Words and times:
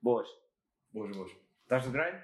Boas. 0.00 0.28
Boas, 0.92 1.16
boas. 1.16 1.32
Estás 1.62 1.86
no 1.86 1.92
grind? 1.92 2.22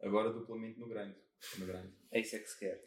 Agora 0.00 0.32
duplamente 0.32 0.80
no 0.80 0.88
grande. 0.88 1.16
No 1.58 1.66
grande. 1.66 1.92
É 2.10 2.20
isso 2.20 2.36
é 2.36 2.38
que 2.38 2.48
se 2.48 2.58
quer. 2.58 2.82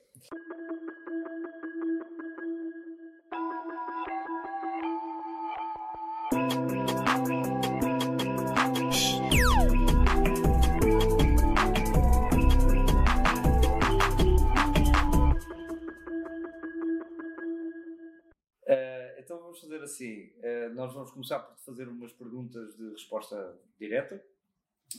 Fazer 19.71 19.83
assim: 19.83 20.33
eh, 20.41 20.69
nós 20.69 20.93
vamos 20.93 21.11
começar 21.11 21.39
por 21.39 21.55
te 21.55 21.63
fazer 21.63 21.87
umas 21.87 22.11
perguntas 22.11 22.75
de 22.75 22.89
resposta 22.89 23.57
direta 23.79 24.21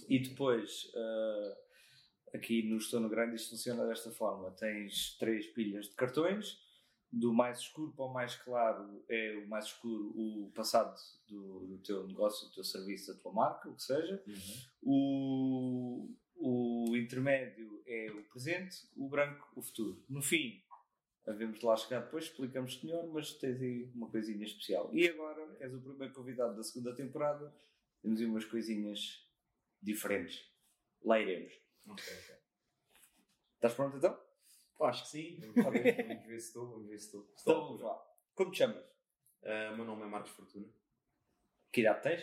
e 0.09 0.19
depois, 0.19 0.91
eh, 0.95 1.57
aqui 2.35 2.63
no 2.63 2.79
Estou 2.79 3.01
no 3.01 3.09
Grande, 3.09 3.37
isto 3.37 3.51
funciona 3.51 3.87
desta 3.87 4.11
forma: 4.11 4.51
tens 4.53 5.17
três 5.19 5.47
pilhas 5.49 5.89
de 5.89 5.95
cartões, 5.95 6.59
do 7.13 7.35
mais 7.35 7.59
escuro 7.59 7.93
para 7.93 8.07
o 8.07 8.13
mais 8.13 8.35
claro 8.37 9.05
é 9.09 9.37
o 9.37 9.47
mais 9.47 9.67
escuro 9.67 10.13
o 10.17 10.51
passado 10.55 10.99
do, 11.29 11.67
do 11.67 11.79
teu 11.79 12.07
negócio, 12.07 12.49
do 12.49 12.55
teu 12.55 12.65
serviço, 12.65 13.13
da 13.13 13.21
tua 13.21 13.33
marca, 13.33 13.69
o 13.69 13.75
que 13.75 13.83
seja. 13.83 14.23
O, 14.83 16.09
o 16.37 16.97
intermédio 16.97 17.83
é 17.87 18.11
o 18.11 18.23
presente, 18.25 18.89
o 18.97 19.07
branco 19.11 19.53
o 19.55 19.63
futuro. 19.63 20.03
No 20.09 20.23
fim, 20.23 20.63
havemos 21.27 21.59
de 21.59 21.67
lá 21.67 21.77
chegar 21.77 22.01
depois, 22.01 22.25
explicamos 22.25 22.83
melhor, 22.83 23.07
mas 23.09 23.33
tens 23.35 23.61
aí 23.61 23.91
uma 23.95 24.11
coisinha 24.11 24.45
especial. 24.45 24.91
E 24.93 25.09
agora, 25.09 25.57
és 25.61 25.73
o 25.75 25.81
primeiro 25.81 26.13
convidado 26.13 26.57
da 26.57 26.63
segunda 26.63 26.95
temporada, 26.95 27.55
temos 28.01 28.21
aí 28.21 28.27
umas 28.27 28.45
coisinhas 28.45 29.29
diferentes. 29.81 30.51
Lá 31.05 31.19
iremos. 31.21 31.53
Ok, 31.87 32.05
ok. 32.05 32.37
Estás 33.55 33.75
pronto 33.75 33.97
então? 33.97 34.21
Acho 34.81 35.05
que 35.05 35.11
sim. 35.11 35.39
Vamos 35.55 35.81
ver, 35.81 36.41
se 36.41 36.49
estou. 36.49 36.67
Vamos 36.69 36.89
ver 36.89 36.99
se 36.99 37.07
estou. 37.07 37.33
Então 37.41 37.61
vamos 37.61 37.81
lá. 37.81 38.05
Como 38.35 38.51
te 38.51 38.59
chamas? 38.59 38.85
O 39.73 39.77
meu 39.77 39.85
nome 39.85 40.03
é 40.03 40.07
Marcos 40.07 40.33
Fortuna, 40.33 40.69
Que 41.71 41.81
idade 41.81 42.03
tens? 42.03 42.23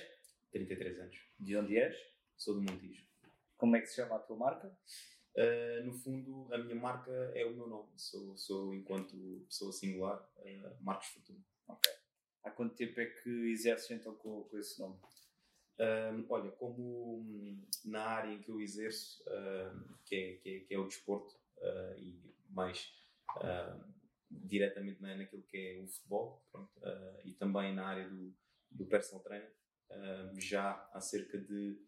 33 0.52 1.00
anos. 1.00 1.17
De 1.39 1.55
onde 1.55 1.77
és? 1.77 1.95
Sou 2.36 2.55
do 2.55 2.61
Montijo. 2.61 3.05
Como 3.58 3.75
é 3.75 3.81
que 3.81 3.88
se 3.88 3.95
chama 3.95 4.16
a 4.16 4.20
tua 4.20 4.38
marca? 4.38 4.77
Ah, 5.40 5.82
no 5.86 5.94
fundo, 5.94 6.54
a 6.54 6.58
minha 6.58 6.76
marca 6.76 7.12
é 7.34 7.45
o 7.45 7.56
meu 7.56 7.66
nome. 7.66 7.90
Sou, 7.95 8.36
sou 8.36 8.73
enquanto 8.76 9.16
pessoa 9.48 9.72
singular, 9.72 10.30
ah, 10.38 10.76
Marcos 10.82 11.08
Fortuna. 11.08 11.40
Há 12.44 12.52
quanto 12.52 12.76
tempo 12.76 13.00
é 13.00 13.06
que 13.06 13.30
exerces 13.52 13.90
então 13.92 14.14
com, 14.16 14.44
com 14.44 14.58
esse 14.58 14.78
nome? 14.80 15.00
Ah, 15.80 16.12
olha, 16.30 16.52
como 16.52 17.20
hum, 17.20 17.66
na 17.86 18.04
área 18.04 18.34
em 18.34 18.42
que 18.42 18.52
eu 18.52 18.60
exerço, 18.60 19.23
ah, 19.30 19.73
que, 20.06 20.16
é, 20.16 20.34
que, 20.36 20.50
é, 20.50 20.60
que 20.60 20.73
é 20.73 20.78
o 20.78 20.88
desporto, 20.88 21.40
ah, 21.62 21.95
e 21.98 22.20
mais 22.50 22.94
ah, 23.38 23.80
diretamente 24.30 25.02
na, 25.02 25.16
naquilo 25.16 25.44
que 25.44 25.58
é 25.58 25.82
o 25.82 25.88
futebol, 25.88 26.45
pronto, 26.52 26.72
e 27.23 27.34
também 27.34 27.73
na 27.73 27.88
área 27.88 28.10
do, 28.10 28.36
do 28.72 28.86
personal 28.86 29.23
trainer, 29.23 29.52
já 30.38 30.88
há 30.94 31.02
cerca 31.02 31.38
de 31.40 31.82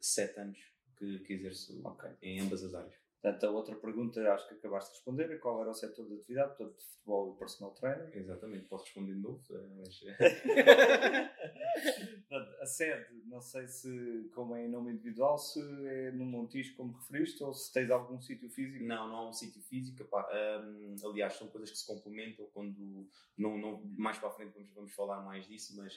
sete 0.00 0.38
anos 0.38 0.71
que, 1.02 1.18
que 1.20 1.32
exerço 1.32 1.80
Ok. 1.84 2.10
em 2.22 2.40
ambas 2.40 2.62
as 2.62 2.74
áreas. 2.74 2.94
Portanto, 3.20 3.44
a 3.44 3.50
outra 3.50 3.74
pergunta 3.76 4.32
acho 4.32 4.48
que 4.48 4.54
acabaste 4.54 4.90
de 4.90 4.96
responder 4.96 5.30
é 5.30 5.38
qual 5.38 5.60
era 5.60 5.70
o 5.70 5.74
setor 5.74 6.08
de 6.08 6.14
atividade, 6.14 6.56
portanto, 6.56 6.76
de 6.76 6.84
futebol 6.84 7.34
e 7.34 7.38
personal 7.38 7.72
trainer. 7.72 8.16
Exatamente, 8.16 8.68
posso 8.68 8.84
responder 8.84 9.14
de 9.14 9.20
novo, 9.20 9.40
ah, 9.52 9.68
mas 9.76 10.00
Portanto, 12.28 12.56
a 12.60 12.66
sede, 12.66 13.22
não 13.26 13.40
sei 13.40 13.68
se, 13.68 14.28
como 14.34 14.56
é 14.56 14.66
em 14.66 14.68
nome 14.68 14.92
individual, 14.92 15.38
se 15.38 15.60
é 15.86 16.10
no 16.10 16.24
Montijo, 16.24 16.74
como 16.74 16.94
referiste, 16.94 17.44
ou 17.44 17.54
se 17.54 17.72
tens 17.72 17.90
algum 17.90 18.20
sítio 18.20 18.50
físico. 18.50 18.84
Não, 18.84 19.06
não 19.08 19.16
há 19.16 19.28
um 19.28 19.32
sítio 19.32 19.62
físico. 19.62 20.02
Hum, 20.02 20.96
aliás, 21.04 21.34
são 21.34 21.46
coisas 21.48 21.70
que 21.70 21.78
se 21.78 21.86
complementam. 21.86 22.46
Quando 22.52 23.08
não, 23.38 23.56
não, 23.56 23.84
mais 23.96 24.18
para 24.18 24.30
a 24.30 24.32
frente 24.32 24.52
vamos, 24.52 24.72
vamos 24.72 24.92
falar 24.94 25.22
mais 25.22 25.46
disso, 25.46 25.76
mas 25.76 25.94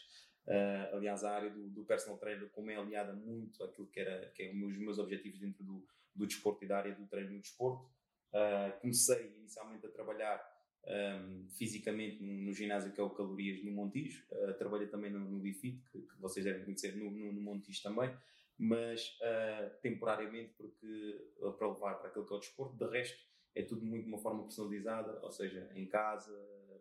ah, 0.48 0.90
aliás, 0.94 1.24
a 1.24 1.32
área 1.32 1.50
do, 1.50 1.70
do 1.70 1.84
personal 1.84 2.18
trainer, 2.18 2.50
como 2.50 2.72
é 2.72 2.76
aliada 2.76 3.14
muito 3.14 3.64
àquilo 3.64 3.88
que, 3.88 4.00
era, 4.00 4.30
que 4.32 4.44
é 4.44 4.50
os 4.50 4.56
meus, 4.56 4.78
meus 4.78 5.00
objetivos 5.00 5.40
dentro 5.40 5.64
do, 5.64 5.86
do 6.14 6.28
desporto 6.28 6.64
e 6.64 6.68
da 6.68 6.78
área 6.78 6.96
do 6.96 7.06
treino 7.08 7.34
no 7.34 7.40
desporto. 7.40 7.90
Ah, 8.34 8.78
comecei 8.82 9.34
inicialmente 9.38 9.86
a 9.86 9.90
trabalhar 9.90 10.44
hum, 10.86 11.48
fisicamente 11.58 12.22
no, 12.22 12.34
no 12.34 12.54
ginásio 12.54 12.92
que 12.92 13.00
é 13.00 13.04
o 13.04 13.10
Calorias 13.10 13.64
no 13.64 13.72
Montijo. 13.72 14.26
Ah, 14.32 14.54
trabalhei 14.54 14.88
também 14.88 15.12
no, 15.12 15.20
no 15.20 15.40
Bifit, 15.40 15.82
que, 15.92 16.02
que 16.02 16.22
vocês 16.22 16.46
devem 16.46 16.64
conhecer 16.64 16.96
no, 16.96 17.10
no, 17.10 17.34
no 17.34 17.42
Montijo 17.42 17.82
também 17.82 18.16
mas 18.58 19.18
ah, 19.22 19.70
temporariamente 19.82 20.54
porque 20.58 21.32
ah, 21.42 21.52
para 21.52 21.68
levar 21.68 21.96
para 21.96 22.10
aquilo 22.10 22.26
que 22.26 22.34
é 22.34 22.38
o 22.38 22.40
desporto, 22.40 22.76
de 22.78 22.90
resto 22.90 23.18
é 23.54 23.64
tudo 23.64 23.86
muito 23.86 24.04
de 24.04 24.10
uma 24.10 24.18
forma 24.18 24.44
personalizada, 24.44 25.20
ou 25.22 25.32
seja, 25.32 25.70
em 25.74 25.86
casa, 25.88 26.34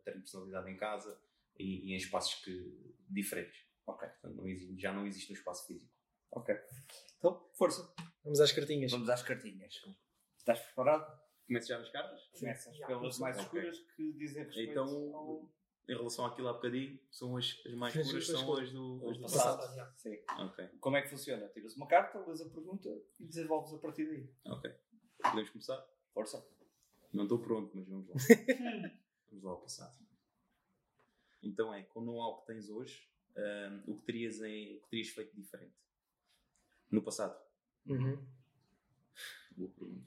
treino 0.02 0.22
personalizado 0.22 0.68
em 0.68 0.76
casa 0.76 1.20
e, 1.56 1.90
e 1.90 1.92
em 1.92 1.96
espaços 1.96 2.42
que, 2.42 2.93
diferentes. 3.14 3.56
Ok, 3.86 4.08
Portanto, 4.08 4.36
não 4.36 4.48
existe- 4.48 4.80
já 4.80 4.92
não 4.92 5.06
existe 5.06 5.30
um 5.32 5.34
espaço 5.34 5.66
físico. 5.66 5.92
ok. 6.32 6.54
Então, 7.18 7.48
força. 7.54 7.94
Vamos 8.22 8.40
às 8.40 8.52
cartinhas. 8.52 8.90
Vamos 8.90 9.08
às 9.08 9.22
cartinhas. 9.22 9.74
Estás 10.38 10.60
preparado? 10.60 11.20
Começo 11.46 11.68
já 11.68 11.78
as 11.78 11.90
cartas? 11.90 12.20
Começas 12.38 12.78
pelas 12.78 13.18
mais 13.18 13.38
escuras 13.38 13.78
que 13.96 14.12
dizem 14.14 14.44
respeito 14.44 14.70
Então, 14.72 15.14
ao 15.14 15.54
Em 15.86 15.94
relação 15.94 16.24
àquilo 16.24 16.48
há 16.48 16.54
bocadinho, 16.54 16.98
são 17.10 17.36
as, 17.36 17.60
as 17.66 17.74
mais 17.74 17.94
As- 17.94 18.06
puras, 18.06 18.22
as 18.30 18.40
são 18.40 18.52
as 18.54 18.72
do, 18.72 19.10
as 19.10 19.16
do 19.18 19.22
passado. 19.22 19.58
passado. 19.58 19.98
Sim. 19.98 20.16
Ok, 20.38 20.68
Como 20.80 20.96
é 20.96 21.02
que 21.02 21.08
funciona? 21.10 21.46
Tiras 21.50 21.76
uma 21.76 21.86
carta, 21.86 22.18
lês 22.26 22.40
a 22.40 22.48
pergunta 22.48 22.88
e 23.20 23.26
desenvolves 23.26 23.74
a 23.74 23.78
partir 23.78 24.06
daí. 24.06 24.30
ok. 24.46 24.70
Podemos 25.22 25.50
começar? 25.50 25.86
Força. 26.14 26.42
Não 27.12 27.24
estou 27.24 27.38
pronto, 27.38 27.70
mas 27.76 27.86
vamos 27.86 28.08
lá. 28.08 28.14
vamos 29.28 29.44
lá 29.44 29.50
ao 29.50 29.60
passado. 29.60 29.94
Então 31.44 31.72
é, 31.74 31.82
com 31.82 32.00
o 32.00 32.04
know-how 32.04 32.40
que 32.40 32.46
tens 32.46 32.68
hoje, 32.70 33.08
hum, 33.36 33.82
o, 33.92 33.98
que 33.98 34.06
terias 34.06 34.40
em, 34.42 34.76
o 34.76 34.80
que 34.82 34.88
terias 34.90 35.08
feito 35.08 35.34
diferente? 35.36 35.74
No 36.90 37.02
passado? 37.02 37.38
Uhum. 37.86 38.24
Boa 39.56 39.70
pergunta. 39.70 40.06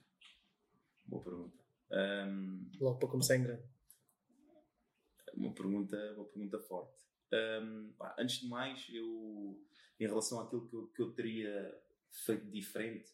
Boa 1.05 1.23
pergunta. 1.23 1.63
Hum, 1.91 2.69
Logo 2.79 2.99
para 2.99 3.07
começar 3.09 3.37
em 3.37 3.43
grande. 3.43 3.63
uma 5.35 5.53
pergunta, 5.53 6.13
uma 6.15 6.25
pergunta 6.25 6.59
forte. 6.59 7.05
Hum, 7.31 7.93
pá, 7.97 8.15
antes 8.17 8.41
de 8.41 8.47
mais, 8.47 8.87
eu, 8.91 9.63
em 9.99 10.07
relação 10.07 10.39
àquilo 10.39 10.67
que 10.67 10.73
eu, 10.75 10.87
que 10.87 11.01
eu 11.01 11.11
teria 11.13 11.81
feito 12.09 12.45
diferente, 12.49 13.11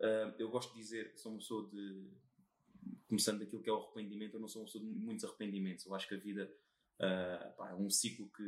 hum, 0.00 0.34
eu 0.38 0.48
gosto 0.50 0.72
de 0.74 0.80
dizer 0.80 1.12
que 1.12 1.18
sou 1.20 1.32
uma 1.32 1.38
pessoa 1.38 1.68
de. 1.70 2.10
Começando 3.08 3.38
daquilo 3.40 3.62
que 3.62 3.68
é 3.68 3.72
o 3.72 3.76
arrependimento, 3.76 4.34
eu 4.34 4.40
não 4.40 4.48
sou 4.48 4.60
uma 4.62 4.66
pessoa 4.66 4.84
de 4.84 4.90
muitos 4.90 5.24
arrependimentos. 5.24 5.86
Eu 5.86 5.94
acho 5.94 6.06
que 6.06 6.14
a 6.14 6.18
vida 6.18 6.52
ah, 7.00 7.54
pá, 7.56 7.70
é 7.70 7.74
um 7.74 7.90
ciclo 7.90 8.28
que, 8.30 8.42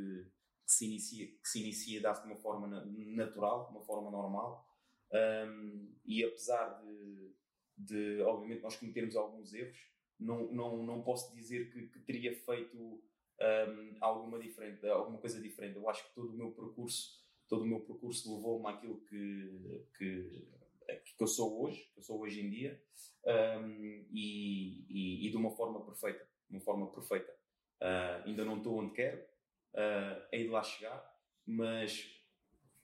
que 0.66 0.72
se 0.72 0.86
inicia, 0.86 1.26
que 1.26 1.48
se 1.48 1.60
inicia 1.60 2.00
de 2.00 2.06
uma 2.26 2.36
forma 2.36 2.66
na- 2.66 2.84
natural, 2.84 3.66
de 3.66 3.70
uma 3.72 3.84
forma 3.84 4.10
normal. 4.10 4.66
Hum, 5.12 5.94
e 6.04 6.24
apesar 6.24 6.82
de, 6.82 7.32
de, 7.76 8.20
obviamente, 8.22 8.62
nós 8.62 8.76
cometermos 8.76 9.16
alguns 9.16 9.52
erros, 9.54 9.78
não, 10.18 10.50
não, 10.52 10.82
não 10.84 11.02
posso 11.02 11.34
dizer 11.34 11.70
que, 11.72 11.88
que 11.88 12.00
teria 12.00 12.34
feito 12.34 12.76
hum, 12.78 13.96
alguma 14.00 14.38
diferente, 14.38 14.86
alguma 14.88 15.18
coisa 15.18 15.40
diferente. 15.40 15.76
Eu 15.76 15.88
acho 15.88 16.06
que 16.08 16.14
todo 16.14 16.30
o 16.30 16.36
meu 16.36 16.50
percurso, 16.52 17.24
todo 17.48 17.62
o 17.62 17.66
meu 17.66 17.80
percurso 17.80 18.34
levou-me 18.34 18.68
àquilo 18.68 19.00
que, 19.06 19.84
que, 19.96 20.48
que 21.16 21.22
eu 21.22 21.26
sou 21.26 21.62
hoje, 21.62 21.90
que 21.92 21.98
eu 22.00 22.02
sou 22.02 22.20
hoje 22.20 22.40
em 22.40 22.50
dia, 22.50 22.80
hum, 23.60 24.04
e, 24.10 24.84
e, 24.88 25.26
e 25.26 25.30
de 25.30 25.36
uma 25.36 25.50
forma 25.50 25.84
perfeita, 25.84 26.26
uma 26.50 26.60
forma 26.60 26.86
perfeita. 26.90 27.35
Ah, 27.80 28.22
ainda 28.24 28.44
não 28.44 28.58
estou 28.58 28.78
onde 28.78 28.94
quero, 28.94 29.22
ah, 29.74 30.28
hei 30.32 30.44
de 30.44 30.48
lá 30.48 30.62
chegar, 30.62 31.14
mas 31.46 32.10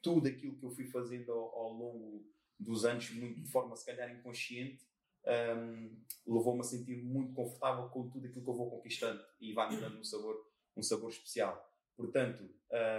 tudo 0.00 0.28
aquilo 0.28 0.56
que 0.56 0.64
eu 0.64 0.70
fui 0.70 0.86
fazendo 0.86 1.32
ao, 1.32 1.55
ao 1.55 1.72
longo 1.72 2.25
dos 2.58 2.84
anos, 2.84 3.11
muito 3.11 3.40
de 3.40 3.49
forma 3.49 3.75
se 3.76 3.87
calhar 3.87 4.11
inconsciente, 4.11 4.87
hum, 5.26 5.96
levou-me 6.26 6.61
a 6.61 6.64
sentir 6.64 7.02
muito 7.02 7.32
confortável 7.34 7.88
com 7.88 8.08
tudo 8.08 8.26
aquilo 8.26 8.44
que 8.44 8.50
eu 8.50 8.55
vou 8.55 8.70
conquistando 8.70 9.22
e 9.40 9.52
vai-me 9.52 9.81
dando 9.81 9.99
um 9.99 10.05
sabor, 10.05 10.49
um 10.76 10.82
sabor 10.82 11.11
especial. 11.11 11.69
Portanto, 11.96 12.49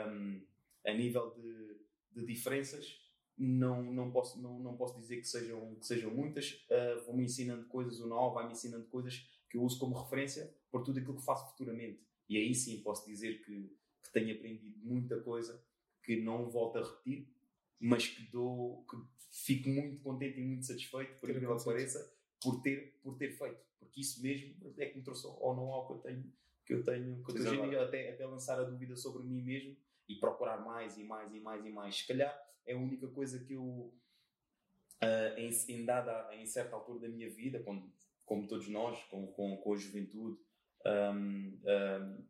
hum, 0.07 0.41
a 0.85 0.93
nível 0.93 1.31
de, 1.31 1.77
de 2.11 2.25
diferenças, 2.25 3.01
não, 3.37 3.81
não, 3.81 4.11
posso, 4.11 4.41
não, 4.41 4.59
não 4.59 4.77
posso 4.77 4.99
dizer 4.99 5.17
que 5.17 5.27
sejam, 5.27 5.75
que 5.75 5.85
sejam 5.85 6.11
muitas. 6.11 6.63
Uh, 6.69 7.03
Vou-me 7.05 7.23
ensinando 7.23 7.65
coisas, 7.65 7.99
o 7.99 8.07
know 8.07 8.31
vai-me 8.31 8.51
ensinando 8.51 8.85
coisas 8.85 9.27
que 9.53 9.57
eu 9.59 9.61
uso 9.61 9.77
como 9.77 9.93
referência 9.93 10.51
por 10.71 10.83
tudo 10.83 10.97
aquilo 10.97 11.15
que 11.15 11.23
faço 11.23 11.51
futuramente. 11.51 12.01
E 12.27 12.37
aí 12.37 12.55
sim 12.55 12.81
posso 12.81 13.05
dizer 13.05 13.43
que, 13.45 13.71
que 14.03 14.11
tenho 14.11 14.35
aprendido 14.35 14.79
muita 14.79 15.21
coisa 15.21 15.63
que 16.01 16.19
não 16.19 16.49
volto 16.49 16.79
a 16.79 16.81
repetir, 16.81 17.31
mas 17.79 18.07
que 18.07 18.23
dou, 18.31 18.83
que 18.89 18.97
fico 19.29 19.69
muito 19.69 20.01
contente 20.01 20.39
e 20.39 20.43
muito 20.43 20.65
satisfeito, 20.65 21.19
por 21.19 21.29
aquilo 21.29 21.55
que 21.55 21.65
pareça, 21.65 22.17
por 22.41 22.63
ter, 22.63 22.99
por 23.03 23.15
ter 23.15 23.29
feito. 23.29 23.63
Porque 23.77 24.01
isso 24.01 24.23
mesmo 24.23 24.73
é 24.75 24.87
que 24.87 24.97
me 24.97 25.03
trouxe 25.03 25.27
ao 25.27 25.55
know-how 25.55 25.85
que 25.85 25.93
eu 25.93 25.97
tenho, 25.99 26.33
que 26.65 26.73
eu 26.73 26.83
tenho, 26.83 27.23
que 27.23 27.31
eu 27.37 27.53
agora. 27.53 27.69
dia 27.69 27.83
até, 27.83 28.09
até 28.09 28.25
lançar 28.25 28.59
a 28.59 28.63
dúvida 28.63 28.95
sobre 28.95 29.21
mim 29.21 29.43
mesmo, 29.43 29.77
e 30.09 30.15
procurar 30.15 30.65
mais 30.65 30.97
e 30.97 31.03
mais 31.03 31.31
e 31.31 31.39
mais 31.39 31.63
e 31.63 31.69
mais. 31.69 31.95
Se 31.95 32.07
calhar 32.07 32.35
é 32.65 32.73
a 32.73 32.77
única 32.77 33.07
coisa 33.07 33.37
que 33.45 33.53
eu, 33.53 33.63
uh, 33.63 35.37
em, 35.37 35.51
em, 35.69 35.85
dada, 35.85 36.35
em 36.35 36.43
certa 36.47 36.75
altura 36.75 37.01
da 37.01 37.07
minha 37.07 37.29
vida, 37.29 37.61
quando, 37.61 37.93
como 38.33 38.47
todos 38.47 38.67
nós, 38.67 39.03
com, 39.11 39.27
com, 39.27 39.57
com 39.57 39.73
a 39.73 39.77
juventude, 39.77 40.39
um, 40.87 41.61
um, 41.63 42.27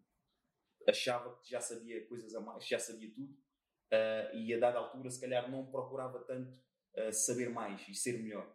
achava 0.85 1.33
que 1.37 1.49
já 1.49 1.61
sabia 1.61 2.05
coisas 2.07 2.35
a 2.35 2.41
mais, 2.41 2.67
já 2.67 2.77
sabia 2.77 3.09
tudo, 3.15 3.31
uh, 3.31 4.35
e 4.35 4.53
a 4.53 4.59
dada 4.59 4.79
altura, 4.79 5.09
se 5.09 5.21
calhar, 5.21 5.49
não 5.49 5.65
procurava 5.65 6.19
tanto 6.19 6.51
uh, 6.97 7.13
saber 7.13 7.49
mais 7.49 7.87
e 7.87 7.95
ser 7.95 8.21
melhor. 8.21 8.45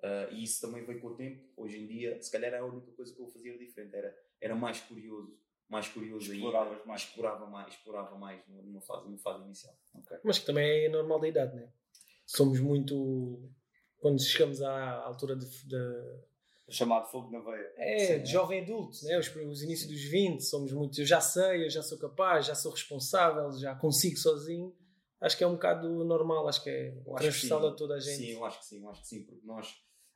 Uh, 0.00 0.32
e 0.34 0.44
isso 0.44 0.60
também 0.60 0.84
veio 0.84 1.00
com 1.00 1.08
o 1.08 1.16
tempo. 1.16 1.48
Hoje 1.56 1.78
em 1.78 1.86
dia, 1.86 2.20
se 2.20 2.30
calhar, 2.30 2.52
a 2.54 2.64
única 2.66 2.92
coisa 2.92 3.14
que 3.14 3.22
eu 3.22 3.26
fazia 3.28 3.56
diferente 3.56 3.96
era, 3.96 4.14
era 4.38 4.54
mais 4.54 4.78
curioso, 4.82 5.40
mais 5.66 5.88
curioso 5.88 6.30
Exploravas 6.30 6.74
ainda, 6.74 6.84
mais. 6.86 7.02
explorava 7.02 7.46
mais, 7.46 7.72
explorava 7.72 8.18
mais 8.18 8.46
numa 8.48 8.82
fase, 8.82 9.06
numa 9.06 9.18
fase 9.18 9.44
inicial. 9.44 9.74
Mas 10.22 10.38
que 10.38 10.44
também 10.44 10.84
é 10.84 10.88
normal 10.90 11.18
da 11.20 11.26
idade, 11.28 11.56
né? 11.56 11.72
Somos 12.26 12.60
muito. 12.60 13.50
Quando 13.96 14.22
chegamos 14.22 14.60
à 14.60 15.04
altura 15.04 15.34
de. 15.34 15.46
de- 15.66 16.27
O 16.68 16.72
chamado 16.72 17.10
fogo 17.10 17.30
na 17.30 17.40
veia. 17.40 17.72
é, 17.76 17.98
Sim, 17.98 18.14
de 18.18 18.22
é. 18.22 18.26
jovem 18.26 18.60
adulto, 18.60 19.02
né? 19.04 19.18
Os, 19.18 19.34
os 19.34 19.62
inícios 19.62 19.90
dos 19.90 20.02
20, 20.02 20.40
somos 20.42 20.70
muito. 20.72 21.00
Eu 21.00 21.06
já 21.06 21.20
sei, 21.20 21.64
eu 21.64 21.70
já 21.70 21.82
sou 21.82 21.98
capaz, 21.98 22.44
já 22.46 22.54
sou 22.54 22.70
responsável, 22.72 23.50
já 23.58 23.74
consigo 23.74 24.16
sozinho. 24.18 24.76
Acho 25.20 25.36
que 25.36 25.42
é 25.42 25.46
um 25.46 25.54
bocado 25.54 26.04
normal, 26.04 26.46
acho 26.46 26.62
que 26.62 26.70
é 26.70 26.88
Eu 26.90 26.94
que 27.14 27.22
transversal 27.22 27.66
a 27.66 27.74
toda 27.74 27.94
a 27.94 28.00
gente. 28.00 28.16
Sim, 28.18 28.30
eu 28.32 28.44
acho 28.44 28.58
que 28.60 28.66
sim, 28.66 28.82
eu 28.82 28.88
acho 28.90 29.00
que 29.02 29.08
sim, 29.08 29.24
porque 29.24 29.44
nós, 29.46 29.74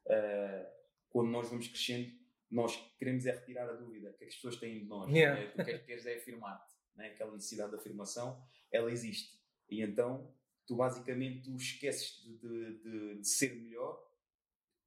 eh, 0.08 0.66
quando 1.08 1.30
nós 1.30 1.48
vamos 1.48 1.66
crescendo, 1.68 2.08
nós 2.50 2.76
queremos 2.98 3.24
é 3.26 3.32
retirar 3.32 3.68
a 3.68 3.72
dúvida 3.72 4.12
que 4.18 4.24
as 4.26 4.34
pessoas 4.34 4.56
têm 4.56 4.80
de 4.80 4.84
nós. 4.84 5.10
Yeah. 5.10 5.40
né? 5.40 5.46
Tu 5.56 5.64
queres, 5.64 5.82
queres 5.86 6.06
é 6.06 6.16
afirmar-te, 6.18 6.70
né? 6.94 7.06
aquela 7.08 7.32
necessidade 7.32 7.70
de 7.70 7.76
afirmação, 7.78 8.40
ela 8.70 8.92
existe. 8.92 9.40
E 9.70 9.80
então, 9.82 10.30
tu 10.66 10.76
basicamente 10.76 11.42
tu 11.42 11.56
esqueces 11.56 12.22
de, 12.22 12.36
de, 12.38 12.82
de- 12.82 13.20
de 13.22 13.28
ser 13.28 13.54
melhor 13.56 13.98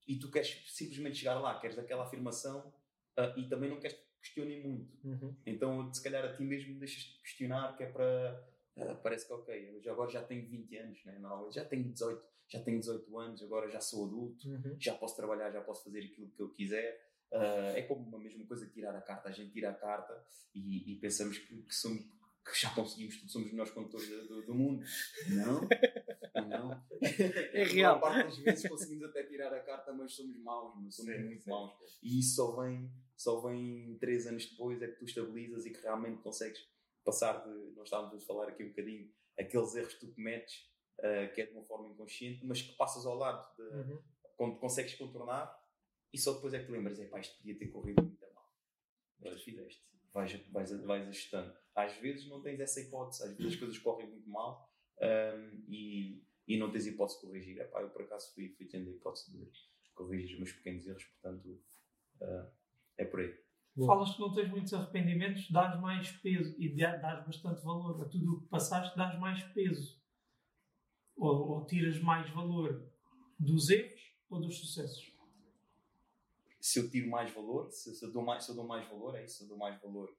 e 0.08 0.18
tu 0.20 0.30
queres 0.32 0.64
simplesmente 0.68 1.18
chegar 1.18 1.40
lá, 1.40 1.60
queres 1.60 1.78
aquela 1.78 2.04
afirmação 2.06 2.74
ah, 3.18 3.34
e 3.38 3.48
também 3.48 3.70
não 3.70 3.80
queres 3.80 3.98
que 3.98 4.06
questionem 4.22 4.62
muito. 4.68 4.98
Uhum. 5.08 5.36
Então, 5.46 5.94
se 5.94 6.02
calhar 6.04 6.24
a 6.26 6.34
ti 6.34 6.44
mesmo 6.44 6.78
deixas 6.80 7.04
de 7.04 7.20
questionar, 7.20 7.76
que 7.78 7.84
é 7.84 7.88
para. 7.92 8.48
ah, 8.78 8.96
parece 8.96 9.26
que 9.28 9.34
ok, 9.34 9.70
eu 9.76 9.82
já- 9.82 9.92
agora 9.92 10.10
já 10.12 10.24
tenho 10.24 10.48
20 10.48 10.76
anos, 10.78 11.04
né? 11.06 11.18
Normalmente 11.20 11.56
já 11.56 11.66
tenho 11.66 11.84
18, 11.92 12.24
já 12.48 12.60
tenho 12.62 12.80
18 12.80 13.18
anos, 13.20 13.42
agora 13.44 13.70
já 13.70 13.80
sou 13.80 14.06
adulto, 14.06 14.48
Uhum. 14.50 14.76
já 14.80 14.94
posso 14.96 15.16
trabalhar, 15.16 15.52
já 15.52 15.62
posso 15.62 15.84
fazer 15.84 16.00
aquilo 16.04 16.30
que 16.32 16.42
eu 16.42 16.50
quiser. 16.50 17.04
Ah, 17.32 17.74
é 17.76 17.82
como 17.84 18.16
a 18.16 18.20
mesma 18.20 18.46
coisa 18.46 18.68
tirar 18.68 18.96
a 18.96 19.02
carta. 19.02 19.30
A 19.30 19.32
gente 19.32 19.52
tira 19.52 19.70
a 19.70 19.74
carta 19.74 20.26
e, 20.54 20.94
e 20.94 21.00
pensamos 21.00 21.38
que, 21.38 21.62
que 21.64 21.74
somos- 21.76 22.06
que 22.46 22.60
já 22.62 22.74
conseguimos 22.76 23.18
tudo, 23.20 23.32
somos 23.32 23.48
os 23.48 23.54
melhores 23.54 23.74
condutores 23.74 24.08
do, 24.08 24.28
do- 24.28 24.46
do 24.46 24.56
mundo. 24.56 24.86
Não, 25.30 25.62
não. 26.48 26.86
É 27.54 27.64
real. 27.64 27.96
A 27.96 28.00
parte 28.00 28.24
das 28.28 28.38
vezes 28.38 28.70
conseguimos 28.70 29.04
até 29.06 29.24
tirar 29.24 29.54
a 29.54 29.60
carta, 29.62 29.92
mas 29.94 30.14
somos 30.14 30.38
maus, 30.40 30.74
mas 30.82 30.96
somos 30.96 31.14
Sim, 31.16 31.24
muito 31.24 31.44
sim. 31.44 31.50
maus. 31.50 31.74
E 32.04 32.20
isso 32.20 32.36
só 32.36 32.56
vem, 32.62 32.92
só 33.18 33.42
vem 33.42 33.98
três 34.00 34.28
anos 34.28 34.46
depois, 34.50 34.82
é 34.82 34.88
que 34.88 35.00
tu 35.00 35.06
estabilizas 35.06 35.66
e 35.66 35.72
que 35.72 35.82
realmente 35.82 36.22
consegues 36.22 36.60
passar 37.04 37.44
de. 37.44 37.72
Nós 37.76 37.86
estávamos 37.86 38.22
a 38.24 38.26
falar 38.26 38.50
aqui 38.50 38.64
um 38.64 38.70
bocadinho, 38.70 39.12
aqueles 39.40 39.76
erros 39.76 39.94
que 39.96 40.06
tu 40.06 40.14
cometes, 40.14 40.70
ah, 41.00 41.28
que 41.34 41.42
é 41.42 41.46
de 41.48 41.54
uma 41.54 41.64
forma 41.64 41.88
inconsciente, 41.90 42.46
mas 42.46 42.62
que 42.62 42.74
passas 42.76 43.06
ao 43.06 43.16
lado, 43.16 43.44
de, 43.58 43.64
Uhum. 43.64 44.02
quando 44.38 44.60
consegues 44.60 44.94
contornar, 44.96 45.52
e 46.14 46.18
só 46.20 46.34
depois 46.34 46.54
é 46.54 46.60
que 46.60 46.66
te 46.66 46.72
lembras: 46.72 47.00
é 47.00 47.06
pá, 47.06 47.20
isto 47.20 47.38
podia 47.38 47.58
ter 47.58 47.68
corrido 47.68 48.04
muito 48.04 48.20
mal. 48.34 48.54
Mas 49.20 49.42
fizeste, 49.42 49.84
vais, 50.16 50.34
vais, 50.52 50.72
vais 50.84 51.08
ajustando. 51.10 51.54
Às 51.76 51.94
vezes 51.98 52.28
não 52.28 52.42
tens 52.42 52.60
essa 52.60 52.80
hipótese, 52.82 53.22
às 53.24 53.36
vezes 53.38 53.54
as 53.54 53.60
coisas 53.60 53.78
correm 53.78 54.10
muito 54.10 54.30
mal 54.30 54.68
ahm, 55.02 55.64
e, 55.68 56.24
e 56.48 56.58
não 56.58 56.72
tens 56.72 56.88
hipótese 56.88 57.20
de 57.20 57.28
corrigir. 57.28 57.58
Epá, 57.60 57.82
eu 57.82 57.90
por 57.90 58.02
acaso 58.04 58.34
fui, 58.34 58.50
fui 58.50 58.66
tendo 58.66 58.90
a 58.90 58.94
hipótese 58.94 59.32
de 59.32 59.48
corrigir 59.94 60.32
os 60.34 60.38
meus 60.38 60.52
pequenos 60.54 60.88
erros, 60.88 61.04
portanto 61.04 61.62
ah, 62.22 62.52
é 62.98 63.06
por 63.06 63.20
aí. 63.20 63.46
Falas 63.86 64.14
que 64.16 64.22
não 64.22 64.34
tens 64.34 64.50
muitos 64.50 64.74
arrependimentos, 64.74 65.52
dás 65.52 65.78
mais 65.82 66.10
peso 66.10 66.56
e 66.58 66.74
dá- 66.78 66.96
dás 66.96 67.26
bastante 67.26 67.62
valor 67.62 68.02
a 68.02 68.06
tudo 68.08 68.36
o 68.36 68.42
que 68.42 68.48
passaste, 68.48 68.96
dás 68.96 69.20
mais 69.20 69.44
peso. 69.52 70.02
Ou, 71.18 71.50
ou 71.50 71.66
tiras 71.66 72.00
mais 72.00 72.30
valor 72.30 72.90
dos 73.38 73.70
erros 73.70 74.02
ou 74.30 74.40
dos 74.40 74.58
sucessos. 74.60 75.14
Se 76.66 76.80
eu 76.80 76.90
tiro 76.90 77.08
mais 77.12 77.32
valor, 77.32 77.70
se, 77.72 77.94
se 77.96 78.04
eu 78.04 78.12
dou 78.12 78.24
mais, 78.24 78.44
se 78.44 78.50
eu 78.50 78.56
dou 78.56 78.66
mais 78.66 78.88
valor, 78.88 79.16
é 79.16 79.24
isso, 79.24 79.38
se 79.38 79.44
eu 79.44 79.50
dou 79.50 79.58
mais 79.58 79.80
valor. 79.80 80.18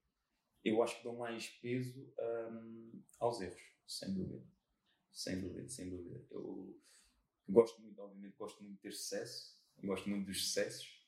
Eu 0.64 0.80
acho 0.80 0.96
que 0.98 1.02
dou 1.02 1.16
mais 1.16 1.48
peso 1.48 2.12
ahm, 2.20 3.02
aos 3.18 3.40
erros, 3.40 3.60
sem 3.84 4.14
dúvida. 4.14 4.44
Sem 5.10 5.40
dúvida, 5.40 5.68
sem 5.68 5.90
dúvida. 5.90 6.24
Eu 6.30 6.78
gosto 7.48 7.82
muito, 7.82 8.00
obviamente, 8.00 8.36
gosto 8.36 8.62
muito 8.62 8.76
de 8.76 8.82
ter 8.82 8.92
sucesso, 8.92 9.60
gosto 9.82 10.08
muito 10.08 10.26
dos 10.26 10.40
sucessos, 10.44 11.04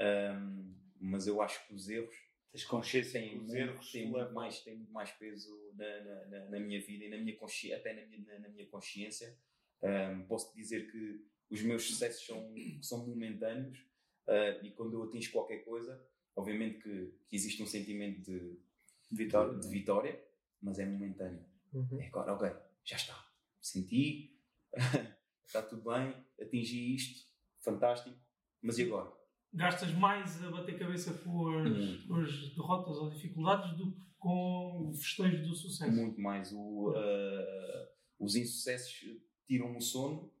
ahm, 0.00 0.72
mas 1.00 1.26
eu 1.26 1.42
acho 1.42 1.66
que 1.66 1.74
os 1.74 1.88
erros 1.88 2.14
Tens 2.52 2.64
consciência 2.64 3.20
têm 3.20 3.36
os 3.38 3.42
muito, 3.48 3.56
erros 3.56 3.90
têm 3.92 4.08
muito 4.08 4.32
mais, 4.32 4.60
têm 4.60 4.76
muito 4.76 4.92
mais 4.92 5.10
peso 5.10 5.52
na, 5.74 6.00
na, 6.26 6.44
na- 6.50 6.60
minha 6.60 6.80
vida 6.80 7.04
e 7.04 7.08
na 7.10 7.18
minha 7.18 7.36
consci... 7.36 7.72
até 7.72 7.92
na 7.92 8.06
minha, 8.06 8.24
na, 8.24 8.38
na 8.38 8.48
minha 8.50 8.66
consciência. 8.68 9.36
Ahm, 9.82 10.22
posso 10.28 10.54
dizer 10.54 10.90
que 10.92 11.26
os 11.50 11.60
meus 11.62 11.82
sucessos 11.82 12.24
são, 12.24 12.54
são 12.82 13.04
momentâneos 13.06 13.84
ah, 14.28 14.58
e 14.62 14.70
quando 14.70 14.94
eu 14.94 15.04
atingo 15.04 15.30
qualquer 15.32 15.64
coisa, 15.64 16.00
obviamente 16.34 16.78
que, 16.78 17.14
que 17.28 17.36
existe 17.36 17.62
um 17.62 17.66
sentimento 17.66 18.22
de, 18.22 18.58
Vitória. 19.10 19.58
de 19.58 19.68
vitória, 19.68 20.24
mas 20.60 20.78
é 20.78 20.86
momentâneo. 20.86 21.44
Uhum. 21.72 22.00
É 22.00 22.06
agora, 22.06 22.34
ok, 22.34 22.50
já 22.84 22.96
está. 22.96 23.26
Senti, 23.60 24.38
está 25.44 25.62
tudo 25.62 25.82
bem, 25.82 26.14
atingi 26.40 26.94
isto, 26.94 27.26
fantástico, 27.60 28.16
mas 28.62 28.78
e 28.78 28.84
agora? 28.84 29.12
Gastas 29.52 29.92
mais 29.92 30.42
a 30.42 30.50
bater 30.50 30.78
cabeça 30.78 31.14
com 31.14 31.48
as, 31.48 32.04
com 32.04 32.14
as 32.16 32.54
derrotas 32.54 32.96
ou 32.96 33.10
dificuldades 33.10 33.76
do 33.76 33.92
que 33.92 34.06
com 34.18 34.88
o 34.90 34.94
festejo 34.94 35.42
do 35.44 35.54
sucesso. 35.54 35.92
muito 35.92 36.20
mais. 36.20 36.52
O, 36.52 36.92
ah, 36.96 37.88
os 38.18 38.34
insucessos 38.34 39.04
tiram-me 39.46 39.76
o 39.76 39.80
sono 39.80 40.32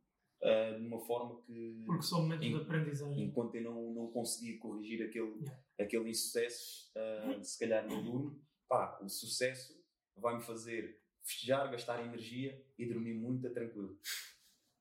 ah, 0.42 0.76
de 0.78 0.86
uma 0.86 1.00
forma 1.00 1.40
que, 1.42 1.82
Porque 1.86 2.02
são 2.02 2.22
momentos 2.22 2.46
Em- 2.46 2.50
de 2.56 2.62
aprendizagem. 2.62 3.24
enquanto 3.24 3.54
eu 3.54 3.62
não, 3.62 3.92
não 3.94 4.10
conseguir 4.12 4.58
corrigir 4.58 5.02
aquele, 5.06 5.32
Yeah. 5.40 5.62
aquele 5.78 6.10
insucesso, 6.10 6.90
ah, 6.96 7.42
se 7.42 7.58
calhar 7.58 7.86
não 7.88 8.02
durmo, 8.04 8.40
pá, 8.68 8.98
o 9.02 9.08
sucesso 9.08 9.74
vai-me 10.16 10.42
fazer 10.42 11.00
festejar, 11.24 11.70
gastar 11.70 12.04
energia 12.04 12.64
e 12.78 12.86
dormir 12.86 13.14
muito 13.14 13.50
tranquilo. 13.52 13.98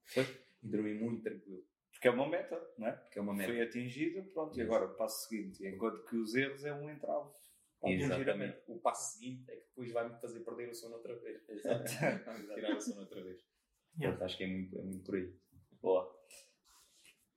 Foi? 0.05 0.23
E 0.63 0.67
dormir 0.69 0.93
muito 0.99 1.21
tranquilo, 1.23 1.63
Porque 1.91 2.07
é 2.07 2.11
uma 2.11 2.29
meta, 2.29 2.61
não 2.77 2.87
é? 2.87 2.91
porque 2.91 3.17
é 3.19 3.21
uma 3.21 3.33
meta. 3.33 3.51
Foi 3.51 3.61
atingida, 3.61 4.21
pronto, 4.33 4.57
e 4.57 4.61
agora 4.61 4.87
passo 4.89 5.27
seguinte. 5.27 5.65
Enquanto 5.65 6.03
que 6.05 6.15
os 6.17 6.35
erros 6.35 6.63
é 6.65 6.73
um 6.73 6.89
entrave. 6.89 7.31
Exatamente. 7.83 8.63
O 8.67 8.79
passo 8.79 9.13
seguinte 9.17 9.49
é 9.51 9.55
que 9.55 9.65
depois 9.67 9.91
vai-me 9.91 10.15
fazer 10.19 10.39
perder 10.41 10.69
o 10.69 10.73
sono 10.75 10.95
outra 10.95 11.15
vez. 11.19 11.47
Exato. 11.49 11.83
Tirar 12.55 12.75
o 12.77 12.81
sono 12.81 13.01
outra 13.01 13.23
vez. 13.23 13.39
Yeah. 13.97 14.17
Portanto, 14.17 14.23
acho 14.23 14.37
que 14.37 14.43
é 14.43 14.47
muito, 14.47 14.79
é 14.79 14.81
muito 14.83 15.03
por 15.05 15.15
aí. 15.15 15.33
Boa. 15.85 16.03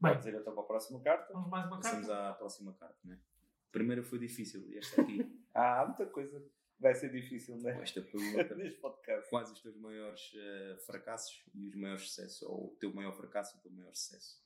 Bem. 0.00 0.12
Vamos 0.12 0.24
ir 0.24 0.34
então 0.36 0.54
para 0.54 0.62
a 0.62 0.66
próxima 0.66 1.00
carta. 1.02 1.30
Vamos 1.34 1.50
mais 1.50 1.66
uma 1.66 1.76
Passamos 1.76 2.06
carta? 2.06 2.28
à 2.30 2.32
próxima 2.32 2.72
carta, 2.72 2.96
né? 3.04 3.20
A 3.68 3.70
primeira 3.72 4.02
foi 4.02 4.18
difícil, 4.18 4.66
e 4.70 4.78
esta 4.78 5.02
aqui, 5.02 5.18
Ah, 5.52 5.82
há 5.82 5.86
muita 5.86 6.06
coisa 6.06 6.42
vai 6.80 6.94
ser 6.94 7.10
difícil, 7.12 7.58
não 7.58 7.68
é? 7.68 7.82
esta 7.82 8.00
pergunta, 8.00 8.54
Neste 8.56 8.80
podcast. 8.80 9.28
quais 9.28 9.50
os 9.50 9.60
teus 9.60 9.76
maiores 9.76 10.32
eh, 10.34 10.78
fracassos 10.86 11.44
e 11.54 11.68
os 11.68 11.74
maiores 11.74 12.04
sucessos, 12.04 12.40
ou 12.40 12.68
o 12.72 12.76
teu 12.80 12.90
maior 12.94 13.12
fracasso 13.12 13.54
e 13.56 13.58
o 13.58 13.62
teu 13.64 13.70
maior 13.72 13.94
sucesso? 13.94 14.42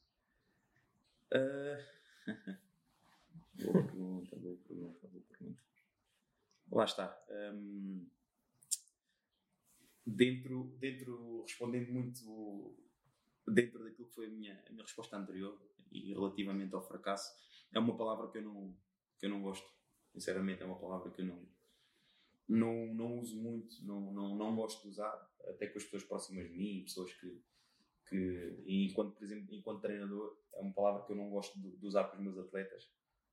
Ah, 1.33 1.79
boa 3.55 3.85
pergunta, 3.85 4.35
boa 4.37 4.57
pergunta, 4.67 5.07
boa 5.07 5.25
pergunta. 5.29 5.63
Lá 6.73 6.85
está. 6.87 7.25
Hum, 7.55 8.05
dentro, 10.05 10.65
dentro, 10.81 11.43
respondendo 11.43 11.93
muito 11.93 12.82
dentro 13.47 13.83
daquilo 13.85 14.09
que 14.09 14.15
foi 14.15 14.27
a 14.27 14.31
minha, 14.31 14.63
a 14.67 14.71
minha 14.71 14.85
resposta 14.85 15.17
anterior 15.17 15.59
e 15.91 16.13
relativamente 16.13 16.75
ao 16.75 16.87
fracasso, 16.87 17.33
é 17.73 17.79
uma 17.79 17.97
palavra 17.97 18.29
que 18.31 18.39
eu 18.39 18.43
não, 18.43 18.77
que 19.19 19.27
eu 19.27 19.31
não 19.31 19.43
gosto. 19.43 19.67
Sinceramente, 20.13 20.63
é 20.63 20.67
uma 20.67 20.79
palavra 20.79 21.11
que 21.11 21.23
eu 21.23 21.27
não, 21.27 21.47
não, 22.49 22.95
não 22.95 23.19
uso 23.19 23.41
muito, 23.41 23.85
não, 23.85 24.13
não, 24.13 24.37
não 24.37 24.55
gosto 24.55 24.83
de 24.83 24.89
usar, 24.89 25.31
até 25.49 25.67
com 25.67 25.79
as 25.79 25.85
pessoas 25.85 26.05
próximas 26.05 26.49
de 26.49 26.57
mim, 26.57 26.83
pessoas 26.85 27.13
que, 27.15 27.43
que 28.09 28.65
enquanto, 28.67 29.15
por 29.15 29.25
exemplo, 29.25 29.55
enquanto 29.55 29.81
treinador, 29.81 30.39
é 30.53 30.61
uma 30.61 30.73
palavra 30.73 31.05
que 31.05 31.13
eu 31.13 31.17
não 31.17 31.31
gosto 31.31 31.59
de, 31.59 31.77
de 31.77 31.87
usar 31.87 32.05
com 32.05 32.17
os 32.17 32.23
meus 32.23 32.39
atletas. 32.39 32.91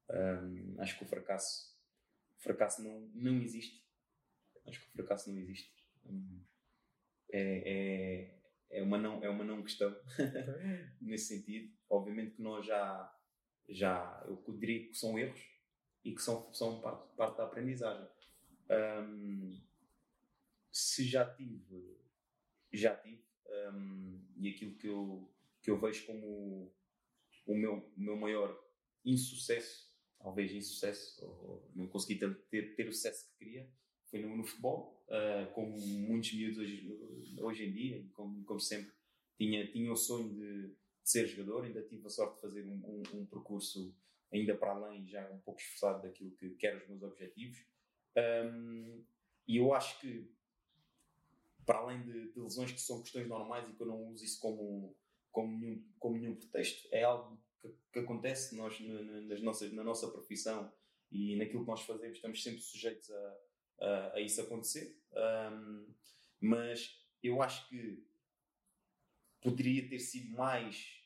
Hum, 0.10 0.76
acho 0.80 0.98
que 0.98 1.04
o 1.04 1.08
fracasso, 1.08 1.78
fracasso 2.38 2.82
não, 2.82 3.10
não 3.14 3.42
existe. 3.42 3.86
Acho 4.66 4.80
que 4.80 4.88
o 4.88 4.92
fracasso 4.92 5.30
não 5.30 5.38
existe. 5.38 5.74
Hum, 6.06 6.42
é, 7.32 7.64
é, 7.66 8.39
é, 8.70 8.82
uma 8.82 8.98
não, 8.98 9.24
é 9.24 9.30
uma 9.30 9.44
não 9.44 9.64
questão 9.64 9.96
nesse 11.02 11.36
sentido. 11.36 11.74
Obviamente 11.90 12.36
que 12.36 12.42
nós 12.42 12.66
já, 12.66 13.16
já 13.68 14.24
eu 14.28 14.44
diria 14.58 14.88
que 14.88 14.94
são 14.94 15.18
erros 15.18 15.42
e 16.04 16.14
que 16.14 16.22
são, 16.22 16.52
são 16.54 16.82
parte, 16.82 17.16
parte 17.16 17.38
da 17.38 17.46
aprendizagem. 17.46 18.08
Hum, 18.70 19.60
se 20.72 21.04
já 21.04 21.26
tive, 21.36 21.98
já 22.72 22.96
tive. 22.96 23.24
Um, 23.74 24.24
e 24.38 24.50
aquilo 24.50 24.76
que 24.76 24.88
eu, 24.88 25.34
que 25.62 25.72
eu 25.72 25.80
vejo 25.80 26.06
como 26.06 26.72
o 27.46 27.56
meu, 27.56 27.92
o 27.98 28.00
meu 28.00 28.16
maior 28.16 28.64
insucesso, 29.04 29.92
talvez 30.20 30.52
insucesso, 30.52 31.26
ou 31.26 31.72
não 31.76 31.88
consegui 31.88 32.20
ter, 32.20 32.36
ter, 32.50 32.76
ter 32.76 32.88
o 32.88 32.94
sucesso 32.94 33.28
que 33.32 33.46
queria, 33.46 33.70
foi 34.10 34.20
no, 34.22 34.36
no 34.36 34.44
futebol, 34.44 35.04
uh, 35.08 35.52
como 35.54 35.78
muitos 35.78 36.34
miúdos 36.34 36.58
hoje, 36.58 36.98
hoje 37.40 37.66
em 37.66 37.72
dia, 37.72 38.06
como, 38.14 38.44
como 38.44 38.60
sempre, 38.60 38.92
tinha, 39.38 39.66
tinha 39.72 39.92
o 39.92 39.96
sonho 39.96 40.30
de, 40.30 40.68
de, 40.68 40.76
ser 41.04 41.28
jogador, 41.28 41.66
ainda 41.66 41.82
tive 41.84 42.06
a 42.06 42.10
sorte 42.10 42.36
de 42.36 42.42
fazer 42.42 42.66
um, 42.66 42.82
um, 42.86 43.20
um, 43.20 43.26
percurso 43.26 43.96
ainda 44.32 44.56
para 44.56 44.72
além, 44.72 45.08
já 45.08 45.28
um 45.32 45.40
pouco 45.40 45.60
esforçado 45.60 46.04
daquilo 46.04 46.32
que, 46.32 46.50
que 46.52 46.68
eram 46.68 46.80
os 46.80 46.88
meus 46.88 47.04
objetivos. 47.04 47.64
Um, 48.16 49.04
e 49.48 49.58
eu 49.58 49.74
acho 49.74 50.00
que, 50.00 50.30
para 51.66 51.80
além 51.80 52.02
de, 52.04 52.32
de, 52.32 52.40
lesões 52.40 52.72
que 52.72 52.82
são 52.82 53.02
questões 53.02 53.28
normais 53.28 53.68
e 53.70 53.74
que 53.74 53.82
eu 53.82 53.88
não 53.88 54.08
uso 54.08 54.24
isso 54.24 54.40
como, 54.40 54.96
como, 55.32 55.58
nenhum, 55.58 55.84
como 56.00 56.18
nenhum 56.18 56.36
pretexto, 56.36 56.88
é 56.92 57.04
algo 57.04 57.40
que, 57.62 57.74
que 57.94 58.00
acontece 58.00 58.56
nós, 58.56 58.80
na, 58.80 59.02
nas 59.22 59.42
nossas, 59.42 59.72
na 59.72 59.84
nossa 59.84 60.08
profissão 60.10 60.72
e 61.12 61.36
naquilo 61.38 61.62
que 61.62 61.70
nós 61.70 61.82
fazemos, 61.82 62.18
estamos 62.18 62.44
sempre 62.44 62.62
sujeitos 62.62 63.10
a, 63.10 63.38
a, 63.82 64.14
a 64.16 64.20
isso 64.22 64.42
acontecer. 64.42 65.02
Um, 65.14 65.94
mas 66.40 67.04
eu 67.22 67.42
acho 67.42 67.68
que 67.68 68.06
poderia 69.42 69.88
ter 69.90 70.00
sido 70.00 70.36
mais 70.38 71.04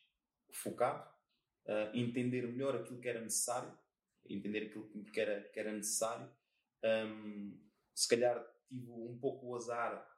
focado, 0.51 1.07
uh, 1.65 1.95
entender 1.95 2.47
melhor 2.47 2.75
aquilo 2.75 2.99
que 2.99 3.07
era 3.07 3.21
necessário, 3.21 3.75
entender 4.29 4.67
aquilo 4.67 4.89
que 5.11 5.19
era, 5.19 5.41
que 5.49 5.59
era 5.59 5.71
necessário. 5.71 6.29
Um, 6.83 7.59
se 7.93 8.07
calhar 8.07 8.43
tive 8.67 8.89
um 8.89 9.17
pouco 9.19 9.47
o 9.47 9.55
azar, 9.55 10.09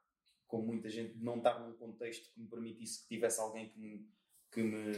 como 0.47 0.67
muita 0.67 0.89
gente, 0.89 1.17
de 1.17 1.24
não 1.24 1.38
estar 1.38 1.59
num 1.59 1.74
contexto 1.74 2.33
que 2.33 2.39
me 2.39 2.47
permitisse 2.47 3.01
que 3.01 3.15
tivesse 3.15 3.39
alguém 3.39 3.69
que 3.69 3.79
me, 3.79 4.09
que 4.51 4.63
me, 4.63 4.93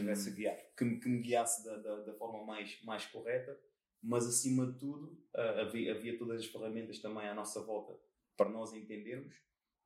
que 0.76 0.84
me, 0.84 1.00
que 1.00 1.08
me 1.08 1.20
guiasse 1.20 1.64
da, 1.64 1.76
da, 1.76 1.96
da, 2.04 2.14
forma 2.14 2.44
mais, 2.44 2.80
mais 2.82 3.06
correta, 3.06 3.58
mas 4.02 4.26
acima 4.26 4.66
de 4.66 4.78
tudo 4.78 5.18
uh, 5.34 5.60
havia, 5.60 5.94
havia 5.94 6.18
todas 6.18 6.40
as 6.40 6.46
ferramentas 6.46 6.98
também 6.98 7.28
à 7.28 7.34
nossa 7.34 7.60
volta 7.62 7.98
para 8.36 8.48
nós 8.48 8.72
entendermos. 8.72 9.34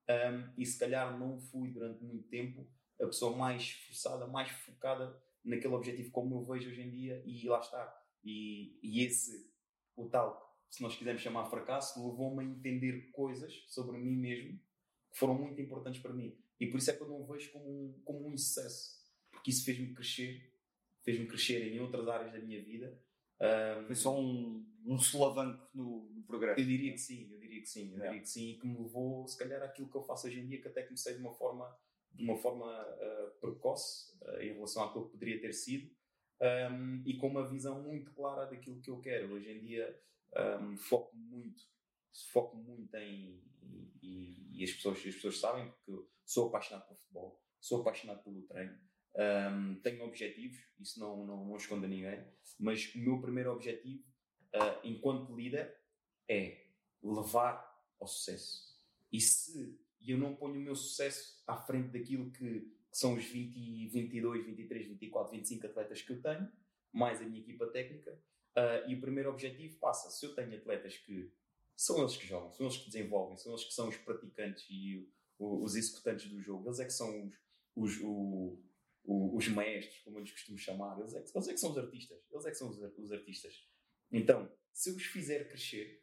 Um, 0.08 0.52
e 0.58 0.66
se 0.66 0.78
calhar 0.78 1.18
não 1.18 1.38
fui 1.38 1.70
durante 1.70 2.02
muito 2.02 2.28
tempo 2.28 2.68
a 3.00 3.06
pessoa 3.06 3.36
mais 3.36 3.62
esforçada, 3.62 4.26
mais 4.26 4.50
focada 4.50 5.16
naquele 5.44 5.74
objetivo 5.74 6.10
como 6.10 6.36
eu 6.36 6.42
vejo 6.42 6.70
hoje 6.70 6.82
em 6.82 6.90
dia 6.90 7.22
e 7.24 7.46
lá 7.48 7.60
está. 7.60 8.02
E, 8.24 8.78
e 8.82 9.04
esse, 9.04 9.50
o 9.96 10.08
tal, 10.08 10.60
se 10.70 10.82
nós 10.82 10.94
quisermos 10.94 11.22
chamar 11.22 11.46
fracasso, 11.46 12.04
levou-me 12.06 12.44
a 12.44 12.46
entender 12.46 13.10
coisas 13.10 13.64
sobre 13.68 13.98
mim 13.98 14.16
mesmo 14.16 14.60
que 15.10 15.18
foram 15.18 15.34
muito 15.34 15.60
importantes 15.60 16.00
para 16.00 16.12
mim. 16.12 16.36
E 16.58 16.66
por 16.66 16.78
isso 16.78 16.90
é 16.90 16.94
que 16.94 17.02
eu 17.02 17.08
não 17.08 17.26
vejo 17.26 17.50
como 17.52 17.68
um, 17.68 18.02
como 18.04 18.28
um 18.28 18.36
sucesso, 18.36 19.02
porque 19.30 19.50
isso 19.50 19.64
fez-me 19.64 19.92
crescer, 19.92 20.52
fez-me 21.02 21.26
crescer 21.26 21.72
em 21.72 21.80
outras 21.80 22.08
áreas 22.08 22.32
da 22.32 22.38
minha 22.38 22.62
vida. 22.62 22.98
Um, 23.42 23.86
Foi 23.86 23.94
só 23.96 24.18
um, 24.18 24.64
um 24.86 24.98
solavanco 24.98 25.68
no, 25.74 26.08
no, 26.14 26.22
progresso. 26.22 26.60
Eu 26.60 26.64
diria 26.64 26.92
que 26.92 26.98
sim, 26.98 27.28
eu 27.32 27.40
diria 27.40 27.60
que 27.60 27.68
sim, 27.68 27.92
eu 27.92 28.00
diria 28.00 28.20
que 28.20 28.28
sim, 28.28 28.50
e 28.50 28.58
que 28.58 28.66
me 28.66 28.78
levou, 28.78 29.26
se 29.26 29.36
calhar, 29.36 29.60
àquilo 29.62 29.90
que 29.90 29.96
eu 29.96 30.02
faço 30.02 30.28
hoje 30.28 30.40
em 30.40 30.46
dia, 30.46 30.60
que 30.60 30.68
até 30.68 30.82
comecei 30.82 31.14
de 31.14 31.20
uma 31.20 31.32
forma 31.34 31.76
de 32.14 32.24
uma 32.24 32.36
forma 32.36 32.66
uh, 32.66 33.40
precoce 33.40 34.14
uh, 34.20 34.38
em 34.42 34.52
relação 34.52 34.84
àquilo 34.84 35.06
que 35.06 35.12
poderia 35.12 35.40
ter 35.40 35.52
sido 35.54 35.90
um, 36.70 37.02
e 37.06 37.16
com 37.16 37.28
uma 37.28 37.48
visão 37.48 37.82
muito 37.82 38.12
clara 38.12 38.44
daquilo 38.44 38.80
que 38.80 38.90
eu 38.90 39.00
quero. 39.00 39.32
Hoje 39.32 39.50
em 39.50 39.60
dia 39.60 39.98
um, 40.60 40.76
foco 40.76 41.16
muito, 41.16 41.62
foco 42.32 42.56
muito 42.56 42.94
em 42.96 43.42
e, 44.02 44.60
e, 44.60 44.64
as, 44.64 44.72
pessoas, 44.72 44.98
as 44.98 45.14
pessoas 45.14 45.38
sabem 45.38 45.72
que 45.84 45.92
sou 46.24 46.48
apaixonado 46.48 46.86
por 46.86 46.96
futebol, 46.96 47.40
sou 47.60 47.80
apaixonado 47.80 48.22
pelo 48.22 48.42
treino, 48.42 48.78
um, 49.14 49.74
tenho 49.82 50.04
objetivos, 50.04 50.58
isso 50.80 50.98
não, 50.98 51.24
não, 51.26 51.44
não 51.44 51.56
escondo 51.56 51.84
a 51.84 51.88
ninguém, 51.88 52.24
mas 52.58 52.94
o 52.94 52.98
meu 52.98 53.20
primeiro 53.20 53.52
objetivo 53.52 54.02
uh, 54.54 54.80
enquanto 54.84 55.34
líder 55.34 55.76
é 56.28 56.66
levar 57.02 57.70
ao 58.00 58.06
sucesso. 58.06 58.80
E 59.12 59.20
se 59.20 59.78
eu 60.06 60.18
não 60.18 60.34
ponho 60.34 60.54
o 60.54 60.62
meu 60.62 60.74
sucesso 60.74 61.42
à 61.46 61.56
frente 61.56 61.88
daquilo 61.88 62.30
que, 62.30 62.60
que 62.60 62.98
são 62.98 63.14
os 63.14 63.24
20, 63.24 63.88
22, 63.88 64.46
23, 64.46 64.86
24, 64.88 65.32
25 65.32 65.66
atletas 65.66 66.02
que 66.02 66.12
eu 66.12 66.22
tenho, 66.22 66.50
mais 66.92 67.20
a 67.20 67.24
minha 67.24 67.40
equipa 67.40 67.66
técnica. 67.66 68.18
Uh, 68.56 68.88
e 68.88 68.94
o 68.94 69.00
primeiro 69.00 69.30
objetivo 69.30 69.78
passa, 69.78 70.10
se 70.10 70.26
eu 70.26 70.34
tenho 70.34 70.54
atletas 70.56 70.96
que 70.98 71.32
são 71.76 71.98
eles 71.98 72.16
que 72.16 72.26
jogam, 72.26 72.52
são 72.52 72.66
eles 72.66 72.78
que 72.78 72.86
desenvolvem, 72.86 73.36
são 73.36 73.52
eles 73.52 73.64
que 73.64 73.72
são 73.72 73.88
os 73.88 73.96
praticantes 73.96 74.66
e 74.68 75.08
o, 75.38 75.64
os 75.64 75.74
executantes 75.74 76.30
do 76.30 76.40
jogo, 76.40 76.68
eles 76.68 76.80
é 76.80 76.84
que 76.84 76.92
são 76.92 77.30
os, 77.74 77.94
os, 77.96 78.00
o, 78.02 78.62
o, 79.04 79.36
os 79.36 79.48
maestros, 79.48 79.98
como 80.00 80.18
eu 80.18 80.22
lhes 80.22 80.32
costumo 80.32 80.58
chamar, 80.58 80.98
eles 81.00 81.14
é, 81.14 81.22
que, 81.22 81.36
eles 81.36 81.48
é 81.48 81.52
que 81.52 81.58
são 81.60 81.70
os 81.70 81.78
artistas, 81.78 82.18
eles 82.30 82.44
é 82.44 82.50
que 82.50 82.56
são 82.56 82.68
os, 82.68 82.78
os 82.78 83.12
artistas. 83.12 83.68
Então, 84.10 84.50
se 84.72 84.90
eu 84.90 84.96
os 84.96 85.04
fizer 85.04 85.48
crescer, 85.48 86.02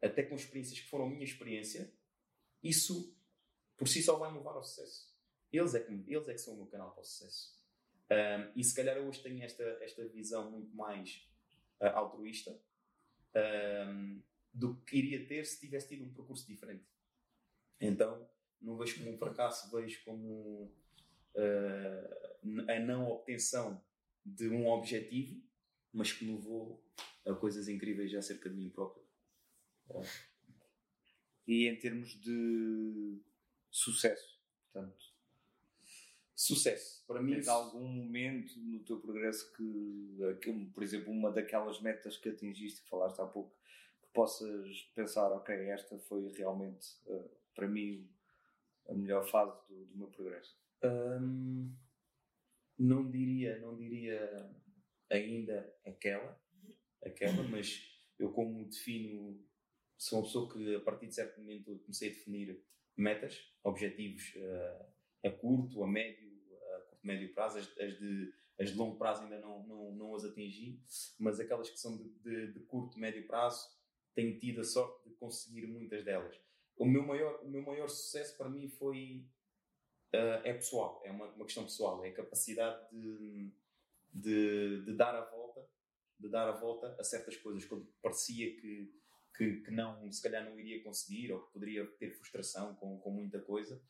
até 0.00 0.22
com 0.22 0.34
experiências 0.34 0.80
que 0.80 0.88
foram 0.88 1.06
a 1.06 1.10
minha 1.10 1.24
experiência, 1.24 1.92
isso 2.62 3.16
por 3.76 3.88
si 3.88 4.02
só 4.02 4.16
vai 4.16 4.30
me 4.30 4.38
levar 4.38 4.52
ao 4.52 4.62
sucesso. 4.62 5.12
Eles 5.52 5.74
é 5.74 5.80
que, 5.80 5.92
eles 5.92 6.28
é 6.28 6.32
que 6.32 6.38
são 6.38 6.54
o 6.54 6.56
meu 6.56 6.66
canal 6.66 6.92
para 6.92 7.02
o 7.02 7.04
sucesso. 7.04 7.60
Um, 8.10 8.52
e 8.56 8.64
se 8.64 8.74
calhar 8.74 8.96
eu 8.96 9.06
hoje 9.06 9.22
tenho 9.22 9.42
esta, 9.42 9.62
esta 9.80 10.06
visão 10.08 10.50
muito 10.50 10.74
mais 10.74 11.28
uh, 11.80 11.86
altruísta 11.86 12.60
um, 13.34 14.22
do 14.52 14.76
que 14.82 14.96
iria 14.96 15.26
ter 15.26 15.46
se 15.46 15.58
tivesse 15.60 15.88
tido 15.88 16.04
um 16.04 16.12
percurso 16.12 16.46
diferente. 16.46 16.84
Então, 17.80 18.28
não 18.60 18.76
vejo 18.76 18.98
como 18.98 19.12
um 19.12 19.18
fracasso, 19.18 19.70
vejo 19.70 20.04
como 20.04 20.72
uh, 21.34 22.70
a 22.70 22.80
não 22.80 23.10
obtenção 23.10 23.82
de 24.24 24.48
um 24.48 24.68
objetivo, 24.68 25.40
mas 25.92 26.12
que 26.12 26.24
me 26.24 26.32
levou 26.32 26.82
a 27.26 27.34
coisas 27.34 27.68
incríveis 27.68 28.14
acerca 28.14 28.48
de 28.48 28.56
mim 28.56 28.70
próprio. 28.70 29.04
E 31.46 31.66
em 31.66 31.76
termos 31.78 32.20
de 32.20 33.20
sucesso, 33.70 34.40
portanto, 34.72 35.12
sucesso, 36.34 37.04
para 37.06 37.22
mim. 37.22 37.34
Tens 37.34 37.48
algum 37.48 37.86
momento 37.86 38.58
no 38.58 38.80
teu 38.80 38.98
progresso 38.98 39.52
que, 39.52 40.16
que, 40.40 40.52
por 40.66 40.82
exemplo, 40.82 41.12
uma 41.12 41.30
daquelas 41.30 41.80
metas 41.80 42.16
que 42.16 42.28
atingiste, 42.28 42.82
que 42.82 42.88
falaste 42.88 43.20
há 43.20 43.26
pouco, 43.26 43.54
que 44.02 44.08
possas 44.12 44.82
pensar, 44.94 45.30
ok, 45.32 45.54
esta 45.70 45.98
foi 45.98 46.28
realmente, 46.32 46.88
uh, 47.06 47.30
para 47.54 47.68
mim, 47.68 48.08
a 48.88 48.94
melhor 48.94 49.28
fase 49.28 49.56
do, 49.68 49.84
do 49.86 49.96
meu 49.96 50.08
progresso? 50.08 50.61
Um, 50.84 51.74
não 52.78 53.08
diria, 53.10 53.58
não 53.60 53.76
diria 53.76 54.50
ainda 55.10 55.72
aquela, 55.86 56.40
aquela, 57.04 57.42
mas 57.44 57.88
eu 58.18 58.32
como 58.32 58.68
defino 58.68 59.40
sou 59.96 60.18
uma 60.18 60.24
pessoa 60.24 60.52
que 60.52 60.74
a 60.74 60.80
partir 60.80 61.06
de 61.06 61.14
certo 61.14 61.40
momento 61.40 61.78
comecei 61.80 62.08
a 62.08 62.12
definir 62.12 62.60
metas, 62.96 63.40
objetivos 63.62 64.34
uh, 64.34 65.26
a 65.26 65.30
curto, 65.30 65.84
a 65.84 65.86
médio, 65.86 66.28
a 66.74 66.80
curto, 66.80 67.06
médio 67.06 67.32
prazo, 67.32 67.58
as, 67.58 67.78
as, 67.78 67.98
de, 67.98 68.32
as 68.58 68.70
de 68.70 68.76
longo 68.76 68.96
prazo 68.98 69.22
ainda 69.22 69.38
não, 69.38 69.64
não, 69.66 69.92
não 69.92 70.14
as 70.14 70.24
atingi, 70.24 70.82
mas 71.18 71.38
aquelas 71.38 71.70
que 71.70 71.78
são 71.78 71.96
de, 71.96 72.08
de, 72.20 72.52
de 72.52 72.60
curto, 72.60 72.98
médio 72.98 73.26
prazo, 73.26 73.68
tenho 74.14 74.38
tido 74.38 74.60
a 74.60 74.64
sorte 74.64 75.08
de 75.08 75.14
conseguir 75.14 75.66
muitas 75.66 76.04
delas. 76.04 76.36
O 76.76 76.84
meu 76.84 77.06
maior, 77.06 77.40
o 77.44 77.48
meu 77.48 77.62
maior 77.62 77.88
sucesso 77.88 78.36
para 78.36 78.50
mim 78.50 78.68
foi 78.68 79.24
uh, 80.14 80.40
é 80.44 80.52
pessoal, 80.54 81.00
é 81.04 81.10
uma, 81.10 81.26
uma 81.26 81.44
questão 81.44 81.64
pessoal, 81.64 82.04
é 82.04 82.08
a 82.08 82.14
capacidade 82.14 82.88
de, 82.90 83.50
de, 84.12 84.84
de 84.84 84.92
dar 84.94 85.14
a 85.14 85.24
volta, 85.24 85.66
de 86.18 86.28
dar 86.28 86.48
a 86.48 86.52
volta 86.52 86.94
a 86.98 87.04
certas 87.04 87.36
coisas 87.36 87.64
quando 87.64 87.86
parecia 88.00 88.54
que 88.60 89.02
que, 89.36 89.60
que, 89.62 89.70
não, 89.70 90.10
se 90.12 90.22
calhar 90.22 90.44
não 90.44 90.58
iria 90.58 90.82
conseguir 90.82 91.32
ou 91.32 91.40
que 91.40 91.52
poderia 91.52 91.86
ter 91.98 92.10
frustração 92.10 92.74
com, 92.74 92.98
com 92.98 93.10
muita 93.10 93.40
coisa. 93.40 93.80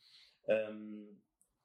Um, 0.47 1.15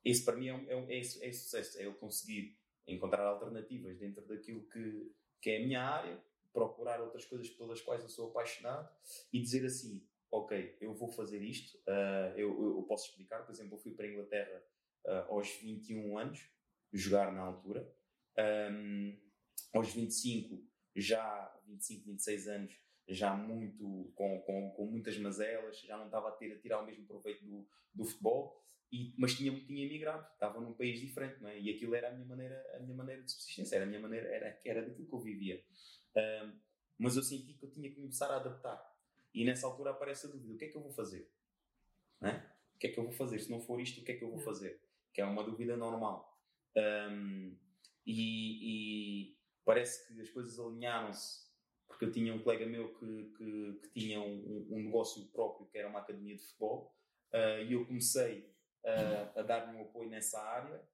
esse 0.05 0.25
para 0.25 0.37
mim 0.37 0.49
é, 0.49 0.75
é, 0.75 0.97
é, 0.97 0.99
é, 0.99 1.33
sucesso, 1.33 1.79
é 1.79 1.87
eu 1.87 1.95
conseguir 1.95 2.57
encontrar 2.87 3.25
alternativas 3.25 3.99
dentro 3.99 4.27
daquilo 4.27 4.63
que, 4.69 5.13
que 5.41 5.51
é 5.51 5.57
a 5.59 5.67
minha 5.67 5.83
área, 5.83 6.23
procurar 6.53 7.01
outras 7.01 7.25
coisas 7.25 7.49
pelas 7.51 7.81
quais 7.81 8.03
eu 8.03 8.09
sou 8.09 8.31
apaixonado 8.31 8.89
e 9.33 9.41
dizer 9.41 9.65
assim: 9.65 10.03
Ok, 10.31 10.77
eu 10.81 10.95
vou 10.95 11.09
fazer 11.09 11.43
isto. 11.43 11.77
Uh, 11.79 12.37
eu, 12.37 12.77
eu, 12.77 12.83
posso 12.83 13.09
explicar, 13.09 13.45
por 13.45 13.53
exemplo, 13.53 13.75
eu 13.75 13.79
fui 13.79 13.93
para 13.93 14.07
a 14.07 14.09
Inglaterra 14.11 14.63
uh, 15.07 15.33
aos 15.33 15.49
21 15.61 16.19
anos, 16.19 16.51
jogar 16.93 17.33
na 17.33 17.41
altura. 17.41 17.91
Um, 18.71 19.19
aos 19.73 19.93
25, 19.93 20.63
já 20.95 21.55
25, 21.67 22.07
26 22.07 22.49
anos, 22.49 22.79
já 23.09 23.35
muito 23.35 24.13
com, 24.15 24.41
com, 24.43 24.71
com 24.71 24.87
muitas 24.87 25.19
mazelas, 25.19 25.81
já 25.81 25.97
não 25.97 26.07
estava 26.07 26.29
a 26.29 26.33
ter 26.33 26.53
a 26.53 26.59
tirar 26.59 26.83
o 26.83 26.87
mesmo 26.87 27.07
proveito 27.07 27.45
do, 27.45 27.67
do 27.95 28.05
futebol, 28.05 28.63
e, 28.93 29.15
mas 29.19 29.35
tinha, 29.35 29.53
tinha 29.67 29.85
emigrado, 29.85 30.27
estava 30.33 30.61
num 30.61 30.73
país 30.73 31.01
diferente, 31.01 31.41
não 31.41 31.49
é? 31.49 31.59
e 31.59 31.71
aquilo 31.71 31.95
era 31.95 32.09
a 32.09 32.13
minha 32.13 32.27
maneira, 32.27 32.65
a 32.75 32.81
minha 32.81 32.95
maneira 32.95 33.23
de 33.23 33.31
subsistência, 33.31 33.77
era 33.77 33.85
a 33.85 33.89
minha 33.89 34.01
maneira, 34.01 34.29
era, 34.29 34.61
era 34.65 34.83
daquilo 34.83 35.09
que 35.09 35.15
eu 35.15 35.21
vivia. 35.21 35.63
Um, 36.17 36.59
mas 36.99 37.17
eu 37.17 37.23
senti 37.23 37.55
que 37.55 37.65
eu 37.65 37.71
tinha 37.71 37.89
que 37.89 37.97
começar 37.97 38.31
a 38.31 38.37
adaptar. 38.37 38.88
E 39.39 39.45
nessa 39.45 39.67
altura 39.67 39.93
aparece 39.93 40.27
a 40.27 40.31
dúvida: 40.31 40.53
o 40.53 40.57
que 40.59 40.65
é 40.65 40.69
que 40.69 40.77
eu 40.77 40.83
vou 40.83 40.91
fazer? 40.91 41.31
né? 42.21 42.45
O 42.75 42.79
que 42.79 42.89
é 42.89 42.91
que 42.91 42.99
eu 42.99 43.05
vou 43.05 43.13
fazer? 43.13 43.39
Se 43.39 43.51
não 43.51 43.61
for 43.61 43.81
isto, 43.81 44.01
o 44.01 44.05
que 44.05 44.13
é 44.13 44.17
que 44.17 44.25
eu 44.25 44.31
vou 44.31 44.39
fazer? 44.39 44.81
Que 45.13 45.21
é 45.21 45.25
uma 45.25 45.45
dúvida 45.45 45.77
normal. 45.77 46.37
Um, 46.77 47.57
e, 48.07 49.31
e, 49.33 49.39
parece 49.65 50.07
que 50.07 50.21
as 50.21 50.29
coisas 50.31 50.59
alinharam-se 50.59 51.49
porque 51.87 52.05
eu 52.05 52.13
tinha 52.13 52.33
um 52.33 52.43
colega 52.43 52.67
meu 52.67 52.95
que, 52.95 53.33
que, 53.37 53.81
que 53.83 54.01
tinha 54.01 54.21
um, 54.21 54.69
um, 54.71 54.83
negócio 54.83 55.27
próprio 55.29 55.67
que 55.67 55.79
era 55.79 55.89
uma 55.89 56.01
academia 56.01 56.37
de 56.37 56.43
futebol 56.43 56.95
uh, 57.33 57.63
e 57.67 57.73
eu 57.73 57.85
comecei 57.87 58.55
a, 58.85 59.41
a 59.41 59.43
dar-lhe 59.43 59.77
um 59.77 59.83
apoio 59.83 60.09
nessa 60.09 60.41
área 60.41 60.87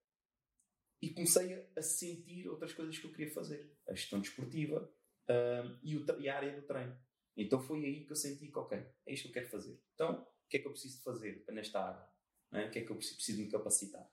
e 1.02 1.10
comecei 1.10 1.54
a, 1.54 1.66
a, 1.76 1.82
sentir 1.82 2.48
outras 2.48 2.72
coisas 2.72 2.96
que 2.96 3.06
eu 3.06 3.12
queria 3.12 3.30
fazer 3.32 3.76
a 3.86 3.92
gestão 3.92 4.20
desportiva 4.20 4.90
uh, 5.28 5.78
e, 5.82 5.96
o, 5.96 6.20
e, 6.20 6.28
a 6.28 6.36
área 6.36 6.58
do 6.58 6.66
treino 6.66 6.96
então 7.36 7.60
foi 7.60 7.84
aí 7.84 8.04
que 8.04 8.12
eu 8.12 8.16
senti 8.16 8.48
que 8.48 8.58
ok, 8.58 8.78
é 8.78 9.12
isto 9.12 9.24
que 9.24 9.28
eu 9.28 9.32
quero 9.34 9.48
fazer 9.48 9.80
então 9.94 10.22
o 10.22 10.48
que 10.48 10.56
é 10.56 10.60
que 10.60 10.66
eu 10.66 10.72
preciso 10.72 11.02
fazer 11.02 11.44
nesta 11.48 11.80
área 11.80 12.08
é? 12.52 12.66
o 12.66 12.70
que 12.70 12.78
é 12.78 12.82
que 12.84 12.90
eu 12.90 12.96
preciso, 12.96 13.16
preciso 13.16 13.40
me 13.42 13.50
capacitar 13.50 14.08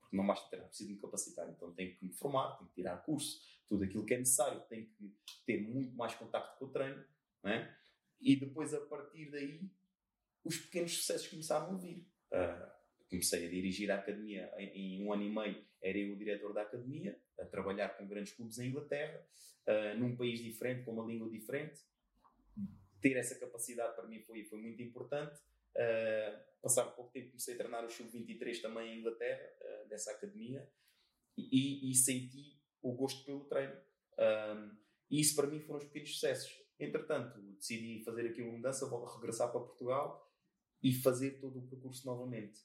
porque 0.00 0.16
não 0.16 0.26
basta 0.26 0.48
treinar, 0.48 0.68
preciso 0.68 0.90
me 0.90 0.98
capacitar 0.98 1.48
então 1.50 1.72
tenho 1.72 1.96
que 1.96 2.04
me 2.04 2.12
formar, 2.12 2.56
tenho 2.56 2.68
que 2.68 2.74
tirar 2.74 2.96
curso 3.04 3.40
tudo 3.72 3.84
aquilo 3.84 4.04
que 4.04 4.12
é 4.12 4.18
necessário, 4.18 4.60
tenho 4.68 4.86
que 4.86 5.14
ter 5.46 5.62
muito 5.62 5.96
mais 5.96 6.14
contacto 6.14 6.58
com 6.58 6.66
o 6.66 6.68
treino, 6.68 7.02
é? 7.44 7.74
e 8.20 8.36
depois 8.36 8.74
a 8.74 8.80
partir 8.82 9.30
daí 9.30 9.70
os 10.44 10.58
pequenos 10.58 10.94
sucessos 10.94 11.28
começaram 11.28 11.74
a 11.74 11.78
vir. 11.78 12.06
Uh, 12.30 12.72
comecei 13.08 13.46
a 13.46 13.50
dirigir 13.50 13.90
a 13.90 13.96
academia 13.96 14.52
em, 14.58 15.00
em, 15.00 15.06
um 15.06 15.12
ano 15.12 15.22
e 15.22 15.30
meio, 15.30 15.64
era 15.82 15.98
eu 15.98 16.14
o 16.14 16.18
diretor 16.18 16.52
da 16.52 16.62
academia, 16.62 17.18
a 17.38 17.44
trabalhar 17.44 17.90
com 17.90 18.06
grandes 18.06 18.32
clubes 18.32 18.58
em 18.58 18.68
Inglaterra, 18.68 19.26
uh, 19.66 19.98
num 19.98 20.16
país 20.16 20.40
diferente, 20.40 20.84
com 20.84 20.92
uma 20.92 21.04
língua 21.04 21.30
diferente. 21.30 21.80
Ter 23.02 23.16
essa 23.16 23.38
capacidade 23.38 23.94
para 23.94 24.06
mim 24.06 24.20
foi, 24.20 24.44
foi 24.44 24.58
muito 24.58 24.80
importante. 24.80 25.38
Uh, 25.76 26.62
passar 26.62 26.84
pouco 26.84 27.10
tempo 27.12 27.28
comecei 27.28 27.54
a 27.54 27.58
treinar 27.58 27.84
o 27.84 27.90
Sub-23 27.90 28.60
também 28.60 28.94
em 28.94 29.00
Inglaterra, 29.00 29.42
uh, 29.60 29.88
dessa 29.88 30.12
academia, 30.12 30.70
e, 31.36 31.90
e, 31.90 31.94
senti 31.94 32.60
o 32.82 32.92
gosto 32.94 33.24
pelo 33.24 33.44
treino. 33.46 33.74
Um, 34.18 34.76
e 35.10 35.20
isso 35.20 35.34
para 35.34 35.46
mim 35.46 35.60
foram 35.60 35.78
os 35.78 35.86
pequenos 35.86 36.12
sucessos. 36.12 36.62
Entretanto, 36.78 37.40
decidi 37.54 38.02
fazer 38.04 38.28
aqui 38.28 38.42
uma 38.42 38.52
mudança, 38.52 38.88
vou 38.88 39.04
regressar 39.04 39.50
para 39.50 39.60
Portugal 39.60 40.30
e 40.82 40.92
fazer 40.92 41.40
todo 41.40 41.58
o 41.58 41.68
percurso 41.68 42.06
novamente. 42.06 42.60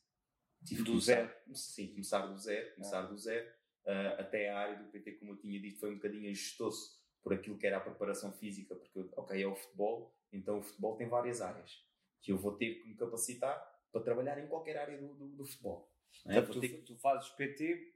Tive 0.66 0.84
do 0.84 1.00
zero? 1.00 1.32
Sim, 1.54 1.88
começar 1.90 2.26
do 2.26 2.38
zero, 2.38 2.74
começar 2.76 3.00
ah. 3.00 3.06
do 3.06 3.18
zero. 3.18 3.48
Uh, 3.86 4.20
até 4.20 4.50
a 4.50 4.58
área 4.58 4.84
do 4.84 4.90
PT, 4.92 5.14
como 5.14 5.32
eu 5.32 5.38
tinha 5.38 5.60
dito, 5.62 5.80
foi 5.80 5.92
um 5.92 5.96
bocadinho 5.96 6.30
ajustoso 6.30 6.98
por 7.24 7.34
aquilo 7.34 7.58
que 7.58 7.68
era 7.68 7.78
a 7.78 7.82
preparação 7.82 8.34
física, 8.34 8.76
porque, 8.76 9.10
ok, 9.16 9.42
é 9.42 9.48
o 9.48 9.56
futebol, 9.56 10.17
então 10.32 10.60
o 10.60 10.62
futebol 10.62 10.96
tem 10.96 11.08
várias 11.08 11.42
áreas. 11.42 11.86
Que 12.22 12.32
eu 12.32 12.38
vou 12.38 12.58
ter 12.58 12.76
que 12.76 12.90
me 12.90 12.96
capacitar 12.96 13.58
para 13.92 14.02
trabalhar 14.02 14.38
em 14.40 14.48
qualquer 14.48 14.78
área 14.78 14.98
do, 14.98 15.14
do, 15.14 15.28
do 15.30 15.46
futebol. 15.46 15.92
É? 16.26 16.38
Então, 16.38 16.54
tu, 16.54 16.60
ter... 16.60 16.84
tu 16.84 16.96
fazes 16.98 17.30
PT 17.30 17.94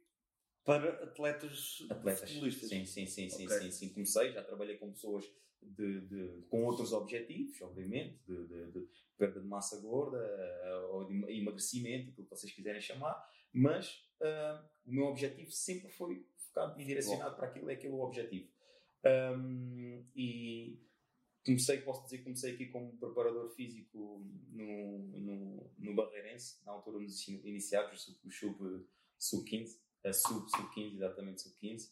para 0.63 1.03
atletas, 1.03 1.85
atletas 1.89 2.29
futebolistas. 2.29 2.69
Sim, 2.69 2.85
sim, 2.85 3.05
sim, 3.05 3.29
sim, 3.29 3.45
okay. 3.45 3.59
sim, 3.59 3.71
sim. 3.71 3.93
Comecei, 3.93 4.31
já 4.31 4.43
trabalhei 4.43 4.77
com 4.77 4.91
pessoas 4.91 5.25
de, 5.61 6.01
de, 6.01 6.41
com 6.49 6.63
outros 6.65 6.91
objetivos, 6.93 7.61
obviamente, 7.61 8.19
de, 8.25 8.47
de, 8.47 8.71
de, 8.71 8.87
perda 9.17 9.39
de 9.39 9.47
massa 9.47 9.79
gorda 9.79 10.17
eh, 10.17 10.75
ou 10.91 11.05
de 11.05 11.13
emagrecimento, 11.31 12.09
aquilo 12.09 12.25
que 12.25 12.35
vocês 12.35 12.51
quiserem 12.51 12.81
chamar, 12.81 13.23
mas 13.53 14.03
uh, 14.19 14.65
o 14.85 14.91
meu 14.91 15.05
objetivo 15.05 15.51
sempre 15.51 15.89
foi 15.89 16.25
focado 16.37 16.79
e 16.79 16.85
direcionado 16.85 17.31
Bom. 17.31 17.37
para 17.37 17.47
aquilo, 17.47 17.69
é 17.69 17.73
aquele 17.73 17.93
o 17.93 18.01
objetivo. 18.01 18.49
Um, 19.05 20.03
e 20.15 20.79
comecei, 21.45 21.81
posso 21.81 22.03
dizer 22.03 22.19
que 22.19 22.23
comecei 22.23 22.53
aqui 22.53 22.67
como 22.67 22.97
preparador 22.97 23.49
físico 23.51 24.23
no, 24.49 24.99
no, 24.99 25.71
no 25.77 25.95
Barreirense, 25.95 26.63
na 26.65 26.71
altura 26.71 26.99
nos 26.99 27.27
iniciados, 27.27 28.07
o 28.23 28.31
sub-15. 28.31 28.85
Sub 29.17 29.45
a 30.03 30.13
sub, 30.13 30.49
sub-15, 30.49 30.95
exatamente 30.95 31.41
sub-15. 31.41 31.91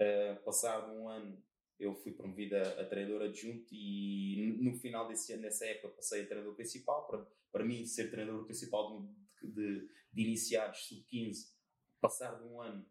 Uh, 0.00 0.44
passado 0.44 0.92
um 0.92 1.08
ano 1.08 1.42
eu 1.78 1.94
fui 1.94 2.12
promovida 2.12 2.80
a, 2.80 2.84
treinador 2.84 3.22
adjunto 3.22 3.72
e 3.72 4.56
no, 4.60 4.74
final 4.74 5.06
desse 5.06 5.32
ano, 5.32 5.42
nessa 5.42 5.64
época, 5.64 5.94
passei 5.94 6.22
a 6.22 6.26
treinador 6.26 6.54
principal. 6.54 7.06
Para, 7.06 7.26
para 7.52 7.64
mim, 7.64 7.84
ser 7.86 8.10
treinador 8.10 8.44
principal 8.44 9.00
de, 9.42 9.48
de, 9.48 9.88
de 10.12 10.22
iniciados 10.22 10.86
sub-15, 10.86 11.52
passar 12.00 12.36
de 12.36 12.44
um 12.44 12.60
ano, 12.60 12.84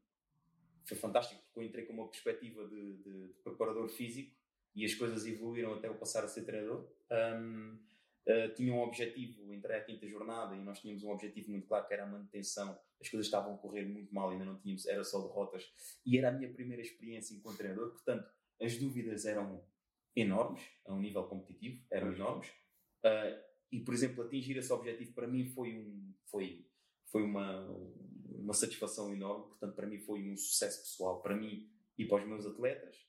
foi 0.85 0.97
fantástico 0.97 1.41
porque 1.43 1.59
eu 1.59 1.63
entrei 1.63 1.85
com 1.85 1.93
uma 1.93 2.07
perspectiva 2.07 2.65
de, 2.65 2.97
de, 2.97 3.27
de 3.27 3.33
preparador 3.43 3.89
físico 3.89 4.36
e 4.77 4.85
as 4.85 4.93
coisas 4.93 5.25
evoluíram 5.25 5.73
até 5.73 5.87
eu 5.87 5.95
passar 5.95 6.23
a 6.23 6.27
ser 6.27 6.43
treinador. 6.43 6.87
Um, 7.11 7.79
uh, 8.27 8.53
tinha 8.53 8.71
um 8.71 8.79
objetivo, 8.81 9.51
entrei 9.51 9.75
à 9.75 9.83
quinta 9.83 10.07
jornada 10.07 10.55
e 10.55 10.59
nós 10.59 10.79
tínhamos 10.79 11.03
um 11.03 11.09
objetivo 11.09 11.49
muito 11.49 11.67
claro 11.67 11.87
que 11.87 11.95
era 11.95 12.03
a 12.03 12.07
manutenção. 12.07 12.79
As 13.01 13.09
coisas 13.09 13.25
estavam 13.25 13.55
a 13.55 13.57
correr 13.57 13.85
muito 13.87 14.13
mal, 14.13 14.29
ainda 14.29 14.45
não 14.45 14.59
tínhamos, 14.59 14.85
era 14.85 15.03
só 15.03 15.19
derrotas. 15.19 15.67
E 16.05 16.15
era 16.15 16.29
a 16.29 16.31
minha 16.31 16.53
primeira 16.53 16.83
experiência 16.83 17.33
enquanto 17.33 17.57
treinador, 17.57 17.89
portanto, 17.89 18.29
as 18.61 18.77
dúvidas 18.77 19.25
eram 19.25 19.65
enormes, 20.15 20.61
a 20.85 20.93
um 20.93 20.99
nível 20.99 21.23
competitivo, 21.23 21.83
eram 21.89 22.13
enormes. 22.13 22.47
Uh, 23.03 23.35
e, 23.71 23.79
por 23.79 23.95
exemplo, 23.95 24.23
atingir 24.23 24.57
esse 24.57 24.71
objetivo 24.71 25.11
para 25.13 25.25
mim 25.25 25.43
foi, 25.47 25.75
um, 25.75 26.13
foi, 26.27 26.67
foi 27.11 27.23
uma, 27.23 27.67
uma 28.27 28.53
satisfação 28.53 29.11
enorme, 29.11 29.47
portanto, 29.47 29.73
para 29.73 29.87
mim 29.87 29.97
foi 29.97 30.29
um 30.29 30.37
sucesso 30.37 30.81
pessoal, 30.81 31.19
para 31.23 31.35
mim 31.35 31.67
e 31.97 32.05
para 32.05 32.21
os 32.21 32.27
meus 32.27 32.45
atletas. 32.45 33.06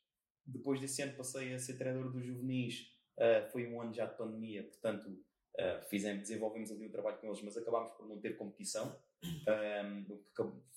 Depois 0.48 0.80
desse 0.80 1.02
ano 1.02 1.16
passei 1.16 1.54
a 1.54 1.58
ser 1.58 1.76
treinador 1.76 2.11
dos 2.11 2.24
juvenis 2.24 2.98
Uh, 3.18 3.50
foi 3.50 3.66
um 3.66 3.80
ano 3.82 3.92
já 3.92 4.06
de 4.06 4.16
pandemia, 4.16 4.62
portanto, 4.62 5.08
uh, 5.11 5.84
fizemos, 5.90 6.22
desenvolvemos 6.22 6.70
ali 6.70 6.87
um 6.87 6.90
trabalho 6.90 7.18
com 7.18 7.26
eles, 7.26 7.42
mas 7.42 7.56
acabámos 7.56 7.90
por 7.92 8.06
não 8.06 8.20
ter 8.20 8.37
competição. 8.37 8.96
Um, 9.24 10.20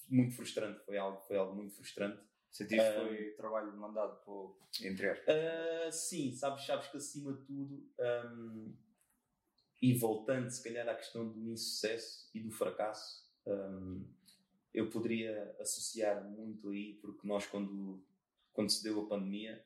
muito 0.09 0.35
frustrante, 0.35 0.83
foi 0.83 0.97
algo, 0.97 1.21
foi 1.21 1.37
algo 1.37 1.55
muito 1.55 1.75
frustrante. 1.75 2.19
Sentiste 2.49 2.83
que 2.83 2.99
foi 2.99 3.31
trabalho 3.37 3.71
mandado 3.77 4.19
por, 4.25 4.57
entre 4.81 5.11
uh, 5.11 5.91
Sim, 5.91 6.31
sabes, 6.31 6.65
sabes 6.65 6.87
que 6.87 6.97
acima 6.97 7.31
de 7.31 7.45
tudo, 7.45 7.87
um, 7.99 8.75
e 9.79 9.93
voltando 9.93 10.49
se 10.49 10.63
calhar 10.63 10.89
à 10.89 10.95
questão 10.95 11.29
do 11.29 11.47
insucesso 11.47 12.27
e 12.33 12.39
do 12.39 12.49
fracasso, 12.49 13.31
um, 13.45 14.03
eu 14.73 14.89
poderia 14.89 15.55
associar 15.59 16.27
muito 16.27 16.69
aí, 16.69 16.95
porque 16.95 17.27
nós, 17.27 17.45
quando, 17.45 18.03
quando 18.53 18.69
se 18.69 18.83
deu 18.83 19.01
a 19.01 19.07
pandemia, 19.07 19.65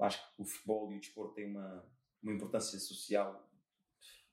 acho 0.00 0.34
que 0.34 0.42
o 0.42 0.44
futebol 0.44 0.92
e 0.92 0.96
o 0.96 1.00
desporto 1.00 1.34
têm 1.34 1.50
uma, 1.50 1.86
uma 2.22 2.32
importância 2.32 2.78
social 2.78 3.48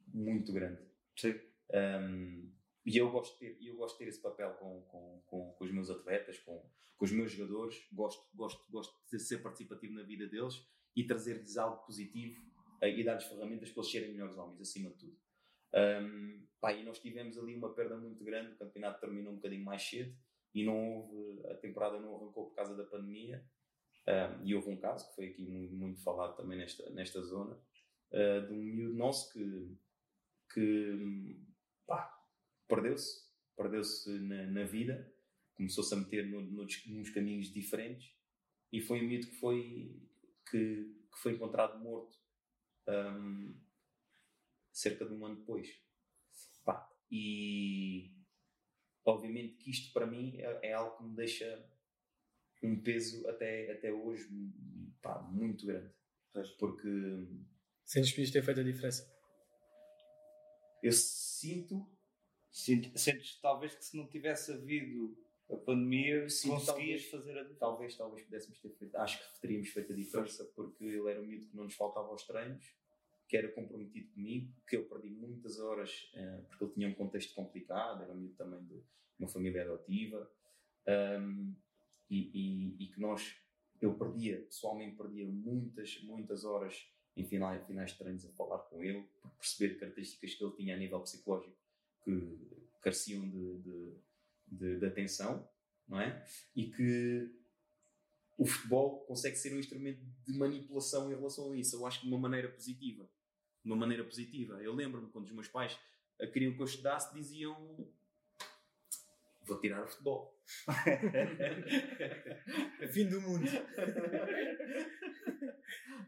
muito 0.08 0.52
grande. 0.52 0.82
Sim. 1.16 1.40
Um, 1.74 2.52
e 2.86 2.98
eu 2.98 3.12
gosto, 3.12 3.34
de 3.34 3.40
ter, 3.40 3.66
eu 3.66 3.76
gosto 3.76 3.98
de 3.98 4.06
ter 4.06 4.10
esse 4.10 4.22
papel 4.22 4.54
com, 4.54 4.82
com, 4.84 5.24
com, 5.28 5.52
com 5.54 5.64
os 5.64 5.72
meus 5.72 5.90
atletas, 5.90 6.40
com, 6.40 6.68
com 6.98 7.06
os 7.06 7.12
meus 7.12 7.32
jogadores. 7.32 7.88
Gosto, 7.92 8.26
gosto, 8.36 8.72
gosto 8.72 8.94
de 9.12 9.20
ser 9.20 9.42
participativo 9.44 9.94
na 9.94 10.04
vida 10.04 10.28
deles 10.28 10.68
e 10.96 11.06
trazer-lhes 11.06 11.58
algo 11.58 11.86
positivo 11.86 12.42
uh, 12.82 12.86
e 12.86 13.04
dar-lhes 13.04 13.26
ferramentas 13.26 13.70
para 13.70 13.82
eles 13.82 13.92
serem 13.92 14.12
melhores 14.12 14.38
homens, 14.38 14.62
acima 14.62 14.90
de 14.90 14.98
tudo. 14.98 15.18
Um, 15.74 16.46
pá, 16.60 16.74
e 16.74 16.84
nós 16.84 17.00
tivemos 17.00 17.38
ali 17.38 17.56
uma 17.56 17.74
perda 17.74 17.96
muito 17.98 18.24
grande. 18.24 18.54
O 18.54 18.58
campeonato 18.58 19.00
terminou 19.00 19.34
um 19.34 19.36
bocadinho 19.36 19.64
mais 19.64 19.84
cedo 19.84 20.14
e 20.54 20.66
não 20.66 20.98
houve, 20.98 21.48
a 21.48 21.56
temporada 21.56 22.00
não 22.00 22.16
arrancou 22.16 22.48
por 22.48 22.56
causa 22.56 22.76
da 22.76 22.84
pandemia. 22.84 23.46
E 24.44 24.56
houve 24.56 24.70
um 24.70 24.78
caso 24.78 25.08
que 25.10 25.16
foi 25.16 25.28
aqui 25.28 25.46
muito, 25.46 25.74
muito 25.74 26.02
falado 26.02 26.36
também 26.36 26.58
nesta, 26.58 26.90
nesta 26.90 27.22
zona, 27.22 27.56
uh, 28.12 28.48
de 28.48 28.54
um 28.54 28.58
miúdo 28.58 28.96
nosso 28.96 29.32
que, 29.32 29.78
que 30.54 31.40
perdeu-se, 32.68 33.30
perdeu-se 33.56 34.10
na, 34.22 34.48
na, 34.48 34.64
vida, 34.64 35.14
começou-se 35.54 35.94
a 35.94 35.98
meter 35.98 36.26
no, 36.28 36.42
no, 36.42 36.64
nos 36.64 37.10
caminhos 37.12 37.52
diferentes 37.54 38.12
e 38.72 38.82
foi 38.82 39.02
um 39.02 39.08
miúdo 39.08 39.28
que 39.28 39.36
foi, 39.36 40.02
que, 40.50 40.96
que 41.12 41.20
foi 41.22 41.34
encontrado 41.34 41.80
morto 41.80 42.18
um, 42.88 43.56
cerca 44.72 45.06
de 45.06 45.14
um 45.14 45.26
ano 45.26 45.36
depois. 45.36 45.70
Pá, 46.64 46.90
e 47.12 48.12
obviamente 49.06 49.58
que 49.58 49.70
isto 49.70 49.92
para 49.94 50.08
mim 50.08 50.38
é, 50.38 50.70
é, 50.70 50.74
algo 50.74 50.98
que 50.98 51.04
me 51.04 51.16
deixa 51.16 51.71
um 52.64 52.80
peso 52.80 53.28
até, 53.28 53.72
até 53.72 53.92
hoje 53.92 54.28
pá, 55.02 55.22
muito 55.22 55.66
grande. 55.66 55.92
Porque 56.58 57.28
Sentes 57.92 58.12
que 58.12 58.16
podias 58.16 58.32
ter 58.32 58.42
feito 58.42 58.60
a 58.62 58.64
diferença? 58.64 59.14
Eu 60.82 60.94
sinto. 60.94 61.86
Sinto 62.50 62.98
sentes 62.98 63.40
talvez 63.42 63.76
que 63.76 63.84
se 63.84 63.98
não 63.98 64.08
tivesse 64.08 64.54
havido 64.54 65.18
a 65.50 65.58
pandemia, 65.58 66.30
sinto, 66.30 66.54
conseguias 66.54 66.66
talvez, 66.66 67.06
fazer 67.10 67.32
a 67.32 67.44
diferença? 67.44 67.60
Talvez, 67.60 67.98
talvez 67.98 68.24
pudéssemos 68.24 68.60
ter 68.60 68.70
feito. 68.70 68.96
Acho 68.96 69.20
que 69.20 69.42
teríamos 69.42 69.68
feito 69.70 69.92
a 69.92 69.96
diferença 69.96 70.46
porque 70.56 70.86
ele 70.86 71.10
era 71.10 71.22
um 71.22 71.26
miúdo 71.26 71.48
que 71.48 71.56
não 71.56 71.66
nos 71.66 71.76
faltava 71.76 72.08
aos 72.08 72.26
treinos, 72.26 72.74
que 73.28 73.36
era 73.36 73.52
comprometido 73.52 74.10
comigo, 74.14 74.54
que 74.66 74.78
eu 74.78 74.88
perdi 74.88 75.10
muitas 75.10 75.60
horas 75.60 76.10
uh, 76.14 76.46
porque 76.48 76.64
ele 76.64 76.74
tinha 76.74 76.88
um 76.88 76.94
contexto 76.94 77.34
complicado, 77.34 78.04
era 78.04 78.14
um 78.14 78.16
miúdo 78.16 78.36
também 78.36 78.64
de 78.66 78.82
uma 79.20 79.28
família 79.28 79.64
adotiva. 79.64 80.32
Um, 80.88 81.56
e, 82.12 82.30
e, 82.34 82.84
e, 82.84 82.88
que 82.88 83.00
nós, 83.00 83.36
eu 83.82 83.94
perdia, 83.94 84.42
pessoalmente 84.42 84.98
perdia 84.98 85.26
muitas, 85.26 86.04
muitas 86.04 86.44
horas 86.44 86.86
em 87.16 87.24
finais, 87.24 87.66
finais 87.66 87.92
de 87.92 87.98
treinos 87.98 88.26
a 88.26 88.30
falar 88.34 88.60
com 88.60 88.84
ele, 88.84 89.08
para 89.22 89.32
perceber 89.32 89.80
características 89.80 90.36
que 90.36 90.44
ele 90.44 90.56
tinha 90.56 90.76
a 90.76 90.78
nível 90.78 91.00
psicológico 91.00 91.56
que 92.04 92.38
careciam 92.82 93.28
de, 93.30 93.60
de, 93.60 93.94
de, 94.48 94.80
de 94.80 94.86
atenção, 94.86 95.48
não 95.88 96.02
é? 96.02 96.26
E 96.56 96.70
que 96.70 97.32
o 98.38 98.46
futebol 98.46 99.06
consegue 99.06 99.36
ser 99.36 99.54
um 99.54 99.60
instrumento 99.60 100.02
de 100.26 100.38
manipulação 100.38 101.12
em 101.12 101.16
relação 101.16 101.52
a 101.52 101.58
isso. 101.58 101.76
Eu 101.76 101.86
acho 101.86 102.00
que 102.00 102.08
de 102.08 102.12
uma 102.12 102.20
maneira 102.20 102.50
positiva. 102.50 103.08
De 103.64 103.72
uma 103.72 103.76
maneira 103.76 104.04
positiva. 104.04 104.62
Eu 104.62 104.74
lembro-me 104.74 105.10
quando 105.12 105.26
os 105.26 105.32
meus 105.32 105.48
pais 105.48 105.78
queriam 106.34 106.54
que 106.54 106.60
eu 106.60 106.66
estudasse, 106.66 107.14
diziam: 107.14 107.56
Vou 109.52 109.60
tirar 109.60 109.84
o 109.84 109.88
futebol. 109.88 110.40
Fim 112.94 113.10
do 113.10 113.20
mundo. 113.20 113.44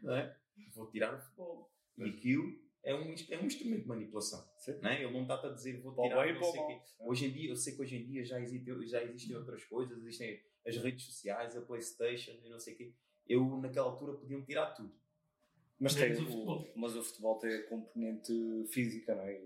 Não 0.02 0.16
é? 0.16 0.34
Vou 0.74 0.90
tirar 0.90 1.14
o 1.14 1.20
futebol. 1.20 1.70
E 1.98 2.08
aquilo 2.08 2.58
é 2.82 2.94
um, 2.94 3.14
é 3.30 3.38
um 3.38 3.44
instrumento 3.44 3.82
de 3.82 3.88
manipulação. 3.88 4.48
Não 4.80 4.88
é? 4.88 5.02
Ele 5.02 5.12
não 5.12 5.20
está 5.22 5.46
a 5.46 5.52
dizer 5.52 5.78
vou 5.82 5.94
tirar 5.94 6.26
não 6.32 6.42
sei 6.42 6.58
mal. 6.58 6.68
quê. 6.68 6.80
Hoje 7.00 7.26
em 7.26 7.32
dia, 7.32 7.50
eu 7.50 7.56
sei 7.56 7.74
que 7.74 7.82
hoje 7.82 7.96
em 7.96 8.06
dia 8.06 8.24
já 8.24 8.40
existem, 8.40 8.86
já 8.86 9.04
existem 9.04 9.36
outras 9.36 9.62
coisas, 9.66 9.98
existem 9.98 10.42
as 10.66 10.78
redes 10.78 11.04
sociais, 11.04 11.54
a 11.54 11.60
Playstation 11.60 12.32
e 12.42 12.48
não 12.48 12.58
sei 12.58 12.72
o 12.72 12.76
quê. 12.78 12.94
Eu, 13.28 13.60
naquela 13.60 13.90
altura, 13.90 14.14
podiam 14.14 14.42
tirar 14.42 14.70
tudo. 14.70 14.94
Mas, 15.78 15.94
tem 15.94 16.14
o 16.14 16.22
o, 16.22 16.24
futebol. 16.24 16.72
mas 16.76 16.96
o 16.96 17.04
futebol 17.04 17.38
tem 17.38 17.56
a 17.56 17.68
componente 17.68 18.32
física, 18.70 19.14
não 19.14 19.24
é? 19.24 19.38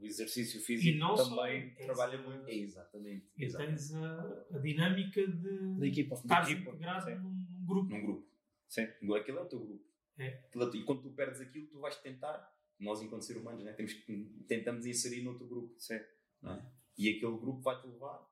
O, 0.00 0.04
exercício 0.06 0.60
físico 0.60 0.96
E 0.96 0.98
não 0.98 1.16
só, 1.16 1.28
também 1.28 1.74
trabalha 1.74 2.20
muito. 2.22 2.46
É 2.48 2.54
exatamente. 2.54 3.30
E 3.36 3.44
exatamente. 3.44 3.76
tens 3.78 3.94
a, 3.94 4.46
a 4.54 4.58
dinâmica 4.58 5.26
de 5.26 5.78
Da 5.78 5.86
equipa. 5.86 6.14
estar 6.14 6.50
integrado 6.50 7.04
sim. 7.04 7.14
num, 7.16 7.46
num 7.50 7.66
grupo. 7.66 7.90
Num 7.90 8.02
grupo. 8.02 8.28
Sim. 8.68 8.82
Aquilo 8.82 9.38
é 9.38 9.42
o 9.42 9.46
teu 9.46 9.60
grupo. 9.60 9.84
É. 10.18 10.24
É 10.26 10.48
E 10.74 10.84
quando 10.84 11.02
tu 11.02 11.10
perdes 11.10 11.40
aquilo, 11.40 11.66
tu 11.68 11.80
vais 11.80 11.96
tentar. 11.96 12.54
Nós, 12.78 13.02
enquanto 13.02 13.22
seres 13.22 13.42
humanos, 13.42 13.62
né, 13.64 13.72
temos 13.72 13.92
que, 13.92 14.44
tentamos 14.48 14.86
inserir 14.86 15.22
noutro 15.22 15.46
grupo. 15.46 15.74
Sim. 15.78 16.00
não 16.40 16.54
é? 16.54 16.72
E 16.96 17.08
aquele 17.08 17.38
grupo 17.38 17.60
vai-te 17.60 17.86
levar 17.86 18.26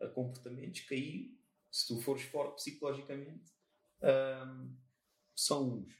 a 0.00 0.08
comportamentos 0.08 0.80
que 0.80 0.94
aí, 0.94 1.38
se 1.70 1.86
tu 1.86 2.00
fores 2.00 2.22
forte 2.22 2.56
psicologicamente, 2.56 3.52
hum, 4.02 4.76
são 5.34 5.74
uns. 5.78 5.92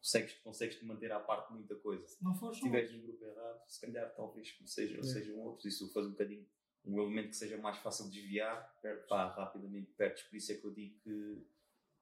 Consegues, 0.00 0.34
consegues 0.40 0.76
te 0.78 0.84
manter 0.86 1.12
à 1.12 1.20
parte 1.20 1.48
de 1.48 1.54
muita 1.58 1.74
coisa. 1.76 2.06
Se 2.08 2.24
não 2.24 2.34
for 2.34 2.52
Se 2.54 2.60
estiveres 2.60 2.90
no 2.92 3.02
grupo 3.02 3.24
errado, 3.24 3.62
se 3.68 3.80
calhar 3.80 4.14
talvez 4.14 4.56
sejam, 4.64 5.00
É. 5.00 5.02
sejam 5.02 5.38
outros. 5.38 5.66
Isso 5.66 5.92
faz 5.92 6.06
um 6.06 6.10
bocadinho 6.12 6.46
um 6.86 6.98
elemento 6.98 7.28
que 7.28 7.36
seja 7.36 7.58
mais 7.58 7.76
fácil 7.78 8.06
de 8.06 8.12
desviar, 8.12 8.78
Perto. 8.80 9.06
pá, 9.06 9.28
rapidamente 9.28 9.90
perdes. 9.92 10.22
Por 10.22 10.36
isso 10.36 10.52
é 10.52 10.54
que 10.54 10.64
eu 10.64 10.72
digo 10.72 10.98
que 11.00 11.46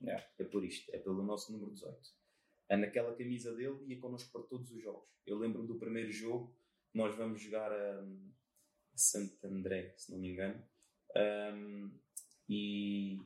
Yeah. 0.00 0.24
É 0.38 0.44
por 0.44 0.64
isto, 0.64 0.94
é 0.94 0.98
pelo 0.98 1.22
nosso 1.22 1.52
número 1.52 1.72
18. 1.72 1.98
É 2.68 2.76
naquela 2.76 3.14
camisa 3.14 3.54
dele 3.54 3.84
ia 3.86 3.98
connosco 3.98 4.30
para 4.32 4.42
todos 4.42 4.70
os 4.70 4.82
jogos. 4.82 5.08
Eu 5.26 5.38
lembro-me 5.38 5.68
do 5.68 5.78
primeiro 5.78 6.10
jogo, 6.10 6.54
nós 6.92 7.14
vamos 7.16 7.40
jogar 7.40 7.72
a, 7.72 8.00
a 8.00 8.96
Santo 8.96 9.46
André, 9.46 9.94
se 9.96 10.12
não 10.12 10.18
me 10.18 10.32
engano. 10.32 10.62
Um, 11.16 11.90
e, 12.48 13.18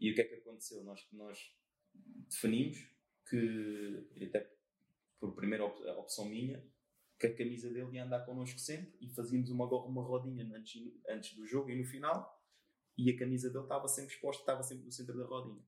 e 0.00 0.10
o 0.10 0.14
que 0.14 0.20
é 0.20 0.24
que 0.24 0.34
aconteceu? 0.36 0.82
Nós, 0.84 1.06
nós 1.12 1.38
definimos 2.28 2.78
que, 3.28 4.06
até 4.26 4.50
por 5.18 5.34
primeira 5.34 5.64
op- 5.64 5.84
opção 5.98 6.28
minha, 6.28 6.64
que 7.18 7.26
a 7.26 7.36
camisa 7.36 7.68
dele 7.72 7.96
ia 7.96 8.04
andar 8.04 8.24
connosco 8.24 8.58
sempre 8.58 8.96
e 9.00 9.08
fazíamos 9.10 9.50
uma, 9.50 9.66
uma 9.84 10.02
rodinha 10.02 10.44
antes, 10.56 10.80
antes 11.08 11.34
do 11.34 11.46
jogo 11.46 11.70
e 11.70 11.76
no 11.76 11.84
final 11.84 12.38
e 12.96 13.10
a 13.10 13.18
camisa 13.18 13.50
dele 13.50 13.64
estava 13.64 13.88
sempre 13.88 14.14
exposta, 14.14 14.42
estava 14.42 14.62
sempre 14.62 14.84
no 14.84 14.92
centro 14.92 15.16
da 15.16 15.24
rodinha. 15.24 15.62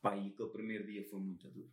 Pá, 0.00 0.16
e 0.16 0.28
aquele 0.28 0.48
primeiro 0.50 0.86
dia 0.86 1.04
foi 1.08 1.20
muito 1.20 1.48
duro. 1.50 1.70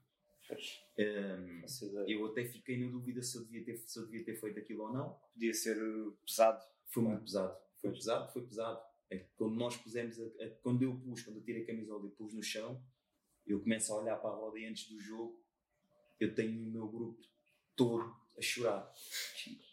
Um, 0.97 1.61
eu 2.07 2.25
até 2.27 2.45
fiquei 2.45 2.77
na 2.77 2.89
dúvida 2.89 3.21
se 3.21 3.37
eu, 3.37 3.45
devia 3.45 3.63
ter, 3.65 3.77
se 3.77 3.99
eu 3.99 4.05
devia 4.05 4.25
ter 4.25 4.35
feito 4.35 4.59
aquilo 4.59 4.83
ou 4.83 4.93
não. 4.93 5.13
Podia 5.33 5.53
ser 5.53 5.77
pesado. 6.25 6.63
Foi 6.87 7.03
muito 7.03 7.23
pesado. 7.23 7.57
Foi 7.81 7.91
pesado, 7.91 8.31
foi 8.31 8.41
pesado. 8.45 8.79
É 9.09 9.17
que 9.17 9.29
quando 9.37 9.55
nós 9.55 9.75
pusemos, 9.77 10.19
a, 10.19 10.23
a- 10.43 10.49
quando 10.61 10.83
eu 10.83 10.95
pus, 10.99 11.21
quando 11.23 11.37
eu 11.37 11.43
tirei 11.43 11.63
a 11.63 11.67
camisola 11.67 12.07
e 12.07 12.11
pus 12.11 12.33
no 12.33 12.43
chão, 12.43 12.81
eu 13.45 13.61
começo 13.61 13.93
a 13.93 14.01
olhar 14.01 14.17
para 14.17 14.29
a 14.31 14.35
roda 14.35 14.59
e 14.59 14.65
antes 14.65 14.89
do 14.89 14.99
jogo, 14.99 15.41
eu 16.19 16.33
tenho 16.35 16.61
o 16.67 16.71
meu 16.71 16.87
grupo 16.89 17.21
todo 17.75 18.13
a 18.37 18.41
chorar. 18.41 18.91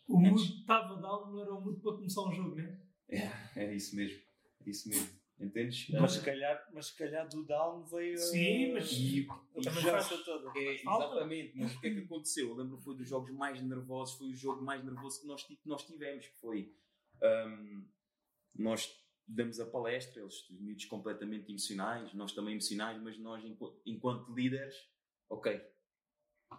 O 0.07 0.19
mood 0.21 0.41
estava 0.61 0.97
down, 1.01 1.31
não 1.33 1.41
era 1.41 1.53
o 1.55 1.61
mood 1.61 1.81
para 1.81 1.93
começar 1.95 2.23
um 2.23 2.33
jogo, 2.33 2.55
né? 2.55 2.81
É, 3.09 3.31
é 3.57 3.75
isso 3.75 3.97
mesmo. 3.97 4.21
É 4.65 4.71
isso 4.71 4.89
mesmo. 4.89 5.25
Entendes? 5.41 5.89
Mas 5.91 6.13
se 6.13 6.23
calhar, 6.25 6.71
mas 6.73 6.87
se 6.87 6.97
calhar 6.97 7.29
do 7.29 7.45
down 7.45 7.85
veio 7.87 8.17
Sim, 8.17 8.73
mas- 8.73 8.93
E, 8.93 9.27
a 9.67 9.73
faz- 9.73 10.25
toda. 10.25 10.53
É, 10.57 10.75
exatamente, 10.81 11.57
mas 11.57 11.75
o 11.75 11.81
que 11.81 11.87
é 11.89 11.95
que 11.95 12.01
aconteceu? 12.01 12.49
Eu 12.51 12.55
lembro 12.55 12.79
que 12.79 12.85
foi 12.85 12.97
dos 12.97 13.09
jogos 13.09 13.33
mais 13.33 13.61
nervosos, 13.61 14.17
foi 14.17 14.29
o 14.29 14.35
jogo 14.35 14.63
mais 14.63 14.85
nervoso 14.85 15.21
que 15.21 15.27
nós, 15.27 15.43
que 15.43 15.59
nós 15.65 15.85
tivemos, 15.85 16.29
que 16.29 16.39
foi 16.39 16.73
hum, 17.23 17.89
nós 18.55 18.89
damos 19.27 19.59
a 19.59 19.67
palestra, 19.67 20.21
eles 20.21 20.49
os 20.51 20.61
miúdos 20.61 20.85
completamente 20.87 21.51
emocionais, 21.51 22.13
nós 22.15 22.33
também 22.33 22.53
emocionais, 22.53 23.01
mas 23.03 23.19
nós 23.19 23.45
enquanto, 23.45 23.81
enquanto 23.87 24.33
líderes, 24.35 24.77
ok, 25.29 25.61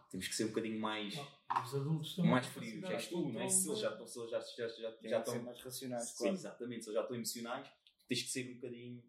temos 0.10 0.28
que 0.28 0.36
ser 0.36 0.46
um 0.46 0.50
bocadinho 0.50 0.80
mais, 0.80 1.14
Os 1.16 1.76
adultos 1.76 2.16
também. 2.16 2.32
mais 2.32 2.48
frios, 2.48 2.84
és 2.84 3.08
tu, 3.08 3.30
não 3.32 3.42
é? 3.42 3.48
Se 3.48 3.68
eles 3.68 3.80
já 3.80 3.92
estão, 3.92 4.08
se 4.08 4.20
eles 4.20 4.32
já, 4.32 4.40
já, 4.40 4.68
já, 4.68 4.92
Tem 4.94 5.10
já 5.10 5.20
estão 5.20 5.44
mais 5.44 5.62
racionais, 5.62 6.10
Sim, 6.10 6.18
claro. 6.18 6.34
exatamente. 6.34 6.84
Se 6.84 6.90
eles 6.90 6.96
já 6.96 7.02
estão 7.02 7.16
emocionais, 7.16 7.72
tens 8.08 8.24
que 8.24 8.30
ser 8.30 8.52
um 8.52 8.56
bocadinho, 8.56 9.04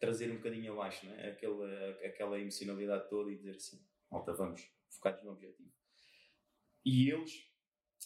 trazer 0.00 0.30
um 0.30 0.36
bocadinho 0.36 0.72
abaixo, 0.72 1.06
não 1.06 1.14
é? 1.14 1.30
Aquela, 1.30 1.90
aquela 2.04 2.40
emocionalidade 2.40 3.08
toda 3.08 3.30
e 3.30 3.36
dizer 3.36 3.56
assim: 3.56 3.84
malta, 4.10 4.32
vamos, 4.32 4.68
focados 4.90 5.22
no 5.22 5.32
objetivo. 5.32 5.70
E 6.84 7.10
eles, 7.10 7.46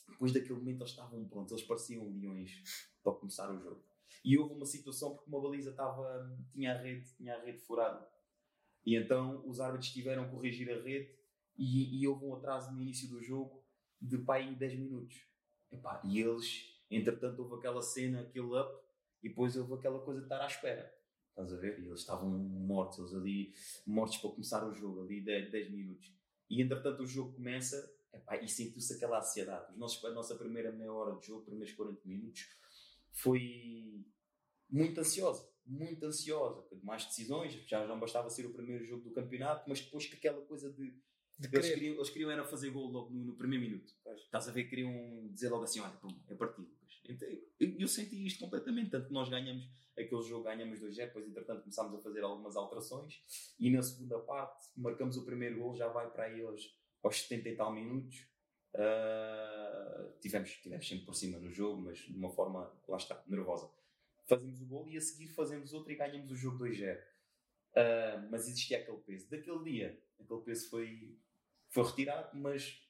depois 0.08 0.32
daquele 0.32 0.58
momento, 0.58 0.80
eles 0.80 0.90
estavam 0.90 1.24
prontos, 1.28 1.52
eles 1.52 1.64
pareciam 1.64 2.08
leões 2.08 2.62
para 3.02 3.12
começar 3.12 3.50
o 3.50 3.58
jogo. 3.58 3.82
E 4.24 4.38
houve 4.38 4.54
uma 4.54 4.66
situação 4.66 5.14
porque 5.14 5.28
uma 5.28 5.40
baliza 5.40 5.70
estava, 5.70 6.36
tinha 6.50 6.72
a 6.74 6.78
rede, 6.78 7.08
tinha 7.16 7.34
a 7.34 7.42
rede 7.42 7.58
furada. 7.58 8.06
E 8.84 8.96
então 8.96 9.46
os 9.48 9.60
árbitros 9.60 9.92
tiveram 9.92 10.24
a 10.24 10.28
corrigir 10.28 10.70
a 10.70 10.80
rede 10.82 11.12
e, 11.56 12.00
e 12.00 12.06
houve 12.06 12.24
um 12.24 12.34
atraso 12.34 12.72
no 12.72 12.80
início 12.80 13.08
do 13.08 13.22
jogo 13.22 13.64
de 14.00 14.18
pai 14.18 14.54
10 14.54 14.78
minutos. 14.78 15.26
E 16.04 16.20
eles, 16.20 16.82
entretanto, 16.90 17.42
houve 17.42 17.54
aquela 17.54 17.80
cena, 17.80 18.20
aquele 18.20 18.58
up, 18.58 18.82
e 19.22 19.28
depois 19.28 19.56
houve 19.56 19.74
aquela 19.74 20.00
coisa 20.00 20.20
de 20.20 20.26
estar 20.26 20.42
à 20.42 20.46
espera. 20.46 20.92
Estás 21.30 21.52
a 21.52 21.56
ver? 21.56 21.78
E 21.80 21.86
eles 21.86 22.00
estavam 22.00 22.28
mortos, 22.28 22.98
eles 22.98 23.14
ali, 23.14 23.54
mortos 23.86 24.18
para 24.18 24.30
começar 24.30 24.66
o 24.68 24.74
jogo, 24.74 25.02
ali 25.02 25.20
10, 25.20 25.50
10 25.50 25.70
minutos. 25.70 26.12
e 26.50 26.60
entretanto 26.60 27.02
o 27.02 27.06
jogo 27.06 27.32
começa 27.32 27.90
epá, 28.12 28.36
e 28.36 28.48
sentiu-se 28.48 28.94
aquela 28.94 29.18
ansiedade. 29.18 29.72
Os 29.72 29.78
nossos, 29.78 30.04
a 30.04 30.10
nossa 30.10 30.34
primeira 30.36 30.72
meia 30.72 30.92
hora 30.92 31.18
de 31.18 31.26
jogo, 31.26 31.44
primeiros 31.44 31.74
40 31.74 32.00
minutos, 32.06 32.48
foi 33.12 34.04
muito 34.68 35.00
ansiosa. 35.00 35.50
Muito 35.64 36.04
ansiosa. 36.04 36.66
Mais 36.82 37.04
decisões, 37.04 37.52
já 37.66 37.86
não 37.86 38.00
bastava 38.00 38.30
ser 38.30 38.46
o 38.46 38.52
primeiro 38.52 38.84
jogo 38.84 39.04
do 39.04 39.12
campeonato, 39.12 39.68
mas 39.68 39.80
depois 39.80 40.06
que 40.06 40.16
aquela 40.16 40.42
coisa 40.42 40.72
de 40.72 40.94
De 41.38 41.48
eles 41.52 41.68
queriam, 41.68 41.94
eles 41.94 42.10
queriam 42.10 42.30
era 42.30 42.44
fazer 42.44 42.70
gol 42.70 42.88
logo 42.88 43.10
no, 43.10 43.24
no 43.24 43.36
primeiro 43.36 43.64
minuto. 43.64 43.92
Estás 44.16 44.48
a 44.48 44.52
ver? 44.52 44.64
Queriam 44.64 45.28
dizer 45.32 45.50
logo 45.50 45.64
assim: 45.64 45.80
olha, 45.80 45.96
pum, 45.96 46.08
é 46.28 46.34
partido. 46.34 46.70
Então, 47.08 47.28
eu, 47.58 47.78
eu 47.78 47.88
senti 47.88 48.26
isto 48.26 48.40
completamente. 48.40 48.90
Tanto 48.90 49.08
que 49.08 49.12
nós 49.12 49.28
ganhamos 49.28 49.68
aquele 49.96 50.22
jogo, 50.22 50.44
ganhamos 50.44 50.80
2-0, 50.80 50.96
depois, 50.96 51.26
entretanto, 51.26 51.62
começámos 51.62 51.94
a 51.94 52.02
fazer 52.02 52.22
algumas 52.22 52.56
alterações. 52.56 53.20
E 53.58 53.70
na 53.70 53.82
segunda 53.82 54.18
parte, 54.20 54.68
marcamos 54.76 55.16
o 55.16 55.24
primeiro 55.24 55.58
gol, 55.58 55.74
já 55.74 55.88
vai 55.88 56.10
para 56.10 56.24
aí 56.24 56.40
aos, 56.42 56.62
aos 57.02 57.22
70 57.22 57.48
e 57.48 57.56
tal 57.56 57.72
minutos. 57.72 58.26
Ah, 58.74 60.08
tivemos, 60.20 60.50
tivemos 60.56 60.88
sempre 60.88 61.04
por 61.04 61.14
cima 61.14 61.38
no 61.38 61.50
jogo, 61.50 61.82
mas 61.82 61.98
de 61.98 62.16
uma 62.16 62.30
forma, 62.30 62.72
lá 62.88 62.96
está, 62.96 63.22
nervosa. 63.26 63.70
Fazemos 64.26 64.60
o 64.62 64.66
gol 64.66 64.88
e 64.88 64.96
a 64.96 65.00
seguir 65.00 65.28
fazemos 65.28 65.72
outro 65.72 65.92
e 65.92 65.96
ganhamos 65.96 66.30
o 66.30 66.36
jogo 66.36 66.64
2-0. 66.64 66.98
Ah, 67.74 68.26
mas 68.30 68.46
existia 68.46 68.78
aquele 68.78 68.98
peso. 68.98 69.28
Daquele 69.30 69.62
dia, 69.64 70.02
aquele 70.18 70.40
peso 70.40 70.70
foi, 70.70 71.18
foi 71.68 71.84
retirado, 71.84 72.36
mas 72.38 72.82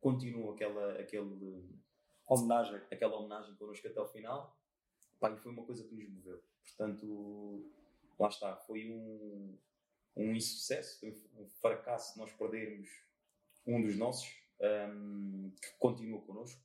continua 0.00 0.54
aquela, 0.54 0.98
aquele, 0.98 1.80
Homenagem. 2.26 2.76
aquela 2.90 3.16
homenagem 3.16 3.54
connosco 3.56 3.86
até 3.86 3.98
ao 3.98 4.06
final. 4.06 4.56
Pá, 5.18 5.30
e 5.30 5.36
foi 5.36 5.52
uma 5.52 5.64
coisa 5.64 5.84
que 5.84 5.94
nos 5.94 6.08
moveu. 6.08 6.42
Portanto, 6.64 7.70
lá 8.18 8.28
está. 8.28 8.56
Foi 8.56 8.90
um, 8.90 9.58
um 10.16 10.34
insucesso, 10.34 11.04
um 11.06 11.48
fracasso 11.60 12.18
nós 12.18 12.32
perdermos 12.32 12.88
um 13.66 13.80
dos 13.82 13.96
nossos, 13.96 14.32
hum, 14.60 15.52
que 15.60 15.72
continua 15.78 16.20
connosco. 16.22 16.60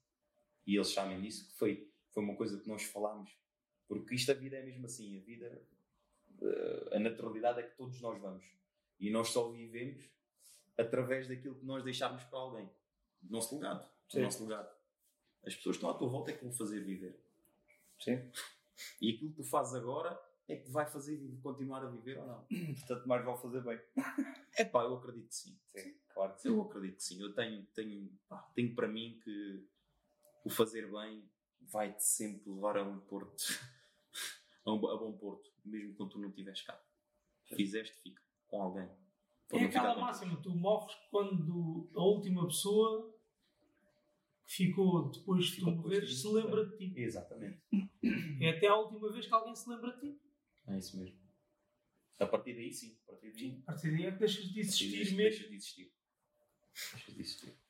E 0.65 0.75
eles 0.75 0.89
sabem 0.89 1.21
disso, 1.21 1.47
que 1.47 1.57
foi, 1.57 1.91
foi 2.11 2.23
uma 2.23 2.35
coisa 2.35 2.59
que 2.59 2.67
nós 2.67 2.83
falámos. 2.83 3.31
Porque 3.87 4.15
isto, 4.15 4.31
a 4.31 4.33
vida 4.33 4.57
é 4.57 4.63
mesmo 4.63 4.85
assim. 4.85 5.19
A 5.19 5.23
vida, 5.23 5.61
eh, 6.41 6.89
a 6.95 6.99
naturalidade 6.99 7.59
é 7.59 7.63
que 7.63 7.75
todos 7.75 8.01
nós 8.01 8.19
vamos. 8.19 8.43
E 8.99 9.11
nós 9.11 9.29
só 9.29 9.49
vivemos 9.51 10.09
através 10.77 11.27
daquilo 11.27 11.55
que 11.55 11.65
nós 11.65 11.83
deixarmos 11.83 12.23
para 12.23 12.39
alguém. 12.39 12.69
Do 13.21 13.31
nosso 13.31 13.55
legado. 13.55 13.87
Do 14.11 14.21
nosso 14.21 14.43
legado. 14.43 14.75
As 15.45 15.55
pessoas 15.55 15.77
que 15.77 15.83
estão 15.83 15.89
à 15.91 15.93
tua 15.93 16.09
volta 16.09 16.31
é 16.31 16.33
que 16.33 16.43
vão 16.43 16.51
fazer 16.51 16.79
viver. 16.81 17.19
Sim. 17.99 18.31
E 18.99 19.11
aquilo 19.11 19.29
que 19.29 19.37
tu 19.37 19.43
fazes 19.45 19.73
agora 19.73 20.21
é 20.49 20.57
que 20.57 20.69
vai 20.69 20.85
fazer 20.85 21.17
continuar 21.41 21.81
a 21.81 21.89
viver 21.89 22.17
ou 22.17 22.27
não. 22.27 22.45
Portanto, 22.79 23.07
mais 23.07 23.23
vale 23.23 23.37
fazer 23.37 23.61
bem. 23.61 23.79
É 24.57 24.65
pá, 24.65 24.83
eu 24.83 24.95
acredito 24.95 25.29
que 25.29 25.35
sim. 25.35 25.57
Sim, 25.75 25.95
claro 26.15 26.33
que 26.33 26.41
sim. 26.41 26.47
Eu 26.49 26.61
acredito 26.61 26.95
que 26.95 27.03
sim. 27.03 27.21
Eu 27.21 27.33
tenho, 27.35 27.63
tenho, 27.75 28.09
pá, 28.27 28.41
tenho 28.55 28.73
para 28.73 28.87
mim 28.87 29.19
que 29.23 29.67
o 30.43 30.49
fazer 30.49 30.89
bem 30.91 31.29
vai-te 31.61 32.03
sempre 32.03 32.49
levar 32.49 32.77
a 32.77 32.83
um 32.83 32.99
porto, 33.01 33.43
a, 34.65 34.71
um, 34.71 34.87
a 34.87 34.97
bom 34.97 35.15
porto, 35.17 35.51
mesmo 35.63 35.93
quando 35.95 36.11
tu 36.11 36.19
não 36.19 36.29
estiveres 36.29 36.61
cá. 36.61 36.81
Fizeste, 37.55 38.01
fica 38.01 38.21
com 38.47 38.61
alguém. 38.61 38.89
Pode 39.47 39.63
É 39.63 39.67
aquela 39.67 39.95
máxima, 39.95 40.41
tu 40.41 40.49
morres 40.55 40.95
quando 41.11 41.91
a 41.95 42.01
última 42.01 42.47
pessoa 42.47 43.13
que 44.45 44.53
ficou 44.53 45.09
depois 45.11 45.45
de 45.45 45.59
tu 45.59 45.71
morreres 45.71 46.21
se 46.21 46.27
lembra 46.27 46.65
de 46.65 46.77
ti. 46.77 46.93
Exatamente. 46.99 47.61
É 48.41 48.49
até 48.49 48.67
a 48.67 48.75
última 48.75 49.11
vez 49.11 49.27
que 49.27 49.33
alguém 49.33 49.55
se 49.55 49.69
lembra 49.69 49.91
de 49.93 50.01
ti. 50.01 50.21
É 50.67 50.77
isso 50.77 50.97
mesmo. 50.97 51.19
A 52.19 52.25
partir 52.25 52.53
daí, 52.55 52.71
sim. 52.71 52.97
A 53.07 53.11
partir 53.11 53.31
daí, 53.33 53.61
A 53.63 53.71
partir 53.71 53.91
daí 53.91 54.05
é 54.05 54.11
que 54.11 54.19
deixas 54.19 54.45
de 54.45 54.59
existir 54.59 54.97
mesmo. 54.97 55.17
deixas 55.17 55.49
de 55.49 55.55
existir. 55.55 55.93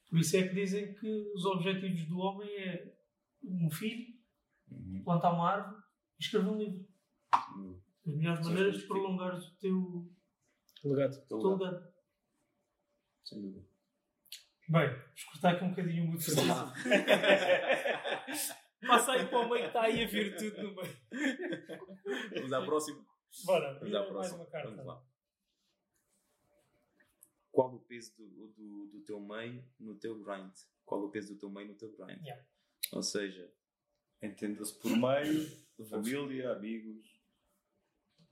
Por 0.09 0.19
isso 0.19 0.37
é 0.37 0.47
que 0.47 0.55
dizem 0.55 0.93
que 0.95 1.31
os 1.33 1.45
objetivos 1.45 2.05
do 2.07 2.17
homem 2.19 2.49
é 2.57 2.95
um 3.43 3.69
filho, 3.69 4.15
Uhum. 4.71 5.03
plantar 5.03 5.31
uma 5.31 5.47
árvore 5.51 5.79
e 6.19 6.23
escrever 6.23 6.49
um 6.49 6.57
livro. 6.57 6.87
Uhum. 7.55 7.79
As 8.07 8.15
melhores 8.15 8.47
maneiras 8.47 8.75
as 8.75 8.81
de 8.81 8.87
prolongares 8.87 9.45
o 9.45 9.55
teu, 9.57 10.11
Legado. 10.83 11.15
O 11.15 11.21
teu 11.27 11.37
legado. 11.57 11.93
Sem 13.23 13.41
dúvida. 13.41 13.65
Bem, 14.67 14.89
vamos 14.89 15.23
cortar 15.25 15.51
aqui 15.53 15.63
um 15.63 15.69
bocadinho 15.69 16.03
o 16.03 16.07
muito 16.07 16.25
Passa 18.87 19.11
aí 19.13 19.25
para 19.27 19.39
o 19.39 19.49
meio 19.49 19.61
que 19.61 19.67
está 19.67 19.81
aí 19.83 20.03
a 20.03 20.07
vir 20.07 20.35
tudo 20.35 20.63
no 20.63 20.75
meio. 20.75 20.97
Vamos 22.35 22.53
à 22.53 22.61
próxima. 22.63 23.05
Bora, 23.45 23.73
Vamos 23.79 23.95
à 23.95 23.99
mais 23.99 24.09
próxima. 24.11 24.37
uma 24.37 24.45
carta. 24.47 24.69
Vamos 24.69 24.85
lá. 24.85 25.03
Qual 27.55 27.73
o 27.73 27.79
peso 27.79 28.13
do, 28.17 28.47
do, 28.49 28.85
do 28.87 28.99
teu 29.01 29.19
meio 29.19 29.63
no 29.79 29.95
teu 29.95 30.21
grind? 30.21 30.51
Qual 30.85 31.01
o 31.05 31.09
peso 31.09 31.33
do 31.33 31.39
teu 31.39 31.49
meio 31.49 31.69
no 31.69 31.75
teu 31.75 31.89
grind? 31.93 32.21
Yeah. 32.21 32.45
Ou 32.91 33.01
seja, 33.01 33.49
Entenda-se 34.21 34.73
por 34.79 34.91
meio, 34.91 35.49
família, 35.89 36.51
amigos. 36.51 37.05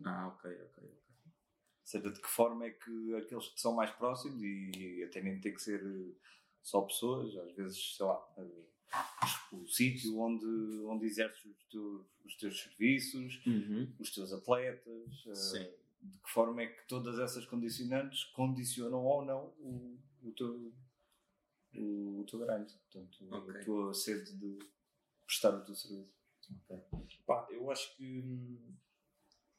ah, 0.04 0.28
ok, 0.28 0.52
ok, 0.52 0.84
ok. 0.84 0.84
Ou 0.84 1.86
seja, 1.86 2.12
de 2.12 2.20
que 2.22 2.28
forma 2.28 2.66
é 2.66 2.72
que 2.72 3.16
aqueles 3.16 3.48
que 3.48 3.62
são 3.62 3.74
mais 3.74 3.92
próximos, 3.92 4.42
e 4.42 5.04
até 5.04 5.22
nem 5.22 5.40
tem 5.40 5.54
que 5.54 5.62
ser 5.62 5.82
eh, 5.82 6.14
só 6.62 6.82
pessoas, 6.82 7.36
às 7.38 7.52
vezes, 7.54 7.96
sei 7.96 8.06
lá, 8.06 8.34
eh, 8.38 8.64
o 9.54 9.66
sítio 9.68 10.20
onde, 10.20 10.46
onde 10.86 11.06
exerces 11.06 11.46
os 11.46 11.64
teus, 11.66 12.06
os 12.26 12.36
teus 12.36 12.60
serviços, 12.62 13.42
os 14.00 14.12
teus 14.14 14.34
atletas, 14.34 15.24
eh, 15.28 15.36
Sim. 15.36 15.83
De 16.04 16.20
que 16.20 16.30
forma 16.30 16.62
é 16.62 16.68
que 16.68 16.88
todas 16.88 17.18
essas 17.20 17.46
condicionantes 17.46 18.26
condicionam 18.26 19.04
ou 19.06 19.24
não 19.26 19.46
o, 19.60 19.98
o 20.24 20.32
teu 20.34 20.74
o, 21.76 22.20
o 22.22 22.26
teu 22.26 22.40
grande, 22.40 22.74
portanto, 22.92 23.28
Ok. 23.34 23.56
a 23.62 23.64
tua 23.64 23.94
sede 23.94 24.38
de 24.38 24.60
prestar 25.26 25.56
o 25.56 25.64
teu 25.66 25.74
serviço. 25.76 26.14
Pá, 27.26 27.48
eu 27.52 27.72
acho 27.72 27.96
que 27.96 28.20
hum, 28.22 28.76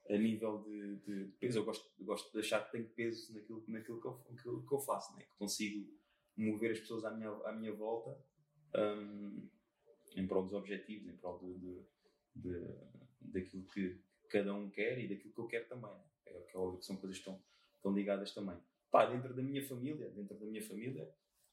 a 0.08 0.16
nível 0.18 0.62
de, 0.62 0.96
de 0.96 1.24
peso, 1.38 1.58
eu 1.60 1.64
gosto, 1.64 1.90
eu 1.98 2.04
gosto 2.04 2.30
de 2.32 2.38
achar 2.40 2.64
que 2.64 2.72
tenho 2.72 2.88
peso 2.90 3.32
naquilo, 3.32 3.64
naquilo 3.68 4.00
que, 4.00 4.06
eu, 4.06 4.24
naquilo 4.30 4.66
que 4.66 4.72
eu 4.74 4.78
faço, 4.80 5.16
né? 5.16 5.24
que 5.24 5.34
consigo 5.38 5.90
mover 6.36 6.72
as 6.72 6.80
pessoas 6.80 7.04
à 7.04 7.10
minha, 7.10 7.30
à 7.30 7.52
minha 7.52 7.72
volta 7.72 8.16
hum, 8.76 9.48
em 10.14 10.26
prol 10.26 10.42
dos 10.44 10.52
objetivos, 10.52 11.08
em 11.08 11.16
prol 11.16 11.38
de, 11.38 11.54
de, 11.58 11.86
de- 12.36 12.76
daquilo 13.20 13.64
que 13.66 14.00
cada 14.28 14.54
um 14.54 14.68
quer 14.70 14.98
e 14.98 15.08
daquilo 15.08 15.32
que 15.32 15.40
eu 15.40 15.46
quero 15.46 15.68
também. 15.68 15.90
né? 15.92 16.04
É, 16.26 16.40
que 16.42 16.56
é 16.56 16.58
óbvio 16.58 16.78
que 16.78 16.86
são 16.86 16.96
coisas 16.96 17.18
que 17.18 17.22
estão, 17.22 17.42
estão 17.76 17.92
ligadas 17.92 18.32
também. 18.32 18.56
Pá, 18.90 19.06
dentro 19.06 19.34
da 19.34 19.42
minha 19.42 19.62
família, 19.62 20.08
dentro 20.10 20.36
da 20.36 20.46
minha 20.46 20.62
família, 20.62 21.12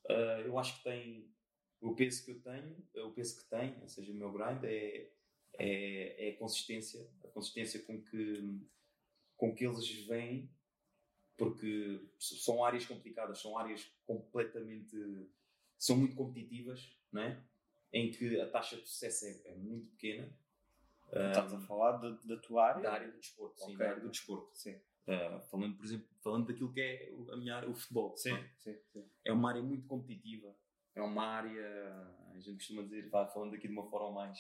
ah, 0.10 0.42
eu 0.46 0.58
acho 0.58 0.78
que 0.78 0.84
tem 0.84 1.32
o 1.80 1.96
peso 1.96 2.24
que 2.24 2.32
eu 2.32 2.42
tenho, 2.42 2.78
o 3.08 3.12
peso 3.12 3.42
que 3.42 3.50
tem, 3.50 3.82
ou 3.82 3.88
seja, 3.88 4.12
o 4.12 4.16
meu 4.16 4.32
grind 4.32 4.64
é, 4.64 5.12
é, 5.58 6.28
é 6.28 6.32
a 6.32 6.38
consistência, 6.38 7.10
a 7.24 7.28
consistência 7.30 7.82
com 7.82 8.02
que, 8.04 8.62
com 9.36 9.56
que 9.56 9.66
eles 9.66 9.90
vêm, 10.06 10.54
porque 11.36 12.00
são 12.20 12.64
áreas 12.64 12.86
complicadas, 12.86 13.40
são 13.40 13.58
áreas 13.58 13.92
completamente, 14.06 14.96
são 15.78 15.98
muito 15.98 16.16
competitivas, 16.16 16.96
não 17.12 17.24
é? 17.24 17.44
em 17.94 18.10
que 18.10 18.40
a 18.40 18.50
taxa 18.50 18.78
de 18.78 18.88
sucesso 18.88 19.26
é, 19.26 19.52
é 19.52 19.56
muito 19.56 19.90
pequena. 19.92 20.32
Estás 21.12 21.54
a 21.54 21.60
falar 21.62 21.98
da, 21.98 22.10
da 22.12 22.38
tua 22.38 22.68
área? 22.68 22.82
da 22.82 22.94
área 22.94 23.12
do 23.12 23.20
desporto, 23.20 23.58
sim, 23.60 23.66
Ok. 23.66 23.78
da 23.78 23.90
área 23.90 24.02
do 24.02 24.10
desporto. 24.10 24.58
Sim, 24.58 24.82
Ah, 25.08 25.40
falando, 25.52 25.76
por 25.76 25.86
exemplo, 25.86 26.08
falando 26.24 26.48
daquilo 26.48 26.72
que 26.72 26.80
é 26.80 27.14
a 27.34 27.38
minha 27.38 27.56
área, 27.56 27.70
o 27.70 27.74
futebol. 27.76 28.16
sim, 28.16 28.32
é? 28.34 28.50
sim. 28.60 28.76
sim. 28.94 29.10
é 29.26 29.34
uma 29.34 29.50
área 29.50 29.62
muito 29.62 29.86
competitiva. 29.88 30.56
É 30.96 31.02
uma 31.02 31.24
área, 31.26 31.94
a 32.36 32.40
gente 32.40 32.56
costuma 32.58 32.84
dizer, 32.84 33.10
vá 33.10 33.26
falando 33.28 33.56
aqui 33.56 33.68
de 33.68 33.74
uma 33.74 33.90
forma 33.90 34.12
mais, 34.12 34.40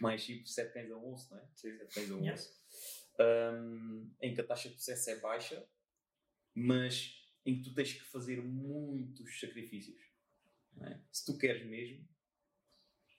mais 0.00 0.22
simples, 0.22 0.54
sete 0.54 0.72
cães 0.72 0.90
a 0.90 0.96
um 0.96 1.12
osso, 1.12 1.32
não 1.34 1.40
é? 1.40 1.48
Sete 1.54 1.94
cães 1.94 2.10
a 2.10 2.14
um 2.14 2.18
Yeah. 2.20 2.34
osso. 2.34 2.58
Um, 3.20 4.14
em 4.22 4.32
que 4.34 4.40
a 4.40 4.46
taxa 4.46 4.68
de 4.68 4.76
sucesso 4.76 5.10
é 5.10 5.18
baixa, 5.20 5.68
mas 6.54 7.14
em 7.44 7.56
que 7.58 7.64
tu 7.68 7.74
tens 7.74 7.92
que 7.92 8.04
fazer 8.04 8.40
muitos 8.42 9.40
sacrifícios. 9.40 10.00
é? 10.80 11.00
Se 11.10 11.24
tu 11.26 11.36
queres 11.38 11.66
mesmo, 11.66 12.06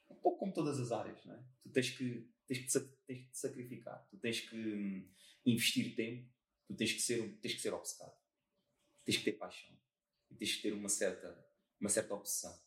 um 0.10 0.16
pouco 0.16 0.40
como 0.40 0.54
todas 0.54 0.80
as 0.80 0.92
áreas, 0.92 1.24
não 1.26 1.36
é? 1.36 1.44
tu 1.62 1.70
tens 1.70 1.90
que, 1.92 2.30
tens 2.50 2.60
que, 2.60 2.80
tens 3.06 3.20
que 3.20 3.32
te 3.32 3.38
sacrificar, 3.38 4.08
tu 4.10 4.18
tens 4.18 4.42
que 4.42 4.56
hum, 4.56 5.08
investir 5.46 5.96
tempo, 5.96 6.28
tu 6.68 6.76
tens 6.76 6.92
que 6.92 7.02
ser, 7.02 7.38
tens 7.38 7.54
que 7.54 7.62
ser 7.62 7.74
obcecado, 7.74 8.18
tens 9.06 9.18
que 9.18 9.24
ter 9.24 9.34
paixão 9.34 9.78
e 10.32 10.36
tens 10.36 10.56
que 10.56 10.64
ter 10.64 10.74
uma 10.74 10.90
certa, 10.90 11.48
uma 11.80 11.90
certa 11.90 12.14
obsessão. 12.16 12.60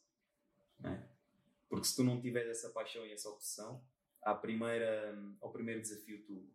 É? 0.85 1.03
Porque 1.69 1.87
se 1.87 1.97
tu 1.97 2.05
não 2.05 2.21
tiveres 2.21 2.59
essa 2.59 2.71
paixão 2.71 3.05
e 3.05 3.13
essa 3.13 3.29
obsessão, 3.29 3.85
à 4.23 4.35
primeira, 4.35 5.19
ao 5.41 5.53
primeiro 5.53 5.81
desafio 5.81 6.25
tu, 6.25 6.49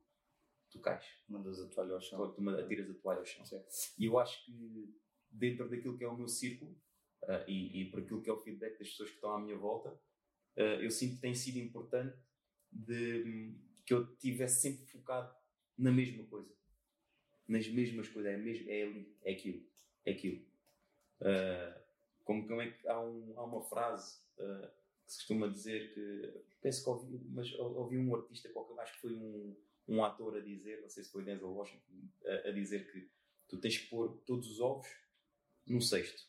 tu 0.72 0.80
cais, 0.80 1.06
Mandas 1.28 1.60
a 1.60 1.68
toalha 1.68 1.96
ao 1.96 2.02
chão. 2.02 2.34
tu, 2.34 2.42
tu 2.42 2.50
atiras 2.50 2.90
a 2.90 2.94
toalha 2.94 3.20
ao 3.20 3.26
chão. 3.26 3.46
Sim. 3.46 3.62
E 4.00 4.06
eu 4.06 4.18
acho 4.18 4.46
que 4.46 4.98
dentro 5.30 5.70
daquilo 5.70 5.98
que 5.98 6.04
é 6.04 6.08
o 6.08 6.16
meu 6.16 6.30
círculo 6.30 6.80
ah, 7.24 7.44
e, 7.46 7.82
e 7.82 7.92
por 7.92 8.02
aquilo 8.02 8.22
que 8.22 8.30
é 8.30 8.34
o 8.34 8.40
feedback 8.40 8.80
das 8.80 8.90
pessoas 8.90 9.10
que 9.10 9.16
estão 9.16 9.32
à 9.32 9.40
minha 9.40 9.58
volta, 9.58 10.00
ah, 10.58 10.62
eu 10.62 10.90
sinto 10.90 11.16
que 11.16 11.22
tem 11.22 11.36
sido 11.36 11.58
importante 11.58 12.18
de, 12.86 13.54
que 13.86 13.94
eu 13.94 14.04
estivesse 14.14 14.62
sempre 14.62 14.86
focado 14.86 15.34
na 15.78 15.92
mesma 15.92 16.24
coisa. 16.26 16.54
Nas 17.48 17.68
mesmas 17.68 18.08
coisas. 18.10 18.34
É, 18.34 18.38
mesmo, 18.38 18.70
é 18.70 18.84
ali, 18.84 19.16
é 19.24 19.32
aquilo. 19.32 19.66
É 20.06 20.12
aquilo. 20.12 20.46
Ah, 21.22 21.82
Como, 22.24 22.48
como 22.48 22.62
é 22.62 22.72
que 22.72 22.88
há, 22.88 23.00
um, 23.00 23.34
há 23.38 23.44
uma 23.44 23.62
frase 23.62 24.20
uh, 24.38 24.68
que 25.06 25.12
se 25.14 25.18
costuma 25.20 25.48
dizer 25.48 25.94
que. 25.94 26.44
Penso 26.62 26.84
que 26.84 26.90
ouvi, 26.90 27.20
mas 27.30 27.54
ouvi 27.54 27.98
um 27.98 28.14
artista 28.16 28.50
qualquer, 28.50 28.80
acho 28.82 28.94
que 28.96 29.02
foi 29.02 29.14
um, 29.14 29.56
um 29.88 30.04
ator 30.04 30.36
a 30.36 30.42
dizer, 30.42 30.82
não 30.82 30.90
sei 30.90 31.04
se 31.04 31.12
foi 31.12 31.24
Denzel 31.24 31.54
Washington, 31.54 32.10
a, 32.26 32.50
a 32.50 32.52
dizer 32.52 32.92
que 32.92 33.10
tu 33.48 33.58
tens 33.60 33.78
que 33.78 33.90
pôr 33.90 34.18
todos 34.26 34.50
os 34.50 34.60
ovos 34.60 34.88
num 35.66 35.80
cesto. 35.80 36.28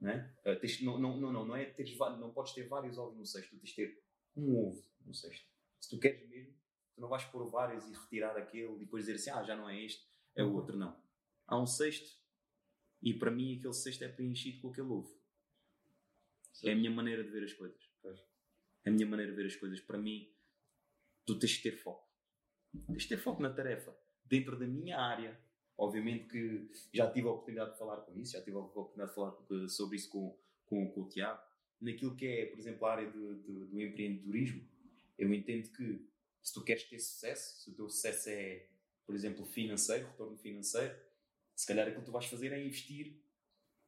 Não? 0.00 0.16
Uh, 0.46 0.58
tens, 0.58 0.80
não, 0.80 0.98
não, 0.98 1.20
não, 1.20 1.32
não, 1.32 1.46
não 1.46 1.56
é 1.56 1.66
teres, 1.66 1.98
não 1.98 2.32
podes 2.32 2.54
ter 2.54 2.68
vários 2.68 2.96
ovos 2.96 3.18
no 3.18 3.26
cesto, 3.26 3.50
tu 3.50 3.58
tens 3.58 3.70
de 3.70 3.76
ter 3.76 4.02
um 4.36 4.56
ovo 4.56 4.82
no 5.04 5.12
cesto. 5.12 5.49
Se 5.80 5.88
tu 5.88 5.98
queres 5.98 6.28
mesmo, 6.28 6.54
tu 6.94 7.00
não 7.00 7.08
vais 7.08 7.24
pôr 7.24 7.48
vários 7.50 7.88
e 7.88 7.92
retirar 7.92 8.36
aquele 8.36 8.76
e 8.76 8.78
depois 8.80 9.06
dizer 9.06 9.16
assim, 9.16 9.30
ah, 9.30 9.42
já 9.42 9.56
não 9.56 9.68
é 9.68 9.82
este, 9.82 10.06
é 10.36 10.44
o 10.44 10.54
outro, 10.54 10.76
não. 10.76 10.96
Há 11.46 11.60
um 11.60 11.66
cesto 11.66 12.20
e 13.02 13.14
para 13.14 13.30
mim 13.30 13.56
aquele 13.58 13.72
cesto 13.72 14.04
é 14.04 14.08
preenchido 14.08 14.60
com 14.60 14.68
aquele 14.68 14.88
ovo. 14.88 15.18
Sim. 16.52 16.68
É 16.68 16.72
a 16.72 16.76
minha 16.76 16.90
maneira 16.90 17.24
de 17.24 17.30
ver 17.30 17.44
as 17.44 17.52
coisas. 17.52 17.90
Pois. 18.02 18.20
É 18.84 18.90
a 18.90 18.92
minha 18.92 19.06
maneira 19.06 19.32
de 19.32 19.36
ver 19.36 19.46
as 19.46 19.56
coisas. 19.56 19.80
Para 19.80 19.98
mim, 19.98 20.30
tu 21.24 21.38
tens 21.38 21.52
de 21.52 21.62
ter 21.62 21.76
foco. 21.76 22.08
Tens 22.86 23.02
de 23.02 23.08
ter 23.08 23.16
foco 23.16 23.42
na 23.42 23.50
tarefa. 23.50 23.96
Dentro 24.24 24.58
da 24.58 24.66
minha 24.66 24.98
área. 24.98 25.38
Obviamente 25.78 26.26
que 26.26 26.70
já 26.92 27.10
tive 27.10 27.26
a 27.26 27.30
oportunidade 27.30 27.72
de 27.72 27.78
falar 27.78 28.02
com 28.02 28.14
isso, 28.18 28.32
já 28.32 28.42
tive 28.42 28.58
a 28.58 28.60
oportunidade 28.60 29.08
de 29.08 29.14
falar 29.14 29.34
sobre 29.68 29.96
isso 29.96 30.10
com, 30.10 30.38
com, 30.66 30.90
com 30.92 31.00
o 31.00 31.08
Tiago. 31.08 31.40
Naquilo 31.80 32.14
que 32.14 32.26
é, 32.26 32.46
por 32.46 32.58
exemplo, 32.58 32.84
a 32.84 32.92
área 32.92 33.10
do, 33.10 33.36
do, 33.36 33.66
do 33.68 33.80
empreendedorismo, 33.80 34.68
eu 35.20 35.32
entendo 35.34 35.70
que 35.70 36.08
se 36.42 36.54
tu 36.54 36.64
queres 36.64 36.84
ter 36.84 36.98
sucesso, 36.98 37.62
se 37.62 37.70
o 37.70 37.74
teu 37.74 37.88
sucesso 37.90 38.30
é, 38.30 38.66
por 39.04 39.14
exemplo, 39.14 39.44
financeiro, 39.44 40.06
retorno 40.06 40.36
financeiro, 40.38 40.98
se 41.54 41.66
calhar 41.66 41.86
aquilo 41.86 42.00
que 42.00 42.06
tu 42.06 42.12
vais 42.12 42.24
fazer 42.24 42.52
é 42.52 42.64
investir 42.64 43.22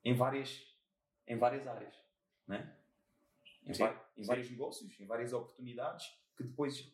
em 0.04 0.14
várias, 0.14 0.62
em 1.26 1.38
várias 1.38 1.66
áreas, 1.66 1.94
não 2.46 2.56
é? 2.56 2.76
Em, 3.64 3.72
sim, 3.72 3.84
em 4.18 4.24
vários 4.24 4.50
negócios, 4.50 5.00
em 5.00 5.06
várias 5.06 5.32
oportunidades, 5.32 6.06
que 6.36 6.44
depois 6.44 6.92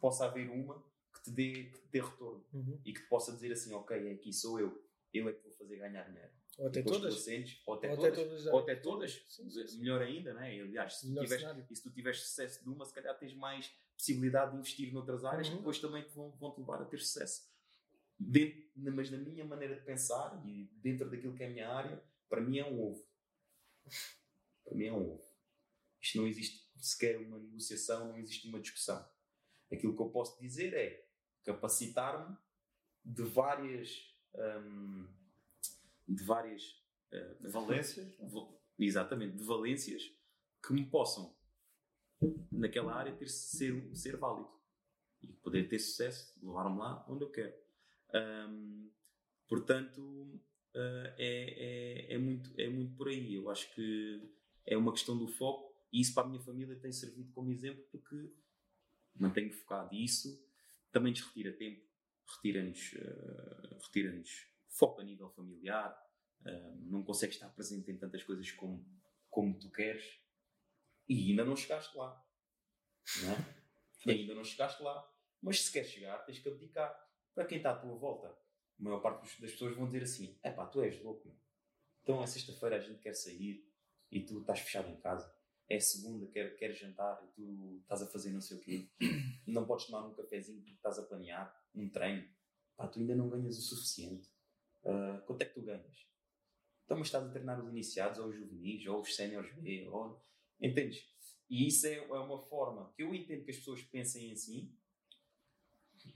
possa 0.00 0.26
haver 0.26 0.48
uma 0.50 0.80
que 1.12 1.22
te 1.24 1.30
dê, 1.32 1.52
que 1.64 1.78
te 1.80 1.88
dê 1.88 2.00
retorno 2.00 2.44
uhum. 2.52 2.80
e 2.84 2.92
que 2.92 3.00
te 3.00 3.08
possa 3.08 3.32
dizer 3.32 3.50
assim: 3.52 3.72
Ok, 3.72 3.96
é 3.96 4.12
aqui 4.12 4.32
sou 4.32 4.60
eu, 4.60 4.86
eu 5.12 5.28
é 5.28 5.32
que 5.32 5.42
vou 5.42 5.52
fazer 5.52 5.76
ganhar 5.76 6.04
dinheiro. 6.04 6.30
Ou 6.60 6.68
até 6.68 6.82
todas. 6.82 7.14
Sentes, 7.22 7.62
ou 7.66 7.74
até 7.74 7.90
ou 7.90 7.96
todas. 7.96 8.12
Até 8.12 8.24
todas, 8.24 8.46
ou 8.46 8.58
até 8.58 8.74
todas. 8.76 9.24
Sim, 9.28 9.50
sim. 9.50 9.78
Melhor 9.78 10.02
ainda, 10.02 10.34
não 10.34 10.42
é? 10.42 10.60
Aliás, 10.60 10.96
se, 10.96 11.12
tu 11.12 11.20
tiveres, 11.20 11.66
se 11.72 11.82
tu 11.82 11.90
tiveres 11.90 12.20
sucesso 12.20 12.62
de 12.62 12.68
uma, 12.68 12.84
se 12.84 12.94
calhar 12.94 13.18
tens 13.18 13.34
mais 13.34 13.72
possibilidade 13.96 14.52
de 14.52 14.58
investir 14.58 14.92
noutras 14.92 15.24
áreas 15.24 15.46
uhum. 15.46 15.52
que 15.52 15.58
depois 15.58 15.78
também 15.78 16.02
te 16.02 16.14
vão, 16.14 16.30
vão 16.32 16.52
te 16.52 16.60
levar 16.60 16.82
a 16.82 16.84
ter 16.84 16.98
sucesso 16.98 17.50
dentro, 18.20 18.60
mas 18.76 19.10
na 19.10 19.16
minha 19.16 19.44
maneira 19.44 19.74
de 19.74 19.80
pensar 19.80 20.40
e 20.44 20.70
dentro 20.82 21.10
daquilo 21.10 21.34
que 21.34 21.42
é 21.42 21.46
a 21.46 21.50
minha 21.50 21.68
área, 21.70 22.02
para 22.28 22.42
mim 22.42 22.58
é 22.58 22.66
um 22.66 22.78
ovo. 22.78 23.08
Para 24.62 24.74
mim 24.74 24.84
é 24.84 24.92
um 24.92 25.12
ovo. 25.14 25.24
Isto 26.00 26.18
não 26.18 26.26
existe 26.26 26.70
sequer 26.76 27.18
uma 27.18 27.38
negociação, 27.38 28.08
não 28.08 28.18
existe 28.18 28.46
uma 28.46 28.60
discussão. 28.60 29.08
Aquilo 29.72 29.96
que 29.96 30.02
eu 30.02 30.10
posso 30.10 30.38
dizer 30.40 30.74
é 30.74 31.06
capacitar-me 31.44 32.36
de 33.04 33.22
várias 33.22 34.14
hum, 34.34 35.08
de 36.14 36.24
várias 36.24 36.62
uh, 37.12 37.50
valências 37.50 38.16
exatamente 38.78 39.36
de 39.36 39.44
valências 39.44 40.02
que 40.66 40.72
me 40.72 40.84
possam 40.84 41.36
naquela 42.50 42.94
área 42.94 43.14
ter 43.14 43.28
ser 43.28 43.94
ser 43.94 44.16
válido 44.16 44.50
e 45.22 45.28
poder 45.34 45.68
ter 45.68 45.78
sucesso 45.78 46.34
levar-me 46.42 46.78
lá 46.78 47.04
onde 47.08 47.24
eu 47.24 47.30
quero 47.30 47.54
um, 48.14 48.90
portanto, 49.48 50.00
uh, 50.74 51.06
é, 51.18 52.06
é, 52.08 52.14
é, 52.14 52.18
muito, 52.18 52.50
é 52.58 52.68
muito 52.68 52.94
por 52.96 53.08
aí. 53.08 53.34
Eu 53.34 53.50
acho 53.50 53.72
que 53.74 54.30
é 54.66 54.76
uma 54.76 54.92
questão 54.92 55.16
do 55.16 55.28
foco 55.28 55.70
e 55.92 56.00
isso 56.00 56.14
para 56.14 56.24
a 56.24 56.28
minha 56.28 56.42
família 56.42 56.76
tem 56.76 56.92
servido 56.92 57.32
como 57.32 57.50
exemplo 57.50 57.84
porque 57.90 58.32
mantenho 59.14 59.52
focado. 59.52 59.94
E 59.94 60.04
isso 60.04 60.44
também 60.92 61.12
nos 61.12 61.20
retira 61.22 61.52
tempo, 61.52 61.82
retira-nos 62.26 62.92
uh, 62.94 63.78
retira 63.84 64.12
foco 64.70 65.00
a 65.00 65.04
nível 65.04 65.28
familiar, 65.30 65.92
uh, 66.42 66.76
não 66.90 67.02
consegues 67.02 67.36
estar 67.36 67.48
presente 67.50 67.90
em 67.90 67.98
tantas 67.98 68.22
coisas 68.22 68.50
como, 68.52 68.84
como 69.28 69.58
tu 69.58 69.70
queres 69.70 70.20
e 71.08 71.30
ainda 71.30 71.44
não 71.44 71.56
chegaste 71.56 71.96
lá. 71.96 72.24
Não 73.22 73.32
é? 73.32 73.60
ainda 74.12 74.34
não 74.34 74.44
chegaste 74.44 74.82
lá. 74.82 75.12
Mas 75.42 75.64
se 75.64 75.72
queres 75.72 75.90
chegar, 75.90 76.18
tens 76.24 76.38
que 76.38 76.48
abdicar 76.48 77.10
para 77.34 77.46
quem 77.46 77.58
está 77.58 77.72
à 77.72 77.78
tua 77.78 77.96
volta, 77.96 78.28
a 78.28 78.82
maior 78.82 79.00
parte 79.00 79.40
das 79.40 79.52
pessoas 79.52 79.74
vão 79.76 79.86
dizer 79.86 80.02
assim: 80.02 80.38
é 80.42 80.50
pá, 80.50 80.66
tu 80.66 80.82
és 80.82 81.02
louco, 81.02 81.26
meu. 81.26 81.36
Então 82.02 82.22
é 82.22 82.26
sexta-feira 82.26 82.76
a 82.76 82.80
gente 82.80 83.00
quer 83.00 83.14
sair 83.14 83.66
e 84.10 84.20
tu 84.20 84.40
estás 84.40 84.60
fechado 84.60 84.88
em 84.90 85.00
casa. 85.00 85.32
É 85.68 85.78
segunda, 85.78 86.26
quer, 86.26 86.56
quer 86.56 86.72
jantar 86.72 87.22
e 87.24 87.28
tu 87.28 87.78
estás 87.82 88.02
a 88.02 88.06
fazer 88.06 88.30
não 88.30 88.40
sei 88.40 88.56
o 88.56 88.60
quê. 88.60 88.90
Não 89.46 89.66
podes 89.66 89.86
tomar 89.86 90.06
um 90.06 90.14
cafezinho 90.14 90.60
porque 90.60 90.74
estás 90.74 90.98
a 90.98 91.02
planear 91.02 91.52
um 91.74 91.88
treino. 91.88 92.28
Pá, 92.76 92.86
tu 92.88 93.00
ainda 93.00 93.14
não 93.16 93.28
ganhas 93.28 93.58
o 93.58 93.62
suficiente. 93.62 94.28
Uh, 94.84 95.20
quanto 95.26 95.42
é 95.42 95.44
que 95.44 95.54
tu 95.54 95.62
ganhas? 95.62 96.06
Então, 96.84 96.98
mas 96.98 97.08
estás 97.08 97.24
a 97.24 97.30
treinar 97.30 97.60
os 97.60 97.68
iniciados, 97.68 98.18
ou 98.18 98.28
os 98.28 98.36
juvenis, 98.36 98.86
ou 98.86 99.00
os 99.00 99.14
séniores 99.14 99.52
B, 99.54 99.86
ou... 99.88 100.24
Entendes? 100.60 101.06
E 101.48 101.66
isso 101.66 101.86
é, 101.86 101.96
é 101.96 102.18
uma 102.18 102.38
forma 102.46 102.92
que 102.94 103.02
eu 103.02 103.14
entendo 103.14 103.44
que 103.44 103.50
as 103.50 103.56
pessoas 103.56 103.82
pensem 103.82 104.32
assim, 104.32 104.76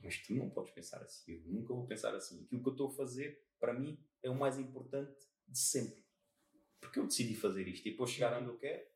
mas 0.03 0.19
tu 0.19 0.35
não 0.35 0.51
podes 0.51 0.73
pensar 0.73 1.03
assim. 1.03 1.33
Eu 1.33 1.41
nunca 1.47 1.75
vou 1.75 1.87
pensar 1.87 2.15
assim. 2.15 2.45
Aquilo 2.45 2.63
que 2.63 2.69
eu 2.69 2.73
estou 2.73 2.89
a 2.89 2.95
fazer, 2.95 3.47
para 3.59 3.75
mim, 3.75 3.99
é 4.23 4.31
o 4.31 4.39
mais 4.39 4.59
importante 4.59 5.27
de 5.47 5.59
sempre. 5.59 6.05
Porque 6.81 6.99
eu 6.99 7.07
decidi 7.07 7.35
fazer 7.35 7.67
isto 7.69 7.87
e 7.87 7.93
depois 7.93 8.11
chegar 8.11 8.41
onde 8.41 8.49
eu 8.49 8.59
quero. 8.59 8.87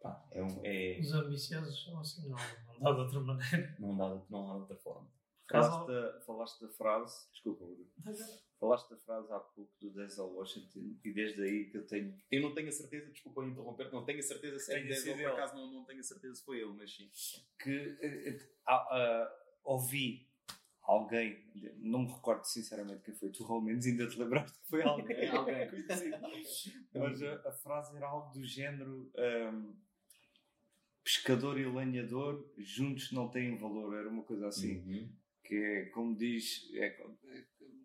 Pá, 0.00 0.26
é 0.32 0.42
um, 0.42 0.64
é... 0.64 0.98
Os 1.00 1.12
ambiciosos 1.12 1.84
são 1.84 2.00
assim, 2.00 2.28
não, 2.28 2.36
não 2.66 2.80
dá 2.80 2.92
de 2.92 3.00
outra 3.00 3.20
maneira. 3.20 3.76
Não 3.78 3.96
dá, 3.96 4.08
não 4.28 4.46
dá 4.46 4.54
de 4.54 4.60
outra 4.60 4.76
forma. 4.76 5.10
Falaste, 5.48 5.86
da, 5.86 6.20
falaste 6.20 6.60
da 6.60 6.68
frase, 6.68 7.30
desculpa, 7.30 7.64
falaste 8.62 8.90
da 8.90 8.96
frase 8.96 9.32
há 9.32 9.40
pouco 9.40 9.72
do 9.80 9.90
Denzel 9.90 10.26
Washington 10.26 10.94
e 11.04 11.12
desde 11.12 11.42
aí 11.42 11.64
que 11.64 11.78
eu 11.78 11.84
tenho. 11.84 12.16
Eu 12.30 12.42
não 12.42 12.54
tenho 12.54 12.68
a 12.68 12.72
certeza, 12.72 13.10
desculpa 13.10 13.44
interromper, 13.44 13.90
não 13.90 14.04
tenho 14.04 14.20
a 14.20 14.22
certeza 14.22 14.56
se 14.60 14.72
é 14.72 14.82
Denzel, 14.82 15.16
por 15.16 15.26
acaso 15.32 15.56
não, 15.56 15.72
não 15.72 15.84
tenho 15.84 15.98
a 15.98 16.04
certeza 16.04 16.36
se 16.36 16.44
foi 16.44 16.60
ele, 16.60 16.72
mas 16.72 16.94
sim. 16.94 17.10
Que 17.58 17.88
uh, 18.68 19.28
ouvi 19.64 20.30
alguém, 20.80 21.44
não 21.78 22.02
me 22.02 22.12
recordo 22.12 22.44
sinceramente 22.44 23.02
quem 23.02 23.14
foi, 23.14 23.30
tu 23.30 23.44
ao 23.44 23.60
menos 23.60 23.84
ainda 23.84 24.06
te 24.06 24.16
lembraste 24.16 24.56
que 24.60 24.68
foi 24.68 24.82
alguém, 24.86 25.28
alguém 25.28 25.68
conhecido. 25.68 26.18
Mas 26.94 27.20
a, 27.20 27.48
a, 27.48 27.52
frase 27.52 27.96
era 27.96 28.06
algo 28.06 28.32
do 28.32 28.44
género 28.44 29.10
um, 29.52 29.74
pescador 31.02 31.58
e 31.58 31.66
lenhador 31.66 32.48
juntos 32.58 33.10
não 33.10 33.28
têm 33.28 33.58
valor, 33.58 33.96
era 33.96 34.08
uma 34.08 34.22
coisa 34.22 34.46
assim. 34.46 34.78
Uhum. 34.78 35.12
Que 35.42 35.56
é 35.56 35.84
como 35.86 36.16
diz, 36.16 36.72
é, 36.74 36.90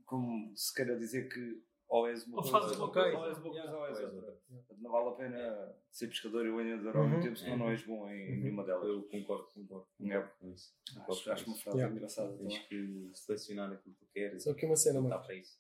como 0.07 0.55
se 0.55 0.73
queira 0.73 0.97
dizer 0.97 1.29
que 1.29 1.61
ou 1.89 2.07
és 2.07 2.27
uma 2.27 2.41
coisa, 2.41 2.57
ou, 2.57 2.75
uma 2.75 2.91
coisa, 2.91 3.17
ou 3.17 3.27
és 3.27 3.37
uma 3.37 3.49
coisa, 3.49 3.77
ou 3.77 3.85
és 3.85 3.99
outra. 4.01 4.37
Não 4.77 4.91
vale 4.91 5.09
a 5.09 5.11
pena 5.11 5.75
ser 5.89 6.07
pescador 6.07 6.45
e 6.45 6.51
lenhador 6.51 6.97
ao 6.97 7.07
mesmo 7.07 7.23
tempo, 7.23 7.37
senão 7.37 7.57
não 7.57 7.69
és 7.69 7.81
bom 7.83 8.09
em 8.09 8.33
uhum. 8.33 8.41
nenhuma 8.41 8.65
delas. 8.65 8.87
Eu 8.87 9.03
concordo, 9.03 9.47
concordo. 9.53 9.87
É. 10.01 10.21
com 10.39 10.51
isso. 10.51 10.73
Acho, 11.07 11.31
acho 11.31 11.45
uma 11.45 11.55
frase 11.55 11.77
yeah. 11.77 11.95
engraçada. 11.95 12.37
Tens 12.37 12.59
que 12.59 13.09
selecionar 13.13 13.71
aquilo 13.71 13.95
que 13.95 14.05
tu 14.05 14.11
queres. 14.11 14.43
Só 14.43 14.53
que 14.53 14.65
uma 14.65 14.75
cena, 14.75 14.99
mano. 14.99 15.21
para 15.21 15.35
isso. 15.35 15.57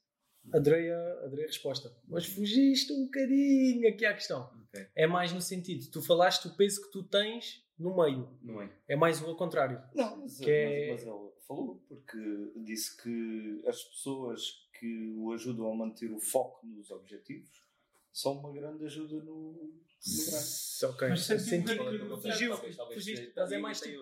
Adorei 0.53 0.91
a, 0.91 1.13
adorei 1.25 1.45
a 1.45 1.47
resposta. 1.47 1.95
Mas 2.07 2.25
fugiste 2.25 2.91
um 2.93 3.05
bocadinho 3.05 3.87
aqui 3.87 4.05
à 4.05 4.13
questão. 4.13 4.49
Okay. 4.67 4.87
É 4.95 5.07
mais 5.07 5.31
no 5.33 5.41
sentido, 5.41 5.89
tu 5.91 6.01
falaste 6.01 6.47
o 6.47 6.55
peso 6.55 6.81
que 6.81 6.91
tu 6.91 7.03
tens 7.03 7.65
no 7.79 7.95
meio. 7.95 8.37
No 8.41 8.57
meio. 8.57 8.71
É 8.87 8.95
mais 8.95 9.21
o 9.21 9.27
ao 9.27 9.35
contrário. 9.35 9.81
Não, 9.93 10.17
mas, 10.17 10.37
que 10.37 10.49
é... 10.49 10.91
mas, 10.91 11.03
mas 11.05 11.15
ele 11.15 11.36
falou, 11.47 11.81
porque 11.87 12.17
disse 12.57 13.01
que 13.01 13.63
as 13.67 13.83
pessoas 13.83 14.67
que 14.79 15.13
o 15.17 15.31
ajudam 15.33 15.71
a 15.71 15.75
manter 15.75 16.11
o 16.11 16.19
foco 16.19 16.65
nos 16.67 16.91
objetivos 16.91 17.65
são 18.11 18.33
uma 18.33 18.51
grande 18.51 18.85
ajuda 18.85 19.23
no, 19.23 19.53
no 19.53 19.85
grande. 20.03 20.67
Ok, 20.83 21.09
mas 21.09 21.21
senti 21.21 21.75
que 21.75 22.21
fugiu, 22.21 22.57
fugiste, 22.57 23.33
mas 23.35 23.51
é 23.51 23.57
mais 23.57 23.81
tipo, 23.81 24.01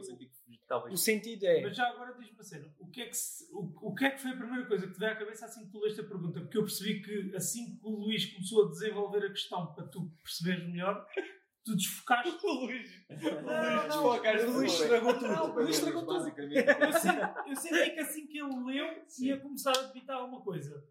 o 0.91 0.97
sentido 0.97 1.43
é... 1.43 1.61
Mas 1.61 1.75
já 1.75 1.89
agora 1.89 2.13
diz-me 2.13 2.39
a 2.39 2.43
cena, 2.43 2.75
o 2.79 2.87
que, 2.87 3.01
é 3.01 3.07
que 3.07 3.17
se, 3.17 3.47
o, 3.51 3.89
o 3.89 3.95
que 3.95 4.05
é 4.05 4.11
que 4.11 4.21
foi 4.21 4.31
a 4.31 4.37
primeira 4.37 4.65
coisa 4.65 4.87
que 4.87 4.93
te 4.93 4.99
veio 4.99 5.11
à 5.11 5.15
cabeça 5.15 5.45
assim 5.45 5.65
que 5.65 5.71
tu 5.71 5.79
leste 5.79 6.01
a 6.01 6.03
pergunta? 6.03 6.41
Porque 6.41 6.57
eu 6.57 6.63
percebi 6.63 7.01
que 7.01 7.35
assim 7.35 7.77
que 7.77 7.85
o 7.85 7.89
Luís 7.89 8.25
começou 8.25 8.65
a 8.65 8.69
desenvolver 8.69 9.25
a 9.25 9.29
questão 9.29 9.73
para 9.73 9.85
tu 9.87 10.11
perceberes 10.23 10.65
melhor, 10.67 11.07
tu 11.65 11.75
desfocaste. 11.75 12.45
O 12.45 12.65
Luís. 12.65 13.05
O 13.95 14.07
Luís 14.07 14.43
O 14.45 14.51
Luís 14.51 14.73
estragou 14.73 15.13
tudo. 15.13 15.33
O 15.33 15.53
Luís 15.55 15.77
estragou 15.77 16.05
tudo. 16.05 16.39
Eu 16.39 16.93
senti, 16.93 17.49
eu 17.49 17.55
senti 17.55 17.91
que 17.91 17.99
assim 17.99 18.27
que 18.27 18.39
ele 18.39 18.63
leu, 18.63 19.03
Sim. 19.07 19.25
ia 19.27 19.39
começar 19.39 19.71
a 19.71 19.81
debitar 19.83 20.17
alguma 20.17 20.41
coisa. 20.41 20.83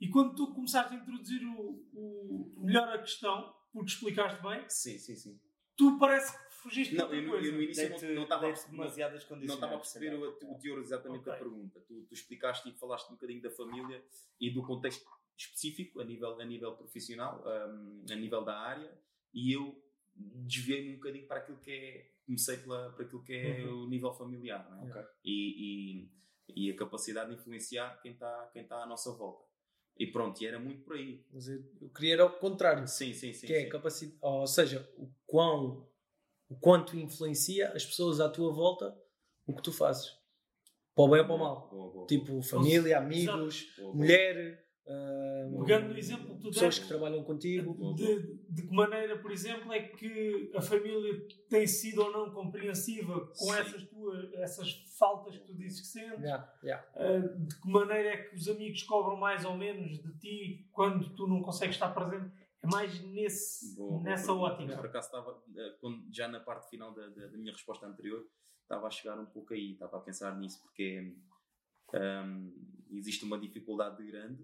E 0.00 0.08
quando 0.08 0.34
tu 0.34 0.54
começaste 0.54 0.94
a 0.94 0.98
introduzir 0.98 1.44
o, 1.44 1.82
o 1.92 2.62
melhor 2.64 2.88
a 2.88 2.98
questão, 2.98 3.52
porque 3.72 3.90
explicaste 3.90 4.40
bem. 4.42 4.64
Sim, 4.68 4.98
sim, 4.98 5.16
sim. 5.16 5.40
Tu 5.76 5.98
parece 5.98 6.32
que 6.32 6.54
fugiste 6.54 6.94
não, 6.94 7.12
eu, 7.12 7.30
coisa. 7.30 7.46
eu 7.46 7.52
no 7.54 7.62
início 7.62 7.88
não, 7.90 8.14
não 8.14 8.22
estava 8.24 8.52
demasiadas 8.70 9.24
condições. 9.24 9.48
Não 9.48 9.54
estava 9.54 9.74
a 9.74 9.78
perceber 9.78 10.14
o, 10.14 10.28
o 10.28 10.58
teor 10.58 10.78
exatamente 10.80 11.20
okay. 11.20 11.32
da 11.32 11.38
pergunta. 11.38 11.80
Tu, 11.80 12.06
tu 12.08 12.14
explicaste 12.14 12.68
e 12.68 12.72
falaste 12.72 13.08
um 13.08 13.14
bocadinho 13.14 13.42
da 13.42 13.50
família 13.50 14.04
e 14.40 14.50
do 14.50 14.62
contexto 14.62 15.04
específico, 15.36 16.00
a 16.00 16.04
nível, 16.04 16.40
a 16.40 16.44
nível 16.44 16.74
profissional, 16.76 17.44
um, 17.46 18.04
a 18.10 18.14
nível 18.14 18.44
da 18.44 18.58
área, 18.58 18.92
e 19.32 19.52
eu 19.52 19.80
desviei-me 20.18 20.92
um 20.92 20.96
bocadinho 20.96 21.26
para 21.26 21.38
aquilo 21.38 21.58
que 21.58 21.70
é, 21.70 22.10
comecei 22.26 22.56
pela, 22.58 22.90
para 22.92 23.04
aquilo 23.04 23.22
que 23.22 23.32
é 23.32 23.64
Uhum. 23.64 23.84
o 23.84 23.88
nível 23.88 24.12
familiar, 24.12 24.68
não 24.70 24.86
é? 24.86 24.90
Ok. 24.90 25.02
E, 25.24 26.08
e, 26.48 26.66
e 26.68 26.70
a 26.70 26.76
capacidade 26.76 27.30
de 27.30 27.36
influenciar 27.36 28.00
quem 28.02 28.12
está 28.12 28.50
quem 28.52 28.64
tá 28.66 28.82
à 28.82 28.86
nossa 28.86 29.12
volta. 29.12 29.46
E 29.98 30.06
pronto, 30.06 30.40
e 30.42 30.46
era 30.46 30.58
muito 30.60 30.82
por 30.84 30.94
aí. 30.96 31.24
Mas 31.32 31.48
eu, 31.48 31.62
eu 31.80 31.88
queria 31.90 32.14
era 32.14 32.26
o 32.26 32.30
contrário. 32.38 32.86
Sim, 32.86 33.12
sim, 33.12 33.32
sim. 33.32 33.46
que 33.46 33.52
é 33.52 33.60
sim. 33.62 33.66
a 33.66 33.70
capacidade, 33.70 34.18
ou 34.22 34.46
seja, 34.46 34.88
o 34.96 35.10
quão 35.26 35.88
o 36.48 36.56
quanto 36.56 36.96
influencia 36.96 37.68
as 37.72 37.84
pessoas 37.84 38.20
à 38.20 38.28
tua 38.28 38.50
volta 38.52 38.96
o 39.46 39.54
que 39.54 39.62
tu 39.62 39.72
fazes. 39.72 40.16
Para 40.94 41.04
o 41.04 41.08
bem 41.08 41.20
ou 41.20 41.26
para 41.26 41.34
o 41.34 41.38
mal. 41.38 41.68
Boa, 41.68 41.90
boa, 41.92 42.06
Tipo, 42.06 42.42
família, 42.42 42.96
Exato. 42.96 43.04
amigos, 43.04 43.74
boa, 43.76 43.92
boa. 43.92 43.94
mulher, 43.96 44.67
ah, 44.88 45.48
Pegando 45.66 45.88
no 45.90 45.98
exemplo 45.98 46.34
que 46.36 46.40
tu 46.42 46.48
pessoas 46.50 46.66
deste, 46.76 46.80
que 46.82 46.88
trabalham 46.88 47.22
contigo. 47.22 47.94
de, 47.94 48.38
de 48.48 48.62
que 48.66 48.74
maneira, 48.74 49.18
por 49.18 49.30
exemplo, 49.30 49.72
é 49.72 49.82
que 49.82 50.50
a 50.54 50.60
família 50.62 51.26
tem 51.48 51.66
sido 51.66 52.02
ou 52.02 52.10
não 52.12 52.30
compreensiva 52.32 53.20
com 53.26 53.34
Sim. 53.52 53.58
essas 53.60 53.82
tuas 53.88 54.32
essas 54.34 54.72
faltas 54.98 55.36
que 55.36 55.44
tu 55.46 55.54
dizes 55.54 55.80
que 55.80 55.86
sentes? 55.86 56.20
Yeah, 56.24 56.52
yeah. 56.62 56.86
Uh, 56.96 57.38
de 57.46 57.60
que 57.60 57.68
maneira 57.68 58.08
é 58.08 58.16
que 58.16 58.34
os 58.36 58.48
amigos 58.48 58.82
cobram 58.84 59.16
mais 59.16 59.44
ou 59.44 59.56
menos 59.56 59.98
de 60.02 60.18
ti 60.18 60.68
quando 60.72 61.14
tu 61.14 61.26
não 61.26 61.42
consegues 61.42 61.76
estar 61.76 61.90
presente? 61.90 62.32
É 62.62 62.66
mais 62.66 63.00
nesse, 63.02 63.76
boa 63.76 64.02
nessa 64.02 64.32
ótica. 64.32 64.74
Por 64.76 64.86
acaso 64.86 65.06
estava, 65.06 65.42
eh, 65.56 65.76
já 66.10 66.26
na 66.26 66.40
parte 66.40 66.68
final 66.68 66.92
da, 66.92 67.06
da- 67.08 67.28
da 67.28 67.38
minha 67.38 67.52
resposta 67.52 67.86
anterior, 67.86 68.26
estava 68.62 68.88
a 68.88 68.90
chegar 68.90 69.16
um 69.18 69.26
pouco 69.26 69.54
aí, 69.54 69.72
estava 69.74 69.96
a 69.98 70.00
pensar 70.00 70.36
nisso, 70.36 70.60
porque 70.62 71.14
hum, 71.94 72.52
existe 72.90 73.24
uma 73.24 73.38
dificuldade 73.38 74.04
grande 74.04 74.42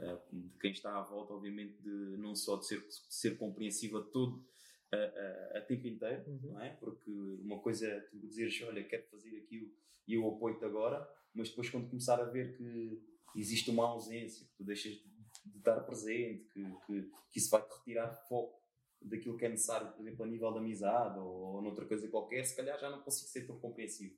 eh, 0.00 0.18
de 0.32 0.58
quem 0.58 0.70
está 0.72 0.96
à 0.98 1.02
volta, 1.02 1.32
obviamente, 1.34 1.74
de 1.82 2.16
não 2.18 2.34
só 2.34 2.56
de 2.56 2.66
ser, 2.66 2.80
de 2.80 2.94
ser 3.14 3.36
compreensiva 3.38 4.02
todo 4.02 4.44
a, 4.92 4.96
a- 4.96 5.58
a 5.58 5.60
tempo 5.62 5.86
inteiro, 5.86 6.24
Uhum. 6.26 6.52
não 6.52 6.60
é? 6.60 6.70
Porque 6.70 7.10
uma 7.42 7.58
coisa 7.60 7.86
é 7.86 8.00
tu 8.00 8.18
dizeres, 8.18 8.60
olha, 8.62 8.82
quero 8.84 9.04
fazer 9.08 9.36
aquilo 9.38 9.70
e 10.08 10.14
eu 10.14 10.26
apoio-te 10.28 10.64
agora, 10.64 11.08
mas 11.34 11.48
depois 11.50 11.68
quando 11.70 11.88
começar 11.88 12.20
a 12.20 12.24
ver 12.24 12.56
que 12.56 13.00
existe 13.36 13.70
uma 13.70 13.86
ausência, 13.86 14.44
que 14.46 14.54
tu 14.56 14.64
deixas 14.64 14.94
de, 14.94 15.04
de 15.46 15.58
estar 15.58 15.78
presente, 15.82 16.44
que, 16.52 16.64
que, 16.86 17.02
que 17.30 17.38
isso 17.38 17.50
vai-te 17.50 17.72
retirar 17.78 18.12
foco 18.28 18.58
daquilo 19.00 19.36
que 19.38 19.44
é 19.44 19.48
necessário, 19.48 19.92
por 19.92 20.00
exemplo, 20.02 20.24
a 20.24 20.28
nível 20.28 20.52
de 20.52 20.58
amizade 20.58 21.18
ou, 21.18 21.54
ou 21.54 21.62
noutra 21.62 21.86
coisa 21.86 22.08
qualquer, 22.08 22.44
se 22.44 22.56
calhar 22.56 22.78
já 22.78 22.90
não 22.90 23.00
consigo 23.02 23.28
ser 23.30 23.46
tão 23.46 23.58
compreensivo. 23.58 24.14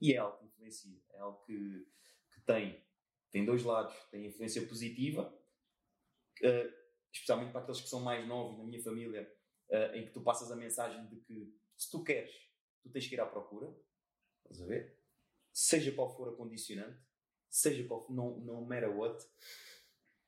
E 0.00 0.12
é 0.12 0.18
algo 0.18 0.38
que 0.38 0.46
influencia, 0.46 0.96
é 1.14 1.18
algo 1.18 1.42
que, 1.44 1.86
que 2.32 2.40
tem, 2.42 2.80
tem 3.32 3.44
dois 3.44 3.64
lados. 3.64 3.96
Tem 4.10 4.26
influência 4.26 4.64
positiva, 4.66 5.36
eh, 6.42 6.72
especialmente 7.10 7.50
para 7.50 7.62
aqueles 7.62 7.80
que 7.80 7.88
são 7.88 8.00
mais 8.00 8.26
novos 8.28 8.58
na 8.58 8.64
minha 8.64 8.80
família, 8.80 9.34
eh, 9.70 9.98
em 9.98 10.06
que 10.06 10.12
tu 10.12 10.22
passas 10.22 10.52
a 10.52 10.56
mensagem 10.56 11.06
de 11.08 11.16
que 11.16 11.58
se 11.76 11.90
tu 11.90 12.04
queres, 12.04 12.32
tu 12.82 12.90
tens 12.90 13.08
que 13.08 13.14
ir 13.14 13.20
à 13.20 13.26
procura, 13.26 13.74
estás 14.44 14.62
a 14.62 14.66
ver? 14.66 15.00
Seja 15.52 15.92
qual 15.92 16.14
for 16.14 16.28
a 16.28 16.36
condicionante, 16.36 17.02
seja 17.48 17.86
qual 17.88 18.06
for, 18.06 18.12
no, 18.12 18.38
no 18.40 18.64
matter 18.66 18.94
what, 18.94 19.26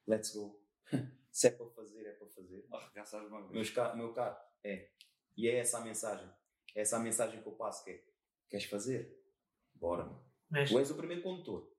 let's 0.06 0.34
go. 0.34 0.60
se 1.30 1.48
é 1.48 1.50
para 1.50 1.68
fazer, 1.70 2.06
é 2.06 2.12
para 2.12 2.28
fazer. 2.28 2.66
Arregaça 2.70 3.20
as 3.20 3.30
mangas. 3.30 3.50
Meus 3.50 3.72
meu 3.96 4.12
caro, 4.14 4.36
é. 4.62 4.90
E 5.36 5.48
é 5.48 5.56
essa 5.56 5.78
a 5.78 5.80
mensagem. 5.82 6.30
É 6.74 6.80
essa 6.80 6.96
a 6.96 7.00
mensagem 7.00 7.42
que 7.42 7.46
eu 7.46 7.52
passo, 7.52 7.84
que 7.84 7.90
é, 7.90 8.04
queres 8.48 8.66
fazer? 8.66 9.22
Bora. 9.74 10.08
Mas, 10.48 10.70
Tu 10.70 10.78
és 10.78 10.90
o 10.90 10.96
primeiro 10.96 11.22
condutor. 11.22 11.73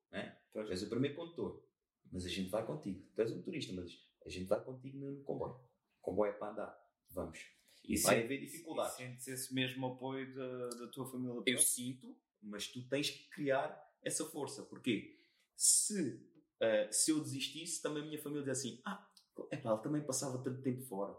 Tu 0.64 0.72
és 0.72 0.84
o 0.84 0.90
primeiro 0.90 1.16
condutor. 1.16 1.64
Mas 2.12 2.26
a 2.26 2.30
gente 2.30 2.50
vai 2.50 2.66
contigo. 2.66 3.06
Tu 3.14 3.22
és 3.22 3.32
o 3.32 3.36
motorista, 3.38 3.74
mas 3.74 3.92
a 4.26 4.30
gente 4.30 4.46
vai 4.48 4.64
contigo 4.64 4.98
no 4.98 5.22
comboio. 5.24 5.54
O 6.00 6.02
comboio 6.02 6.32
é 6.32 6.34
para 6.34 6.52
andar. 6.52 6.80
Vamos. 7.10 7.40
E 7.84 7.98
vai 8.00 8.16
sentes- 8.16 8.26
haver 8.26 8.40
dificuldades. 8.40 8.94
e 8.94 8.98
Sentes 8.98 9.28
esse 9.28 9.54
mesmo 9.54 9.86
apoio 9.88 10.34
da, 10.34 10.70
da 10.70 10.88
tua 10.88 11.06
família? 11.06 11.44
Eu 11.46 11.58
sinto, 11.60 12.16
mas 12.42 12.68
tu 12.68 12.88
tens 12.88 13.10
que 13.10 13.28
criar 13.30 13.70
essa 14.02 14.26
força. 14.26 14.64
Porquê? 14.64 15.20
Se, 15.56 16.26
eh, 16.60 16.90
se 16.92 17.12
eu 17.12 17.20
desistisse, 17.20 17.82
também 17.82 18.04
a 18.04 18.06
minha 18.06 18.22
família 18.22 18.44
diz 18.46 18.58
assim: 18.60 18.82
Ah, 18.86 19.06
epá, 19.52 19.74
ele 19.74 19.82
também 19.84 20.02
passava 20.04 20.42
tanto 20.44 20.62
tempo 20.62 20.82
fora. 20.84 21.16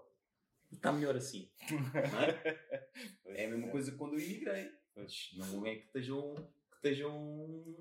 Está 0.73 0.93
melhor 0.93 1.15
assim. 1.17 1.51
É? 1.61 2.87
É 3.27 3.45
a 3.47 3.51
mesma 3.51 3.69
coisa 3.71 3.91
que 3.93 3.99
quando 3.99 4.15
eu 4.15 4.21
imigrei. 4.21 4.71
Mas 4.97 5.31
não 5.35 5.67
é 5.67 5.77
que 5.77 5.85
estejam, 5.87 6.35
que 6.71 6.77
estejam 6.77 7.77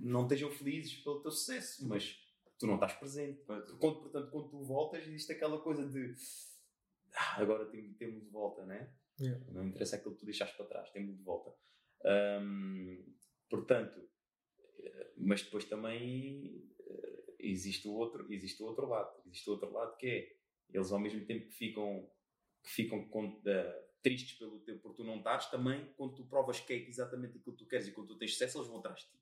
não 0.00 0.22
estejam 0.24 0.50
felizes 0.50 0.94
pelo 1.02 1.20
teu 1.20 1.30
sucesso, 1.30 1.86
mas 1.86 2.18
tu 2.58 2.66
não 2.66 2.74
estás 2.74 2.94
presente. 2.94 3.42
Quando, 3.44 4.00
portanto, 4.00 4.30
quando 4.30 4.48
tu 4.48 4.64
voltas, 4.64 5.06
existe 5.06 5.32
aquela 5.32 5.60
coisa 5.60 5.86
de 5.88 6.14
"Ah, 7.14 7.40
agora 7.40 7.66
tem- 7.66 7.92
temos 7.94 8.22
de 8.22 8.30
volta, 8.30 8.64
né? 8.66 8.92
Yeah. 9.20 9.44
Não 9.52 9.66
interessa 9.66 9.96
aquilo 9.96 10.14
que 10.14 10.20
tu 10.20 10.24
deixaste 10.26 10.56
para 10.56 10.66
trás, 10.66 10.90
temos 10.90 11.16
de 11.16 11.22
volta. 11.22 11.54
Hum, 12.40 13.04
portanto, 13.48 14.08
eh, 14.78 15.12
mas 15.18 15.42
depois 15.42 15.64
também 15.64 16.64
eh, 16.86 17.34
existe 17.40 17.86
o 17.88 17.92
outro, 17.92 18.32
existe 18.32 18.62
o 18.62 18.66
outro 18.66 18.86
lado, 18.88 19.20
existe 19.26 19.48
o 19.48 19.52
outro 19.52 19.70
lado 19.72 19.96
que 19.96 20.06
é 20.06 20.36
eles 20.72 20.92
ao 20.92 20.98
mesmo 21.00 21.24
tempo 21.26 21.46
que 21.48 21.54
ficam 21.54 22.10
que 22.62 22.70
ficam 22.70 23.08
com- 23.08 23.40
eh, 23.46 23.88
tristes 24.02 24.38
pelo 24.38 24.60
teu, 24.60 24.78
por 24.80 24.94
tu 24.94 25.02
não 25.04 25.16
estares, 25.18 25.46
também 25.50 25.92
quando 25.94 26.14
tu 26.14 26.24
provas 26.26 26.60
que 26.60 26.72
é 26.72 26.76
exatamente 26.88 27.38
aquilo 27.38 27.56
que 27.56 27.64
tu 27.64 27.68
queres 27.68 27.88
e 27.88 27.92
quando 27.92 28.08
tu 28.08 28.18
tens 28.18 28.32
sucesso, 28.32 28.58
eles 28.58 28.68
vão 28.68 28.78
atrás 28.78 29.00
de 29.00 29.06
ti. 29.10 29.18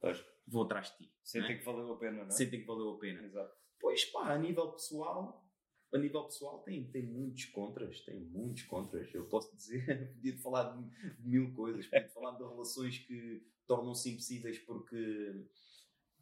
Pois. 0.00 0.24
Vão 0.46 0.62
atrás 0.62 0.90
de 0.90 0.98
ti. 0.98 1.12
Sentem 1.22 1.50
não 1.50 1.56
é? 1.56 1.58
que 1.58 1.64
valeu 1.64 1.92
a 1.92 1.96
pena, 1.98 2.18
não 2.18 2.26
é? 2.26 2.30
Sentem 2.30 2.60
que 2.60 2.66
valeu 2.66 2.90
a 2.90 2.98
pena. 2.98 3.22
Exato. 3.22 3.54
Pois 3.78 4.04
pá, 4.06 4.32
a 4.32 4.38
nível 4.38 4.72
pessoal, 4.72 5.46
a 5.92 5.98
nível 5.98 6.24
pessoal 6.24 6.62
tem, 6.62 6.90
tem 6.90 7.02
muitos 7.02 7.44
contras, 7.46 8.00
tem 8.00 8.20
muitos 8.20 8.62
contras. 8.62 9.12
Eu 9.14 9.26
posso 9.26 9.54
dizer, 9.54 10.12
podia 10.14 10.32
te 10.32 10.42
falar 10.42 10.76
de, 10.76 11.14
de 11.16 11.28
mil 11.28 11.54
coisas, 11.54 11.86
podia 11.86 12.06
te 12.06 12.14
falar 12.14 12.32
de 12.36 12.44
relações 12.44 12.98
que 12.98 13.46
tornam-se 13.66 14.10
impossíveis 14.10 14.58
porque 14.60 15.46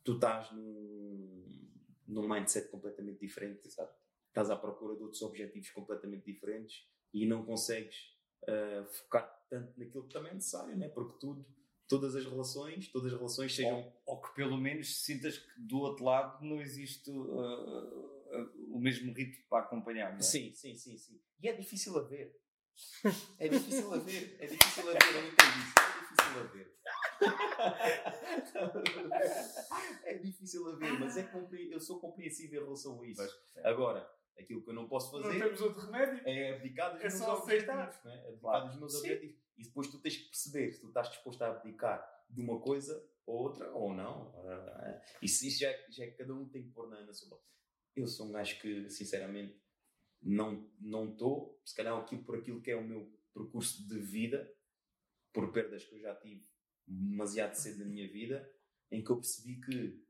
tu 0.03 0.15
estás 0.15 0.51
num, 0.53 1.71
num 2.07 2.29
mindset 2.29 2.69
completamente 2.69 3.21
diferente, 3.21 3.71
sabe? 3.71 3.91
estás 4.37 4.51
à 4.51 4.57
procura 4.57 4.95
de 4.95 5.03
outros 5.03 5.23
objetivos 5.23 5.71
completamente 5.71 6.27
diferentes 6.31 6.87
e 7.13 7.25
não 7.25 7.45
consegues 7.47 8.15
ah, 8.47 8.85
focar 8.85 9.47
tanto 9.49 9.79
naquilo 9.79 10.07
que 10.07 10.13
também 10.13 10.33
é 10.33 10.35
necessário, 10.35 10.77
né? 10.77 10.89
porque 10.89 11.19
tudo, 11.19 11.47
todas 11.89 12.17
as 12.17 12.25
relações, 12.25 12.89
todas 12.91 13.13
as 13.13 13.19
relações 13.19 13.55
sejam 13.55 13.79
Ou, 13.79 13.93
ou 14.17 14.21
que 14.21 14.35
pelo 14.35 14.57
menos 14.57 15.05
sintas 15.05 15.39
que 15.39 15.61
do 15.61 15.79
outro 15.79 16.05
lado 16.05 16.45
não 16.45 16.61
existe 16.61 17.09
uh, 17.11 17.15
uh, 17.15 18.75
o 18.75 18.81
mesmo 18.81 19.13
ritmo 19.13 19.45
para 19.49 19.63
acompanhar, 19.65 20.11
não 20.11 20.19
é? 20.19 20.23
Sim, 20.23 20.53
sim, 20.55 20.75
sim, 20.77 20.99
sim. 20.99 21.21
E 21.41 21.49
é 21.49 21.53
difícil 21.55 21.97
a 21.99 22.03
ver. 22.03 22.35
É 23.39 23.49
difícil 23.49 23.93
a 23.95 23.99
ver. 23.99 24.37
É 24.39 24.47
difícil 24.47 24.89
a 24.89 24.93
ver, 24.93 25.15
eu 25.15 25.27
entendo 25.29 25.59
isso. 25.63 25.75
É 25.79 25.81
difícil 26.03 26.41
a 26.41 26.43
ver. 26.53 26.67
é 30.05 30.15
difícil 30.19 30.69
a 30.69 30.77
ver, 30.77 30.93
mas 31.01 31.17
é 31.17 31.23
compre... 31.25 31.71
eu 31.73 31.81
sou 31.81 31.99
compreensível 32.01 32.61
em 32.61 32.65
relação 32.65 33.01
a 33.01 33.07
isso. 33.07 33.23
Pois. 33.23 33.33
Agora, 33.65 34.07
aquilo 34.39 34.63
que 34.63 34.71
eu 34.71 34.75
não 34.75 34.89
posso 34.89 35.13
não 35.17 35.23
fazer 35.23 35.39
temos 35.39 35.61
outro 35.61 35.81
remédio. 35.87 36.21
é 36.29 36.55
abdicar 36.57 36.93
dos 36.93 37.01
É 37.01 37.05
meus 37.09 37.15
só 37.15 37.39
objetivos. 37.39 37.69
aceitar. 37.71 38.01
Não 38.05 38.13
é? 38.13 38.19
Abdicar 38.19 38.41
Claro. 38.41 38.67
dos 38.69 38.79
meus 38.79 38.93
Sim. 38.93 38.99
objetivos. 38.99 39.37
E 39.57 39.63
depois 39.65 39.89
tu 39.89 39.99
tens 40.01 40.17
que 40.17 40.25
perceber 40.29 40.73
se 40.73 40.81
tu 40.81 40.89
estás 40.89 41.09
disposto 41.11 41.43
a 41.43 41.49
abdicar 41.49 42.05
de 42.29 42.41
uma 42.41 42.61
coisa 42.61 42.95
ou 43.25 43.39
outra 43.43 43.71
ou 43.73 43.95
não. 43.95 44.33
Ah, 44.49 45.03
Isso, 45.23 45.47
isso 45.47 45.61
já, 45.61 45.71
é- 45.71 45.87
já 45.91 46.05
é 46.05 46.11
cada 46.11 46.35
um 46.35 46.49
tem 46.49 46.65
que 46.65 46.71
pôr 46.71 46.89
na, 46.89 47.01
na 47.03 47.13
sua. 47.13 47.41
Eu 47.95 48.07
sou 48.07 48.27
um 48.27 48.33
gajo 48.33 48.61
que, 48.61 48.89
sinceramente, 48.91 49.59
não 50.23 50.71
não 50.81 51.11
estou, 51.13 51.61
se 51.65 51.75
calhar 51.75 51.97
aquilo 51.97 52.25
por 52.25 52.39
aquilo 52.39 52.61
que 52.63 52.71
é 52.71 52.77
o 52.77 52.85
meu 52.85 53.13
percurso 53.33 53.87
de 53.87 53.99
vida, 54.01 54.51
por 55.33 55.53
perdas 55.53 55.85
que 55.85 55.95
eu 55.95 56.01
já 56.01 56.15
tive 56.17 56.47
demasiado 56.87 57.55
cedo 57.55 57.81
na 57.81 57.85
minha 57.87 58.09
vida, 58.11 58.51
em 58.91 59.03
que 59.03 59.11
eu 59.11 59.17
percebi 59.17 59.61
que 59.61 60.05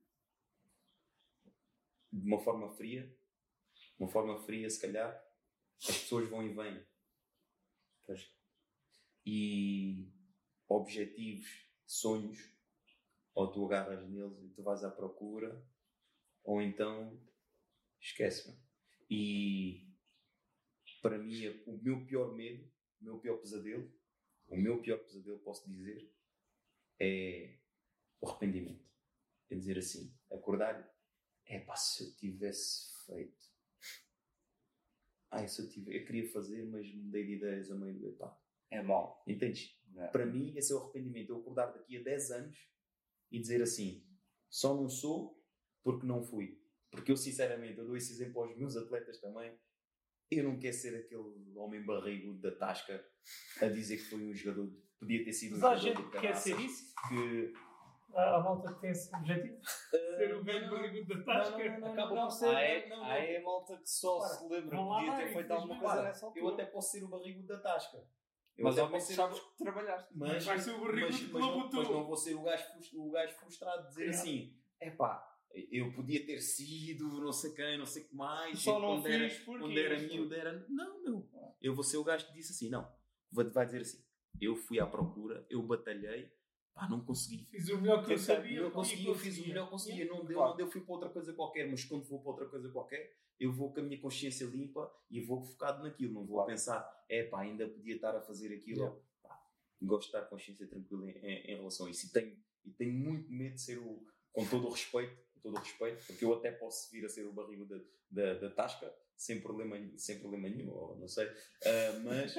de 2.12 2.26
uma 2.26 2.38
forma 2.40 2.68
fria, 2.74 3.14
uma 3.98 4.08
forma 4.08 4.38
fria, 4.44 4.68
se 4.68 4.80
calhar, 4.80 5.10
as 5.88 5.98
pessoas 5.98 6.28
vão 6.28 6.42
e 6.42 6.52
vêm. 6.52 6.84
E 9.26 10.08
objetivos, 10.68 11.66
sonhos, 11.84 12.38
ou 13.34 13.52
tu 13.52 13.66
agarras 13.66 14.08
neles 14.08 14.42
e 14.44 14.48
tu 14.50 14.62
vais 14.62 14.82
à 14.84 14.90
procura, 14.90 15.62
ou 16.44 16.62
então 16.62 17.20
esquece-me. 18.00 18.56
E 19.10 19.86
para 21.02 21.18
mim, 21.18 21.48
o 21.66 21.76
meu 21.82 22.04
pior 22.06 22.34
medo, 22.34 22.64
o 23.00 23.04
meu 23.04 23.18
pior 23.18 23.38
pesadelo, 23.38 23.92
o 24.48 24.56
meu 24.56 24.80
pior 24.80 24.98
pesadelo, 24.98 25.38
posso 25.40 25.68
dizer, 25.68 26.10
é 26.98 27.58
o 28.20 28.28
arrependimento. 28.28 28.86
É 29.50 29.54
dizer 29.54 29.78
assim, 29.78 30.12
acordar, 30.30 30.92
é 31.44 31.60
pá, 31.60 31.76
se 31.76 32.04
eu 32.04 32.16
tivesse 32.16 32.90
feito. 33.06 33.46
Ai, 35.30 35.46
se 35.46 35.62
eu 35.62 35.68
tivesse, 35.68 35.98
eu 35.98 36.06
queria 36.06 36.32
fazer, 36.32 36.64
mas 36.64 36.92
mudei 36.92 37.26
de 37.26 37.32
ideias 37.34 37.70
a 37.70 37.74
meio 37.74 37.98
do 37.98 38.08
epá. 38.08 38.45
É 38.70 38.82
mau. 38.82 39.22
Entendes? 39.26 39.70
é? 39.96 40.08
Para 40.08 40.26
mim, 40.26 40.52
esse 40.56 40.72
é 40.72 40.76
o 40.76 40.80
arrependimento. 40.82 41.30
Eu 41.30 41.38
acordar 41.38 41.66
daqui 41.72 41.96
a 41.98 42.02
10 42.02 42.30
anos 42.32 42.58
e 43.30 43.38
dizer 43.40 43.62
assim: 43.62 44.04
só 44.50 44.74
não 44.74 44.88
sou 44.88 45.42
porque 45.82 46.06
não 46.06 46.22
fui. 46.22 46.60
Porque 46.90 47.12
eu, 47.12 47.16
sinceramente, 47.16 47.78
eu 47.78 47.86
dou 47.86 47.96
esse 47.96 48.12
exemplo 48.12 48.42
aos 48.42 48.56
meus 48.56 48.76
atletas 48.76 49.20
também. 49.20 49.56
Eu 50.30 50.44
não 50.44 50.58
quero 50.58 50.74
ser 50.74 50.96
aquele 50.96 51.22
homem 51.56 51.84
barrigudo 51.84 52.40
da 52.40 52.50
tasca 52.56 53.04
a 53.62 53.66
dizer 53.68 53.96
que 53.98 54.04
foi 54.10 54.18
um 54.18 54.34
jogador, 54.34 54.72
podia 54.98 55.24
ter 55.24 55.32
sido 55.32 55.56
um 55.56 55.60
Mas 55.60 55.80
jogador 55.80 56.00
gente 56.02 56.06
de 56.06 56.10
que 56.12 56.20
quer 56.20 56.34
ser 56.34 56.58
isso. 56.60 56.92
que 57.08 57.52
há 58.12 58.40
malta 58.40 58.74
que 58.74 58.80
tem 58.80 58.90
esse 58.90 59.14
objetivo. 59.14 59.60
Ser 59.90 60.34
o 60.34 60.42
velho 60.42 60.70
barrigudo 60.70 61.16
da 61.18 61.24
tasca. 61.24 61.58
não, 61.70 61.78
não, 61.80 61.92
Acaba 61.92 62.14
não, 62.14 62.22
por 62.28 62.30
ser- 62.32 62.46
não, 62.46 62.54
Há 62.56 62.60
é, 62.64 62.88
não, 62.88 62.96
não. 62.96 63.04
há 63.04 63.18
é 63.18 63.40
malta 63.40 63.76
que 63.78 63.88
só 63.88 64.18
Para, 64.18 64.28
se 64.30 64.48
lembra 64.48 64.70
que 64.78 64.84
podia 64.84 65.16
ter 65.16 65.32
feito 65.32 65.50
alguma 65.52 65.78
coisa 65.80 66.32
Eu 66.34 66.48
até 66.48 66.66
posso 66.66 66.90
ser 66.90 67.04
o 67.04 67.08
barrigudo 67.08 67.46
da 67.46 67.60
tasca. 67.60 67.98
Eu 68.56 68.64
Mas 68.64 68.78
ao 68.78 68.88
menos 68.88 69.04
ser 69.04 69.14
sabes 69.14 69.38
que 69.38 69.58
trabalhaste. 69.58 70.08
Mas, 70.14 70.44
Vai 70.44 70.58
ser 70.58 70.70
o 70.70 70.80
barrigudo 70.80 71.12
mas, 71.12 71.22
mas, 71.22 71.42
não, 71.42 71.68
mas 71.70 71.88
não 71.90 72.04
vou 72.06 72.16
ser 72.16 72.34
o 72.34 72.42
gajo, 72.42 72.64
o 72.94 73.10
gajo 73.10 73.34
frustrado 73.36 73.82
de 73.82 73.88
dizer 73.90 74.06
É. 74.06 74.10
assim: 74.10 74.56
é 74.80 74.90
pá, 74.90 75.38
eu 75.70 75.92
podia 75.92 76.24
ter 76.24 76.40
sido 76.40 77.20
não 77.20 77.32
sei 77.32 77.52
quem, 77.52 77.76
não 77.78 77.86
sei 77.86 78.02
o 78.02 78.08
que 78.08 78.14
mais. 78.16 78.58
Só 78.58 78.78
não 78.78 79.02
quando 79.02 79.06
era, 79.08 79.28
fiz 79.28 79.38
porque 79.40 79.60
quando 79.60 79.78
era 79.78 79.98
miúdo 79.98 80.34
era. 80.34 80.66
Não, 80.68 81.02
meu. 81.02 81.28
Eu 81.60 81.74
vou 81.74 81.84
ser 81.84 81.98
o 81.98 82.04
gajo 82.04 82.26
que 82.26 82.32
disse 82.32 82.52
assim: 82.52 82.70
não. 82.70 82.90
Vai 83.30 83.66
dizer 83.66 83.82
assim: 83.82 84.02
eu 84.40 84.56
fui 84.56 84.80
à 84.80 84.86
procura, 84.86 85.46
eu 85.50 85.62
batalhei, 85.62 86.32
pá, 86.76 86.86
não 86.88 87.00
consegui. 87.04 87.44
Fiz 87.46 87.68
o 87.70 87.80
melhor 87.80 88.04
que 88.04 88.12
eu 88.12 88.18
sabia. 88.18 88.60
Eu 88.60 88.70
consegui, 88.70 89.06
eu 89.06 89.14
fiz 89.14 89.38
o 89.38 89.48
melhor 89.48 89.64
que 89.64 89.70
conseguia. 89.70 90.04
Não 90.04 90.24
deu, 90.24 90.36
Claro. 90.36 90.50
não 90.50 90.56
deu, 90.58 90.70
fui 90.70 90.82
para 90.82 90.94
outra 90.94 91.08
coisa 91.08 91.32
qualquer, 91.32 91.68
mas 91.70 91.84
quando 91.84 92.04
vou 92.04 92.20
para 92.20 92.30
outra 92.32 92.46
coisa 92.46 92.68
qualquer, 92.70 93.16
eu 93.40 93.50
vou 93.52 93.72
com 93.72 93.80
a 93.80 93.82
minha 93.82 93.98
consciência 94.00 94.44
limpa 94.46 94.92
e 95.10 95.20
vou 95.20 95.40
focado 95.40 95.82
naquilo. 95.82 96.12
Não 96.12 96.24
vou 96.26 96.36
Claro. 96.36 96.50
pensar, 96.50 97.04
é 97.08 97.24
pá, 97.24 97.40
ainda 97.40 97.66
podia 97.66 97.94
estar 97.96 98.14
a 98.14 98.20
fazer 98.20 98.54
aquilo. 98.54 98.80
Yeah. 98.82 98.96
Pá, 99.22 99.42
gosto 99.82 100.02
de 100.02 100.06
estar 100.16 100.22
com 100.28 100.36
consciência 100.36 100.66
tranquila 100.68 101.10
em, 101.10 101.16
em- 101.18 101.52
em 101.52 101.56
relação 101.56 101.86
a 101.86 101.90
isso. 101.90 102.06
E 102.06 102.10
tenho, 102.10 102.36
e 102.64 102.70
tenho 102.70 102.92
muito 102.92 103.30
medo 103.32 103.54
de 103.54 103.60
ser 103.62 103.78
o, 103.78 104.06
com 104.32 104.46
todo 104.46 104.66
o 104.66 104.70
respeito, 104.70 105.16
com 105.34 105.40
todo 105.40 105.56
o 105.56 105.58
respeito, 105.60 106.04
porque 106.06 106.24
eu 106.24 106.34
até 106.34 106.50
posso 106.52 106.90
vir 106.90 107.04
a 107.04 107.08
ser 107.08 107.22
o 107.26 107.32
barrigo 107.32 107.64
da, 107.64 107.78
da, 108.10 108.34
da 108.34 108.50
tasca, 108.50 108.92
sem 109.16 109.40
problema, 109.40 109.76
sem 109.96 110.18
problema 110.18 110.46
nenhum, 110.48 110.70
ou 110.70 110.96
não 110.98 111.08
sei, 111.08 111.26
Ah, 111.64 111.98
mas, 112.04 112.34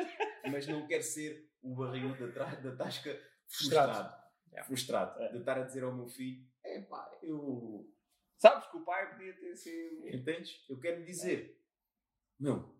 mas 0.51 0.67
não 0.67 0.85
quero 0.87 1.01
ser 1.03 1.49
o 1.63 1.73
barrigo 1.75 2.09
da, 2.33 2.53
da 2.55 2.75
tasca 2.75 3.19
Frustrado. 3.49 4.16
Frustrado. 4.47 4.51
Yeah. 4.51 4.67
Frustrado. 4.67 5.21
É. 5.21 5.31
De 5.31 5.37
estar 5.39 5.57
a 5.57 5.63
dizer 5.63 5.83
ao 5.83 5.95
meu 5.95 6.07
filho, 6.07 6.45
é 6.63 6.81
pá, 6.81 7.17
eu. 7.21 7.91
Sabes 8.37 8.69
que 8.69 8.77
o 8.77 8.85
pai 8.85 9.09
podia 9.11 9.33
ter 9.33 9.55
sido. 9.55 10.07
Entendes? 10.07 10.63
Eu 10.69 10.79
quero 10.79 10.99
lhe 10.99 11.05
dizer, 11.05 11.59
meu, 12.39 12.75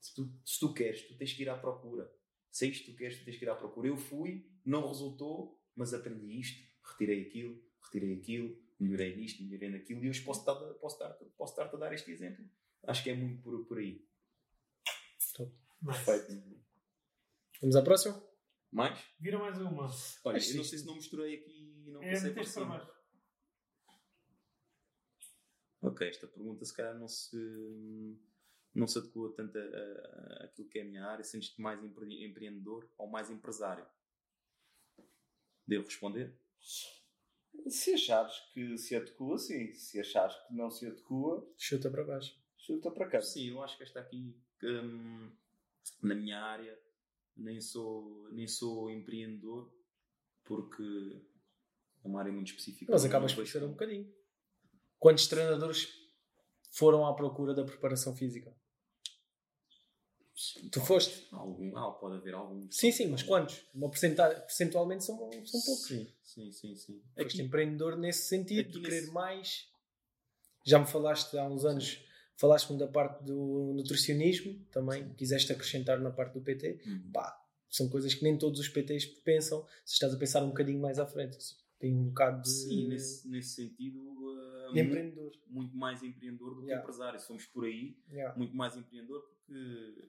se 0.00 0.14
tu, 0.14 0.32
se 0.44 0.58
tu 0.58 0.74
queres, 0.74 1.06
tu 1.06 1.16
tens 1.16 1.32
que 1.32 1.42
ir 1.42 1.48
à 1.48 1.56
procura. 1.56 2.12
Se 2.50 2.66
é 2.66 2.68
isto 2.68 2.86
que 2.86 2.92
tu 2.92 2.96
queres, 2.96 3.18
tu 3.18 3.24
tens 3.24 3.36
que 3.36 3.44
ir 3.44 3.50
à 3.50 3.54
procura. 3.54 3.88
Eu 3.88 3.96
fui, 3.96 4.50
não 4.64 4.86
resultou, 4.86 5.62
mas 5.74 5.94
aprendi 5.94 6.40
isto, 6.40 6.60
retirei 6.82 7.26
aquilo, 7.26 7.62
retirei 7.84 8.14
aquilo, 8.18 8.58
melhorei 8.78 9.16
nisto, 9.16 9.42
melhorei 9.42 9.70
naquilo 9.70 10.04
e 10.04 10.08
hoje 10.08 10.22
posso 10.22 10.40
estar, 10.40 10.54
posso 10.54 10.96
estar, 10.96 11.10
posso 11.36 11.52
estar 11.52 11.74
a 11.74 11.78
dar 11.78 11.92
este 11.92 12.10
exemplo. 12.10 12.44
Acho 12.84 13.02
que 13.02 13.10
é 13.10 13.14
muito 13.14 13.42
por, 13.42 13.66
por 13.66 13.78
aí. 13.78 14.04
Nice. 15.82 16.04
Perfeito. 16.04 16.58
Vamos 17.60 17.76
à 17.76 17.82
próxima? 17.82 18.27
Mais? 18.70 18.98
Vira 19.18 19.38
mais 19.38 19.58
uma. 19.58 19.88
Olha, 20.24 20.36
Acho 20.36 20.50
eu 20.52 20.56
não 20.56 20.64
sei 20.64 20.78
se 20.78 20.86
não 20.86 20.94
misturei 20.94 21.36
aqui 21.36 21.84
e 21.86 21.90
não 21.90 22.02
É, 22.02 22.12
passei 22.12 22.32
para 22.32 22.44
cima. 22.44 22.66
baixo. 22.78 22.98
Ok, 25.80 26.08
esta 26.08 26.26
pergunta 26.26 26.64
se 26.64 26.74
calhar 26.74 26.98
não 26.98 27.06
se, 27.08 27.36
não 28.74 28.86
se 28.86 28.98
adequa 28.98 29.32
tanto 29.36 29.56
a, 29.56 29.60
a- 29.62 30.44
àquilo 30.44 30.68
que 30.68 30.78
é 30.78 30.82
a 30.82 30.84
minha 30.84 31.04
área. 31.06 31.24
Sentes-te 31.24 31.60
mais 31.60 31.82
empre- 31.82 32.24
empreendedor 32.26 32.88
ou 32.98 33.08
mais 33.08 33.30
empresário? 33.30 33.86
Devo 35.66 35.84
responder? 35.84 36.36
Se 37.68 37.94
achares 37.94 38.38
que 38.52 38.76
se 38.76 38.96
adequa, 38.96 39.38
sim. 39.38 39.72
Se 39.72 40.00
achares 40.00 40.34
que 40.46 40.54
não 40.54 40.70
se 40.70 40.86
adequa, 40.86 41.46
Chuta 41.56 41.90
para 41.90 42.04
baixo. 42.04 42.36
chuta 42.56 42.90
para 42.90 43.08
cá. 43.08 43.20
Sim, 43.22 43.50
eu 43.50 43.62
acho 43.62 43.76
que 43.76 43.84
esta 43.84 44.00
aqui, 44.00 44.36
hum, 44.62 45.30
na 46.02 46.14
minha 46.14 46.40
área, 46.42 46.78
nem 47.38 47.60
sou, 47.60 48.28
nem 48.32 48.46
sou 48.46 48.90
empreendedor 48.90 49.72
porque 50.44 51.22
é 52.04 52.08
uma 52.08 52.20
área 52.20 52.32
muito 52.32 52.48
específica. 52.48 52.90
Mas 52.92 53.04
acabas 53.04 53.34
por 53.34 53.46
ser 53.46 53.62
um 53.62 53.70
bocadinho. 53.70 54.12
Quantos 54.98 55.26
treinadores 55.26 55.88
foram 56.70 57.06
à 57.06 57.14
procura 57.14 57.54
da 57.54 57.64
preparação 57.64 58.14
física? 58.16 58.54
Sim, 60.34 60.68
Tu 60.70 60.80
foste? 60.80 61.26
Algum, 61.32 61.76
ah, 61.76 61.90
pode 61.92 62.16
haver 62.16 62.34
algum. 62.34 62.70
Sim, 62.70 62.92
sim, 62.92 63.08
mas 63.08 63.22
quantos? 63.24 63.64
Uma 63.74 63.90
percentualmente 63.90 65.04
são, 65.04 65.16
são 65.18 65.60
poucos. 65.62 65.86
Sim, 65.88 66.12
sim, 66.22 66.52
sim. 66.52 66.76
sim. 66.76 67.02
Foste 67.20 67.42
empreendedor 67.42 67.96
nesse 67.96 68.28
sentido, 68.28 68.70
de 68.70 68.80
querer 68.80 69.00
nesse- 69.00 69.12
mais. 69.12 69.68
Já 70.64 70.78
me 70.78 70.86
falaste 70.86 71.36
há 71.36 71.44
uns 71.44 71.64
anos, 71.64 72.04
falaste-me 72.38 72.78
da 72.78 72.86
parte 72.86 73.24
do 73.24 73.72
nutricionismo 73.74 74.64
também, 74.70 75.12
quiseste 75.14 75.52
acrescentar 75.52 76.00
na 76.00 76.10
parte 76.10 76.34
do 76.34 76.40
PT. 76.40 76.80
Uhum. 76.86 77.10
Pá, 77.12 77.36
são 77.68 77.88
coisas 77.90 78.14
que 78.14 78.22
nem 78.22 78.38
todos 78.38 78.60
os 78.60 78.68
PTs 78.68 79.04
pensam. 79.22 79.66
Se 79.84 79.94
estás 79.94 80.14
a 80.14 80.16
pensar 80.16 80.42
um 80.42 80.48
bocadinho 80.48 80.80
mais 80.80 80.98
à 80.98 81.06
frente, 81.06 81.36
tem 81.78 81.94
um 81.94 82.04
bocado 82.08 82.42
de, 82.42 82.48
Sim, 82.50 82.88
nesse, 82.88 83.28
nesse 83.28 83.54
sentido, 83.54 83.98
uh, 84.00 84.72
de 84.72 84.80
empreendedor. 84.80 85.32
muito 85.48 85.76
mais 85.76 86.02
empreendedor 86.02 86.54
do 86.54 86.60
que 86.62 86.66
Yeah. 86.68 86.82
empresário. 86.82 87.18
Se 87.20 87.26
formos 87.26 87.44
por 87.46 87.64
aí, 87.64 87.98
Yeah. 88.10 88.36
muito 88.38 88.56
mais 88.56 88.76
empreendedor 88.76 89.20
porque 89.22 90.08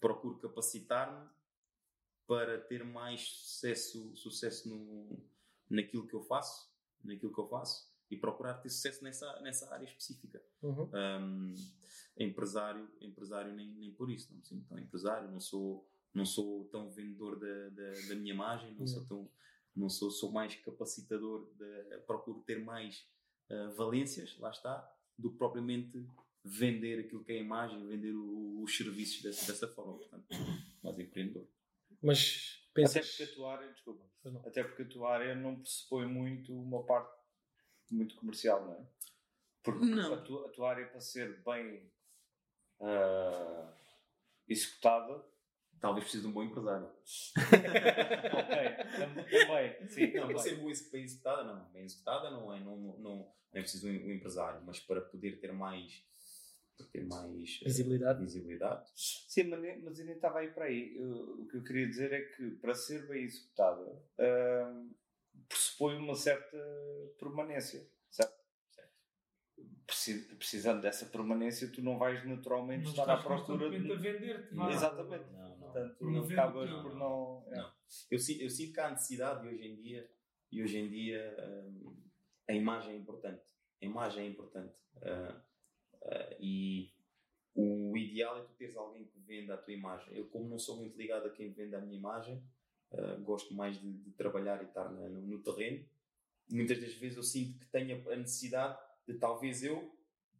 procuro 0.00 0.38
capacitar-me 0.38 1.28
para 2.26 2.58
ter 2.58 2.84
mais 2.84 3.20
sucesso, 3.22 4.14
sucesso 4.16 4.68
no, 4.68 5.22
naquilo 5.70 6.06
que 6.06 6.14
eu 6.14 6.22
faço, 6.22 6.68
naquilo 7.02 7.32
que 7.32 7.40
eu 7.40 7.48
faço 7.48 7.93
e 8.14 8.20
procurar 8.20 8.54
ter 8.54 8.70
sucesso 8.70 9.02
nessa, 9.04 9.40
nessa 9.40 9.72
área 9.72 9.84
específica. 9.84 10.42
Uhum. 10.62 10.90
Um, 10.94 11.54
empresário, 12.16 12.88
empresário 13.00 13.52
nem, 13.54 13.68
nem 13.74 13.92
por 13.92 14.10
isso, 14.10 14.30
não 14.30 14.38
me 14.38 14.44
sinto 14.46 14.66
tão 14.68 14.78
empresário, 14.78 15.30
não 15.30 15.40
sou, 15.40 15.88
não 16.12 16.24
sou 16.24 16.64
tão 16.66 16.90
vendedor 16.90 17.38
da, 17.38 17.68
da, 17.70 17.90
da 18.08 18.14
minha 18.14 18.32
imagem, 18.32 18.74
não 18.74 18.86
sou 18.86 19.04
tão, 19.06 19.30
não 19.74 19.88
sou, 19.88 20.10
sou 20.10 20.30
mais 20.30 20.54
capacitador, 20.56 21.50
de, 21.56 21.98
procuro 22.06 22.40
ter 22.42 22.60
mais 22.64 23.06
uh, 23.50 23.72
valências, 23.74 24.38
lá 24.38 24.50
está, 24.50 24.88
do 25.18 25.30
que 25.32 25.38
propriamente 25.38 26.06
vender 26.44 27.00
aquilo 27.00 27.24
que 27.24 27.32
é 27.32 27.36
a 27.36 27.40
imagem, 27.40 27.86
vender 27.86 28.12
o- 28.12 28.62
os 28.62 28.76
serviços 28.76 29.22
dessa, 29.22 29.50
dessa 29.50 29.66
forma, 29.68 29.94
portanto, 29.98 30.26
mais 30.82 30.98
empreendedor. 30.98 31.46
Mas 32.02 32.60
Até 32.70 32.82
pensas. 32.82 33.08
porque 33.16 33.22
a 33.24 33.34
tua 33.34 33.52
área, 33.56 33.72
desculpa, 33.72 34.04
até 34.46 34.62
porque 34.62 34.82
a 34.82 34.88
tua 34.88 35.12
área 35.12 35.34
não 35.34 35.56
pressupõe 35.56 36.06
muito 36.06 36.52
uma 36.52 36.84
parte 36.84 37.23
muito 37.90 38.16
comercial, 38.16 38.64
não 38.64 38.74
é? 38.74 38.86
Porque 39.62 39.84
Não. 39.84 40.14
A, 40.14 40.16
tua, 40.18 40.46
a 40.46 40.48
tua 40.50 40.70
área 40.70 40.86
para 40.88 41.00
ser 41.00 41.42
bem 41.42 41.90
ah, 42.80 43.72
executada, 44.48 45.24
Talvez 45.80 46.04
precise 46.04 46.22
de 46.22 46.28
um 46.30 46.32
bom 46.32 46.42
empresário. 46.42 46.86
ok, 48.32 48.76
tam- 48.96 49.14
também, 49.14 49.88
sim, 49.88 50.06
Não, 50.12 50.28
para 50.28 50.38
também. 50.38 50.38
ser 50.38 50.90
bem 50.90 51.02
executada, 51.02 51.44
não. 51.44 51.64
Bem 51.72 51.84
executada 51.84 52.30
não 52.30 52.54
é, 52.54 52.60
não, 52.60 52.76
não, 52.78 52.98
não 53.00 53.34
é 53.52 53.60
preciso 53.60 53.88
um, 53.88 53.90
um 53.90 54.12
empresário, 54.12 54.62
mas 54.64 54.80
para 54.80 55.02
poder 55.02 55.40
ter 55.40 55.52
mais, 55.52 56.02
para 56.78 56.86
ter 56.86 57.04
mais 57.06 57.60
eh, 57.60 57.64
Visibilidade. 57.66 58.18
visibilidade. 58.20 58.90
Sim, 58.96 59.44
mas, 59.44 59.82
mas 59.82 59.98
nem 59.98 60.14
estava 60.14 60.38
aí 60.38 60.48
para 60.52 60.64
aí. 60.66 60.96
Eu- 60.96 61.42
o 61.42 61.46
que 61.48 61.56
eu 61.58 61.62
queria 61.64 61.86
dizer 61.86 62.12
é 62.14 62.22
que 62.22 62.52
para 62.52 62.74
ser 62.74 63.06
bem 63.06 63.24
executada 63.24 64.02
ah, 64.18 64.84
pressupõe 65.48 65.96
uma 65.96 66.14
certa 66.14 66.56
permanência, 67.18 67.86
certo? 68.10 68.34
Preci- 69.86 70.34
Precisando 70.36 70.80
dessa 70.80 71.06
permanência, 71.06 71.70
tu 71.70 71.82
não 71.82 71.98
vais 71.98 72.24
naturalmente 72.26 72.84
Não 72.84 72.90
estar 72.90 73.02
à 73.08 73.14
estás 73.18 73.22
procura 73.24 73.58
constantemente 73.70 73.92
a 73.92 73.96
de. 73.96 74.02
vender-te. 74.02 74.54
Exatamente. 74.72 75.30
Não, 75.30 75.48
não. 75.48 75.58
Portanto, 75.58 75.96
Promover 75.98 76.38
acabas 76.40 76.70
por 76.70 76.94
não. 76.96 77.44
é. 77.48 77.56
Não. 77.56 77.72
Eu, 78.10 78.18
eu 78.40 78.50
sinto 78.50 78.72
que 78.72 78.80
há 78.80 78.90
necessidade 78.90 79.46
e 79.46 79.48
hoje 79.54 79.66
em 79.68 79.76
dia, 79.76 80.10
e 80.50 80.62
hoje 80.62 80.78
em 80.78 80.88
dia 80.88 81.36
hum, 81.66 81.96
a 82.48 82.52
imagem 82.54 82.94
é 82.94 82.96
importante. 82.96 83.44
A 83.82 83.84
imagem 83.84 84.24
é 84.24 84.28
importante. 84.28 84.74
Ah, 85.02 85.42
ah, 86.06 86.36
e 86.40 86.92
o 87.54 87.96
ideal 87.96 88.38
é 88.38 88.42
tu 88.42 88.52
teres 88.54 88.76
alguém 88.76 89.04
que 89.04 89.18
venda 89.20 89.54
a 89.54 89.58
tua 89.58 89.72
imagem. 89.74 90.16
Eu, 90.16 90.26
como 90.28 90.48
não 90.48 90.58
sou 90.58 90.76
muito 90.78 90.96
ligado 90.96 91.26
a 91.26 91.30
quem 91.30 91.52
vende 91.52 91.74
a 91.74 91.80
minha 91.80 91.96
imagem, 91.98 92.42
ah, 92.92 93.16
gosto 93.22 93.54
mais 93.54 93.80
de, 93.80 93.92
de 93.92 94.10
trabalhar 94.12 94.62
e 94.62 94.66
estar 94.66 94.90
na- 94.90 95.08
no, 95.08 95.22
no 95.22 95.42
terreno. 95.42 95.84
Muitas 96.50 96.80
das 96.80 96.92
vezes 96.94 97.16
eu 97.16 97.22
sinto 97.22 97.58
que 97.58 97.66
tenho 97.66 98.10
a 98.10 98.16
necessidade 98.16 98.78
de 99.06 99.14
talvez 99.14 99.62
eu 99.62 99.94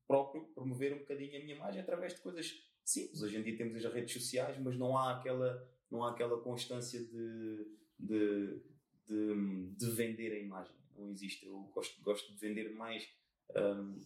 próprio 0.07 0.45
promover 0.55 0.93
um 0.93 0.99
bocadinho 0.99 1.37
a 1.41 1.43
minha 1.45 1.57
imagem 1.57 1.81
através 1.81 2.15
de 2.15 2.21
coisas 2.21 2.63
simples. 2.85 3.23
Hoje 3.23 3.39
em 3.39 3.43
dia 3.43 3.57
temos 3.57 3.85
as 3.85 3.93
redes 3.93 4.13
sociais, 4.13 4.59
mas 4.59 4.77
não 4.77 4.97
há 4.99 5.17
aquela, 5.19 5.67
não 5.91 6.05
há 6.05 6.11
aquela 6.11 6.39
constância 6.43 7.01
de, 7.03 7.67
de, 7.99 8.61
de, 9.09 9.71
de 9.77 9.91
vender 9.93 10.33
a 10.33 10.39
imagem. 10.39 10.77
Não 10.97 11.11
existe. 11.11 11.47
Eu 11.47 11.59
gosto, 11.75 12.01
gosto 12.03 12.33
de 12.33 12.39
vender 12.39 12.71
mais 12.75 13.09
hum, 13.57 13.99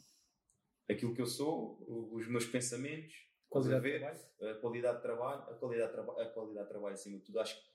aquilo 0.88 1.14
que 1.14 1.20
eu 1.20 1.26
sou, 1.26 1.84
os 2.12 2.26
meus 2.28 2.46
pensamentos, 2.46 3.26
Qualidade 3.48 3.82
de 3.82 3.90
ver? 3.90 3.98
trabalho. 4.00 4.20
a 4.40 4.54
qualidade 4.60 4.96
de 4.98 5.02
trabalho, 5.02 5.42
a 5.42 5.54
qualidade 5.54 5.88
de, 5.88 5.94
traba 5.94 6.22
a 6.22 6.26
qualidade 6.26 6.66
de 6.66 6.72
trabalho 6.72 6.94
acima 6.94 7.18
de 7.18 7.24
tudo. 7.24 7.40
Acho 7.40 7.56
que 7.56 7.68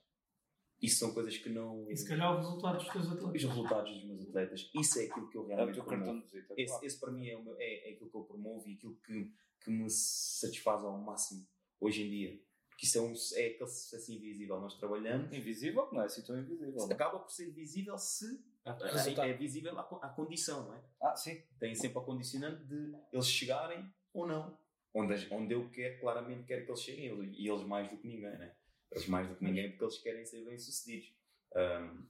Isso 0.84 0.98
são 0.98 1.14
coisas 1.14 1.36
que 1.38 1.48
não. 1.48 1.88
E 1.90 1.96
se 1.96 2.06
calhar 2.06 2.32
o 2.34 2.36
resultado 2.36 2.76
dos 2.78 2.88
teus 2.88 3.06
Os 3.06 3.12
atletas. 3.12 3.42
resultados 3.44 3.92
dos 3.94 4.04
meus 4.04 4.28
atletas, 4.28 4.70
isso 4.74 4.98
é 4.98 5.04
aquilo 5.06 5.28
que 5.30 5.36
eu 5.38 5.42
É 5.42 5.44
o 5.44 5.48
realmente 5.48 5.74
teu 5.76 5.84
promovo. 5.84 6.04
cartão 6.12 6.20
de 6.20 6.32
visita. 6.32 6.54
Esse, 6.58 6.66
claro. 6.72 6.86
esse 6.86 7.00
para 7.00 7.10
mim 7.12 7.28
é, 7.28 7.36
o 7.36 7.42
meu- 7.44 7.56
é, 7.58 7.88
é 7.88 7.92
aquilo 7.94 8.10
que 8.10 8.16
eu 8.16 8.24
promovo 8.24 8.68
e 8.68 8.74
aquilo 8.74 8.94
que, 9.06 9.32
que 9.62 9.70
me 9.70 9.88
satisfaz 9.90 10.82
ao 10.84 10.98
máximo 10.98 11.46
hoje 11.80 12.02
em 12.02 12.10
dia. 12.10 12.40
Porque 12.68 12.86
isso 12.86 12.98
é, 12.98 13.00
um, 13.00 13.12
é 13.12 13.46
aquele 13.50 13.68
sucesso 13.70 14.12
invisível. 14.12 14.60
Nós 14.60 14.74
trabalhamos, 14.76 15.32
Invisível? 15.32 15.88
Não 15.92 16.02
é 16.02 16.06
assim 16.06 16.22
tão 16.22 16.38
invisível. 16.38 16.74
não? 16.76 16.90
acaba 16.92 17.18
por 17.20 17.30
ser 17.30 17.50
visível 17.52 17.96
se. 17.96 18.26
Resultado. 18.66 19.28
É 19.28 19.32
visível 19.34 19.78
à, 19.78 19.84
co- 19.84 20.00
à 20.02 20.08
condição, 20.08 20.64
não 20.66 20.74
é? 20.74 20.82
Ah, 21.02 21.14
sim. 21.14 21.40
Tem 21.60 21.74
sempre 21.74 21.98
a 21.98 22.00
condicionante 22.00 22.64
de 22.64 22.94
eles 23.12 23.26
chegarem 23.26 23.88
ou 24.12 24.26
não. 24.26 24.58
Onde, 24.94 25.28
onde 25.30 25.54
eu 25.54 25.68
quero, 25.70 26.00
claramente 26.00 26.44
quero 26.44 26.64
que 26.64 26.70
eles 26.70 26.80
cheguem. 26.82 27.32
E 27.38 27.48
eles 27.48 27.62
mais 27.64 27.88
do 27.90 27.96
que 27.98 28.06
ninguém, 28.08 28.30
né? 28.38 28.54
Eles 28.94 29.08
mais 29.08 29.28
do 29.28 29.34
que 29.34 29.44
ninguém 29.44 29.70
porque 29.70 29.84
eles 29.84 29.98
querem 29.98 30.24
ser 30.24 30.44
bem-sucedidos. 30.44 31.12
Ahm, 31.54 32.06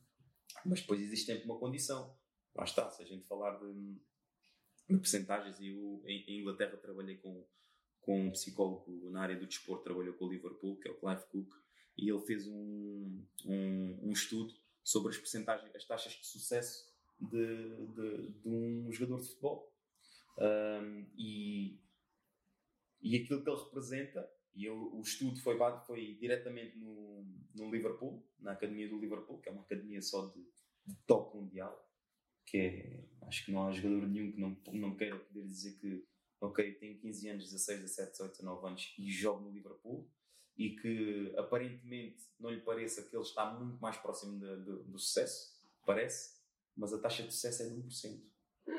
mas 0.64 0.80
depois 0.80 1.00
existe 1.00 1.26
sempre 1.26 1.44
uma 1.44 1.58
condição. 1.58 2.14
Lá 2.54 2.64
está, 2.64 2.90
se 2.90 3.02
a 3.02 3.06
gente 3.06 3.26
falar 3.26 3.58
de, 3.58 3.72
de 4.88 4.98
percentagens, 4.98 5.58
e 5.60 5.68
eu 5.68 6.02
em, 6.06 6.24
em 6.28 6.40
Inglaterra 6.40 6.76
trabalhei 6.76 7.16
com, 7.16 7.46
com 8.02 8.26
um 8.26 8.30
psicólogo 8.30 9.10
na 9.10 9.22
área 9.22 9.36
do 9.36 9.46
desporto, 9.46 9.84
trabalhou 9.84 10.14
com 10.14 10.26
o 10.26 10.30
Liverpool, 10.30 10.78
que 10.78 10.88
é 10.88 10.92
o 10.92 11.00
Clive 11.00 11.24
Cook, 11.30 11.54
e 11.96 12.10
ele 12.10 12.20
fez 12.20 12.46
um, 12.46 13.24
um, 13.46 14.00
um 14.02 14.12
estudo 14.12 14.54
sobre 14.82 15.10
as 15.10 15.16
percentagens, 15.16 15.74
as 15.74 15.84
taxas 15.86 16.12
de 16.12 16.26
sucesso 16.26 16.92
de, 17.18 17.86
de, 17.94 18.28
de 18.42 18.48
um 18.48 18.92
jogador 18.92 19.22
de 19.22 19.28
futebol. 19.28 19.72
Ahm, 20.38 21.06
e, 21.16 21.80
e 23.00 23.16
aquilo 23.16 23.42
que 23.42 23.48
ele 23.48 23.64
representa, 23.64 24.30
e 24.54 24.66
ele, 24.66 24.76
o 24.76 25.00
estudo 25.00 25.38
foi, 25.40 25.56
foi 25.86 26.14
diretamente 26.14 26.76
no, 26.78 27.24
no 27.54 27.70
Liverpool, 27.70 28.24
na 28.38 28.52
academia 28.52 28.88
do 28.88 28.98
Liverpool, 28.98 29.40
que 29.40 29.48
é 29.48 29.52
uma 29.52 29.62
academia 29.62 30.00
só 30.00 30.26
de, 30.26 30.40
de 30.86 30.94
top 31.06 31.36
mundial, 31.36 31.90
que 32.46 32.58
é, 32.58 33.04
acho 33.22 33.44
que 33.44 33.52
não 33.52 33.66
há 33.66 33.72
jogador 33.72 34.06
nenhum 34.06 34.30
que 34.32 34.40
não, 34.40 34.56
não 34.72 34.96
queira 34.96 35.18
poder 35.18 35.44
dizer 35.44 35.78
que, 35.78 36.06
ok, 36.40 36.74
tenho 36.74 36.98
15 37.00 37.28
anos, 37.30 37.44
16, 37.44 37.80
17, 37.80 38.10
18, 38.12 38.30
19 38.38 38.66
anos 38.66 38.94
e 38.98 39.10
jogo 39.10 39.42
no 39.42 39.50
Liverpool, 39.52 40.08
e 40.56 40.76
que 40.76 41.34
aparentemente 41.36 42.22
não 42.38 42.50
lhe 42.50 42.60
pareça 42.60 43.02
que 43.02 43.16
ele 43.16 43.24
está 43.24 43.52
muito 43.54 43.80
mais 43.80 43.96
próximo 43.96 44.38
de- 44.38 44.64
de- 44.64 44.84
do 44.84 44.98
sucesso, 44.98 45.52
parece, 45.84 46.34
mas 46.76 46.92
a 46.92 47.00
taxa 47.00 47.24
de 47.24 47.32
sucesso 47.32 47.62
é 47.64 47.68
de 47.70 47.74
1%. 47.74 48.22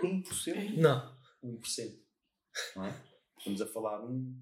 1%. 0.02 0.78
Não. 0.78 1.18
1%. 1.44 2.00
Não 2.78 2.86
é? 2.86 3.04
Estamos 3.38 3.62
a 3.62 3.68
falar 3.68 4.04
1, 4.06 4.42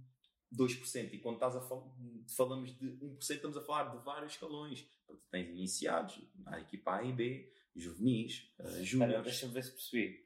2%. 0.55 1.13
E 1.13 1.19
quando 1.19 1.35
estás 1.35 1.55
a 1.55 1.61
fal 1.61 1.95
falamos 2.35 2.77
de 2.77 2.85
1%, 2.85 3.17
estamos 3.31 3.57
a 3.57 3.61
falar 3.61 3.95
de 3.95 4.03
vários 4.03 4.33
escalões. 4.33 4.81
Porque 5.05 5.23
tens 5.31 5.49
iniciados, 5.49 6.19
na 6.35 6.59
equipa 6.61 6.97
A 6.97 7.03
e 7.03 7.11
B, 7.13 7.51
juvenis, 7.75 8.53
uh, 8.59 8.83
júniores. 8.83 9.23
deixa-me 9.23 9.53
ver 9.53 9.63
se 9.63 9.71
percebi. 9.71 10.23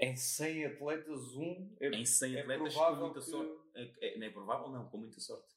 Em 0.00 0.16
100 0.16 0.64
atletas, 0.66 1.34
um 1.34 1.76
é, 1.80 1.88
Em 1.88 2.04
100 2.06 2.34
é 2.36 2.40
atletas, 2.40 2.72
com 2.74 2.78
provável 2.80 3.04
muita 3.06 3.20
que... 3.20 3.26
sorte. 3.26 3.52
É, 3.74 4.14
é- 4.14 4.18
não 4.18 4.26
é 4.26 4.30
provável, 4.30 4.68
não, 4.70 4.88
com 4.88 4.98
muita 4.98 5.20
sorte. 5.20 5.54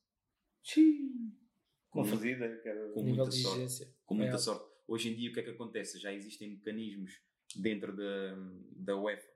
Xiii. 0.64 1.12
Com 1.89 2.03
era... 2.05 2.91
Com 2.93 3.03
muita 3.03 3.32
sorte. 3.32 3.93
com 4.05 4.16
muita 4.16 4.36
É. 4.36 4.38
sorte. 4.38 4.66
Hoje 4.88 5.09
em 5.09 5.16
dia, 5.16 5.30
o 5.30 5.34
que 5.34 5.39
é 5.39 5.43
que 5.43 5.49
acontece? 5.51 5.99
Já 5.99 6.14
existem 6.14 6.49
mecanismos 6.51 7.12
dentro 7.55 7.95
da, 7.95 8.36
da 8.76 8.97
UEFA 8.97 9.28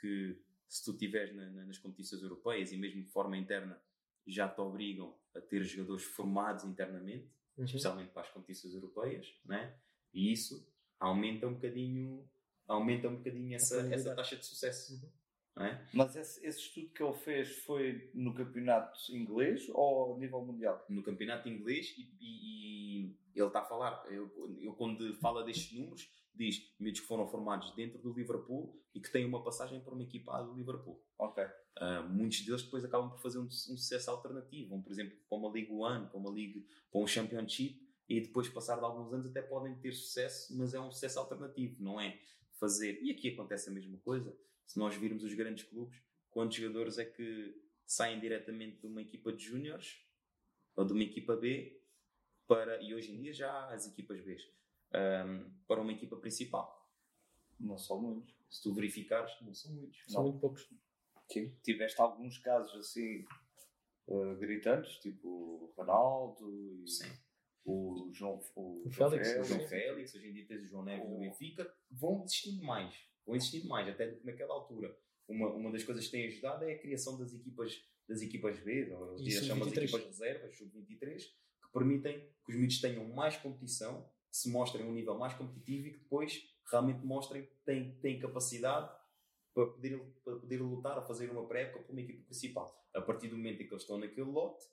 que, 0.00 0.40
se 0.68 0.84
tu 0.84 0.92
estiveres 0.92 1.34
na- 1.34 1.50
na- 1.50 1.64
nas 1.66 1.78
competições 1.78 2.22
europeias 2.22 2.72
e 2.72 2.76
mesmo 2.76 3.02
de 3.02 3.10
forma 3.10 3.36
interna, 3.36 3.80
já 4.26 4.48
te 4.48 4.60
obrigam 4.60 5.16
a 5.34 5.40
ter 5.40 5.62
jogadores 5.64 6.04
formados 6.04 6.64
internamente, 6.64 7.30
Uhum. 7.58 7.64
especialmente 7.64 8.10
para 8.12 8.22
as 8.22 8.30
competições 8.30 8.72
europeias, 8.74 9.26
né? 9.44 9.76
e 10.14 10.32
isso 10.32 10.66
aumenta 10.98 11.46
um 11.46 11.54
bocadinho, 11.54 12.26
aumenta 12.66 13.08
um 13.08 13.16
bocadinho 13.16 13.54
essa, 13.54 13.80
essa 13.92 14.14
taxa 14.14 14.36
de 14.36 14.46
sucesso. 14.46 14.94
Uhum. 14.94 15.10
não 15.56 15.66
é? 15.66 15.88
Mas 15.92 16.16
esse, 16.16 16.46
esse 16.46 16.58
estudo 16.60 16.88
que 16.94 17.02
ele 17.02 17.12
fez 17.12 17.56
foi 17.64 18.10
no 18.14 18.32
campeonato 18.34 18.98
inglês 19.14 19.68
ou 19.74 20.14
a 20.14 20.18
nível 20.18 20.42
mundial? 20.44 20.84
no 20.88 21.02
campeonato 21.02 21.48
inglês 21.48 21.92
e, 21.98 22.02
e- 22.20 23.16
e 23.34 23.38
ele 23.38 23.46
está 23.46 23.60
a 23.60 23.64
falar, 23.64 24.04
eu, 24.10 24.30
eu 24.60 24.72
quando 24.74 25.14
fala 25.16 25.44
destes 25.44 25.72
números, 25.78 26.08
diz 26.34 26.74
miúdos 26.78 27.00
que 27.00 27.06
foram 27.06 27.26
formados 27.26 27.74
dentro 27.74 27.98
do 27.98 28.12
Liverpool 28.12 28.78
e 28.94 29.00
que 29.00 29.10
têm 29.10 29.24
uma 29.24 29.42
passagem 29.42 29.80
para 29.80 29.92
uma 29.92 30.02
equipa 30.02 30.36
A 30.36 30.42
do 30.42 30.54
Liverpool. 30.54 31.02
Ok. 31.18 31.44
Ah, 31.76 32.02
muitos 32.02 32.44
deles 32.44 32.62
depois 32.62 32.84
acabam 32.84 33.10
por 33.10 33.20
fazer 33.20 33.38
um, 33.38 33.44
um 33.44 33.50
sucesso 33.50 34.10
alternativo, 34.10 34.70
vão 34.70 34.82
por 34.82 34.92
exemplo 34.92 35.16
para 35.28 35.38
uma 35.38 35.50
Liga 35.50 35.72
One, 35.72 36.06
para 36.08 36.18
uma 36.18 36.30
Liga, 36.30 36.60
para 36.90 37.00
um 37.00 37.06
Championship 37.06 37.80
e 38.08 38.20
depois 38.20 38.48
passar 38.48 38.76
de 38.76 38.84
alguns 38.84 39.12
anos 39.12 39.26
até 39.26 39.40
podem 39.40 39.74
ter 39.76 39.92
sucesso, 39.92 40.56
mas 40.56 40.74
é 40.74 40.80
um 40.80 40.90
sucesso 40.90 41.18
alternativo, 41.20 41.82
não 41.82 42.00
é 42.00 42.20
fazer. 42.58 43.00
E 43.02 43.10
aqui 43.10 43.28
acontece 43.28 43.70
a 43.70 43.72
mesma 43.72 43.98
coisa. 43.98 44.36
Se 44.66 44.78
nós 44.78 44.94
virmos 44.96 45.22
os 45.22 45.32
grandes 45.32 45.64
clubes, 45.64 45.98
quantos 46.30 46.56
jogadores 46.56 46.98
é 46.98 47.04
que 47.04 47.54
saem 47.86 48.20
diretamente 48.20 48.80
de 48.80 48.86
uma 48.86 49.00
equipa 49.00 49.32
de 49.32 49.44
júniores 49.44 50.04
ou 50.76 50.84
de 50.84 50.92
uma 50.92 51.02
equipa 51.02 51.36
B 51.36 51.80
para, 52.46 52.82
e 52.82 52.94
hoje 52.94 53.12
em 53.12 53.20
dia 53.20 53.32
já 53.32 53.50
há 53.50 53.72
as 53.72 53.86
equipas 53.86 54.20
B, 54.20 54.36
ahm, 54.92 55.50
para 55.66 55.80
uma 55.80 55.92
equipa 55.92 56.16
principal. 56.16 56.88
Não 57.58 57.76
são 57.78 58.00
muitos. 58.00 58.34
Se 58.50 58.62
tu 58.62 58.74
verificares, 58.74 59.32
não 59.42 59.54
são 59.54 59.72
muitos. 59.72 60.02
São 60.08 60.22
muito 60.24 60.38
poucos. 60.40 60.68
Sim. 61.30 61.54
Tiveste 61.62 62.00
alguns 62.00 62.38
casos 62.38 62.74
assim 62.74 63.24
eh, 64.08 64.34
gritantes, 64.40 64.96
tipo 64.98 65.28
o 65.28 65.72
Ronaldo 65.76 66.52
e 66.52 66.88
Sim. 66.88 67.12
o 67.64 68.10
João 68.12 68.40
o, 68.56 68.86
O 68.86 68.90
Félix, 68.90 69.28
O 69.36 69.44
Sim. 69.44 69.54
João 69.54 69.68
Félix, 69.68 70.14
hoje 70.14 70.28
em 70.28 70.32
dia 70.32 70.46
tens 70.48 70.62
o 70.64 70.66
João 70.66 70.84
Neves 70.84 71.08
do. 71.08 71.18
Benfica, 71.18 71.72
vão 71.90 72.24
existindo 72.24 72.64
mais. 72.64 72.92
Vão 73.24 73.36
existindo 73.36 73.68
mais, 73.68 73.88
até 73.88 74.10
do 74.10 74.16
que 74.18 74.26
naquela 74.26 74.54
altura. 74.54 74.96
Uma, 75.28 75.48
uma 75.54 75.70
das 75.70 75.84
coisas 75.84 76.04
que 76.06 76.10
tem 76.10 76.26
ajudado 76.26 76.64
é 76.64 76.72
a 76.72 76.78
criação 76.80 77.16
das 77.16 77.32
equipas, 77.32 77.72
das 78.08 78.20
equipas 78.20 78.58
B, 78.58 78.92
ou 78.92 79.16
eles 79.16 79.34
chamam 79.46 79.62
as 79.62 79.72
sub-23. 79.72 79.82
equipas 79.84 80.04
reservas, 80.06 80.58
sub-23, 80.58 81.18
que 81.20 81.72
permitem 81.72 82.18
que 82.44 82.50
os 82.50 82.56
miúdos 82.56 82.80
tenham 82.80 83.08
mais 83.10 83.36
competição, 83.36 84.10
se 84.30 84.50
mostrem 84.50 84.86
um 84.86 84.92
nível 84.92 85.18
mais 85.18 85.34
competitivo 85.34 85.88
e 85.88 85.92
que 85.92 85.98
depois 85.98 86.42
realmente 86.70 87.04
mostrem 87.04 87.44
que 87.46 87.54
têm, 87.64 87.94
têm 88.00 88.18
capacidade 88.20 88.90
para 89.54 89.66
poder, 89.66 89.98
para 90.24 90.36
poder 90.36 90.62
lutar 90.62 90.98
a 90.98 91.02
fazer 91.02 91.30
uma 91.30 91.46
pré-época 91.46 91.82
para 91.84 91.92
uma 91.92 92.00
equipa 92.00 92.24
principal. 92.24 92.88
A 92.94 93.00
partir 93.00 93.28
do 93.28 93.36
momento 93.36 93.62
em 93.62 93.66
que 93.66 93.72
eles 93.72 93.82
estão 93.82 93.98
naquele 93.98 94.30
lote, 94.30 94.64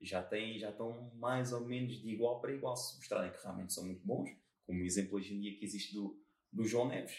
já, 0.00 0.22
têm, 0.22 0.58
já 0.58 0.70
estão 0.70 1.10
mais 1.14 1.52
ou 1.52 1.60
menos 1.60 2.00
de 2.00 2.08
igual 2.08 2.40
para 2.40 2.52
igual. 2.52 2.76
Se 2.76 2.96
mostrarem 2.96 3.30
que 3.32 3.42
realmente 3.42 3.72
são 3.72 3.84
muito 3.84 4.04
bons, 4.04 4.30
como 4.66 4.80
o 4.80 4.84
exemplo 4.84 5.16
hoje 5.16 5.34
em 5.34 5.40
dia 5.40 5.56
que 5.58 5.64
existe 5.64 5.94
do, 5.94 6.20
do 6.50 6.64
João 6.64 6.88
Neves, 6.88 7.16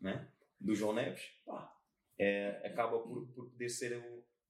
né? 0.00 0.30
do 0.58 0.74
João 0.74 0.94
Neves, 0.94 1.22
pá, 1.44 1.76
é, 2.18 2.66
acaba 2.66 2.98
por, 3.00 3.26
por 3.28 3.50
poder 3.50 3.68
ser 3.68 3.98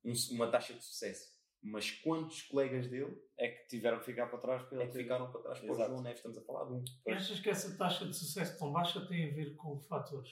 um- 0.04 0.12
uma 0.32 0.48
taxa 0.50 0.74
de 0.74 0.84
sucesso. 0.84 1.35
Mas 1.68 1.90
quantos 1.90 2.42
colegas 2.42 2.86
dele 2.88 3.20
É 3.36 3.48
que 3.48 3.66
tiveram 3.66 3.98
que 3.98 4.04
ficar 4.06 4.26
para 4.28 4.38
trás 4.38 4.62
para 4.62 4.82
é 4.82 4.86
que 4.86 4.92
ter- 4.92 5.02
ficaram 5.02 5.30
para 5.32 5.40
trás 5.40 5.62
Exato. 5.62 5.90
João 5.90 6.02
Neves? 6.02 6.18
Estamos 6.18 6.38
a 6.38 6.42
falar 6.42 6.64
de 6.66 6.72
um. 6.74 6.84
E 7.06 7.10
achas 7.12 7.40
que 7.40 7.50
essa 7.50 7.76
taxa 7.76 8.06
de 8.06 8.14
sucesso 8.16 8.58
tão 8.58 8.72
baixa 8.72 9.04
tem 9.06 9.30
a 9.30 9.34
ver 9.34 9.54
com 9.56 9.78
fatores? 9.80 10.30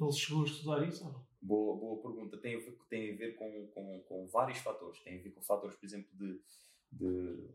Ele 0.00 0.12
chegou 0.12 0.42
a 0.42 0.46
estudar 0.46 0.88
isso 0.88 1.04
ou 1.06 1.12
não? 1.12 1.26
Boa, 1.42 1.76
boa 1.78 2.02
pergunta. 2.02 2.38
Tem 2.40 2.56
a 2.56 2.58
ver, 2.58 2.78
tem 2.88 3.12
a 3.12 3.16
ver 3.16 3.34
com, 3.36 3.68
com, 3.68 4.00
com 4.08 4.28
vários 4.28 4.58
fatores. 4.58 5.00
Tem 5.02 5.18
a 5.18 5.22
ver 5.22 5.30
com 5.30 5.42
fatores, 5.42 5.76
por 5.76 5.84
exemplo, 5.84 6.10
de, 6.16 6.40
de, 6.90 7.48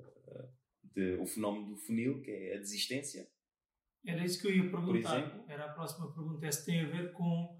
de 0.84 1.15
o 1.22 1.26
fenómeno 1.26 1.67
do 1.70 1.76
funil, 1.78 2.22
que 2.22 2.30
é 2.32 2.55
a 2.55 2.59
desistência. 2.59 3.28
Era 4.05 4.24
isso 4.24 4.39
que 4.41 4.47
eu 4.47 4.55
ia 4.55 4.70
perguntar. 4.72 5.17
exemplo? 5.20 5.43
Era 5.49 5.65
a 5.65 5.74
próxima 5.74 6.13
pergunta. 6.13 6.45
É 6.45 6.51
se 6.51 6.65
tem 6.65 6.80
a 6.82 6.88
ver 6.88 7.11
com 7.13 7.59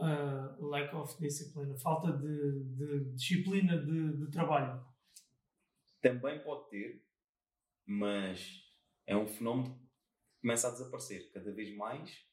ah, 0.00 0.56
lack 0.60 0.94
of 0.94 1.16
discipline, 1.20 1.78
falta 1.78 2.12
de, 2.12 2.64
de 2.76 3.04
disciplina 3.14 3.76
de, 3.78 4.16
de 4.16 4.30
trabalho. 4.30 4.84
Também 6.00 6.42
pode 6.42 6.68
ter, 6.70 7.04
mas 7.86 8.62
é 9.06 9.16
um 9.16 9.26
fenómeno 9.26 9.74
que 9.74 10.40
começa 10.40 10.68
a 10.68 10.70
desaparecer. 10.70 11.30
Cada 11.32 11.52
vez 11.52 11.76
mais 11.76 12.24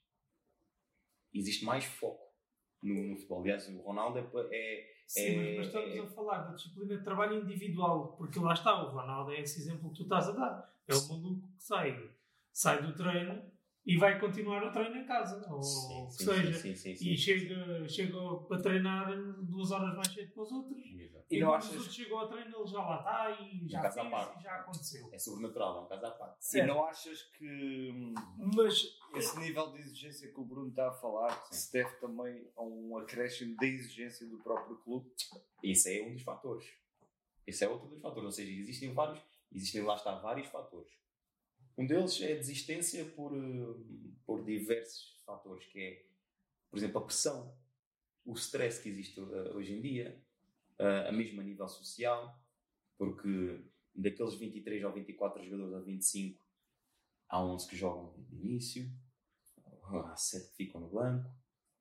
existe 1.33 1.65
mais 1.65 1.83
foco 1.85 2.33
no, 2.81 2.93
no 3.09 3.15
futebol. 3.15 3.41
Aliás, 3.41 3.67
o 3.67 3.81
Ronaldo 3.81 4.19
é, 4.19 4.23
é, 4.51 4.97
Sim, 5.07 5.21
É- 5.21 5.57
mas 5.57 5.67
estamos 5.67 5.95
é- 5.95 5.99
a 5.99 6.07
falar 6.07 6.39
da 6.39 6.53
disciplina 6.55 6.97
de 6.97 7.03
trabalho 7.03 7.41
individual, 7.41 8.15
porque 8.17 8.39
lá 8.39 8.53
está, 8.53 8.83
o 8.83 8.91
Ronaldo 8.91 9.31
é 9.31 9.39
esse 9.39 9.59
exemplo 9.59 9.89
que 9.89 9.97
tu 9.97 10.03
estás 10.03 10.27
a 10.27 10.31
dar. 10.33 10.73
É 10.87 10.93
o 10.93 11.07
maluco 11.07 11.47
que 11.55 11.63
sai, 11.63 12.11
sai 12.51 12.81
do 12.81 12.93
treino 12.93 13.51
e 13.87 13.97
vai 13.97 14.19
continuar 14.19 14.63
o 14.65 14.71
treino 14.71 14.97
em 14.97 15.05
casa, 15.05 15.43
ou 15.49 15.59
o 15.59 16.07
que 16.09 16.23
seja. 16.23 16.53
sim, 16.53 16.75
sim, 16.75 16.95
sim, 16.95 17.11
E 17.11 17.15
sim. 17.15 17.17
chega, 17.17 17.87
chega 17.87 18.17
para 18.47 18.61
treinar 18.61 19.09
duas 19.43 19.71
horas 19.71 19.95
mais 19.95 20.09
cedo 20.13 20.31
que 20.33 20.39
os 20.39 20.51
outros. 20.51 20.77
E 20.85 21.37
E, 21.37 21.39
não 21.39 21.49
os 21.49 21.55
achas- 21.55 21.75
outros 21.77 21.93
chegam 21.95 22.19
ao 22.19 22.27
treino, 22.27 22.55
ele 22.57 22.67
já 22.67 22.79
lá 22.79 22.97
está 22.97 23.41
e 23.43 23.67
já 23.67 23.81
fez 23.91 24.05
e 24.05 24.43
já 24.43 24.55
aconteceu. 24.55 25.09
É 25.13 25.17
sobrenatural, 25.17 25.77
é 25.77 25.81
um 25.81 25.87
caso 25.87 26.05
à 26.05 26.11
parte. 26.11 26.57
E 26.57 26.61
não 26.63 26.83
achas 26.85 27.23
que 27.37 27.91
hum, 27.91 28.13
Mas 28.55 28.97
esse 29.15 29.39
nível 29.39 29.71
de 29.71 29.79
exigência 29.79 30.31
que 30.31 30.39
o 30.39 30.43
Bruno 30.45 30.69
está 30.69 30.89
a 30.89 30.93
falar 30.93 31.31
se 31.51 31.71
deve 31.71 31.91
também 31.97 32.45
a 32.57 32.61
um 32.63 32.97
acréscimo 32.97 33.55
da 33.55 33.65
exigência 33.65 34.27
do 34.27 34.37
próprio 34.39 34.77
clube? 34.77 35.09
Esse 35.63 35.97
é 35.99 36.05
um 36.05 36.13
dos 36.13 36.23
fatores. 36.23 36.65
Esse 37.45 37.63
é 37.63 37.69
outro 37.69 37.87
dos 37.87 38.01
fatores. 38.01 38.25
Ou 38.25 38.31
seja, 38.31 38.51
existem 38.51 38.93
vários, 38.93 39.19
existem 39.53 39.81
lá 39.81 39.95
está 39.95 40.13
vários 40.19 40.47
fatores. 40.49 40.91
Um 41.77 41.85
deles 41.85 42.19
é 42.21 42.33
a 42.33 42.37
desistência 42.37 43.05
por, 43.05 43.33
eh, 43.35 44.15
por 44.25 44.43
diversos 44.43 45.21
fatores, 45.25 45.65
que 45.67 45.79
é, 45.79 46.05
por 46.71 46.77
exemplo, 46.77 46.97
a 46.99 47.05
pressão, 47.05 47.55
o 48.25 48.33
stress 48.33 48.81
que 48.81 48.89
existe 48.89 49.19
uh, 49.19 49.55
hoje 49.55 49.73
em 49.73 49.81
dia, 49.81 50.21
uh, 50.79 51.07
a 51.07 51.11
mesmo 51.11 51.39
a 51.39 51.43
nível 51.43 51.67
social, 51.67 52.37
porque 52.97 53.63
daqueles 53.95 54.33
23 54.35 54.83
ou 54.83 54.91
24 54.91 55.43
jogadores 55.43 55.75
a 55.75 55.79
25, 55.81 56.43
há 57.29 57.43
11 57.45 57.67
que 57.69 57.75
jogam 57.75 58.13
de 58.29 58.35
início, 58.35 58.91
há 59.83 60.15
7 60.15 60.49
que 60.49 60.55
ficam 60.55 60.81
no 60.81 60.89
banco, 60.89 61.29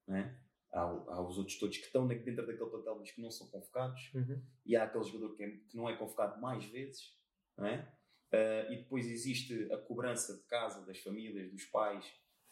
né? 0.07 0.39
há, 0.73 0.81
há 0.83 1.21
os 1.27 1.39
outros 1.39 1.59
todos 1.59 1.79
que 1.79 1.87
estão 1.87 2.07
dentro 2.07 2.47
daquele 2.47 2.71
plantel, 2.71 2.97
mas 2.99 3.11
que 3.11 3.21
não 3.21 3.31
são 3.31 3.49
convocados, 3.49 4.13
Uhum. 4.15 4.41
e 4.65 4.77
há 4.77 4.85
aquele 4.85 5.05
jogador 5.05 5.35
que, 5.37 5.43
é- 5.43 5.57
que 5.69 5.77
não 5.77 5.89
é 5.89 5.97
convocado 5.97 6.41
mais 6.41 6.65
vezes, 6.67 7.17
não 7.57 7.67
é? 7.67 7.96
Ah, 8.33 8.67
e 8.71 8.77
depois 8.77 9.07
existe 9.07 9.73
a 9.73 9.79
cobrança 9.79 10.37
de 10.37 10.43
casa, 10.45 10.85
das 10.85 10.99
famílias, 10.99 11.51
dos 11.51 11.65
pais, 11.67 12.05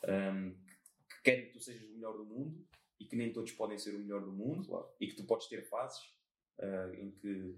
ahm, 0.04 0.52
que 1.08 1.22
querem 1.22 1.46
que 1.46 1.52
tu 1.52 1.60
sejas 1.60 1.88
o 1.88 1.94
melhor 1.94 2.16
do 2.16 2.24
mundo 2.24 2.66
e 3.00 3.04
que 3.04 3.16
nem 3.16 3.32
todos 3.32 3.52
podem 3.52 3.78
ser 3.78 3.94
o 3.94 3.98
melhor 3.98 4.24
do 4.24 4.32
mundo 4.32 4.94
e 5.00 5.06
que 5.08 5.16
tu 5.16 5.24
podes 5.24 5.48
ter 5.48 5.62
fases 5.68 6.02
ah, 6.60 6.92
em 6.94 7.10
que 7.10 7.56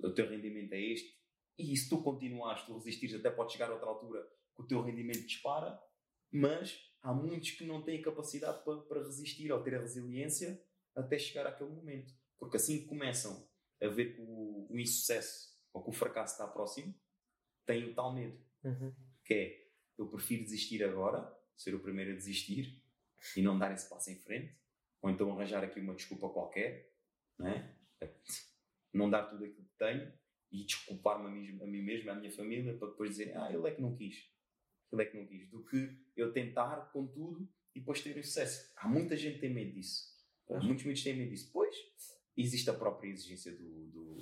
o 0.00 0.12
teu 0.12 0.28
rendimento 0.28 0.72
é 0.72 0.80
este 0.80 1.18
e 1.58 1.76
se 1.76 1.88
tu 1.88 2.02
continuares, 2.02 2.64
tu 2.64 2.74
resistires, 2.74 3.14
até 3.14 3.30
pode 3.30 3.52
chegar 3.52 3.70
a 3.70 3.74
outra 3.74 3.88
altura 3.88 4.28
que 4.54 4.62
o 4.62 4.66
teu 4.66 4.82
rendimento 4.82 5.24
dispara, 5.24 5.80
mas 6.30 6.92
há 7.00 7.12
muitos 7.12 7.52
que 7.52 7.64
não 7.64 7.82
têm 7.82 8.00
a 8.00 8.02
capacidade 8.02 8.64
para, 8.64 8.78
para 8.82 9.02
resistir 9.04 9.52
ou 9.52 9.62
ter 9.62 9.76
a 9.76 9.80
resiliência 9.80 10.60
até 10.94 11.18
chegar 11.18 11.46
àquele 11.46 11.70
momento. 11.70 12.12
Porque 12.38 12.56
assim 12.56 12.80
que 12.80 12.86
começam 12.86 13.48
a 13.80 13.88
ver 13.88 14.14
que 14.14 14.20
o, 14.20 14.66
o 14.70 14.78
insucesso 14.78 15.54
ou 15.72 15.82
que 15.82 15.90
o 15.90 15.92
fracasso 15.92 16.34
está 16.34 16.46
próximo, 16.46 16.94
têm 17.66 17.90
o 17.90 17.94
tal 17.94 18.14
medo. 18.14 18.38
Uhum. 18.62 18.94
Que 19.24 19.34
é, 19.34 19.68
eu 19.98 20.08
prefiro 20.08 20.42
desistir 20.42 20.82
agora, 20.82 21.32
ser 21.56 21.74
o 21.74 21.80
primeiro 21.80 22.12
a 22.12 22.14
desistir 22.14 22.82
e 23.36 23.42
não 23.42 23.58
dar 23.58 23.72
esse 23.72 23.88
passo 23.88 24.10
em 24.10 24.16
frente, 24.16 24.54
ou 25.00 25.10
então 25.10 25.30
arranjar 25.32 25.62
aqui 25.62 25.80
uma 25.80 25.94
desculpa 25.94 26.28
qualquer, 26.28 26.92
não 27.38 27.48
é? 27.48 27.76
Não 28.92 29.10
dar 29.10 29.24
tudo 29.24 29.44
aquilo 29.44 29.66
que 29.66 29.76
tenho 29.78 30.12
e 30.50 30.64
desculpar-me 30.64 31.26
a 31.26 31.30
mim, 31.30 31.62
a 31.62 31.66
mim 31.66 31.82
mesmo, 31.82 32.10
à 32.10 32.14
minha 32.14 32.30
família, 32.30 32.76
para 32.76 32.88
depois 32.88 33.10
dizer, 33.10 33.36
ah, 33.36 33.52
ele 33.52 33.66
é 33.68 33.74
que 33.74 33.82
não 33.82 33.96
quis. 33.96 34.30
Ele 34.92 35.02
é 35.02 35.06
que 35.06 35.16
não 35.16 35.26
quis. 35.26 35.50
Do 35.50 35.64
que 35.64 35.98
eu 36.16 36.32
tentar 36.32 36.92
com 36.92 37.06
tudo 37.06 37.48
e 37.74 37.80
depois 37.80 38.00
ter 38.00 38.22
sucesso. 38.22 38.72
Há 38.76 38.88
muita 38.88 39.16
gente 39.16 39.34
que 39.34 39.40
tem 39.40 39.52
medo 39.52 39.72
disso. 39.72 40.14
Há 40.48 40.62
muitos 40.62 40.84
muitos 40.84 41.02
têm 41.02 41.16
medo 41.16 41.30
disso. 41.30 41.46
Depois, 41.46 41.74
existe 42.36 42.70
a 42.70 42.74
própria 42.74 43.10
exigência 43.10 43.52
do, 43.52 43.86
do, 43.88 44.14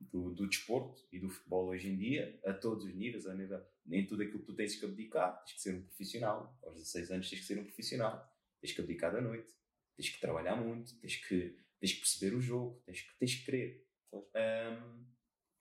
do, 0.00 0.32
do 0.34 0.48
desporto 0.48 1.06
e 1.12 1.18
do 1.18 1.28
futebol 1.28 1.66
hoje 1.68 1.88
em 1.88 1.96
dia, 1.96 2.40
a 2.44 2.52
todos 2.54 2.84
os 2.84 2.94
níveis, 2.94 3.26
a 3.26 3.34
nível, 3.34 3.60
nem 3.84 4.06
tudo 4.06 4.22
aquilo 4.22 4.40
que 4.40 4.46
tu 4.46 4.54
tens 4.54 4.74
que 4.76 4.84
abdicar, 4.84 5.38
tens 5.44 5.52
que 5.54 5.60
ser 5.60 5.74
um 5.74 5.82
profissional. 5.82 6.58
Aos 6.62 6.74
16 6.76 7.10
anos 7.10 7.28
tens 7.30 7.40
que 7.40 7.46
ser 7.46 7.58
um 7.58 7.64
profissional. 7.64 8.26
Tens 8.60 8.72
que 8.72 8.80
abdicar 8.80 9.12
da 9.12 9.20
noite, 9.20 9.52
tens 9.96 10.08
que 10.10 10.20
trabalhar 10.20 10.56
muito, 10.56 10.98
tens 11.00 11.16
que, 11.16 11.56
tens 11.78 11.92
que 11.92 12.00
perceber 12.00 12.34
o 12.36 12.40
jogo, 12.40 12.82
tens 12.86 13.00
que, 13.02 13.18
tens 13.18 13.34
que 13.36 13.44
querer. 13.44 13.86
Ahm, 14.34 15.04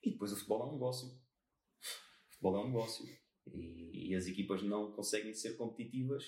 e 0.03 0.11
depois 0.11 0.31
o 0.31 0.35
futebol 0.35 0.63
é 0.63 0.65
um 0.67 0.73
negócio. 0.73 1.07
O 1.09 2.31
futebol 2.31 2.55
é 2.57 2.59
um 2.63 2.67
negócio. 2.67 3.05
E, 3.47 4.09
e 4.11 4.15
as 4.15 4.27
equipas 4.27 4.61
não 4.63 4.91
conseguem 4.91 5.33
ser 5.33 5.55
competitivas, 5.57 6.23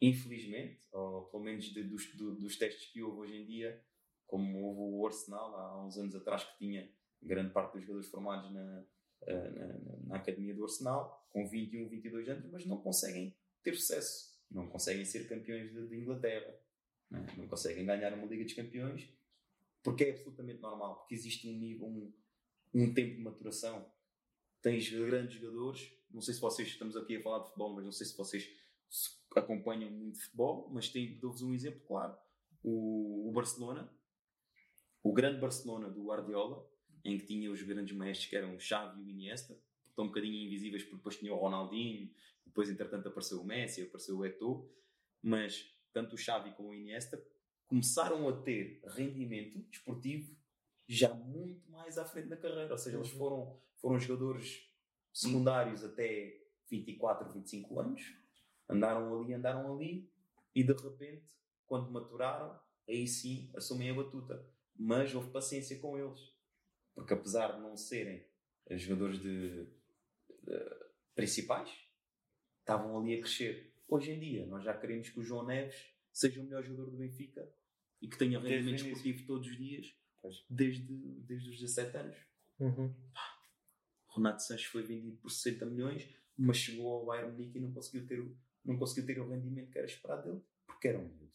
infelizmente, 0.00 0.86
ou 0.92 1.24
pelo 1.26 1.42
menos 1.42 1.64
de- 1.66 1.84
dos, 1.84 2.14
do- 2.16 2.34
dos 2.36 2.56
testes 2.56 2.90
que 2.90 3.02
houve 3.02 3.18
hoje 3.20 3.36
em 3.36 3.46
dia, 3.46 3.82
como 4.26 4.58
houve 4.64 4.80
o 4.96 5.06
Arsenal 5.06 5.54
há 5.56 5.86
uns 5.86 5.96
anos 5.98 6.14
atrás 6.14 6.44
que 6.44 6.58
tinha 6.58 6.90
grande 7.24 7.52
parte 7.52 7.74
dos 7.74 7.82
jogadores 7.82 8.10
formados 8.10 8.52
na, 8.52 8.84
eh, 9.22 9.50
na, 9.50 9.66
na- 10.06 10.16
academia 10.16 10.54
do 10.54 10.64
Arsenal, 10.64 11.26
com 11.30 11.46
21, 11.48 11.88
22 11.88 12.28
anos, 12.28 12.50
mas 12.50 12.66
não 12.66 12.78
conseguem 12.78 13.34
ter 13.62 13.74
sucesso. 13.74 14.34
Não 14.50 14.68
conseguem 14.68 15.04
ser 15.04 15.26
campeões 15.28 15.72
de 15.72 15.96
Inglaterra. 15.96 16.54
Não, 17.10 17.20
é? 17.20 17.36
Não 17.36 17.48
conseguem 17.48 17.84
ganhar 17.84 18.12
uma 18.14 18.26
Liga 18.26 18.44
dos 18.44 18.52
Campeões, 18.52 19.08
porque 19.82 20.04
é 20.04 20.10
absolutamente 20.10 20.60
normal, 20.60 20.98
porque 20.98 21.14
existe 21.14 21.48
um 21.48 21.58
nível, 21.58 21.86
um, 21.86 22.12
um 22.74 22.94
tempo 22.94 23.16
de 23.16 23.20
maturação. 23.22 23.90
Tens 24.62 24.88
grandes 24.90 25.38
jogadores, 25.40 25.92
não 26.10 26.20
sei 26.22 26.34
se 26.34 26.40
vocês 26.40 26.68
estamos 26.68 26.96
aqui 26.96 27.16
a 27.16 27.22
falar 27.22 27.40
de 27.40 27.46
futebol, 27.46 27.74
mas 27.74 27.84
não 27.84 27.92
sei 27.92 28.06
se 28.06 28.16
vocês 28.16 28.48
acompanham 29.36 29.90
muito 29.90 30.20
futebol, 30.20 30.70
mas 30.72 30.90
dou-vos 31.20 31.42
um 31.42 31.52
exemplo 31.52 31.80
claro. 31.86 32.16
O, 32.62 33.28
o 33.28 33.32
Barcelona, 33.32 33.92
o 35.02 35.12
grande 35.12 35.40
Barcelona 35.40 35.90
do 35.90 36.04
Guardiola, 36.04 36.66
em 37.04 37.18
que 37.18 37.26
tinha 37.26 37.50
os 37.50 37.62
grandes 37.62 37.96
mestres 37.96 38.28
que 38.28 38.36
eram 38.36 38.56
o 38.56 38.60
Xavi 38.60 39.00
e 39.00 39.04
o 39.04 39.10
Iniesta, 39.10 39.54
que 39.54 39.90
estão 39.90 40.04
um 40.04 40.08
bocadinho 40.08 40.46
invisíveis 40.46 40.82
porque 40.82 40.96
depois 40.96 41.16
tinha 41.16 41.32
o 41.32 41.36
Ronaldinho, 41.36 42.10
depois 42.44 42.70
entretanto 42.70 43.08
apareceu 43.08 43.40
o 43.40 43.44
Messi, 43.44 43.82
apareceu 43.82 44.18
o 44.18 44.24
Eto'o, 44.24 44.70
mas 45.22 45.70
tanto 45.92 46.14
o 46.14 46.18
Xavi 46.18 46.52
como 46.52 46.70
o 46.70 46.74
Iniesta 46.74 47.22
começaram 47.66 48.28
a 48.28 48.42
ter 48.42 48.80
rendimento 48.86 49.58
desportivo 49.70 50.36
já 50.86 51.14
muito 51.14 51.70
mais 51.70 51.96
à 51.96 52.04
frente 52.04 52.28
da 52.28 52.36
carreira, 52.36 52.72
ou 52.72 52.78
seja, 52.78 52.96
eles 52.96 53.10
foram, 53.10 53.58
foram 53.76 53.98
jogadores 53.98 54.68
secundários 55.12 55.82
até 55.82 56.40
24, 56.68 57.32
25 57.32 57.80
anos, 57.80 58.14
andaram 58.68 59.18
ali, 59.18 59.32
andaram 59.32 59.74
ali, 59.74 60.10
e 60.54 60.62
de 60.62 60.72
repente, 60.72 61.32
quando 61.66 61.90
maturaram, 61.90 62.58
aí 62.88 63.06
sim 63.06 63.50
assumem 63.54 63.90
a 63.90 63.94
batuta. 63.94 64.46
Mas 64.76 65.14
houve 65.14 65.30
paciência 65.30 65.78
com 65.78 65.98
eles, 65.98 66.33
porque 66.94 67.14
apesar 67.14 67.52
de 67.56 67.60
não 67.60 67.76
serem 67.76 68.24
os 68.70 68.80
jogadores 68.80 69.20
de, 69.20 69.64
de- 69.66 70.84
principais, 71.14 71.70
estavam 72.60 72.98
ali 72.98 73.14
a 73.14 73.20
crescer. 73.20 73.72
Hoje 73.88 74.10
em 74.12 74.18
dia, 74.18 74.46
nós 74.46 74.64
já 74.64 74.76
queremos 74.76 75.08
que 75.10 75.20
o 75.20 75.22
João 75.22 75.44
Neves 75.46 75.76
seja 76.12 76.40
o 76.40 76.44
melhor 76.44 76.62
jogador 76.64 76.90
do 76.90 76.96
Benfica 76.96 77.52
e 78.00 78.08
que 78.08 78.16
tenha 78.18 78.38
rendimento 78.40 78.80
esportivo 78.86 79.26
todos 79.26 79.48
os 79.48 79.56
dias, 79.56 79.94
Pois. 80.22 80.44
desde, 80.48 80.86
desde 81.22 81.50
os 81.50 81.60
17 81.60 81.96
anos. 81.96 82.16
Uhum. 82.58 82.94
Renato 84.14 84.42
Sanches 84.42 84.66
foi 84.66 84.82
vendido 84.82 85.16
por 85.18 85.30
60 85.30 85.66
milhões, 85.66 86.08
mas 86.36 86.56
chegou 86.56 86.88
ao 86.92 87.06
Bayern 87.06 87.32
Munique 87.32 87.58
e 87.58 87.60
não 87.60 87.72
conseguiu 87.72 88.06
ter 88.06 88.20
o, 88.20 88.36
não 88.64 88.78
conseguiu 88.78 89.06
ter 89.06 89.20
o 89.20 89.28
rendimento 89.28 89.70
que 89.70 89.78
era 89.78 89.86
esperado 89.86 90.22
dele, 90.30 90.44
porque 90.66 90.88
era 90.88 90.98
um 90.98 91.08
miúdo. 91.08 91.34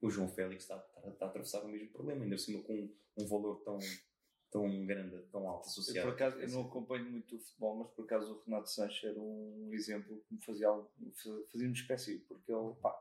O 0.00 0.10
João 0.10 0.28
Félix 0.28 0.64
está, 0.64 0.76
está, 0.76 1.08
está 1.08 1.26
a 1.26 1.28
atravessar 1.28 1.64
o 1.64 1.68
mesmo 1.68 1.88
problema, 1.90 2.22
ainda 2.24 2.36
por 2.36 2.40
cima 2.42 2.62
com 2.62 2.94
um 3.16 3.26
valor 3.26 3.62
tão, 3.64 3.78
tão 4.50 4.86
grande, 4.86 5.18
tão 5.30 5.48
alto 5.48 5.66
Eu, 5.66 5.70
associado. 5.70 6.08
por 6.08 6.14
acaso, 6.14 6.36
eu 6.38 6.48
não 6.50 6.62
acompanho 6.62 7.10
muito 7.10 7.36
o 7.36 7.38
futebol, 7.38 7.76
mas 7.76 7.88
por 7.90 8.04
acaso 8.04 8.32
o 8.34 8.42
Renato 8.44 8.70
Sanches 8.70 9.04
era 9.04 9.20
um 9.20 9.70
exemplo 9.72 10.22
que 10.28 10.34
me 10.34 10.40
fazia, 10.44 10.68
algo- 10.68 10.90
fazia 11.50 11.66
uma 11.66 11.72
espécie, 11.74 12.18
porque 12.20 12.52
ele, 12.52 12.74
pá, 12.80 12.94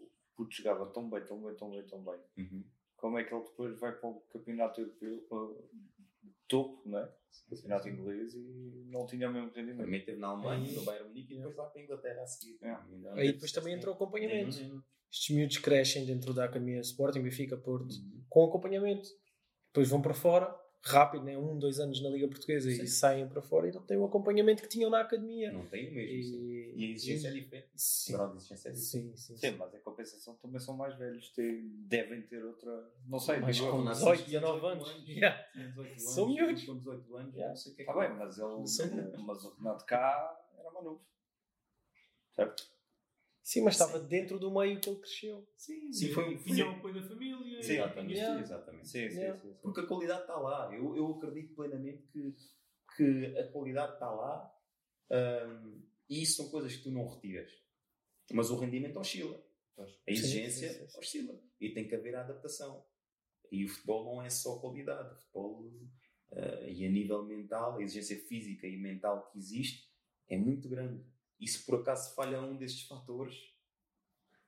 o 0.00 0.06
puto 0.36 0.54
jogava 0.54 0.86
tão 0.86 1.08
bem, 1.10 1.24
tão 1.24 1.42
bem, 1.42 1.54
tão 1.54 1.70
bem, 1.70 1.82
tão 1.86 2.02
bem. 2.02 2.20
Uhum. 2.38 2.64
Como 2.96 3.18
é 3.18 3.24
que 3.24 3.34
ele 3.34 3.44
depois 3.44 3.78
vai 3.80 3.92
para 3.92 4.08
o 4.08 4.20
campeonato 4.32 4.80
europeu, 4.80 5.18
para 5.28 5.38
topo, 6.48 6.88
não 6.88 6.98
é? 6.98 7.12
Campeonato 7.48 7.88
inglês 7.88 8.34
e 8.34 8.84
não 8.90 9.06
tinha 9.06 9.28
o 9.28 9.32
mesmo 9.32 9.50
rendimento. 9.50 9.84
Também 9.84 10.04
teve 10.04 10.18
na 10.18 10.28
Alemanha, 10.28 10.70
no 10.72 10.84
Bayern 10.84 11.08
Munique 11.08 11.32
e 11.32 11.36
depois 11.38 11.56
lá 11.56 11.64
para 11.66 11.80
a 11.80 11.84
Inglaterra 11.84 12.22
a 12.22 12.26
seguir. 12.26 12.58
É. 12.62 12.76
Aí 13.14 13.32
depois 13.32 13.50
também 13.52 13.74
entrou 13.74 13.92
o 13.92 13.96
acompanhamento. 13.96 14.56
Uhum. 14.58 14.82
Estes 15.10 15.34
miúdos 15.36 15.58
crescem 15.58 16.04
dentro 16.06 16.32
da 16.34 16.44
Academia 16.44 16.80
Sporting, 16.80 17.22
Benfica, 17.22 17.56
Porto, 17.56 17.90
Uhum. 17.94 18.22
com 18.28 18.44
acompanhamento. 18.44 19.08
Depois 19.68 19.88
vão 19.88 20.02
para 20.02 20.12
fora, 20.14 20.54
rápido, 20.84 21.24
né? 21.24 21.38
um, 21.38 21.58
dois 21.58 21.78
anos 21.78 22.02
na 22.02 22.08
Liga 22.10 22.26
Portuguesa 22.26 22.70
Sim. 22.70 22.82
e 22.82 22.88
saem 22.88 23.28
para 23.28 23.40
fora 23.40 23.68
e 23.68 23.72
não 23.72 23.82
têm 23.82 23.96
o 23.96 24.04
acompanhamento 24.04 24.62
que 24.62 24.68
tinham 24.68 24.90
na 24.90 25.00
Academia. 25.00 25.52
Não 25.52 25.64
tem 25.66 25.88
o 25.88 25.94
mesmo. 25.94 26.24
sim. 26.24 26.42
E, 26.42 26.72
E 26.76 26.84
a 26.86 26.90
exigência 26.94 27.28
é 27.28 27.30
diferente. 27.32 27.66
O 27.66 27.70
Sim, 27.78 28.12
grau 28.14 28.30
de 28.30 28.36
exigência 28.38 28.68
é 28.68 28.72
diferente. 28.72 28.86
sim, 28.90 29.16
sim. 29.16 29.36
Sim, 29.36 29.56
mas 29.58 29.74
em 29.74 29.80
compensação 29.80 30.34
também 30.36 30.58
são 30.60 30.76
mais 30.76 30.96
velhos, 30.98 31.28
têm, 31.30 31.68
devem 31.86 32.22
ter 32.22 32.44
outra. 32.44 32.90
Não 33.06 33.18
sei, 33.18 33.38
Mais 33.38 33.58
eu, 33.58 33.70
com 33.70 33.78
Renato 33.78 33.96
18, 33.98 34.10
Sanches 34.16 34.26
tinha 34.28 34.40
19 34.40 34.66
anos. 34.66 34.88
18 34.88 35.10
Yeah. 35.10 35.44
Tinha 35.52 35.68
18 35.68 36.00
São 36.00 36.24
anos, 36.24 36.36
miúdos. 36.36 36.64
Com 36.64 36.76
18 36.78 37.16
anos, 37.16 37.34
Yeah. 37.34 37.48
não 37.48 37.56
sei 37.56 37.72
o 37.72 37.76
que 37.76 37.82
é 37.82 37.84
que 37.84 37.90
Está 37.90 38.08
bem, 38.08 38.16
mas 38.18 38.38
ele. 38.38 39.22
Mas 39.24 39.44
o 39.44 39.54
Renato 39.54 39.84
cá 39.86 40.40
era 40.58 40.70
maluco. 40.70 41.04
Certo? 42.32 42.72
Sim, 43.42 43.62
mas 43.62 43.74
estava 43.74 43.98
dentro 43.98 44.38
do 44.38 44.50
meio 44.52 44.80
que 44.80 44.88
ele 44.88 44.98
cresceu. 45.00 45.46
Sim, 45.56 45.92
Sim, 45.92 46.08
foi- 46.12 46.38
tinha 46.38 46.66
o 46.66 46.76
apoio 46.76 46.94
da 46.94 47.02
família. 47.08 47.62
Sim, 47.62 47.72
Exatamente. 47.74 48.14
Yeah. 48.16 48.40
exatamente. 48.40 48.88
Sim, 48.88 49.08
sim, 49.10 49.16
Yeah. 49.16 49.40
sim. 49.40 49.48
sim. 49.52 49.58
Porque 49.62 49.80
a 49.80 49.86
qualidade 49.86 50.20
está 50.22 50.36
lá. 50.36 50.72
Eu, 50.74 50.96
eu 50.96 51.06
acredito 51.16 51.54
plenamente 51.54 52.02
que, 52.12 52.34
que 52.96 53.36
a 53.36 53.48
qualidade 53.50 53.94
está 53.94 54.10
lá 54.10 54.54
hum, 55.10 55.82
e 56.08 56.22
isso 56.22 56.36
são 56.36 56.50
coisas 56.50 56.76
que 56.76 56.82
tu 56.84 56.90
não 56.90 57.06
retiras. 57.08 57.50
Mas 58.32 58.50
o 58.50 58.56
rendimento 58.56 58.98
oscila. 58.98 59.42
A 59.78 60.10
exigência 60.10 60.68
sim, 60.72 60.78
sim, 60.80 60.88
sim. 60.88 60.98
oscila. 60.98 61.40
E 61.60 61.70
tem 61.70 61.88
que 61.88 61.94
haver 61.94 62.14
a 62.14 62.20
adaptação. 62.20 62.84
E 63.50 63.64
o 63.64 63.68
futebol 63.68 64.04
não 64.04 64.22
é 64.22 64.30
só 64.30 64.58
qualidade. 64.58 65.12
O 65.12 65.16
futebol, 65.16 65.72
eh, 66.30 66.70
e 66.72 66.86
a 66.86 66.90
nível 66.90 67.24
mental, 67.24 67.76
a 67.76 67.82
exigência 67.82 68.16
física 68.26 68.66
e 68.66 68.76
mental 68.76 69.28
que 69.30 69.38
existe 69.38 69.90
é 70.28 70.36
muito 70.36 70.68
grande. 70.68 71.04
E 71.42 71.48
se 71.48 71.64
por 71.66 71.80
acaso 71.80 72.14
falha 72.14 72.40
um 72.40 72.56
destes 72.56 72.86
fatores, 72.86 73.36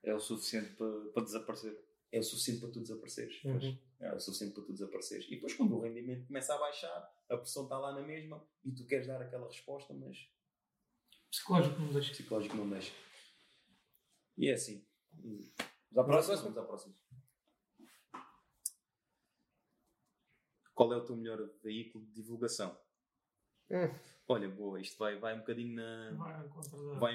É 0.02 0.14
o 0.14 0.20
suficiente 0.20 0.74
para, 0.76 1.10
para 1.12 1.24
desaparecer. 1.24 1.84
é 2.12 2.18
o 2.20 2.22
suficiente 2.22 2.60
para 2.60 2.70
tu 2.70 2.80
desapareceres. 2.80 3.42
Uhum. 3.44 3.78
É 4.00 4.14
o 4.14 4.20
suficiente 4.20 4.54
para 4.54 4.62
tu 4.64 4.72
desapareceres. 4.72 5.26
E 5.26 5.30
depois, 5.30 5.54
quando 5.54 5.74
o 5.76 5.80
rendimento 5.80 6.26
começa 6.26 6.54
a 6.54 6.58
baixar, 6.58 7.16
a 7.28 7.36
pressão 7.36 7.64
está 7.64 7.76
lá 7.78 7.92
na 7.92 8.02
mesma 8.02 8.46
e 8.64 8.70
tu 8.72 8.86
queres 8.86 9.06
dar 9.08 9.20
aquela 9.20 9.46
resposta, 9.48 9.92
mas 9.92 10.16
Psicológico 11.30 11.80
não 11.80 11.92
deixa. 11.92 12.12
Psicológico 12.12 12.56
não 12.56 12.70
deixa. 12.70 12.92
E 14.36 14.48
é 14.48 14.52
assim. 14.54 14.86
Vamos 15.90 15.96
à 15.96 16.04
próxima? 16.04 16.36
Vamos 16.36 16.58
à 16.58 16.62
próxima. 16.62 16.94
Qual 20.74 20.92
é 20.92 20.96
o 20.96 21.04
teu 21.04 21.16
melhor 21.16 21.38
veículo 21.62 22.04
de 22.06 22.12
divulgação? 22.12 22.76
Hum. 23.70 23.94
Olha, 24.26 24.48
boa, 24.48 24.80
isto 24.80 24.96
vai, 24.98 25.18
vai 25.18 25.34
um 25.34 25.40
bocadinho 25.40 25.74
na. 25.74 26.12
Vai 26.12 26.46
em 26.46 26.48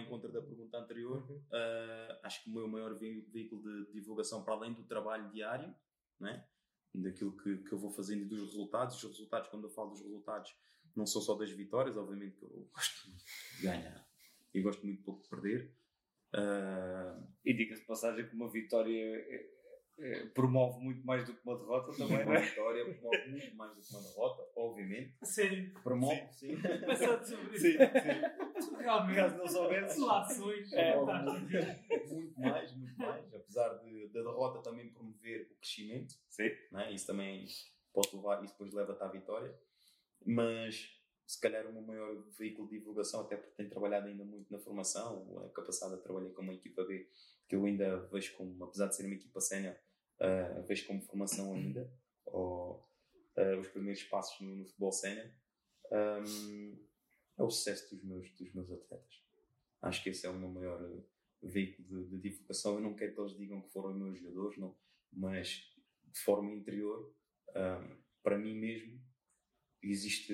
contra 0.06 0.30
da. 0.30 0.40
Vai 0.40 0.42
da 0.42 0.42
pergunta 0.42 0.78
anterior. 0.78 1.26
Uhum. 1.30 1.38
Uh, 1.38 2.20
acho 2.24 2.44
que 2.44 2.50
o 2.50 2.54
meu 2.54 2.68
maior 2.68 2.94
ve- 2.96 3.22
veículo 3.32 3.62
de 3.62 3.92
divulgação, 3.94 4.44
para 4.44 4.54
além 4.54 4.74
do 4.74 4.84
trabalho 4.84 5.30
diário, 5.32 5.74
né? 6.20 6.46
daquilo 6.94 7.36
que, 7.38 7.58
que 7.58 7.72
eu 7.72 7.78
vou 7.78 7.92
fazendo 7.92 8.24
e 8.24 8.26
dos 8.26 8.40
resultados, 8.42 8.96
os 8.96 9.04
resultados, 9.12 9.48
quando 9.50 9.66
eu 9.66 9.70
falo 9.70 9.92
dos 9.92 10.02
resultados, 10.02 10.56
não 10.96 11.06
são 11.06 11.22
só 11.22 11.36
das 11.36 11.52
vitórias, 11.52 11.96
obviamente 11.96 12.36
que 12.36 12.44
eu 12.44 12.68
gosto 12.74 13.08
muito 13.10 13.24
de 13.58 13.62
ganhar 13.62 14.08
e 14.54 14.62
gosto 14.62 14.86
muito 14.86 15.04
pouco 15.04 15.22
de 15.24 15.30
perder. 15.30 15.72
Uh, 16.34 17.28
E 17.46 17.54
diga-se 17.54 17.82
de 17.82 17.88
passagem 17.88 18.28
que 18.28 18.36
uma 18.36 18.50
vitória 18.50 18.92
eh, 19.18 19.50
promove 20.34 20.80
muito 20.80 21.06
mais 21.06 21.26
do 21.26 21.34
que 21.34 21.42
uma 21.44 21.58
derrota 21.58 21.92
também, 21.92 22.18
não 22.18 22.26
uma 22.26 22.38
é? 22.38 22.42
vitória 22.46 22.94
promove 22.94 23.30
muito 23.30 23.56
mais 23.56 23.76
do 23.76 23.82
que 23.82 23.94
uma 23.94 24.02
derrota, 24.02 24.52
obviamente. 24.56 25.18
Sério, 25.24 25.74
Promove, 25.84 26.28
sim. 26.32 26.58
pensando 26.62 27.26
sobre 27.26 27.56
isso. 27.56 27.66
Sim, 27.66 27.78
sim. 28.62 28.76
Realmente. 28.78 29.16
Caso 29.16 29.54
não. 29.54 29.70
Relações. 29.70 30.74
É, 30.74 30.94
fantásticas. 30.94 32.12
muito 32.12 32.40
mais, 32.40 32.76
muito 32.76 32.98
mais. 32.98 33.34
Apesar 33.34 33.70
de, 33.80 34.08
da 34.10 34.22
derrota 34.22 34.62
também 34.62 34.90
promover 34.92 35.50
o 35.52 35.56
crescimento. 35.56 36.14
Sim. 36.30 36.50
né? 36.72 36.92
Isso 36.92 37.08
também 37.08 37.46
pode 37.94 38.16
levar, 38.16 38.44
isso 38.44 38.54
depois 38.54 38.74
leva-te 38.74 39.04
à 39.04 39.08
vitória. 39.08 39.54
Mas 40.26 41.00
se 41.30 41.40
calhar 41.40 41.68
o 41.68 41.72
meu 41.72 41.84
maior 41.84 42.24
veículo 42.38 42.68
de 42.68 42.80
divulgação, 42.80 43.22
até 43.22 43.38
porque 43.38 43.56
tenho 43.56 43.70
trabalhado 43.70 44.08
ainda 44.08 44.26
muito 44.26 44.52
na 44.52 44.58
formação, 44.58 45.46
a 45.46 45.50
capacidade 45.50 45.98
de 45.98 46.02
trabalhar 46.02 46.32
com 46.32 46.42
uma 46.42 46.56
equipa 46.56 46.84
B, 46.84 47.08
que 47.48 47.56
eu 47.56 47.64
ainda 47.66 48.00
vejo 48.08 48.36
como, 48.36 48.64
apesar 48.64 48.88
de 48.88 48.96
ser 48.96 49.06
uma 49.06 49.14
equipa 49.14 49.40
sénior, 49.40 49.76
uh, 50.20 50.64
vejo 50.64 50.88
como 50.88 51.02
formação 51.02 51.54
ainda, 51.54 51.92
ou 52.26 52.88
uh, 53.38 53.60
os 53.60 53.68
primeiros 53.70 54.04
passos 54.04 54.40
no, 54.42 54.56
no 54.56 54.66
futebol 54.66 54.92
sénior, 54.92 55.30
um, 55.92 56.78
é 57.38 57.44
o 57.44 57.50
sucesso 57.50 57.96
dos 57.96 58.04
meus, 58.04 58.30
dos 58.32 58.54
meus 58.54 58.72
atletas. 58.72 59.24
Acho 59.82 60.04
que 60.04 60.10
esse 60.10 60.26
é 60.26 60.30
o 60.30 60.38
meu 60.38 60.50
maior 60.50 60.82
uh, 60.82 61.04
veículo 61.42 61.88
de, 61.88 62.10
de 62.10 62.30
divulgação. 62.30 62.76
Eu 62.76 62.82
não 62.82 62.96
quero 62.96 63.14
que 63.14 63.22
eles 63.22 63.38
digam 63.38 63.62
que 63.62 63.72
foram 63.72 63.94
meus 63.94 64.20
jogadores, 64.20 64.58
não, 64.58 64.76
mas 65.12 65.74
de 66.12 66.20
forma 66.20 66.52
interior, 66.52 67.14
um, 67.50 67.98
para 68.22 68.38
mim 68.38 68.56
mesmo, 68.56 69.00
existe 69.82 70.34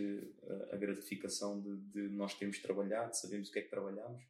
a 0.72 0.78
gratificação 0.78 1.62
de, 1.62 1.78
de 1.92 2.10
nós 2.10 2.34
termos 2.34 2.58
trabalhado, 2.60 3.16
sabemos 3.16 3.50
o 3.50 3.52
que 3.52 3.60
é 3.60 3.62
que 3.62 3.70
trabalhamos 3.70 4.24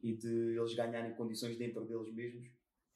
e 0.00 0.14
de 0.14 0.56
eles 0.56 0.74
ganharem 0.74 1.12
condições 1.14 1.56
dentro 1.56 1.84
deles 1.84 2.14
mesmos 2.14 2.48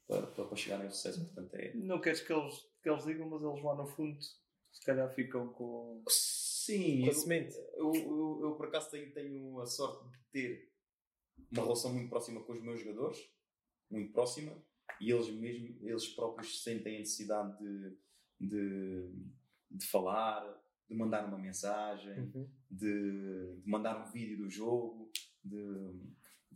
para, 0.07 0.27
para, 0.27 0.57
chegarem 0.57 0.87
ao 0.87 0.93
sucesso. 0.93 1.25
Portanto, 1.25 1.55
é, 1.55 1.75
Não 1.75 2.01
queres 2.01 2.21
que 2.21 2.33
eles, 2.33 2.55
que 2.83 2.89
eles 2.91 3.05
digam, 3.05 3.29
mas 3.29 3.43
eles 3.43 3.63
lá 3.63 3.75
no 3.75 3.87
fundo 3.87 4.19
se 4.21 4.85
calhar 4.85 5.13
ficam 5.15 5.49
com. 5.53 6.03
Sim, 6.09 7.01
Com 7.01 7.07
a 7.07 7.09
eu, 7.09 7.15
semente. 7.15 7.55
eu, 7.77 7.93
eu, 7.95 8.41
eu, 8.43 8.55
por 8.57 8.67
acaso 8.67 8.91
tenho, 8.91 9.13
tenho 9.13 9.61
a 9.61 9.67
sorte 9.67 10.09
de 10.11 10.19
ter 10.33 10.73
uma 11.53 11.63
relação 11.63 11.93
muito 11.93 12.09
próxima 12.09 12.43
com 12.43 12.53
os 12.53 12.63
meus 12.63 12.81
jogadores, 12.81 13.19
muito 13.91 14.13
próxima, 14.13 14.53
e 15.01 15.11
eles 15.11 15.29
mesmo, 15.31 15.77
eles 15.87 16.09
próprios 16.09 16.63
sentem 16.63 16.97
a 16.97 16.99
necessidade 17.01 17.59
de, 17.59 17.97
de, 18.41 19.11
de 19.71 19.87
falar, 19.87 20.43
de 20.89 20.95
mandar 20.95 21.27
uma 21.27 21.39
mensagem, 21.39 22.19
Uhum. 22.19 22.49
de, 22.71 23.57
de 23.63 23.69
mandar 23.69 24.07
um 24.07 24.11
vídeo 24.11 24.39
do 24.39 24.49
jogo, 24.51 25.11
de 25.45 25.59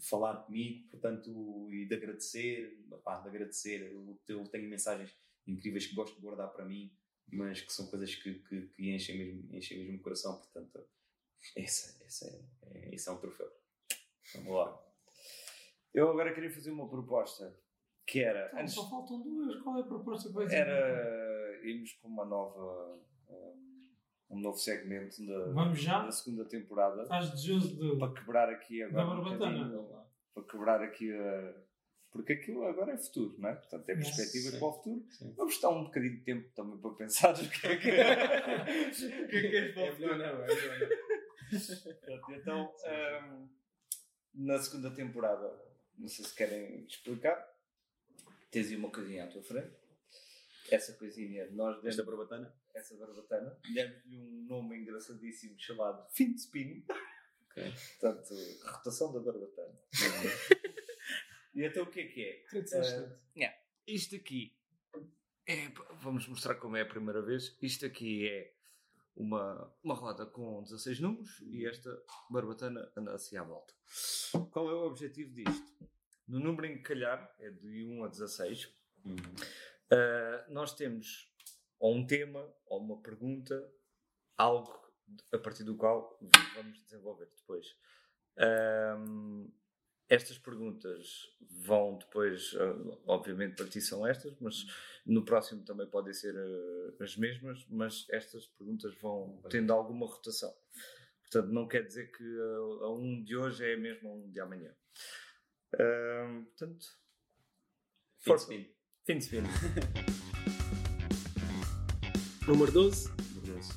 falar 0.01 0.45
comigo, 0.45 0.89
portanto, 0.91 1.69
e 1.71 1.87
de 1.87 1.95
agradecer, 1.95 2.79
pá, 3.05 3.21
de 3.21 3.29
agradecer. 3.29 3.83
Eu, 3.93 4.19
eu 4.29 4.45
tenho 4.45 4.69
mensagens 4.69 5.17
incríveis 5.47 5.87
que 5.87 5.95
gosto 5.95 6.15
de 6.17 6.21
guardar 6.21 6.49
para 6.53 6.65
mim, 6.65 6.93
mas 7.33 7.61
que 7.61 7.73
são 7.73 7.87
coisas 7.87 8.15
que, 8.15 8.35
que, 8.35 8.63
que 8.69 8.91
enchem, 8.91 9.19
mesmo, 9.19 9.57
enchem 9.57 9.79
mesmo 9.79 9.99
o 9.99 10.03
coração, 10.03 10.37
portanto, 10.39 10.87
esse, 11.57 12.03
esse, 12.05 12.27
é, 12.27 12.41
é, 12.67 12.95
esse 12.95 13.09
é 13.09 13.13
um 13.13 13.19
troféu. 13.19 13.51
Vamos 14.35 14.55
lá. 14.55 14.85
Eu 15.95 16.11
agora 16.11 16.35
queria 16.35 16.51
fazer 16.51 16.71
uma 16.71 16.89
proposta 16.89 17.59
que 18.07 18.21
era. 18.21 18.49
Então, 18.49 18.61
Antes, 18.61 18.75
Só 18.75 18.89
faltam 18.89 19.23
duas. 19.23 19.61
Qual 19.63 19.77
é 19.79 19.81
a 19.81 19.87
proposta 19.87 20.29
que 20.29 20.35
vai 20.35 20.47
dizer? 20.47 20.59
era 20.59 21.67
irmos 21.67 21.93
para 21.95 22.09
uma 22.09 22.25
nova. 22.25 23.01
um, 23.29 23.68
um 24.31 24.39
novo 24.41 24.59
segmento 24.59 25.24
da, 25.26 25.53
Vamos 25.53 25.81
já? 25.81 26.05
da 26.05 26.12
segunda 26.12 26.45
temporada 26.45 27.03
Estás 27.03 27.31
desejoso 27.31 27.76
de. 27.76 27.99
para 27.99 28.12
quebrar 28.12 28.49
aqui 28.51 28.83
agora. 28.83 29.05
Da 29.07 29.11
um 29.12 29.22
barbatana. 29.22 29.64
bocadinho, 29.64 30.07
para 30.35 30.43
quebrar 30.45 30.83
aqui 30.83 31.12
a. 31.12 31.55
Porque 32.11 32.33
aquilo 32.33 32.64
agora 32.66 32.93
é 32.93 32.97
futuro, 32.97 33.35
não 33.39 33.51
é? 33.51 33.55
Portanto, 33.55 33.89
é 33.91 34.01
Sim. 34.03 34.59
para 34.59 34.66
o 34.68 34.72
futuro. 34.72 35.07
Sim. 35.11 35.35
Vamos 35.37 35.55
estar 35.55 35.68
um 35.68 35.85
bocadinho 35.85 36.16
de 36.16 36.22
tempo 36.24 36.49
também 36.55 36.79
para 36.79 36.91
pensar 36.93 37.35
o 37.35 37.49
que 37.51 37.66
é 37.66 37.76
que, 37.76 37.89
o 39.24 39.29
que, 39.29 39.37
é 39.37 39.41
que 39.43 39.51
queres 39.51 39.74
para 39.74 39.85
o 39.91 39.93
futuro. 39.93 40.16
não, 40.16 40.24
é 40.24 40.47
não. 40.47 40.49
Pronto, 42.01 42.33
Então, 42.33 42.74
hum, 42.87 43.49
na 44.35 44.59
segunda 44.59 44.91
temporada, 44.91 45.59
não 45.99 46.09
sei 46.09 46.24
se 46.24 46.35
querem 46.35 46.85
explicar, 46.85 47.47
tens 48.51 48.68
aí 48.68 48.76
uma 48.76 48.91
coisinha 48.91 49.24
à 49.24 49.26
tua 49.29 49.43
frente. 49.43 49.76
Essa 50.70 50.95
coisinha, 50.95 51.51
nós 51.53 51.76
Esta 51.85 52.03
demos 52.03 52.16
barbatana? 52.18 52.55
Essa 52.79 52.97
barbatana, 52.97 53.59
demos-lhe 53.74 54.16
um 54.18 54.47
nome 54.47 54.79
engraçadíssimo 54.79 55.59
chamado 55.59 56.09
Fim 56.11 56.33
de 56.33 56.41
Spin. 56.41 56.85
Ok. 57.51 57.72
Portanto, 58.01 58.35
rotação 58.64 59.12
da 59.12 59.20
barbatana. 59.20 59.79
e 61.55 61.64
então 61.64 61.85
o 61.85 61.91
que 61.91 62.01
é 62.01 62.07
que 62.07 62.22
é? 62.22 62.45
Eh, 62.57 62.59
excelente. 62.59 63.14
Isto 63.87 64.16
aqui 64.16 64.55
é, 65.47 65.68
vamos 66.01 66.29
mostrar 66.29 66.57
como 66.57 66.76
é 66.76 66.83
a 66.83 66.87
primeira 66.87 67.22
vez. 67.22 67.57
Isto 67.62 67.87
aqui 67.87 68.29
é 68.29 68.53
uma, 69.16 69.74
uma 69.83 69.95
roda 69.95 70.26
com 70.26 70.62
16 70.62 71.01
números 71.01 71.41
e 71.47 71.66
esta 71.66 71.91
barbatana 72.31 72.93
anda 72.95 73.14
assim 73.14 73.37
à 73.39 73.43
volta. 73.43 73.72
Qual 74.51 74.68
é 74.68 74.74
o 74.74 74.87
objetivo 74.87 75.33
disto? 75.33 75.72
No 76.26 76.39
número 76.39 76.66
em 76.66 76.76
que 76.76 76.83
calhar, 76.83 77.35
é 77.41 77.51
de 77.51 77.85
1 77.85 78.05
a 78.05 78.09
16, 78.09 78.76
Uhum. 79.05 79.14
uh, 79.14 80.53
nós 80.53 80.74
temos 80.74 81.33
ou 81.79 81.95
um 81.95 82.07
tema, 82.07 82.47
ou 82.66 82.81
uma 82.81 83.01
pergunta, 83.01 83.72
algo 84.37 84.72
a 85.33 85.39
partir 85.39 85.64
do 85.64 85.76
qual 85.76 86.18
vamos 86.55 86.83
desenvolver 86.85 87.29
depois. 87.37 87.66
Um, 88.39 89.51
estas 90.09 90.39
perguntas 90.39 91.29
vão 91.51 91.99
depois, 91.99 92.53
uh, 92.55 93.03
obviamente 93.07 93.57
para 93.57 93.68
ti 93.68 93.81
são 93.81 94.07
estas, 94.07 94.39
mas 94.41 94.64
no 95.05 95.24
próximo 95.24 95.64
também 95.64 95.87
podem 95.87 96.14
ser 96.14 96.35
uh, 96.35 97.03
as 97.03 97.16
mesmas, 97.16 97.66
mas 97.68 98.07
estas 98.11 98.47
perguntas 98.47 98.95
vão 99.01 99.43
tendo 99.51 99.72
alguma 99.72 100.07
rotação. 100.07 100.55
Portanto, 101.22 101.53
não 101.53 101.68
quer 101.68 101.87
dizer 101.87 102.11
que 102.11 102.24
a 102.83 102.91
um 102.91 103.22
de 103.22 103.37
hoje 103.37 103.64
é 103.64 103.76
mesmo 103.76 104.09
a 104.09 104.14
um 104.14 104.31
de 104.31 104.41
amanhã. 104.41 104.74
Um, 105.79 106.45
portanto, 106.45 106.87
Fim 108.20 108.35
de 108.35 108.41
spin. 108.41 108.74
fim 109.05 109.18
de 109.18 109.24
semana. 109.24 109.49
Número 112.49 112.73
12. 112.73 113.11
Vergonhoso. 113.35 113.75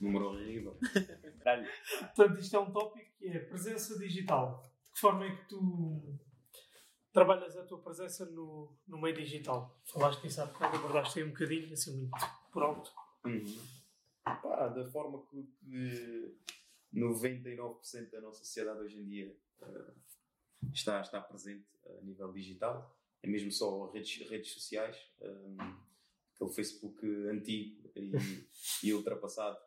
Número 0.00 0.28
horrível. 0.28 0.78
Portanto, 2.16 2.40
isto 2.40 2.56
é 2.56 2.58
um 2.58 2.72
tópico 2.72 3.12
que 3.18 3.28
é 3.28 3.38
presença 3.38 3.98
digital. 3.98 4.62
De 4.62 4.94
que 4.94 5.00
forma 5.00 5.26
é 5.26 5.36
que 5.36 5.46
tu 5.46 6.18
trabalhas 7.12 7.54
a 7.58 7.66
tua 7.66 7.82
presença 7.82 8.24
no, 8.24 8.74
no 8.86 8.98
meio 8.98 9.14
digital? 9.14 9.78
Falaste 9.84 10.24
nisso 10.24 10.40
há 10.40 10.46
bocado, 10.46 10.78
abordaste 10.78 11.18
aí 11.18 11.26
um 11.26 11.32
bocadinho, 11.32 11.70
assim, 11.70 11.98
muito 11.98 12.16
por 12.50 12.62
alto. 12.62 12.90
Uhum. 13.26 13.44
Pá, 14.24 14.68
da 14.68 14.86
forma 14.86 15.22
que, 15.26 15.42
que 15.42 16.34
99% 16.94 18.10
da 18.10 18.22
nossa 18.22 18.38
sociedade 18.38 18.80
hoje 18.80 19.02
em 19.02 19.04
dia 19.06 19.36
eh, 19.60 19.92
está, 20.72 21.02
está 21.02 21.20
presente 21.20 21.68
a 21.86 22.00
nível 22.00 22.32
digital, 22.32 22.98
é 23.22 23.28
mesmo 23.28 23.52
só 23.52 23.90
redes, 23.90 24.26
redes 24.30 24.50
sociais, 24.54 24.96
um, 25.20 25.58
aquele 26.38 26.54
Facebook 26.54 27.04
antigo 27.30 27.90
e, 27.96 28.12
e 28.88 28.94
ultrapassado 28.94 29.58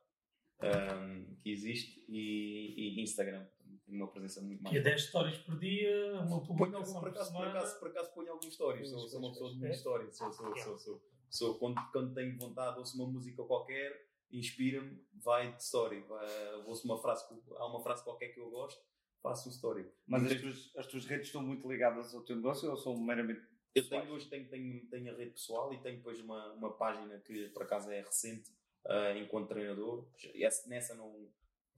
um, 0.63 1.35
que 1.41 1.51
existe, 1.51 2.05
e, 2.07 2.95
e 2.97 3.01
Instagram, 3.01 3.45
tem 3.85 3.95
uma 3.95 4.07
presença 4.07 4.41
muito 4.41 4.63
mais. 4.63 4.75
É 4.75 4.79
10 4.79 5.01
stories 5.03 5.37
por 5.39 5.59
dia, 5.59 6.21
uma 6.21 6.41
publicação 6.43 6.93
por 6.93 7.01
por 7.01 7.09
acaso, 7.09 7.33
por 7.33 7.47
acaso, 7.47 7.79
por 7.79 7.87
acaso 7.89 8.13
ponho 8.13 8.31
algumas 8.31 8.53
histórias. 8.53 8.89
Sou, 8.89 9.07
sou 9.07 9.19
uma 9.19 9.31
pessoa 9.31 9.49
de 9.51 9.57
muitas 9.57 9.75
É? 9.75 9.77
histórias. 9.77 10.17
Sou, 10.17 10.31
sou, 10.31 10.55
sou, 10.57 10.79
sou, 10.79 11.01
sou, 11.29 11.59
quando, 11.59 11.81
quando 11.91 12.13
tenho 12.13 12.37
vontade, 12.37 12.79
ouço 12.79 12.95
uma 12.95 13.11
música 13.11 13.43
qualquer, 13.43 14.07
inspira-me, 14.31 15.03
vai 15.13 15.53
de 15.55 15.61
story. 15.63 16.01
Vai, 16.01 16.55
ouço 16.65 16.85
uma 16.85 17.01
frase, 17.01 17.25
há 17.57 17.65
uma 17.65 17.81
frase 17.81 18.03
qualquer 18.03 18.29
que 18.29 18.39
eu 18.39 18.49
gosto, 18.49 18.79
faço 19.21 19.49
um 19.49 19.51
story. 19.51 19.85
Mas 20.07 20.31
as 20.31 20.39
tuas, 20.39 20.75
as 20.77 20.87
tuas 20.87 21.05
redes 21.05 21.27
estão 21.27 21.41
muito 21.41 21.67
ligadas 21.67 22.13
ao 22.13 22.21
teu 22.23 22.35
negócio 22.35 22.69
ou 22.69 22.77
são 22.77 22.95
meramente. 22.97 23.41
Eu 23.75 23.87
tenho 23.89 24.11
hoje 24.13 24.29
tenho, 24.29 24.47
tenho, 24.49 24.85
tenho 24.89 25.13
a 25.13 25.17
rede 25.17 25.31
pessoal 25.31 25.73
e 25.73 25.79
tenho 25.81 25.97
depois 25.97 26.19
uma, 26.19 26.53
uma 26.53 26.73
página 26.77 27.17
que 27.19 27.49
por 27.49 27.63
acaso 27.63 27.89
é 27.91 28.01
recente 28.01 28.49
ah, 28.85 29.13
enquanto 29.17 29.49
treinador. 29.49 30.07
Essa, 30.35 30.67
nessa 30.69 30.95
não 30.95 31.29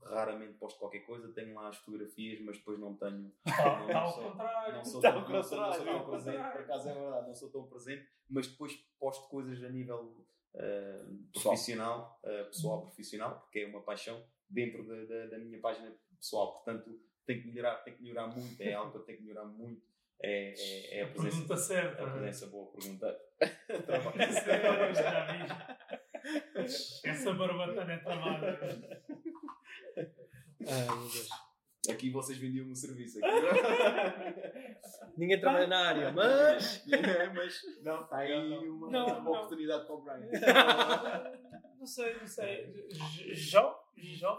raramente 0.02 0.54
posto 0.58 0.78
qualquer 0.78 1.00
coisa, 1.00 1.32
tenho 1.32 1.54
lá 1.54 1.68
as 1.68 1.76
fotografias, 1.78 2.38
mas 2.40 2.58
depois 2.58 2.78
não 2.78 2.94
tenho. 2.96 3.32
Está 3.46 3.78
não 3.80 3.86
está 3.86 4.00
ao 4.00 4.12
sou- 4.12 4.30
contrário. 4.30 4.74
Não 4.74 4.84
sou, 4.84 4.98
Está 5.00 5.12
tão, 5.12 5.22
ao 5.22 5.28
não 5.30 5.42
sou, 5.42 5.58
não 5.58 5.72
sou 5.72 5.78
contrário, 5.84 6.00
tão 6.04 6.10
presente, 6.10 6.52
por 6.52 6.60
acaso 6.60 6.88
é 6.88 6.94
verdade, 6.94 7.26
não 7.28 7.34
sou 7.34 7.50
tão 7.50 7.66
presente, 7.68 8.08
mas 8.28 8.46
depois 8.48 8.72
posto 8.98 9.28
coisas 9.28 9.62
a 9.64 9.68
nível 9.70 10.26
Pessoal. 11.32 11.54
profissional, 11.54 12.20
eh, 12.24 12.44
pessoal 12.44 12.82
profissional, 12.82 13.40
porque 13.40 13.60
é 13.60 13.66
uma 13.66 13.82
paixão 13.82 14.24
dentro 14.48 14.86
da, 14.86 15.04
da, 15.04 15.26
da 15.26 15.38
minha 15.38 15.60
página 15.60 15.92
pessoal. 16.18 16.52
Portanto, 16.54 17.00
tenho 17.26 17.42
que 17.42 17.48
melhorar, 17.48 17.76
tenho 17.82 17.96
que 17.96 18.02
melhorar 18.02 18.26
muito, 18.28 18.60
é 18.60 18.72
algo 18.74 18.92
que 18.92 18.98
eu 18.98 19.02
tenho 19.02 19.18
que 19.18 19.24
melhorar 19.24 19.46
muito. 19.46 19.82
É, 20.22 20.54
é, 20.56 20.98
é 20.98 21.02
a 21.02 21.04
A 21.04 21.08
presença. 21.08 21.30
pergunta 21.36 21.56
certa. 21.56 22.02
A 22.04 22.10
presença 22.10 22.46
boa 22.46 22.72
pergunta. 22.72 23.18
Essa 24.18 24.94
já 24.94 25.26
vi. 25.26 27.08
Essa 27.08 27.32
barbatana 27.34 27.92
é 27.92 27.98
tramada. 27.98 28.58
Ai, 30.66 30.84
meu 30.86 31.08
Deus. 31.10 31.28
Aqui 31.90 32.08
vocês 32.10 32.38
vendiam 32.38 32.66
um 32.66 32.74
serviço. 32.74 33.18
Aqui. 33.18 33.28
Ninguém 35.18 35.38
trabalha 35.38 35.66
na 35.66 35.88
área, 35.88 36.12
mas. 36.12 36.82
É, 36.90 37.28
mas 37.28 37.60
Não, 37.82 38.02
está 38.04 38.16
aí 38.18 38.32
uma, 38.66 38.90
Não, 38.90 39.06
uma 39.06 39.20
não. 39.20 39.32
oportunidade 39.32 39.84
para 39.84 39.94
o 39.94 40.00
Brian. 40.02 40.30
Não 41.78 41.86
sei, 41.86 42.16
não 42.18 42.26
sei. 42.26 42.72
J- 43.34 43.76
Jo? 43.98 44.38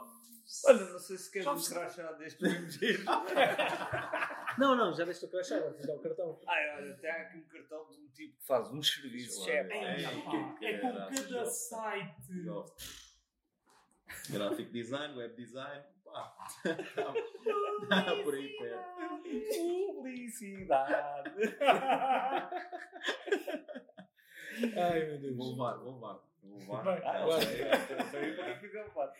Olha, 0.66 0.86
não 0.86 1.00
sei 1.00 1.18
se 1.18 1.32
queres 1.32 1.48
um 1.48 1.74
crachá 1.74 2.12
deste 2.14 2.42
mesmo 2.44 2.70
giro. 2.70 3.04
Não, 4.58 4.74
não, 4.74 4.94
já 4.94 5.04
deste 5.04 5.26
o 5.26 5.28
crachá, 5.28 5.60
de 5.60 5.86
dar 5.86 5.96
o 5.96 6.00
cartão. 6.00 6.40
Ai, 6.48 6.78
olha, 6.78 6.94
tem 6.96 7.12
aqui 7.12 7.40
um 7.40 7.44
cartão 7.44 7.90
de 7.90 7.98
um 7.98 8.08
tipo 8.08 8.38
que 8.40 8.46
faz 8.46 8.72
uns 8.72 8.90
serviços. 8.90 9.46
É, 9.50 9.68
é. 9.68 10.02
É 10.62 10.78
com 10.78 10.96
cada 11.14 11.46
site. 11.46 12.46
Graphic 14.30 14.72
design, 14.72 15.18
web 15.18 15.36
design, 15.36 15.84
pá. 16.06 16.38
Está 16.64 18.16
por 18.24 18.34
aí 18.34 18.48
perto. 18.58 19.24
Publicidade. 19.94 21.32
Ai, 24.78 25.06
meu 25.06 25.20
Deus. 25.20 25.36
Vou 25.36 25.52
levar, 25.52 25.74
vou 25.80 25.96
levar. 25.96 26.20
Vou 26.44 26.60
levar. 26.60 26.84
Vai, 26.84 27.02
Ah. 27.04 27.26
Então, 28.08 28.22
eu 28.22 28.36
também 28.38 28.56
fiz 28.60 28.76
a 28.76 28.84
parte. 28.86 29.20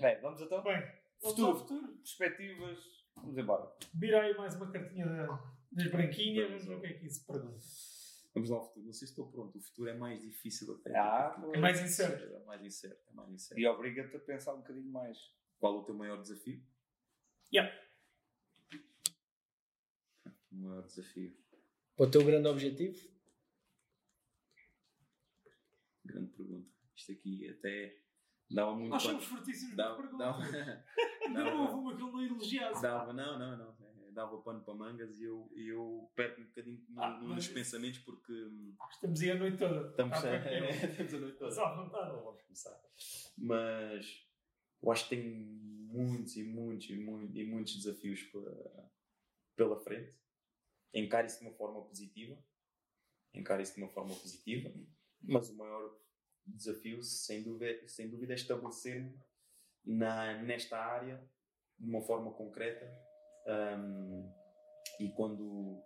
Bem, 0.00 0.20
vamos 0.20 0.40
então. 0.40 0.62
Bem, 0.62 0.82
Futuro. 1.20 1.58
futuro. 1.58 1.88
Perspectivas. 1.98 2.78
Vamos 3.16 3.36
embora. 3.36 3.70
Vira 3.94 4.22
aí 4.22 4.34
mais 4.36 4.54
uma 4.56 4.70
cartinha 4.70 5.06
da- 5.06 5.54
das 5.72 5.90
branquinhas, 5.90 6.48
Vamos 6.50 6.64
ver 6.66 6.74
o 6.76 6.80
que 6.80 6.86
é 6.86 6.92
que 6.94 7.06
isso 7.06 7.26
pergunta. 7.26 7.58
Vamos 8.34 8.48
lá 8.48 8.56
ao 8.56 8.64
futuro. 8.66 8.86
Não 8.86 8.92
sei 8.92 9.06
se 9.08 9.12
estou 9.12 9.30
pronto. 9.30 9.58
O 9.58 9.60
futuro 9.60 9.88
é 9.90 9.94
mais 9.94 10.20
difícil 10.20 10.72
até. 10.74 10.96
Ah, 10.96 11.30
porque- 11.38 11.56
É 11.58 11.60
mais 11.60 11.80
incerto. 11.80 12.24
É 12.34 12.44
mais 12.44 12.62
incerto. 12.64 13.02
É 13.10 13.12
mais 13.12 13.30
incerto. 13.30 13.60
E 13.60 13.66
obriga-te 13.66 14.16
a 14.16 14.20
pensar 14.20 14.54
um 14.54 14.58
bocadinho 14.58 14.90
mais. 14.90 15.18
Qual 15.58 15.76
o 15.78 15.84
teu 15.84 15.94
maior 15.94 16.20
desafio? 16.22 16.62
Yeah. 17.52 17.70
O 20.52 20.56
maior 20.56 20.82
desafio. 20.86 21.36
O 21.98 22.06
teu 22.06 22.24
grande 22.24 22.48
objetivo? 22.48 23.10
Grande 26.04 26.30
pergunta. 26.32 26.70
Isto 26.96 27.12
aqui 27.12 27.48
até 27.50 27.96
dava 28.50 28.74
muito 28.74 28.90
Nós 28.90 29.02
somos 29.02 29.24
fortíssimos 29.24 29.76
dava, 29.76 30.02
de 30.06 30.18
dava, 30.18 30.40
perguntas. 30.42 30.84
Ainda 31.26 31.44
não 31.44 31.60
houve 31.62 31.74
uma 31.74 31.96
que 31.96 32.02
ele 32.02 32.10
não 32.12 32.22
elogiasse. 32.22 32.82
dava, 32.82 33.12
não, 33.12 33.38
não, 33.38 33.56
não. 33.56 33.76
É, 33.86 34.10
Dava 34.12 34.38
pano 34.42 34.60
para 34.64 34.74
mangas 34.74 35.20
e 35.20 35.24
eu, 35.24 35.48
e 35.54 35.68
eu 35.68 36.10
perco 36.16 36.40
um 36.40 36.44
bocadinho 36.46 36.84
Ah, 36.96 37.10
nos 37.20 37.28
mas- 37.28 37.48
pensamentos 37.48 38.00
porque 38.00 38.32
hum, 38.32 38.74
Estamos 38.90 39.20
aí 39.20 39.30
a 39.30 39.34
noite 39.36 39.56
toda. 39.56 39.88
estamos, 39.90 40.16
Está 40.16 40.28
tranquilo. 40.28 40.66
estamos 40.90 41.14
a 41.14 41.18
noite 41.18 41.38
toda. 41.38 41.50
Mas 41.50 41.58
à 41.58 41.74
vontade. 41.76 42.12
Não 42.16 42.24
vamos 42.24 42.42
começar. 42.42 42.82
Mas 43.38 44.26
eu 44.82 44.90
acho 44.90 45.08
que 45.08 45.16
tenho 45.16 45.30
muitos 45.92 46.36
e 46.36 46.42
muitos 46.44 46.90
e 46.90 46.96
muitos, 46.98 47.36
e 47.36 47.44
muitos 47.44 47.76
desafios 47.76 48.22
pela, 48.24 48.90
pela 49.56 49.76
frente. 49.78 50.18
Encaro 50.92 51.26
isso 51.28 51.38
de 51.38 51.46
uma 51.46 51.54
forma 51.56 51.80
positiva. 51.84 52.36
Encaro 53.32 53.62
isso 53.62 53.74
de 53.76 53.80
uma 53.82 53.90
forma 53.90 54.14
positiva. 54.16 54.72
Mas 55.22 55.48
o 55.50 55.56
maior 55.56 55.96
desafio, 56.46 57.02
sem 57.02 57.42
dúvida, 57.42 57.86
sem 57.88 58.08
dúvida 58.08 58.34
estabelecer-me 58.34 59.18
na, 59.84 60.42
nesta 60.42 60.78
área 60.78 61.22
de 61.78 61.88
uma 61.88 62.02
forma 62.02 62.32
concreta. 62.32 62.86
hum, 63.78 64.32
e 64.98 65.10
quando 65.12 65.82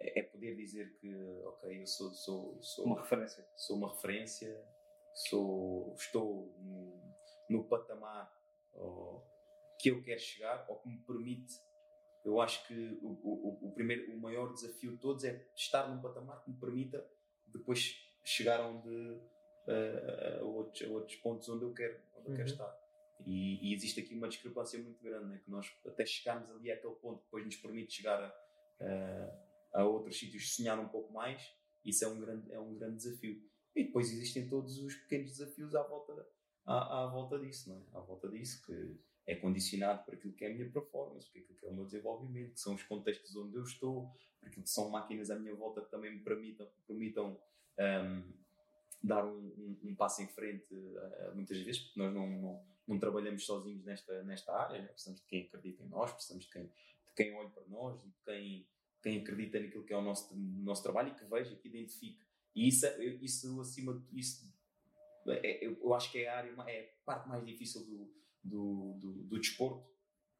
é 0.00 0.20
é 0.20 0.22
poder 0.22 0.54
dizer 0.56 0.94
que, 0.98 1.42
ok, 1.44 1.80
eu 1.80 1.86
sou, 1.86 2.12
sou, 2.12 2.62
sou 2.62 2.84
Uma 2.84 3.00
referência. 3.00 3.46
sou 3.56 3.76
uma 3.76 3.88
referência, 3.88 4.64
sou, 5.14 5.94
estou 5.94 6.54
no, 6.58 7.14
no 7.48 7.64
patamar 7.64 8.30
ó, 8.74 9.22
que 9.78 9.90
eu 9.90 10.02
quero 10.02 10.20
chegar 10.20 10.66
ou 10.68 10.78
que 10.78 10.88
me 10.88 10.98
permite. 10.98 11.54
Eu 12.24 12.40
acho 12.40 12.66
que 12.66 12.98
o, 13.02 13.08
o, 13.22 13.68
o, 13.68 13.72
primeiro, 13.72 14.12
o 14.14 14.20
maior 14.20 14.52
desafio 14.52 14.92
de 14.92 14.98
todos 14.98 15.24
é 15.24 15.46
estar 15.54 15.88
num 15.88 16.00
patamar 16.00 16.42
que 16.42 16.50
me 16.50 16.58
permita 16.58 17.06
depois 17.48 17.96
chegar 18.24 18.60
onde, 18.62 19.20
a, 19.66 20.44
outros, 20.44 20.82
a 20.82 20.90
outros 20.92 21.16
pontos 21.16 21.48
onde 21.48 21.64
eu 21.64 21.72
quero, 21.72 21.98
onde 22.16 22.30
eu 22.30 22.36
quero 22.36 22.48
Uhum. 22.48 22.54
estar. 22.54 22.84
E, 23.26 23.70
e 23.70 23.74
existe 23.74 24.00
aqui 24.00 24.14
uma 24.14 24.28
discrepância 24.28 24.78
muito 24.82 25.02
grande, 25.02 25.26
né? 25.26 25.40
que 25.44 25.50
nós 25.50 25.72
até 25.86 26.04
chegarmos 26.04 26.50
ali 26.50 26.70
àquele 26.70 26.94
ponto 26.96 27.18
que 27.20 27.24
depois 27.26 27.44
nos 27.44 27.56
permite 27.56 27.94
chegar 27.94 28.20
a, 28.80 29.38
a, 29.80 29.84
outros 29.84 30.18
sítios, 30.18 30.54
sonhar 30.54 30.78
um 30.78 30.88
pouco 30.88 31.12
mais, 31.12 31.42
isso 31.84 32.04
é 32.04 32.08
um 32.08 32.20
grande, 32.20 32.52
é 32.52 32.58
um 32.58 32.74
grande 32.74 32.96
desafio. 32.96 33.40
E 33.74 33.84
depois 33.84 34.10
existem 34.12 34.48
todos 34.48 34.78
os 34.78 34.94
pequenos 34.94 35.30
desafios 35.30 35.74
à 35.74 35.82
volta, 35.82 36.26
à, 36.66 37.04
à 37.04 37.06
volta 37.06 37.38
disso, 37.38 37.70
não 37.70 37.76
é? 37.76 37.98
À 37.98 38.00
volta 38.00 38.28
disso, 38.28 38.64
que 38.66 38.96
é 39.26 39.34
condicionado 39.36 40.04
por 40.04 40.14
aquilo 40.14 40.34
que 40.34 40.44
é 40.44 40.50
a 40.50 40.54
minha 40.54 40.70
performance, 40.70 41.30
por 41.30 41.38
aquilo 41.38 41.58
que 41.58 41.66
é 41.66 41.68
o 41.70 41.74
meu 41.74 41.84
desenvolvimento, 41.84 42.54
que 42.54 42.60
são 42.60 42.74
os 42.74 42.82
contextos 42.82 43.34
onde 43.36 43.56
eu 43.56 43.62
estou, 43.62 44.10
por 44.38 44.48
aquilo 44.48 44.62
que 44.64 44.70
são 44.70 44.90
máquinas 44.90 45.30
à 45.30 45.38
minha 45.38 45.54
volta 45.54 45.80
que 45.82 45.90
também 45.90 46.12
me 46.12 46.20
permitam, 46.22 46.68
permitam 46.86 47.40
ahm, 47.78 48.22
dar 49.06 49.24
um, 49.26 49.38
um- 49.38 49.78
um 49.90 49.94
passo 49.94 50.22
em 50.22 50.26
frente 50.28 50.66
ah, 50.96 51.32
muitas 51.34 51.58
vezes, 51.58 51.82
porque 51.82 52.00
nós 52.00 52.12
não, 52.14 52.26
não, 52.28 52.64
não 52.88 52.98
trabalhamos 52.98 53.44
sozinhos 53.44 53.84
nesta, 53.84 54.22
nesta 54.24 54.52
área, 54.54 54.80
né? 54.82 54.88
precisamos 54.88 55.20
de 55.20 55.26
quem 55.26 55.42
acredita 55.46 55.82
em 55.82 55.88
nós, 55.88 56.12
precisamos 56.12 56.44
de 56.44 56.50
quem, 56.50 56.64
de 56.64 57.12
quem 57.16 57.34
olhe 57.34 57.50
para 57.50 57.64
nós, 57.66 58.00
de 58.02 58.10
quem, 58.24 58.66
quem 59.02 59.20
acredita 59.20 59.60
naquilo 59.60 59.84
que 59.84 59.92
é 59.92 59.96
o 59.96 60.02
nosso, 60.02 60.34
nosso 60.36 60.82
trabalho 60.82 61.08
e 61.10 61.14
que 61.14 61.24
veja, 61.26 61.54
que 61.56 61.68
identifique. 61.68 62.18
E 62.54 62.68
isso, 62.68 62.86
é- 62.86 63.04
isso 63.04 63.60
acima 63.60 63.92
de 63.94 64.18
isso, 64.18 64.50
é- 65.26 65.64
eu, 65.66 65.78
eu 65.82 65.94
acho 65.94 66.10
que 66.10 66.18
é 66.18 66.28
a 66.28 66.38
área, 66.38 66.54
é 66.68 66.94
a 67.02 67.04
parte 67.04 67.28
mais 67.28 67.44
difícil 67.44 67.84
do, 67.84 68.10
do, 68.42 68.92
do, 69.00 69.12
do 69.24 69.38
desporto 69.40 69.86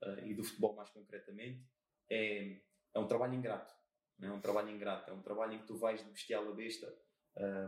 eh, 0.03 0.29
e 0.29 0.35
do 0.35 0.45
futebol 0.45 0.75
mais 0.75 0.89
concretamente. 0.91 1.61
É, 2.09 2.61
é 2.95 2.99
um 2.99 3.07
trabalho 3.09 3.35
ingrato. 3.35 3.75
não 4.19 4.29
É 4.29 4.33
um 4.33 4.41
trabalho 4.41 4.71
ingrato. 4.71 5.11
É 5.11 5.15
um 5.15 5.23
trabalho 5.23 5.55
em 5.55 5.59
que 5.59 5.67
tu 5.67 5.77
vais 5.77 6.05
de 6.05 6.11
bestial 6.11 6.47
a 6.49 6.53
besta 6.55 6.87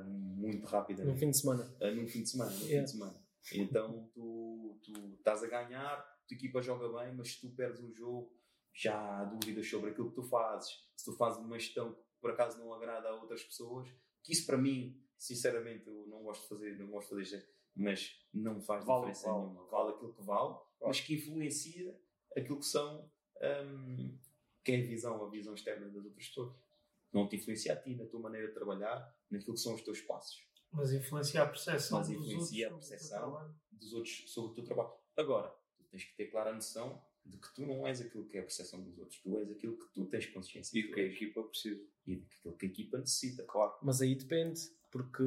muito 0.05 0.61
No 0.63 0.67
rapidamente. 0.67 1.19
fim 1.19 1.31
de 1.31 1.39
semana. 1.39 1.77
Uh, 1.81 1.95
num 1.95 2.07
fim 2.07 2.23
de 2.23 2.29
semana, 2.31 2.51
num 2.51 2.57
fim 2.59 2.67
Yeah. 2.67 2.85
de 2.85 2.91
semana. 2.93 3.27
Então 3.55 4.11
tu, 4.15 4.79
tu 4.83 4.93
estás 5.19 5.43
a 5.43 5.47
ganhar, 5.47 5.93
a 5.99 6.25
tua 6.27 6.35
equipa 6.37 6.61
joga 6.61 6.89
bem, 7.01 7.15
mas 7.15 7.33
se 7.35 7.41
tu 7.41 7.51
perdes 7.55 7.81
um 7.81 7.93
jogo, 7.95 8.33
já 8.75 9.21
há 9.21 9.25
dúvidas 9.25 9.69
sobre 9.69 9.91
aquilo 9.91 10.09
que 10.11 10.17
tu 10.17 10.23
fazes. 10.25 10.69
Se 10.97 11.05
tu 11.05 11.13
fazes 11.17 11.39
uma 11.39 11.59
gestão 11.59 11.95
que 11.95 12.01
por 12.21 12.31
acaso 12.33 12.59
não 12.59 12.73
agrada 12.75 13.09
a 13.09 13.15
outras 13.15 13.43
pessoas, 13.45 13.89
que 14.23 14.33
isso 14.33 14.45
para 14.47 14.59
mim, 14.59 15.01
sinceramente, 15.17 15.87
eu 15.87 16.07
não 16.09 16.23
gosto 16.25 16.43
de 16.43 16.49
fazer, 16.49 16.77
não 16.79 16.89
gosto 16.89 17.17
de 17.17 17.25
fazer, 17.25 17.49
mas 17.75 18.19
não 18.35 18.61
faz 18.61 18.85
Vale 18.85 19.01
diferença 19.13 19.31
vale. 19.31 19.45
nenhuma. 19.47 19.67
Vale 19.69 19.91
aquilo 19.95 20.13
que 20.15 20.23
vale, 20.23 20.57
mas 20.83 21.01
que 21.01 21.15
influencia 21.15 22.01
aquilo 22.37 22.59
que 22.59 22.67
são, 22.67 23.09
hum, 23.41 24.19
que 24.65 24.73
é 24.73 24.79
a 24.83 24.87
visão, 24.87 25.25
a 25.25 25.31
visão 25.31 25.55
externa 25.55 25.87
das 25.87 26.05
outras 26.05 26.27
pessoas. 26.27 26.53
Não 27.13 27.29
te 27.29 27.37
influencia 27.37 27.73
a 27.73 27.77
ti, 27.77 27.95
na 27.95 28.05
tua 28.07 28.21
maneira 28.21 28.49
de 28.49 28.55
trabalhar, 28.55 29.15
naquilo 29.31 29.55
que 29.55 29.61
são 29.61 29.75
os 29.75 29.83
teus 29.83 30.01
passos 30.03 30.45
Mas 30.73 30.93
influencia 30.93 31.43
a 31.43 31.47
percepção 31.47 31.99
Mas 31.99 32.09
dos 32.09 32.17
influencia 32.27 32.69
a 32.69 32.73
outros 32.73 32.87
sobre 32.89 32.97
o 32.97 32.99
teu 32.99 32.99
percepção. 32.99 33.19
trabalho. 33.19 33.55
dos 33.73 33.93
outros 33.93 34.25
sobre 34.33 34.51
o 34.51 34.55
teu 34.55 34.65
trabalho. 34.65 34.91
Agora, 35.17 35.49
tu 35.77 35.85
tens 35.85 36.05
que 36.05 36.17
ter 36.17 36.27
clara 36.27 36.53
noção 36.53 37.03
de 37.25 37.39
que 37.39 37.55
tu 37.55 37.67
não 37.67 37.87
és 37.87 38.01
aquilo 38.01 38.25
que 38.27 38.37
é 38.37 38.41
a 38.41 38.45
percepção 38.45 38.81
dos 38.83 38.97
outros, 38.99 39.19
tu 39.21 39.37
és 39.39 39.51
aquilo 39.51 39.77
que 39.77 39.93
tu 39.95 40.05
tens 40.07 40.27
consciência 40.27 40.79
E 40.79 40.83
que 40.83 40.91
o 40.91 40.95
que 40.95 41.01
a 41.01 41.05
equipa 41.05 41.43
precisa. 41.43 41.81
e 42.07 42.17
daquilo 42.17 42.57
que 42.57 42.67
a 42.67 42.69
equipa 42.69 42.99
necessita. 42.99 43.43
Claro. 43.45 43.75
Mas 43.83 44.01
aí 44.01 44.15
depende, 44.15 44.61
porque 44.93 45.23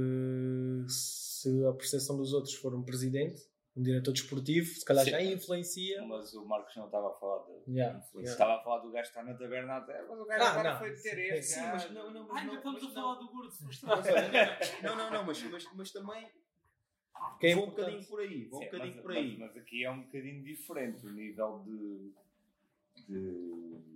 se 0.88 1.66
a 1.66 1.74
percepção 1.74 2.18
dos 2.18 2.34
outros 2.34 2.54
for 2.56 2.74
um 2.74 2.84
presidente, 2.84 3.49
um 3.80 3.84
diretor 3.84 4.12
desportivo, 4.12 4.68
se 4.68 4.84
calhar 4.84 5.06
Sim. 5.06 5.12
já 5.12 5.22
influencia. 5.24 6.02
Mas 6.06 6.34
o 6.34 6.46
Marcos 6.46 6.76
não 6.76 6.86
estava 6.86 7.10
a 7.10 7.14
falar 7.14 7.46
de. 7.46 7.72
Yeah, 7.72 7.98
Influência. 8.00 8.20
yeah. 8.20 8.32
Estava 8.32 8.56
a 8.60 8.64
falar 8.64 8.80
do 8.80 8.92
gajo 8.92 9.12
que 9.12 9.18
está 9.18 9.24
na 9.24 9.38
taberna 9.38 9.78
até. 9.78 10.02
Mas 10.02 10.20
o 10.20 10.26
gajo 10.26 10.44
Ah, 10.44 10.50
agora 10.52 10.72
não. 10.72 10.80
foi 10.80 10.94
ter 10.96 11.18
este. 11.38 11.54
Sim, 11.54 11.62
mas 11.62 11.92
não, 11.92 12.12
não, 12.12 12.28
mas 12.28 12.38
Ah, 12.38 12.40
ainda 12.42 12.56
estamos 12.56 12.82
mas 12.84 12.92
a 12.92 12.94
falar 12.94 13.14
não. 13.16 13.26
do 13.26 13.32
gordo 13.32 13.52
frustrado. 13.52 14.02
não, 14.84 14.96
não, 14.96 15.12
não, 15.12 15.24
mas, 15.24 15.44
mas, 15.44 15.68
mas 15.76 15.92
também 15.92 16.30
é 17.42 17.56
vou 17.56 17.66
um 17.66 17.70
bocadinho 17.70 18.06
por 18.06 18.20
aí, 18.22 18.46
vou 18.46 18.62
um 18.62 18.66
bocadinho 18.66 18.94
mas, 18.96 19.02
por 19.02 19.12
aí. 19.12 19.38
Mas, 19.38 19.40
mas 19.54 19.58
aqui 19.58 19.84
é 19.84 19.92
um 19.92 20.02
bocadinho 20.04 20.44
diferente 20.44 21.06
o 21.06 21.12
nível 21.12 21.64
de. 21.66 22.14
de. 23.08 23.90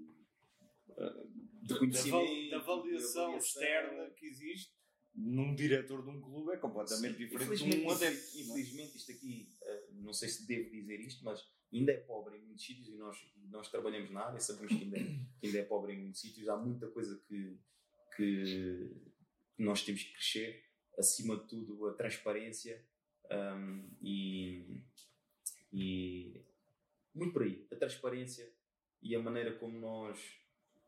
De 1.63 1.73
avaliação, 1.73 2.25
de 2.25 2.53
avaliação. 2.53 3.37
externa 3.37 4.09
que 4.11 4.25
existe 4.27 4.73
num 5.15 5.53
diretor 5.53 6.03
de 6.03 6.09
um 6.09 6.19
clube 6.19 6.51
é 6.51 6.57
completamente 6.57 7.17
diferente 7.17 7.63
de 7.63 7.85
um 7.85 7.91
adepto. 7.91 8.37
infelizmente 8.37 8.97
isto 8.97 9.11
aqui, 9.11 9.55
eh, 9.61 9.87
não 9.91 10.11
sei 10.11 10.27
se 10.27 10.47
devo 10.47 10.69
dizer 10.71 10.99
isto, 10.99 11.23
mas 11.23 11.47
ainda 11.71 11.91
é 11.91 11.97
pobre 11.97 12.37
em 12.37 12.41
muitos 12.41 12.65
sítios 12.65 12.87
e 12.87 12.95
nós, 12.97 13.17
nós 13.49 13.69
trabalhamos 13.69 14.09
na 14.11 14.21
área, 14.25 14.39
sabemos 14.39 14.75
que 14.75 14.83
ainda, 14.83 14.97
é, 14.97 15.03
que 15.39 15.47
ainda 15.47 15.59
é 15.59 15.63
pobre 15.63 15.93
em 15.93 16.01
muitos 16.01 16.21
sítios. 16.21 16.47
Há 16.49 16.57
muita 16.57 16.87
coisa 16.87 17.19
que, 17.27 17.57
que 18.15 18.91
nós 19.57 19.83
temos 19.83 20.03
que 20.03 20.13
crescer. 20.13 20.63
Acima 20.97 21.37
de 21.37 21.47
tudo, 21.47 21.87
a 21.87 21.93
transparência 21.93 22.83
um, 23.31 23.89
e, 24.01 24.79
e 25.71 26.45
muito 27.13 27.33
por 27.33 27.43
aí. 27.43 27.67
A 27.71 27.75
transparência 27.75 28.51
e 29.01 29.15
a 29.15 29.21
maneira 29.21 29.57
como 29.57 29.79
nós 29.79 30.19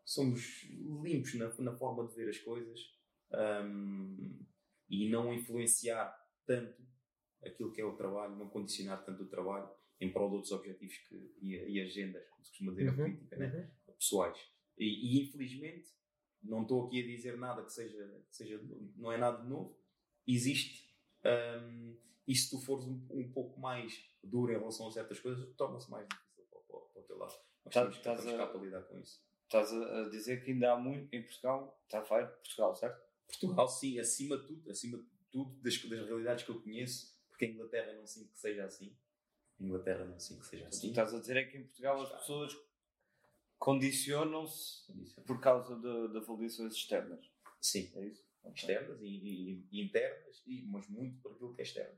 somos 0.04 0.64
limpos 1.04 1.34
na, 1.34 1.52
na 1.60 1.76
forma 1.76 2.08
de 2.08 2.14
ver 2.14 2.30
as 2.30 2.38
coisas 2.38 2.95
um, 3.34 4.46
e 4.90 5.10
não 5.10 5.34
influenciar 5.34 6.16
tanto 6.46 6.84
aquilo 7.44 7.72
que 7.72 7.82
é 7.82 7.86
o 7.86 7.96
trabalho, 7.96 8.36
não 8.36 8.50
condicionar 8.50 9.04
tanto 9.04 9.24
o 9.24 9.28
trabalho 9.30 9.70
em 10.00 10.12
prol 10.12 10.30
de 10.30 10.36
outros 10.36 10.52
objetivos 10.52 10.98
que, 11.08 11.16
e, 11.42 11.56
e 11.78 11.82
agendas, 11.82 12.28
como 12.30 12.44
se 12.44 12.52
costuma 12.52 12.72
dizer 12.74 12.90
Uhum, 12.90 12.98
na 12.98 13.04
política, 13.04 13.36
né? 13.38 13.48
uhum. 13.88 13.94
pessoais. 13.96 14.38
E, 14.78 14.86
e, 15.20 15.24
infelizmente, 15.24 15.90
não 16.44 16.64
estou 16.64 16.86
aqui 16.86 17.02
a 17.02 17.06
dizer 17.06 17.38
nada 17.38 17.64
que 17.64 17.72
seja, 17.72 18.24
que 18.30 18.36
seja 18.36 18.62
não 18.98 19.12
é 19.12 19.18
nada 19.18 19.42
de 19.42 19.48
novo, 19.50 19.80
existe. 20.28 20.94
Um, 21.24 21.98
e 22.28 22.36
se 22.36 22.50
tu 22.50 22.60
fores 22.60 22.86
um, 22.86 23.08
um 23.12 23.32
pouco 23.32 23.60
mais 23.60 23.94
duro 24.24 24.52
em 24.52 24.58
relação 24.58 24.88
a 24.88 24.92
certas 24.92 25.20
coisas, 25.20 25.48
torna-se 25.56 25.90
mais 25.90 26.08
difícil 26.08 26.44
para, 26.52 26.60
para, 26.62 26.80
para 26.80 27.02
o 27.02 27.06
teu 27.06 27.18
lado. 27.18 27.34
Nós 27.64 27.74
Tá- 27.74 27.82
temos, 27.82 27.98
estás 27.98 28.20
estamos 28.20 28.40
a- 28.42 28.46
cá 28.46 28.52
para 28.52 28.62
lidar 28.62 28.82
com 28.84 29.00
isso. 29.00 29.24
Estás 29.46 29.72
a 29.72 30.02
a 30.06 30.10
dizer 30.10 30.44
que 30.44 30.52
ainda 30.52 30.74
há 30.74 30.78
muito 30.78 31.14
em 31.16 31.24
Portugal, 31.24 31.80
está 31.84 32.00
a 32.00 32.06
falar 32.06 32.28
Portugal, 32.28 32.76
certo? 32.76 33.00
Portugal, 33.28 33.68
sim, 33.68 34.00
acima 34.00 34.38
de 34.38 34.48
tudo, 34.48 34.70
acima 34.72 34.98
de 34.98 35.06
tudo 35.32 35.56
das, 35.62 35.78
das 35.82 36.06
realidades 36.08 36.44
que 36.46 36.52
eu 36.52 36.62
conheço, 36.62 37.18
porque 37.30 37.46
a 37.46 37.50
Inglaterra 37.50 37.94
não 37.94 38.06
sinto 38.08 38.32
que 38.32 38.40
seja 38.40 38.66
assim. 38.66 38.96
A 39.60 39.64
Inglaterra 39.64 40.06
não 40.06 40.20
sinto 40.20 40.42
que 40.42 40.48
seja 40.48 40.66
O 40.66 40.70
que 40.70 40.76
assim. 40.76 40.90
estás 40.90 41.14
a 41.14 41.20
dizer 41.20 41.38
é 41.38 41.46
que 41.46 41.58
em 41.58 41.64
Portugal 41.64 42.02
as 42.02 42.12
pessoas 42.20 42.56
condicionam-se 43.58 44.92
por 45.26 45.40
causa 45.40 45.76
de, 45.76 46.08
de 46.10 46.18
avaliações 46.18 46.74
externas. 46.74 47.26
Sim, 47.62 47.92
É 47.96 48.06
isso? 48.06 48.26
externas 48.54 49.02
e, 49.02 49.06
e- 49.08 49.68
e 49.72 49.82
internas, 49.84 50.44
e, 50.46 50.62
mas 50.68 50.88
muito 50.88 51.20
por 51.22 51.32
aquilo 51.34 51.56
que 51.56 51.62
é 51.62 51.64
externo. 51.64 51.98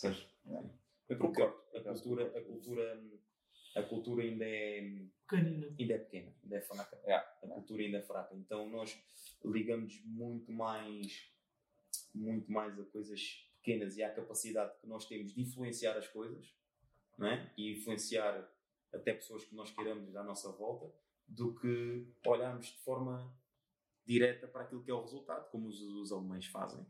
Pois, 0.00 0.16
é. 0.46 0.70
Eu 1.08 1.18
Concordo, 1.18 1.56
concordo. 1.56 1.56
A 1.56 1.70
por 1.72 1.80
acaso 1.80 2.02
cultura, 2.04 2.22
a 2.24 2.28
concordo. 2.28 2.46
cultura, 2.48 3.04
a 3.74 3.82
cultura 3.82 4.22
ainda 4.22 4.44
é, 4.44 4.80
Pequenina. 5.28 5.74
ainda 5.78 5.94
é 5.94 5.98
pequena, 5.98 6.34
ainda 6.42 6.56
é 6.56 6.60
fraca. 6.60 7.00
Yeah. 7.04 7.28
A 7.42 7.46
cultura 7.48 7.82
ainda 7.82 7.98
é 7.98 8.02
fraca. 8.02 8.34
Então 8.34 8.68
nós 8.68 8.98
ligamos 9.44 10.00
muito 10.04 10.52
mais, 10.52 11.30
muito 12.14 12.50
mais 12.50 12.78
a 12.78 12.84
coisas 12.84 13.48
pequenas 13.56 13.96
e 13.96 14.02
à 14.02 14.12
capacidade 14.12 14.78
que 14.80 14.86
nós 14.86 15.06
temos 15.06 15.32
de 15.32 15.40
influenciar 15.40 15.96
as 15.96 16.08
coisas, 16.08 16.54
não 17.16 17.28
é? 17.28 17.52
E 17.56 17.72
influenciar 17.72 18.48
até 18.92 19.14
pessoas 19.14 19.44
que 19.44 19.54
nós 19.54 19.70
queiramos 19.70 20.14
à 20.16 20.22
nossa 20.22 20.50
volta, 20.52 20.92
do 21.26 21.54
que 21.54 22.06
olharmos 22.26 22.66
de 22.66 22.78
forma 22.80 23.34
direta 24.04 24.46
para 24.48 24.62
aquilo 24.62 24.82
que 24.82 24.90
é 24.90 24.94
o 24.94 25.00
resultado, 25.00 25.48
como 25.50 25.68
os, 25.68 25.80
os 25.80 26.12
alemães 26.12 26.46
fazem. 26.46 26.84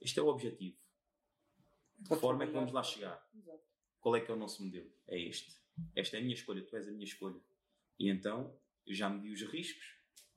Este 0.00 0.18
é 0.18 0.22
o 0.22 0.26
objetivo. 0.26 0.76
De 1.98 2.08
que 2.08 2.16
forma 2.16 2.44
é 2.44 2.46
que 2.46 2.52
vamos 2.52 2.72
lá 2.72 2.82
chegar? 2.82 3.26
Exato. 3.34 3.62
Qual 4.00 4.16
é 4.16 4.20
que 4.20 4.30
é 4.30 4.34
o 4.34 4.38
nosso 4.38 4.64
modelo? 4.64 4.90
É 5.06 5.18
este. 5.18 5.59
Esta 5.94 6.16
é 6.16 6.20
a 6.20 6.22
minha 6.22 6.34
escolha, 6.34 6.64
tu 6.64 6.76
és 6.76 6.88
a 6.88 6.92
minha 6.92 7.04
escolha. 7.04 7.40
E 7.98 8.08
então, 8.08 8.56
já 8.86 9.08
medi 9.08 9.30
os 9.30 9.42
riscos, 9.42 9.84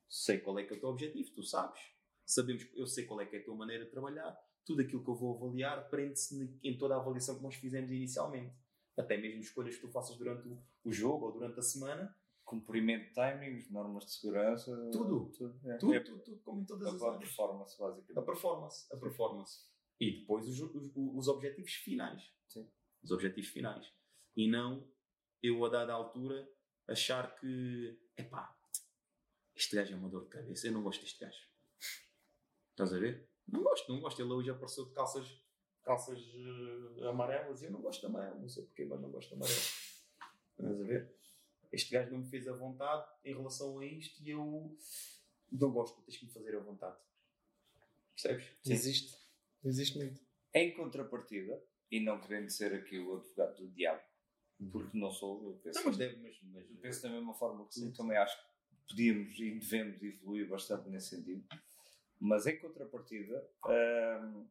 sei 0.09 0.39
qual 0.39 0.59
é 0.59 0.63
que 0.63 0.73
é 0.73 0.77
o 0.77 0.79
teu 0.79 0.89
objetivo, 0.89 1.31
tu 1.31 1.43
sabes. 1.43 1.81
Sabemos, 2.25 2.67
eu 2.73 2.87
sei 2.87 3.05
qual 3.05 3.19
é 3.21 3.25
que 3.25 3.35
é 3.35 3.39
a 3.39 3.43
tua 3.43 3.55
maneira 3.55 3.85
de 3.85 3.91
trabalhar. 3.91 4.37
Tudo 4.65 4.81
aquilo 4.81 5.03
que 5.03 5.09
eu 5.09 5.15
vou 5.15 5.35
avaliar 5.35 5.89
prende-se 5.89 6.57
em 6.63 6.77
toda 6.77 6.95
a 6.95 6.99
avaliação 6.99 7.35
que 7.35 7.43
nós 7.43 7.55
fizemos 7.55 7.91
inicialmente. 7.91 8.55
Até 8.97 9.17
mesmo 9.17 9.41
escolhas 9.41 9.75
que 9.75 9.81
tu 9.81 9.89
faças 9.89 10.15
durante 10.17 10.47
o, 10.83 10.91
jogo 10.91 11.25
ou 11.25 11.31
durante 11.33 11.59
a 11.59 11.63
semana. 11.63 12.15
Cumprimento 12.45 13.07
de 13.07 13.13
timings, 13.13 13.69
normas 13.71 14.05
de 14.05 14.11
segurança. 14.11 14.71
Tudo. 14.91 15.31
Tudo, 15.37 15.59
é. 15.69 15.77
Tudo, 15.77 15.93
É 15.93 15.99
tudo, 15.99 16.19
tudo, 16.21 16.39
como 16.41 16.61
em 16.61 16.65
todas 16.65 16.87
a 16.87 16.95
as 16.95 17.01
áreas. 17.01 17.19
performance, 17.19 17.77
basicamente. 17.77 18.19
A 18.19 18.21
performance. 18.21 18.93
A 18.93 18.97
performance. 18.97 19.59
E 19.99 20.19
depois 20.19 20.47
os, 20.47 20.59
os, 20.61 20.91
os 20.95 21.27
objetivos 21.27 21.73
finais. 21.73 22.31
Sim. 22.47 22.69
Os 23.01 23.11
objetivos 23.11 23.49
finais. 23.49 23.91
E 24.35 24.47
não 24.47 24.87
eu, 25.43 25.63
a 25.65 25.69
dada 25.69 25.91
altura, 25.91 26.49
achar 26.87 27.35
que, 27.35 27.99
epá, 28.17 28.57
este 29.53 29.75
gajo 29.75 29.93
é 29.93 29.97
uma 29.97 30.09
dor 30.09 30.23
de 30.23 30.29
cabeça, 30.29 30.67
eu 30.67 30.71
não 30.71 30.81
gosto 30.81 31.01
deste 31.01 31.19
gajo. 31.19 31.47
Estás 32.71 32.93
a 32.93 32.97
ver? 32.97 33.29
Não 33.47 33.61
gosto, 33.61 33.91
não 33.91 33.99
gosto. 33.99 34.21
Ele 34.21 34.31
hoje 34.31 34.49
apareceu 34.49 34.85
de 34.85 34.93
calças, 34.93 35.27
calças 35.83 36.19
eh, 36.19 37.07
amarelas 37.07 37.61
e 37.61 37.65
eu 37.65 37.71
não 37.71 37.81
gosto 37.81 37.99
de 37.99 38.05
amarelo. 38.07 38.39
Não 38.39 38.49
sei 38.49 38.63
porquê, 38.63 38.85
mas 38.85 38.99
não 38.99 39.11
gosto 39.11 39.27
de 39.29 39.35
amarelo. 39.35 39.59
Estás 39.59 40.81
a 40.81 40.83
ver? 40.83 41.15
Este 41.71 41.91
gajo 41.91 42.11
não 42.11 42.19
me 42.19 42.29
fez 42.29 42.47
a 42.47 42.53
vontade 42.53 43.07
em 43.25 43.35
relação 43.35 43.79
a 43.79 43.85
isto 43.85 44.23
e 44.23 44.29
eu 44.29 44.75
não 45.51 45.71
gosto, 45.71 46.01
tens 46.03 46.17
que 46.17 46.25
me 46.25 46.31
fazer 46.31 46.55
a 46.55 46.59
vontade. 46.59 46.97
Percebes? 48.15 48.47
Existe. 48.65 49.17
Existe 49.63 49.97
muito. 49.97 50.21
Em 50.53 50.73
contrapartida, 50.73 51.61
e 51.91 51.99
não 51.99 52.19
querendo 52.19 52.49
ser 52.49 52.73
aqui 52.73 52.97
o 52.97 53.17
advogado 53.17 53.55
do 53.57 53.69
diabo, 53.69 54.01
porque 54.71 54.97
não 54.97 55.11
sou, 55.11 55.43
eu 55.49 55.53
penso, 55.63 55.79
Não, 55.79 55.87
mas 55.87 55.97
deve, 55.97 56.15
mas, 56.17 56.39
mas 56.43 56.69
eu 56.69 56.77
penso 56.77 57.01
da 57.01 57.09
mesma 57.09 57.33
forma 57.33 57.65
que 57.67 57.73
Sim. 57.73 57.91
tu, 57.91 57.97
também 57.97 58.17
acho 58.17 58.37
que 58.37 58.53
podíamos 58.89 59.39
e 59.39 59.51
devemos 59.59 60.01
evoluir 60.01 60.47
bastante 60.47 60.89
nesse 60.89 61.15
sentido. 61.15 61.43
Mas 62.19 62.47
em 62.47 62.57
contrapartida, 62.57 63.49
hum, 63.67 64.47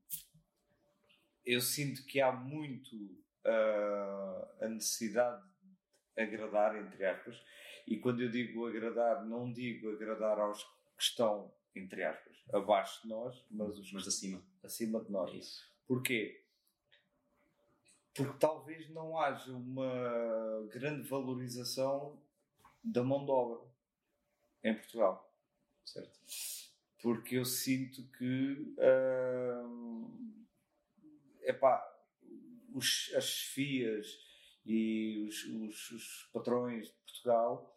eu 1.45 1.61
sinto 1.61 2.05
que 2.05 2.21
há 2.21 2.33
muito 2.33 3.23
ah, 3.45 4.57
a 4.61 4.69
necessidade 4.69 5.43
de 6.17 6.23
agradar, 6.23 6.77
entre 6.77 7.05
aspas, 7.05 7.43
e 7.87 7.99
quando 7.99 8.23
eu 8.23 8.31
digo 8.31 8.67
agradar, 8.67 9.25
não 9.25 9.53
digo 9.53 9.91
agradar 9.91 10.39
aos 10.39 10.63
que 10.63 11.03
estão, 11.03 11.53
entre 11.75 12.05
aspas, 12.05 12.37
abaixo 12.53 13.03
de 13.03 13.09
nós, 13.09 13.45
mas 13.51 13.79
os 13.79 13.93
mas 13.93 14.07
acima. 14.07 14.45
acima 14.63 15.03
de 15.03 15.11
nós. 15.11 15.31
É 15.33 15.37
isso. 15.37 15.73
Porquê? 15.87 16.42
Porque 18.15 18.39
talvez 18.39 18.89
não 18.91 19.19
haja 19.19 19.53
uma 19.53 20.67
grande 20.71 21.09
valorização 21.09 22.21
da 22.85 23.03
mão 23.03 23.25
de 23.25 23.31
obra 23.31 23.61
em 24.65 24.75
Portugal. 24.75 25.33
Certo. 25.85 26.21
Porque 27.03 27.37
eu 27.37 27.45
sinto 27.45 28.03
que 28.19 28.75
hum, 29.67 30.45
epá, 31.43 31.83
os, 32.75 33.13
as 33.17 33.25
chefias 33.25 34.19
e 34.65 35.25
os, 35.29 35.45
os- 35.45 35.91
os 35.93 36.31
patrões 36.33 36.87
de 36.89 36.95
Portugal, 37.07 37.77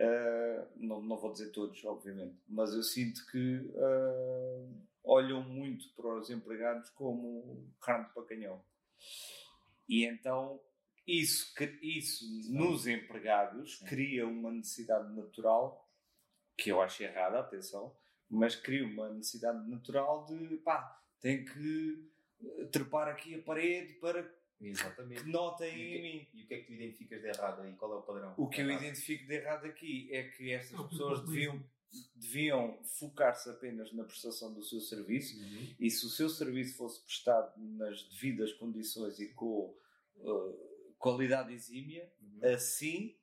ah, 0.00 0.68
não, 0.76 1.00
não 1.02 1.16
vou 1.16 1.32
dizer 1.32 1.50
todos, 1.52 1.84
obviamente, 1.84 2.36
mas 2.48 2.74
eu 2.74 2.82
sinto 2.82 3.24
que 3.30 3.72
ah, 3.76 4.66
olham 5.04 5.42
muito 5.42 5.88
para 5.94 6.18
os 6.18 6.30
empregados 6.30 6.90
como 6.90 7.72
carne 7.80 8.06
para 8.14 8.24
canhão. 8.24 8.62
E 9.88 10.04
então 10.04 10.60
isso, 11.06 11.52
isso 11.82 12.52
nos 12.52 12.86
empregados 12.86 13.78
Sim. 13.78 13.84
cria 13.86 14.26
uma 14.26 14.50
necessidade 14.50 15.12
natural, 15.14 15.90
que 16.56 16.70
eu 16.70 16.80
acho 16.80 17.02
errada, 17.02 17.40
atenção, 17.40 17.94
mas 18.30 18.56
cria 18.56 18.84
uma 18.86 19.10
necessidade 19.12 19.68
natural 19.68 20.24
de 20.24 20.56
pá, 20.58 20.98
tem 21.20 21.44
que 21.44 22.10
eh, 22.42 22.64
trepar 22.66 23.08
aqui 23.08 23.34
a 23.34 23.42
parede 23.42 23.94
para 23.94 24.28
Exatamente. 24.60 25.22
que 25.24 25.28
notem 25.30 25.68
E 25.68 25.72
o 25.72 25.76
em 25.76 25.92
que- 25.96 26.02
mim. 26.02 26.28
E 26.32 26.42
o 26.44 26.46
que 26.46 26.54
é 26.54 26.58
que 26.60 26.66
tu 26.66 26.72
identificas 26.72 27.20
de 27.20 27.28
errado 27.28 27.60
aí? 27.62 27.72
Qual 27.74 27.92
é 27.92 27.96
o 27.96 28.02
padrão? 28.02 28.34
O 28.38 28.48
que 28.48 28.60
eu 28.62 28.70
Errado. 28.70 28.82
identifico 28.82 29.26
de 29.26 29.34
errado 29.34 29.66
aqui 29.66 30.08
é 30.12 30.22
que 30.30 30.52
estas 30.52 30.80
pessoas 30.88 31.20
deviam, 31.26 31.62
deviam 32.14 32.78
focar-se 32.84 33.48
apenas 33.50 33.92
na 33.92 34.04
prestação 34.04 34.52
do 34.52 34.62
seu 34.62 34.80
serviço 34.80 35.36
Uhum. 35.38 35.74
e 35.78 35.90
se 35.90 36.04
o 36.06 36.08
seu 36.08 36.28
serviço 36.28 36.76
fosse 36.76 37.02
prestado 37.04 37.52
nas 37.58 38.02
devidas 38.08 38.52
condições 38.52 39.18
e 39.20 39.28
com 39.34 39.76
uh, 40.16 40.94
qualidade 40.98 41.52
exímia, 41.52 42.10
Uhum. 42.20 42.52
assim 42.54 43.16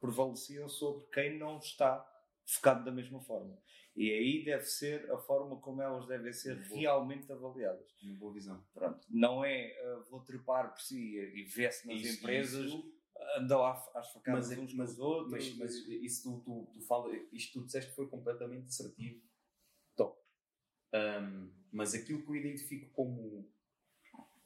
prevaleciam 0.00 0.68
sobre 0.68 1.04
quem 1.12 1.38
não 1.38 1.58
está 1.58 2.06
focado 2.44 2.84
da 2.84 2.90
mesma 2.90 3.20
forma. 3.20 3.56
E 3.96 4.10
aí 4.12 4.44
deve 4.44 4.64
ser 4.64 5.10
a 5.10 5.18
forma 5.18 5.56
como 5.60 5.82
elas 5.82 6.06
devem 6.06 6.32
ser 6.32 6.54
Boa. 6.68 6.78
realmente 6.80 7.30
avaliadas. 7.30 7.86
Uma 8.02 8.14
boa 8.14 8.32
visão. 8.32 8.64
Pronto. 8.72 9.04
Não 9.10 9.44
é 9.44 9.74
uh, 9.84 10.10
vou 10.10 10.20
trepar 10.20 10.72
por 10.72 10.80
si 10.80 11.16
e 11.18 11.42
ver-se 11.44 11.86
nas 11.86 12.00
Isso- 12.00 12.18
empresas, 12.22 12.66
isso- 12.66 12.99
andam 13.36 13.64
às, 13.64 14.12
facadas 14.12 14.48
mas, 14.48 14.58
uns 14.58 14.74
mas, 14.74 14.98
outros. 14.98 15.30
mas, 15.30 15.56
mas 15.56 15.74
isso 15.74 16.22
tu, 16.22 16.40
tu, 16.44 16.70
tu 16.72 16.86
fala, 16.86 17.14
isto 17.32 17.52
que 17.52 17.58
tu 17.58 17.64
disseste 17.64 17.92
foi 17.92 18.08
completamente 18.08 18.66
assertivo. 18.66 19.22
Top. 19.96 20.18
Ahm, 20.92 21.50
mas 21.72 21.94
aquilo 21.94 22.22
que 22.22 22.30
eu 22.30 22.36
identifico 22.36 22.90
como 22.92 23.52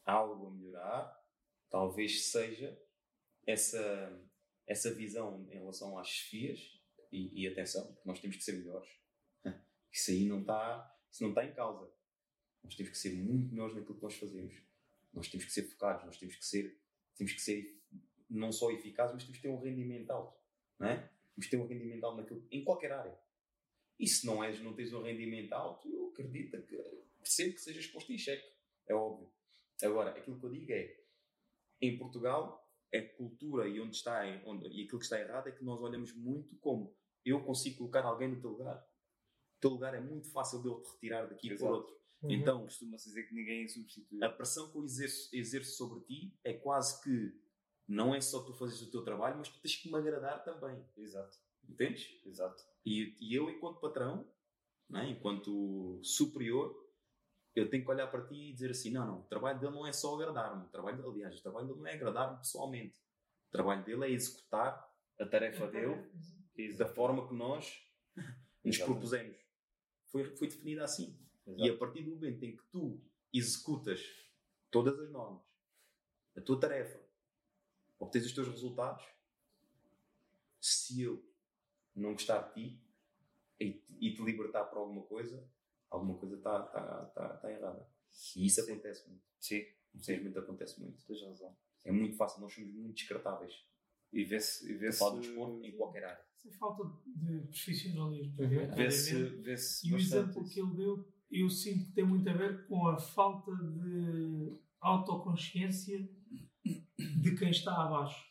algo 0.05 0.49
a 0.49 0.51
melhorar, 0.51 1.25
talvez 1.71 2.27
seja 2.27 2.79
essa, 3.47 4.29
essa 4.67 4.95
visão 4.95 5.47
em 5.51 5.59
relação 5.59 5.99
às 5.99 6.09
chefias 6.09 6.81
e, 7.11 7.43
e 7.43 7.49
atenção, 7.49 7.87
porque 7.87 8.09
nós 8.09 8.21
temos 8.21 8.37
que 8.37 8.45
ser 8.45 8.53
melhores. 8.59 8.89
Isso 9.91 10.11
aí 10.11 10.27
não 10.27 10.41
está, 10.41 10.93
isso 11.11 11.23
não 11.23 11.31
está 11.31 11.45
em 11.45 11.55
causa. 11.55 11.89
Nós 12.65 12.75
temos 12.75 12.91
que 12.91 12.99
ser 12.99 13.15
muito 13.15 13.53
melhores 13.53 13.77
naquilo 13.77 13.95
que 13.95 14.03
nós 14.03 14.15
fazemos. 14.15 14.61
Nós 15.13 15.29
temos 15.29 15.45
que 15.47 15.53
ser 15.53 15.63
focados, 15.63 16.05
nós 16.05 16.19
temos 16.19 16.35
que 16.35 16.45
ser 16.45 16.83
temos 17.17 17.33
que 17.33 17.41
ser 17.41 17.81
não 18.29 18.53
só 18.53 18.71
eficazes, 18.71 19.15
mas 19.15 19.25
temos 19.25 19.37
que 19.37 19.43
ter 19.43 19.49
um 19.49 19.61
rendimento 19.61 20.11
alto. 20.11 20.39
Não 20.79 20.89
é? 20.89 20.97
Temos 21.35 21.45
que 21.45 21.51
ter 21.51 21.57
um 21.57 21.67
rendimento 21.67 22.05
alto 22.05 22.17
naquilo, 22.19 22.47
em 22.51 22.65
qualquer 22.65 22.93
área. 22.93 23.19
E 23.99 24.07
se 24.07 24.27
não, 24.27 24.43
és, 24.43 24.61
não 24.61 24.75
tens 24.75 24.93
um 24.93 25.03
rendimento 25.03 25.53
alto, 25.53 25.89
eu 25.89 26.09
acredito 26.09 26.61
que 26.63 26.77
percebo 27.19 27.55
que 27.55 27.61
sejas 27.61 27.87
posto 27.87 28.13
em 28.13 28.19
xeque. 28.19 28.47
É 28.87 28.95
óbvio. 28.95 29.31
Agora, 29.83 30.11
aquilo 30.11 30.39
que 30.39 30.47
eu 30.47 30.51
digo 30.51 30.73
é, 30.73 30.97
em 31.81 31.99
Portugal, 31.99 32.69
a 32.93 33.03
cultura 33.17 33.69
e 33.69 33.81
onde 33.81 33.97
está, 33.97 34.23
onde, 34.45 34.69
e 34.69 34.85
aquilo 34.85 34.99
que 34.99 35.05
está 35.05 35.21
errado 35.21 35.49
é 35.49 35.53
que 35.53 35.65
nós 35.65 35.81
olhamos 35.81 36.13
muito 36.15 36.57
como 36.57 36.95
eu 37.25 37.43
consigo 37.43 37.79
colocar 37.79 38.05
alguém 38.05 38.29
no 38.29 38.41
teu 38.41 38.51
lugar. 38.51 38.77
O 39.57 39.61
teu 39.61 39.71
lugar 39.71 39.95
é 39.95 40.01
muito 40.01 40.31
fácil 40.31 40.61
de 40.63 40.69
eu 40.69 40.81
te 40.81 40.91
retirar 40.93 41.27
daqui 41.27 41.51
Exato. 41.51 41.65
por 41.65 41.77
outro. 41.77 41.95
Uhum. 42.23 42.31
Então, 42.31 42.63
Costuma-se 42.63 43.09
dizer 43.09 43.25
que 43.25 43.35
ninguém 43.35 43.65
é 43.65 43.69
substituível. 43.69 44.27
a 44.27 44.31
pressão 44.31 44.71
que 44.71 44.79
eu 44.79 44.85
exerço, 44.85 45.35
exerço 45.35 45.77
sobre 45.77 46.01
ti 46.01 46.35
é 46.45 46.53
quase 46.55 47.03
que 47.03 47.35
não 47.87 48.15
é 48.15 48.21
só 48.21 48.43
tu 48.43 48.53
fazes 48.55 48.81
o 48.83 48.91
teu 48.91 49.03
trabalho, 49.03 49.37
mas 49.37 49.49
tu 49.49 49.61
tens 49.61 49.77
que 49.77 49.91
me 49.91 49.97
agradar 49.99 50.43
também. 50.45 50.83
Exato, 50.97 51.39
Entendes? 51.69 52.09
exato. 52.25 52.63
E, 52.85 53.17
e 53.21 53.35
eu, 53.35 53.49
enquanto 53.51 53.81
patrão, 53.81 54.27
né, 54.89 55.09
enquanto 55.11 56.01
superior, 56.03 56.75
eu 57.55 57.69
tenho 57.71 57.85
que 57.85 57.91
olhar 57.91 58.07
para 58.09 58.27
ti 58.27 58.51
e 58.51 58.53
dizer 58.53 58.71
assim: 58.71 58.91
não, 58.91 59.07
não, 59.07 59.21
o 59.21 59.25
trabalho 59.25 59.59
dele 59.61 59.73
não 59.73 59.87
é 59.87 59.93
só 59.93 60.15
agradar-me. 60.15 60.67
O 60.67 60.69
trabalho 60.71 60.97
dele, 60.97 61.09
aliás, 61.09 61.39
o 61.39 61.43
trabalho 61.43 61.67
dele 61.69 61.79
não 61.81 61.87
é 61.87 61.95
agradar-me 61.95 62.39
pessoalmente. 62.39 62.99
O 63.49 63.51
trabalho 63.53 63.85
dele 63.85 64.05
é 64.07 64.11
executar 64.11 64.93
A 65.21 65.27
tarefa 65.27 65.67
dele. 65.69 65.95
da 66.57 66.63
Exato. 66.63 66.95
forma 66.95 67.29
que 67.29 67.35
nós 67.35 67.81
nos 68.65 68.77
Exatamente. 68.77 68.85
propusemos. 68.85 69.37
Foi, 70.11 70.25
foi 70.37 70.49
definida 70.49 70.85
assim. 70.85 71.19
E 71.47 71.69
a 71.69 71.77
partir 71.77 72.03
do 72.03 72.11
momento 72.13 72.43
em 72.45 72.57
que 72.57 72.63
tu 72.71 73.01
executas 73.33 74.01
todas 74.71 74.99
as 74.99 75.11
normas, 75.11 75.43
a 76.37 76.41
tua 76.41 76.59
tarefa, 76.59 76.99
obtens 78.05 78.27
os 78.27 78.33
teus 78.33 78.49
resultados, 78.49 79.05
se 80.61 81.03
eu 81.03 81.23
não 81.95 82.13
gostar 82.13 82.41
de 82.49 82.55
ti 82.55 82.81
e, 83.61 83.83
e 84.01 84.15
te 84.15 84.23
libertar 84.23 84.65
para 84.65 84.79
alguma 84.79 85.03
coisa, 85.03 85.47
alguma 85.91 86.17
coisa 86.19 86.37
está 86.37 86.63
tá, 86.63 87.05
tá, 87.07 87.29
tá 87.37 87.53
errada. 87.53 87.87
E 88.37 88.47
isso 88.47 88.61
acontece 88.61 89.09
muito. 89.09 89.23
Sim, 89.39 89.65
Infelizmente 89.95 90.39
acontece 90.39 90.81
muito. 90.81 91.05
tens 91.07 91.23
razão. 91.23 91.57
É 91.85 91.93
muito 91.93 92.17
fácil, 92.17 92.41
nós 92.41 92.53
somos 92.53 92.73
muito 92.75 92.95
descartáveis. 92.97 93.65
E 94.13 94.25
vê-se. 94.25 94.71
E 94.71 94.75
vê-se. 94.75 94.99
Fala 94.99 95.17
do 95.17 95.21
desporto 95.21 95.65
em 95.65 95.73
qualquer 95.77 96.05
área. 96.05 96.25
É 96.47 96.51
falta 96.53 96.85
de 97.07 97.41
profissionalismo. 97.47 98.35
Uhum. 98.39 98.75
Vê-se. 98.75 99.25
Vê-se 99.41 99.89
E 99.89 99.95
o 99.95 99.99
exemplo 99.99 100.43
isso. 100.43 100.53
que 100.53 100.61
ele 100.61 100.75
deu, 100.75 101.09
eu 101.31 101.49
sinto 101.49 101.87
que 101.87 101.93
tem 101.93 102.05
muito 102.05 102.29
a 102.29 102.33
ver 102.33 102.67
com 102.67 102.87
a 102.89 102.99
falta 102.99 103.53
de 103.55 104.59
autoconsciência 104.81 106.09
de 106.99 107.35
quem 107.37 107.51
está 107.51 107.73
abaixo. 107.83 108.23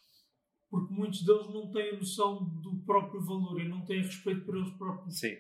Porque 0.69 0.93
muitos 0.93 1.23
deles 1.23 1.47
não 1.53 1.71
têm 1.71 1.91
a 1.91 1.97
noção 1.97 2.43
do 2.61 2.77
próprio 2.85 3.21
valor 3.21 3.61
e 3.61 3.67
não 3.69 3.85
têm 3.85 4.01
respeito 4.01 4.43
por 4.45 4.55
eles 4.57 4.71
próprios. 4.71 5.19
Sim, 5.19 5.35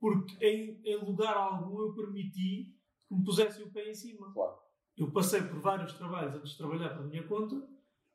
Porque 0.00 0.44
em, 0.44 0.80
em 0.84 0.96
lugar 1.04 1.36
algum 1.36 1.80
eu 1.82 1.94
permiti 1.94 2.74
que 3.08 3.14
me 3.14 3.24
pusessem 3.24 3.64
o 3.64 3.70
pé 3.70 3.90
em 3.90 3.94
cima. 3.94 4.32
claro. 4.32 4.56
Eu 4.96 5.10
passei 5.10 5.40
por 5.42 5.58
vários 5.60 5.92
trabalhos 5.94 6.34
antes 6.34 6.50
de 6.52 6.58
trabalhar 6.58 6.90
para 6.90 7.00
a 7.00 7.06
minha 7.06 7.22
conta 7.26 7.66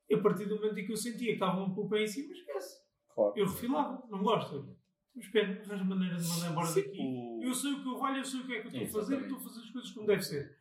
e 0.10 0.14
a 0.14 0.22
partir 0.22 0.46
do 0.46 0.56
momento 0.58 0.78
em 0.78 0.86
que 0.86 0.92
eu 0.92 0.98
sentia 0.98 1.28
que 1.28 1.34
estavam 1.34 1.74
com 1.74 1.82
o 1.82 1.90
pé 1.90 2.04
em 2.04 2.08
cima, 2.08 2.32
esquece. 2.34 2.76
claro. 3.16 3.34
Eu 3.36 3.46
refilava. 3.48 4.04
Não 4.10 4.22
gosto. 4.22 4.76
Mas 5.16 5.28
pena, 5.30 5.60
arranja 5.62 5.84
maneira 5.84 6.18
de 6.18 6.28
mandar 6.28 6.52
embora 6.52 6.68
daqui. 6.76 7.00
O- 7.02 7.42
Eu 7.42 7.54
sei 7.54 7.72
o 7.74 7.82
que 7.82 7.90
eu 7.90 7.98
valho, 7.98 8.18
eu 8.18 8.26
sei 8.26 8.40
o 8.42 8.46
que 8.46 8.54
é 8.54 8.62
que 8.62 8.68
eu 8.68 8.84
estou 8.84 9.00
a 9.02 9.04
fazer 9.04 9.20
e 9.20 9.22
estou 9.24 9.38
a 9.38 9.42
fazer 9.42 9.60
as 9.62 9.70
coisas 9.72 9.92
como 9.92 10.06
deve 10.08 10.22
ser. 10.22 10.57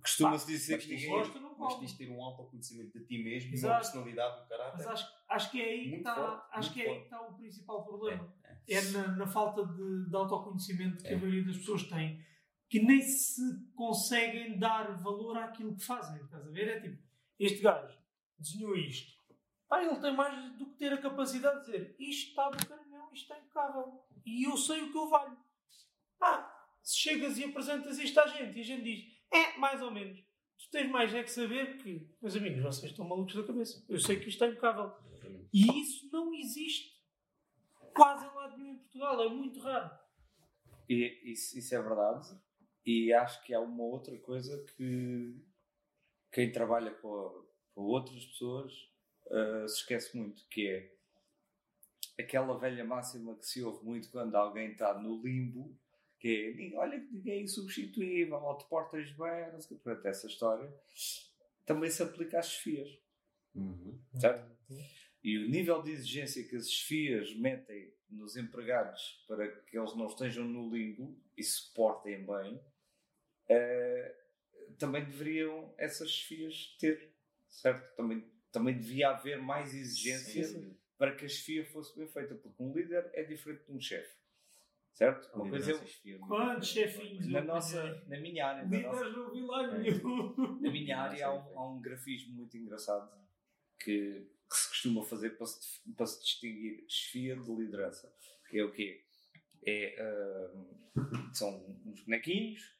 Costuma-se 0.00 0.46
dizer 0.46 0.78
que 0.78 0.88
ninguém. 0.88 1.08
gosta, 1.10 1.40
não 1.40 1.56
mas 1.58 1.74
tens 1.78 1.92
de 1.92 1.98
ter 1.98 2.10
um 2.10 2.22
autoconhecimento 2.22 2.98
de 2.98 3.04
ti 3.06 3.22
mesmo, 3.22 3.48
uma 3.50 3.54
Exato. 3.54 3.80
personalidade, 3.82 4.44
um 4.44 4.48
caráter. 4.48 4.76
Mas 4.76 4.86
acho, 4.86 5.06
acho 5.28 5.50
que 5.50 5.60
é 5.60 5.64
aí 5.64 5.90
que 5.90 5.96
está, 5.96 6.48
acho 6.52 6.72
que 6.72 6.82
é 6.82 6.84
forte. 6.86 7.02
está 7.04 7.20
o 7.22 7.34
principal 7.34 7.84
problema. 7.84 8.34
É, 8.44 8.74
É 8.76 8.82
na, 8.90 9.08
na 9.16 9.26
falta 9.26 9.64
de, 9.66 10.08
de 10.08 10.16
autoconhecimento 10.16 11.02
que 11.02 11.08
É. 11.08 11.14
a 11.14 11.18
maioria 11.18 11.44
das 11.44 11.56
pessoas 11.56 11.82
tem, 11.84 12.24
que 12.68 12.80
nem 12.82 13.00
se 13.00 13.40
conseguem 13.74 14.58
dar 14.58 14.96
valor 15.02 15.38
àquilo 15.38 15.74
que 15.76 15.84
fazem. 15.84 16.22
Estás 16.22 16.46
a 16.46 16.50
ver? 16.50 16.68
É 16.68 16.80
tipo, 16.80 17.02
este 17.38 17.60
gajo 17.62 17.96
desenhou 18.38 18.76
isto. 18.76 19.16
Pá, 19.68 19.82
ele 19.82 19.96
tem 20.00 20.14
mais 20.14 20.56
do 20.58 20.66
que 20.66 20.76
ter 20.78 20.92
a 20.92 20.98
capacidade 21.00 21.60
de 21.60 21.66
dizer 21.72 21.96
isto 21.98 22.28
está 22.30 22.48
do 22.50 22.66
caminhão, 22.66 23.10
isto 23.12 23.22
está 23.22 23.38
impecável. 23.38 24.04
E 24.24 24.44
eu 24.46 24.56
sei 24.56 24.82
o 24.82 24.92
que 24.92 24.98
eu 24.98 25.08
valho. 25.08 25.36
Ah, 26.20 26.52
se 26.82 26.98
chegas 26.98 27.36
e 27.38 27.44
apresentas 27.44 27.98
isto 27.98 28.18
à 28.20 28.26
gente 28.28 28.56
e 28.56 28.60
a 28.60 28.64
gente 28.64 28.82
diz, 28.84 29.15
é, 29.32 29.56
mais 29.58 29.82
ou 29.82 29.90
menos. 29.90 30.18
Tu 30.58 30.70
tens 30.70 30.90
mais 30.90 31.14
é 31.14 31.22
que 31.22 31.30
saber 31.30 31.76
que, 31.78 32.08
meus 32.20 32.34
amigos, 32.34 32.62
vocês 32.62 32.90
estão 32.90 33.06
malucos 33.06 33.34
da 33.34 33.44
cabeça. 33.44 33.84
Eu 33.88 33.98
sei 33.98 34.16
que 34.16 34.28
isto 34.28 34.42
está 34.42 34.46
impecável. 34.46 34.92
E 35.52 35.80
isso 35.80 36.08
não 36.10 36.34
existe 36.34 36.96
quase 37.94 38.26
em 38.26 38.34
lado 38.34 38.58
nenhum 38.58 38.74
em 38.74 38.78
Portugal, 38.78 39.22
é 39.22 39.28
muito 39.28 39.60
raro. 39.60 39.90
E 40.88 41.32
isso, 41.32 41.58
isso 41.58 41.74
é 41.74 41.82
verdade. 41.82 42.28
E 42.84 43.12
acho 43.12 43.42
que 43.42 43.52
há 43.52 43.60
uma 43.60 43.82
outra 43.82 44.16
coisa 44.18 44.64
que 44.76 45.34
quem 46.30 46.52
trabalha 46.52 46.92
com, 46.92 47.46
com 47.74 47.82
outras 47.82 48.24
pessoas 48.26 48.72
ah, 49.30 49.66
se 49.66 49.80
esquece 49.80 50.16
muito, 50.16 50.46
que 50.48 50.68
é 50.68 52.22
aquela 52.22 52.58
velha 52.58 52.84
máxima 52.84 53.36
que 53.36 53.46
se 53.46 53.62
ouve 53.62 53.84
muito 53.84 54.10
quando 54.10 54.34
alguém 54.34 54.72
está 54.72 54.98
no 54.98 55.20
limbo, 55.22 55.76
que 56.18 56.28
é 56.28 56.50
"Ninguém- 56.54 56.76
olha 56.78 57.00
que 57.00 57.12
ninguém 57.12 57.34
é 57.34 57.42
insubstituível, 57.42 58.36
ou 58.36 58.56
te 58.58 58.68
portas 58.68 59.10
bem, 59.12 59.52
não 59.52 59.60
sei 59.60 59.76
o 59.76 59.78
que, 59.78 59.84
portanto, 59.84 60.06
essa 60.06 60.26
história 60.26 60.72
também 61.64 61.90
se 61.90 62.02
aplica 62.02 62.38
às 62.38 62.50
chefias. 62.50 62.88
Uhum. 63.54 63.98
Certo? 64.20 64.56
E 65.22 65.38
o 65.38 65.48
nível 65.48 65.82
de 65.82 65.90
exigência 65.90 66.44
que 66.46 66.56
as 66.56 66.70
chefias 66.70 67.34
metem 67.36 67.92
nos 68.08 68.36
empregados 68.36 69.24
para 69.26 69.48
que 69.62 69.76
eles 69.76 69.94
não 69.96 70.06
estejam 70.06 70.44
no 70.44 70.70
limbo 70.72 71.20
e 71.36 71.42
se 71.42 71.72
portem 71.74 72.24
bem, 72.24 72.60
eh, 73.48 74.16
também 74.78 75.04
deveriam 75.04 75.74
essas 75.78 76.10
chefias 76.10 76.76
ter, 76.78 77.12
certo? 77.48 77.94
Também, 77.96 78.24
também 78.52 78.78
devia 78.78 79.10
haver 79.10 79.38
mais 79.40 79.74
exigência 79.74 80.44
Sim, 80.44 80.76
para 80.96 81.14
que 81.16 81.24
a 81.24 81.28
chefia 81.28 81.64
fosse 81.66 81.96
bem 81.98 82.06
feita, 82.06 82.34
porque 82.36 82.62
um 82.62 82.72
líder 82.72 83.10
é 83.12 83.24
diferente 83.24 83.64
de 83.64 83.72
um 83.72 83.80
chefe, 83.80 84.14
certo? 84.96 85.30
Uma 85.36 85.50
coisa 85.50 85.72
é 85.72 85.74
muito 85.74 86.26
Quantos 86.26 86.72
bem. 86.72 86.84
chefinhos 86.84 87.26
na 87.28 87.38
eu 87.40 87.44
nossa, 87.44 88.04
na 88.08 88.18
minha 88.18 88.46
área, 88.46 88.64
na 88.66 88.78
nossa- 88.80 89.04
Líderes 89.04 89.16
não 89.16 89.30
vi 89.30 89.40
lá 89.42 89.78
nenhum. 89.78 90.34
na 90.62 90.70
minha 90.70 90.98
área 90.98 91.26
há 91.26 91.34
um, 91.34 91.38
há 91.60 91.70
um 91.70 91.80
grafismo 91.82 92.34
muito 92.34 92.56
engraçado 92.56 93.10
que, 93.78 94.26
que 94.50 94.56
se 94.56 94.68
costuma 94.70 95.02
fazer 95.04 95.30
para 95.36 95.46
se, 95.46 95.92
para 95.94 96.06
se 96.06 96.20
distinguir 96.22 96.84
chefia 96.88 97.36
de 97.36 97.54
liderança. 97.54 98.10
Que 98.48 98.58
é 98.58 98.64
o 98.64 98.72
quê? 98.72 99.04
É, 99.66 99.96
ah, 100.00 100.52
são 101.34 101.76
uns 101.84 102.00
bonequinhos, 102.04 102.74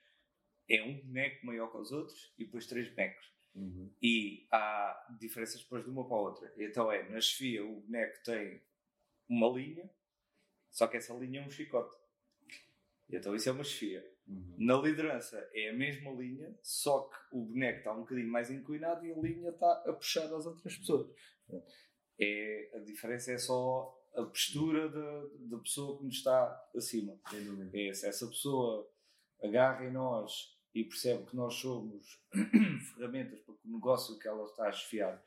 é 0.71 0.83
um 0.83 1.01
boneco 1.03 1.45
maior 1.45 1.71
que 1.71 1.77
os 1.77 1.93
outros 1.93 2.33
e 2.39 2.45
depois 2.47 2.67
três 2.67 2.89
bonecos. 2.89 3.27
Uhum. 3.55 3.93
E 4.03 4.47
há 4.51 5.07
diferenças 5.21 5.63
depois 5.63 5.85
de 5.85 5.91
uma 5.91 6.07
para 6.07 6.17
a 6.17 6.21
outra. 6.21 6.55
Então 6.57 6.91
é, 6.91 7.09
na 7.11 7.21
chefia 7.21 7.63
o 7.65 7.81
boneco 7.83 8.23
tem 8.25 8.63
uma 9.29 9.49
linha, 9.49 9.91
só 10.71 10.87
que 10.87 10.97
essa 10.97 11.13
linha 11.15 11.41
é 11.43 11.47
um 11.47 11.51
chicote. 11.51 11.97
E 13.09 13.17
então 13.17 13.35
isso 13.35 13.49
é 13.49 13.53
uma 13.53 13.65
chefia. 13.65 14.05
Uhum. 14.27 14.57
Na 14.59 14.77
liderança 14.77 15.39
é 15.53 15.71
a 15.71 15.73
mesma 15.73 16.11
linha, 16.13 16.53
só 16.63 17.03
que 17.03 17.17
o 17.33 17.45
boneco 17.45 17.79
está 17.79 17.93
um 17.93 18.01
bocadinho 18.01 18.31
mais 18.31 18.51
inclinado 18.51 19.07
e 19.07 19.13
a 19.13 19.17
linha 19.17 19.51
está 19.51 19.85
a 19.87 19.93
puxar 19.93 20.25
as 20.35 20.47
outras 20.47 20.77
pessoas. 20.77 21.09
É, 22.19 22.71
a 22.75 22.79
diferença 22.81 23.33
é 23.33 23.39
só 23.39 23.95
a 24.15 24.23
postura 24.25 24.89
da, 24.89 25.27
da 25.51 25.59
pessoa 25.59 25.99
que 25.99 26.05
nos 26.05 26.17
está 26.17 26.71
acima. 26.75 27.19
É, 27.73 27.93
se 27.93 28.09
essa 28.09 28.27
pessoa 28.27 28.91
agarra 29.43 29.85
em 29.85 29.93
nós 29.93 30.57
e 30.75 30.83
percebe 30.85 31.25
que 31.25 31.37
nós 31.37 31.55
somos 31.55 32.21
ferramentas 32.95 33.41
para 33.41 33.55
que 33.55 33.69
o 33.69 33.73
negócio 33.73 34.19
que 34.19 34.27
ela 34.27 34.45
está 34.45 34.69
a 34.69 34.73
chefiar 34.73 35.23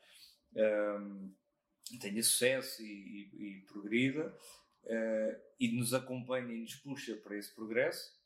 hum, 1.00 1.32
tenha 2.00 2.22
sucesso 2.22 2.82
e, 2.82 2.86
e, 3.32 3.58
e 3.58 3.60
progrida 3.62 4.36
eh, 4.86 5.40
e 5.58 5.76
nos 5.76 5.92
acompanha 5.94 6.52
e 6.52 6.60
nos 6.60 6.74
puxa 6.76 7.16
para 7.16 7.36
esse 7.36 7.54
progresso, 7.54 8.18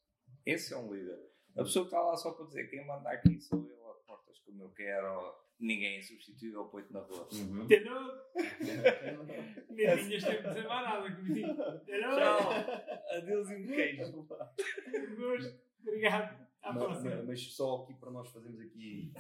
esse 0.45 0.73
é 0.73 0.77
um 0.77 0.93
líder. 0.93 1.19
A 1.57 1.63
pessoa 1.63 1.85
que 1.85 1.95
está 1.95 2.03
lá 2.03 2.17
só 2.17 2.33
para 2.33 2.47
dizer 2.47 2.69
quem 2.69 2.87
manda 2.87 3.11
aqui 3.11 3.41
sou 3.41 3.69
eu, 3.69 3.91
a 3.91 3.95
portas 4.07 4.39
como 4.41 4.63
eu 4.63 4.71
quero, 4.71 5.35
ninguém 5.59 5.99
é 5.99 6.03
substituível, 6.03 6.65
põe-te 6.67 6.93
na 6.93 7.01
rua. 7.01 7.29
Uhum. 7.33 7.65
Entendeu? 7.65 7.95
Nem 9.71 9.97
tinhas 9.97 10.25
tempo 10.25 10.43
de 10.43 10.49
dizer 10.49 10.67
mais 10.67 10.89
nada 10.89 11.15
comigo. 11.15 11.49
Entendeu? 11.49 12.11
Tchau! 12.11 12.51
Adeus 13.17 13.51
e 13.51 13.55
um 13.55 13.67
queijo. 13.67 14.13
Gosto. 15.17 15.61
Obrigado. 15.81 16.45
À 16.63 16.73
Mas, 16.73 16.83
próxima. 16.83 17.23
mas 17.25 17.55
só 17.55 17.83
aqui 17.83 17.95
para 17.95 18.11
nós 18.11 18.31
fazermos 18.31 18.59
aqui, 18.59 19.13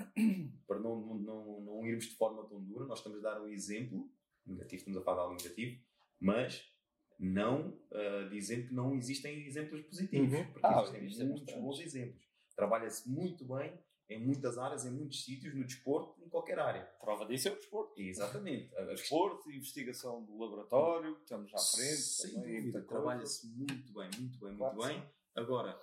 para 0.66 0.78
não, 0.80 0.96
não, 0.98 1.14
não, 1.18 1.60
não 1.60 1.86
irmos 1.86 2.06
de 2.06 2.16
forma 2.16 2.42
tão 2.48 2.58
dura, 2.64 2.86
nós 2.86 3.00
estamos 3.00 3.18
a 3.18 3.20
dar 3.34 3.42
um 3.42 3.48
exemplo 3.48 4.10
negativo, 4.46 4.76
estamos 4.76 4.98
a 4.98 5.02
falar 5.02 5.16
de 5.16 5.22
algo 5.24 5.42
negativo, 5.42 5.82
mas 6.18 6.73
não 7.18 7.78
ah, 7.92 8.28
dizendo 8.30 8.68
que 8.68 8.74
não 8.74 8.94
existem 8.94 9.46
exemplos 9.46 9.82
positivos, 9.82 10.32
Uhum. 10.32 10.44
porque 10.52 10.66
Ah, 10.66 10.80
existem 10.82 11.04
existem 11.04 11.26
muitos 11.28 11.54
bons 11.54 11.80
exemplos. 11.80 12.24
Trabalha-se 12.56 13.08
muito 13.08 13.44
bem 13.44 13.78
em 14.10 14.22
muitas 14.24 14.58
áreas, 14.58 14.84
em 14.84 14.90
muitos 14.90 15.24
sítios, 15.24 15.54
no 15.54 15.64
desporto, 15.64 16.22
em 16.22 16.28
qualquer 16.28 16.58
área. 16.58 16.84
Prova 17.00 17.24
disso 17.26 17.48
é 17.48 17.52
o 17.52 17.56
desporto. 17.56 17.98
Exatamente. 17.98 18.70
Desporto, 18.94 19.50
investigação 19.50 20.22
do 20.24 20.36
laboratório, 20.38 21.14
que 21.16 21.22
estamos 21.22 21.52
à 21.54 21.58
frente. 21.58 21.96
Sem 21.96 22.34
dúvida, 22.34 22.82
trabalha-se 22.82 23.46
muito 23.48 23.92
bem, 23.94 24.10
muito 24.18 24.38
bem, 24.38 24.48
muito 24.52 24.58
Claro 24.58 24.78
que 24.78 24.86
bem. 24.86 25.00
sim. 25.00 25.06
Agora, 25.36 25.80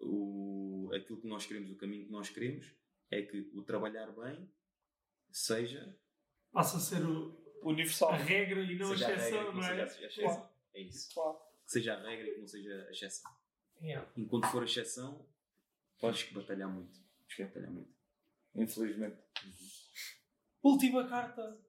o, 0.00 0.90
aquilo 0.94 1.20
que 1.20 1.28
nós 1.28 1.46
queremos, 1.46 1.70
o 1.70 1.76
caminho 1.76 2.04
que 2.06 2.10
nós 2.12 2.28
queremos, 2.28 2.66
é 3.10 3.22
que 3.22 3.48
o 3.54 3.62
trabalhar 3.62 4.10
bem 4.12 4.50
seja, 5.30 5.96
Passa 6.52 6.76
a 6.76 6.80
ser 6.80 7.02
o- 7.06 7.40
Universal. 7.62 8.10
a 8.10 8.16
regra 8.16 8.60
e 8.60 8.76
não 8.76 8.86
a 8.86 8.90
seja 8.90 9.06
a 9.06 9.08
regra, 9.10 9.22
exceção, 9.28 9.52
não 9.54 9.62
seja 9.62 9.74
é? 9.74 9.82
a 9.82 9.86
exceção. 9.86 10.50
É 10.74 10.80
isso. 10.80 11.12
Claro. 11.14 11.38
Que 11.64 11.70
seja 11.72 11.94
a 11.94 12.02
regra 12.02 12.26
e 12.28 12.34
que 12.34 12.40
não 12.40 12.48
seja 12.48 12.86
a 12.86 12.90
exceção. 12.90 13.30
Yeah. 13.80 14.10
Enquanto 14.16 14.46
for 14.48 14.62
a 14.62 14.64
exceção, 14.64 15.28
podes 15.98 16.22
que 16.22 16.34
batalhar 16.34 16.68
muito. 16.68 16.92
Tens 17.26 17.34
que 17.36 17.44
batalhar 17.44 17.70
muito. 17.70 17.92
Infelizmente. 18.54 19.18
Última 20.62 21.08
carta 21.08 21.60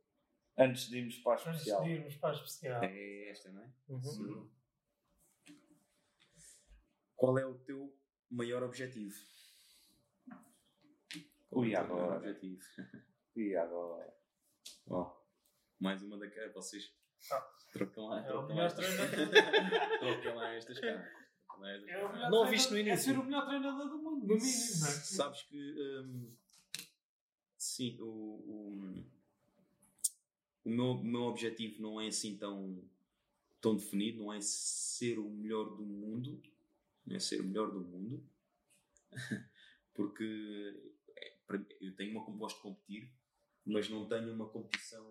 Antes 0.55 0.87
de 0.87 0.99
irmos 0.99 1.15
para 1.17 1.31
a 1.31 1.35
antes 1.49 1.61
especial. 1.61 1.83
de 1.83 1.89
irmos 1.89 2.15
para 2.17 2.29
a 2.29 2.33
especial. 2.33 2.83
É 2.83 3.29
esta, 3.29 3.49
não 3.51 3.63
é? 3.63 3.73
Uhum. 3.89 4.51
Qual 7.15 7.39
é 7.39 7.45
o 7.45 7.57
teu 7.59 7.97
maior 8.29 8.61
objetivo? 8.63 9.15
Ui, 10.29 10.35
O 11.51 11.61
maior 11.61 11.83
agora. 11.85 12.17
objetivo. 12.17 12.61
E 13.35 13.55
agora. 13.55 14.15
Ó, 14.87 15.23
mais 15.79 16.03
uma 16.03 16.17
daquelas. 16.19 16.53
Vocês. 16.53 16.93
Trocam 17.71 18.05
lá, 18.07 18.19
É 18.19 18.23
trocam 18.23 18.55
lá 18.55 18.69
Trocam 19.99 20.35
lá 20.35 20.53
estas 20.53 20.79
caras. 20.79 21.05
É 21.85 22.03
o 22.03 22.09
caras. 22.09 22.31
Não 22.31 22.39
ouviste 22.39 22.71
no 22.71 22.77
início? 22.77 23.11
É 23.11 23.13
ser 23.13 23.19
o 23.19 23.23
melhor 23.23 23.45
treinador 23.45 23.89
do 23.89 23.97
mundo, 23.97 24.27
no 24.27 24.35
mínimo, 24.35 24.79
não 24.79 24.87
é? 24.87 24.91
Sabes 24.91 25.43
que. 25.43 26.01
hum, 26.05 26.35
sim, 27.57 27.97
o, 28.01 28.05
o, 28.05 29.05
o 30.65 30.69
meu, 30.69 30.95
meu 31.03 31.21
objetivo 31.23 31.81
não 31.81 31.99
é 31.99 32.07
assim 32.07 32.37
tão, 32.37 32.83
tão 33.61 33.75
definido, 33.75 34.23
não 34.23 34.33
é 34.33 34.39
ser 34.41 35.19
o 35.19 35.29
melhor 35.29 35.75
do 35.75 35.83
mundo, 35.83 36.41
não 37.05 37.15
é 37.15 37.19
ser 37.19 37.41
o 37.41 37.45
melhor 37.45 37.71
do 37.71 37.79
mundo, 37.79 38.23
porque 39.93 40.91
é, 41.15 41.37
eu 41.81 41.95
tenho 41.95 42.11
uma 42.11 42.25
gosto 42.37 42.57
de 42.57 42.63
competir, 42.63 43.11
mas 43.65 43.89
não 43.89 44.07
tenho 44.07 44.33
uma 44.33 44.49
competição 44.49 45.05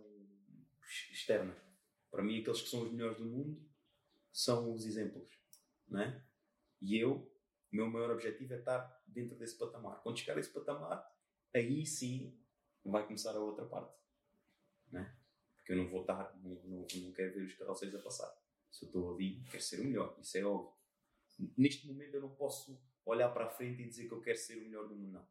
externa. 1.10 1.56
Para 2.12 2.22
mim, 2.22 2.38
aqueles 2.38 2.60
que 2.60 2.68
são 2.68 2.82
os 2.82 2.92
melhores 2.92 3.16
do 3.16 3.24
mundo 3.24 3.58
são 4.30 4.70
os 4.74 4.84
exemplos, 4.84 5.34
não 5.88 6.00
é? 6.00 6.22
E 6.78 6.98
eu, 6.98 7.14
o 7.72 7.76
meu 7.76 7.90
maior 7.90 8.10
objetivo 8.10 8.52
é 8.52 8.58
estar 8.58 9.02
dentro 9.06 9.34
desse 9.34 9.56
patamar. 9.56 10.02
Quando 10.02 10.18
chegar 10.18 10.36
a 10.36 10.40
esse 10.40 10.50
patamar, 10.50 11.10
aí 11.54 11.86
sim 11.86 12.38
vai 12.84 13.06
começar 13.06 13.34
a 13.34 13.40
outra 13.40 13.64
parte. 13.64 13.96
Né? 14.90 15.16
Porque 15.56 15.72
eu 15.72 15.76
não 15.78 15.88
vou 15.88 16.02
estar, 16.02 16.38
não, 16.42 16.54
não, 16.64 16.84
quero 16.84 17.32
ver 17.32 17.44
os 17.44 17.54
carroceiros 17.54 17.98
a 17.98 18.02
passar. 18.02 18.30
Se 18.70 18.84
eu 18.84 18.88
estou 18.88 19.14
ali, 19.14 19.42
quero 19.50 19.62
ser 19.62 19.80
o 19.80 19.84
melhor. 19.84 20.18
Isso 20.20 20.36
é 20.36 20.44
óbvio. 20.44 20.74
Neste 21.56 21.86
momento 21.86 22.14
eu 22.14 22.20
não 22.20 22.34
posso 22.34 22.78
olhar 23.06 23.30
para 23.30 23.46
a 23.46 23.50
frente 23.50 23.82
e 23.82 23.88
dizer 23.88 24.06
que 24.06 24.12
eu 24.12 24.20
quero 24.20 24.38
ser 24.38 24.58
o 24.58 24.64
melhor 24.64 24.86
do 24.86 24.94
mundo, 24.94 25.12
não. 25.12 25.28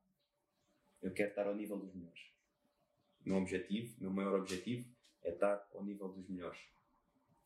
Eu 0.99 1.13
quero 1.13 1.29
estar 1.29 1.45
ao 1.45 1.55
nível 1.55 1.77
dos 1.77 1.93
melhores. 1.93 2.31
Meu 3.23 3.35
objetivo, 3.37 4.01
meu 4.01 4.09
maior 4.09 4.39
objetivo 4.39 4.90
é 5.23 5.31
estar 5.31 5.67
ao 5.73 5.83
nível 5.83 6.09
dos 6.09 6.27
melhores. 6.27 6.59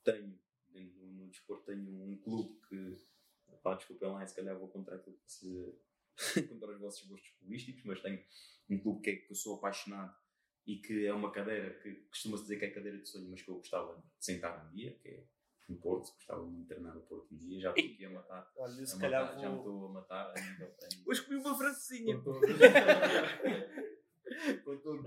Tenho, 0.03 0.39
no, 0.73 0.81
no 1.13 1.27
desporto, 1.29 1.65
tenho 1.65 1.81
um 1.81 2.17
clube 2.17 2.59
que 2.69 2.97
pá, 3.63 3.75
desculpem 3.75 4.09
lá, 4.09 4.25
se 4.25 4.35
calhar 4.35 4.57
vou 4.57 4.67
contra 4.67 4.95
aquilo 4.95 5.17
que 5.17 5.31
se 5.31 5.75
contra 6.49 6.71
os 6.71 6.79
vossos 6.79 7.07
gostos 7.07 7.29
futbolísticos, 7.31 7.83
mas 7.85 8.01
tenho 8.01 8.23
um 8.69 8.79
clube 8.79 9.01
que, 9.01 9.09
é, 9.09 9.15
que 9.15 9.31
eu 9.31 9.35
sou 9.35 9.55
apaixonado 9.55 10.15
e 10.65 10.77
que 10.77 11.05
é 11.05 11.13
uma 11.13 11.31
cadeira 11.31 11.73
que 11.81 11.93
costuma-se 12.09 12.43
dizer 12.43 12.57
que 12.57 12.65
é 12.65 12.71
cadeira 12.71 12.97
de 12.99 13.07
sonho, 13.07 13.29
mas 13.29 13.41
que 13.41 13.49
eu 13.49 13.55
gostava 13.57 13.95
de 13.95 14.25
sentar 14.25 14.65
um 14.65 14.69
dia, 14.71 14.93
que 15.01 15.09
é 15.09 15.23
no 15.67 15.77
Porto, 15.77 16.13
gostava 16.13 16.45
de 16.45 16.51
me 16.51 16.61
internar 16.61 16.93
no 16.93 17.01
Porto 17.01 17.33
um 17.33 17.37
dia, 17.37 17.59
já 17.59 17.69
estou 17.71 17.85
aqui 17.93 18.05
a 18.05 18.09
matar. 18.11 18.51
Olha, 18.57 18.83
a 18.83 18.85
se 18.85 18.95
matar, 18.95 18.99
calhar 18.99 19.39
Já 19.39 19.49
me 19.49 19.55
vou. 19.55 19.57
estou 19.57 19.85
a 19.87 19.89
matar 19.93 20.29
a 20.31 20.33
nível. 20.39 20.75
Hoje 21.05 21.21
comi 21.23 21.37
uma 21.37 21.57
francesinha. 21.57 22.17
com 24.63 24.77
todo, 24.77 25.03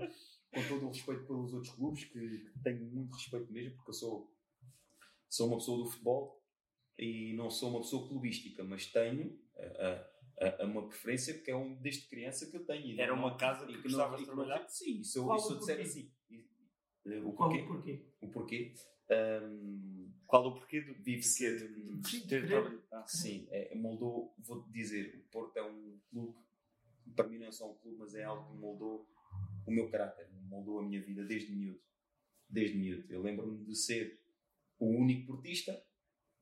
com, 0.51 0.61
todo, 0.67 0.85
o 0.85 0.89
respeito 0.89 1.25
pelos 1.25 1.53
outros 1.53 1.73
clubes, 1.73 2.05
que, 2.05 2.19
que 2.19 2.59
tenho 2.63 2.85
muito 2.85 3.13
respeito 3.15 3.51
mesmo, 3.51 3.75
porque 3.75 3.89
eu 3.91 3.93
sou, 3.93 4.33
sou 5.29 5.47
uma 5.47 5.57
pessoa 5.57 5.83
do 5.83 5.89
futebol 5.89 6.43
e 6.97 7.33
não 7.33 7.49
sou 7.49 7.69
uma 7.69 7.79
pessoa 7.81 8.07
clubística, 8.07 8.63
mas 8.63 8.87
tenho 8.87 9.39
a, 9.57 10.45
a, 10.45 10.63
a 10.63 10.65
uma 10.65 10.87
preferência 10.87 11.33
porque 11.33 11.51
é 11.51 11.55
um 11.55 11.75
desde 11.81 12.07
criança 12.07 12.49
que 12.49 12.57
eu 12.57 12.65
tenho. 12.65 12.99
Era 12.99 13.13
uma 13.13 13.37
casa 13.37 13.65
que 13.65 13.73
e 13.73 13.81
gostavas 13.81 14.11
não- 14.11 14.17
de 14.17 14.23
que 14.25 14.31
trabalhar? 14.35 14.67
Sim, 14.67 15.03
se 15.03 15.17
eu, 15.19 15.25
Qual 15.25 15.39
se 15.39 15.53
eu 15.53 15.59
disser 15.59 15.79
assim. 15.81 16.11
eh, 17.05 17.19
O 17.21 17.33
Qual 17.33 17.49
porquê? 17.49 17.63
o 17.63 17.67
porquê? 17.67 18.05
O 18.21 18.27
porquê? 18.29 18.73
Ahm, 19.09 20.11
Qual 20.27 20.45
o 20.47 20.53
porquê 20.55 20.81
do 20.81 20.93
querer. 22.27 22.47
trabalhado? 22.47 22.83
Ah, 22.91 23.05
Sim, 23.07 23.47
é, 23.49 23.73
moldou, 23.75 24.35
vou-te 24.39 24.69
dizer, 24.71 25.15
o 25.15 25.31
Porto 25.31 25.57
é 25.57 25.63
um 25.63 25.99
clube, 26.11 26.37
para 27.15 27.27
mim 27.27 27.39
não 27.39 27.47
é 27.47 27.51
só 27.51 27.71
um 27.71 27.75
clube, 27.75 27.97
mas 27.97 28.13
é 28.13 28.23
algo 28.23 28.51
que 28.51 28.57
moldou 28.59 29.07
o 29.69 29.73
meu 29.73 29.89
caráter, 29.89 30.27
moldou 30.49 30.79
a 30.79 30.83
minha 30.83 31.01
vida 31.01 31.23
desde 31.25 31.51
miúdo. 31.53 31.79
Desde 32.49 32.77
miúdo. 32.77 33.05
Eu 33.11 33.21
lembro-me 33.21 33.63
de 33.63 33.75
ser 33.75 34.19
o 34.79 34.87
único 34.87 35.27
portista 35.27 35.81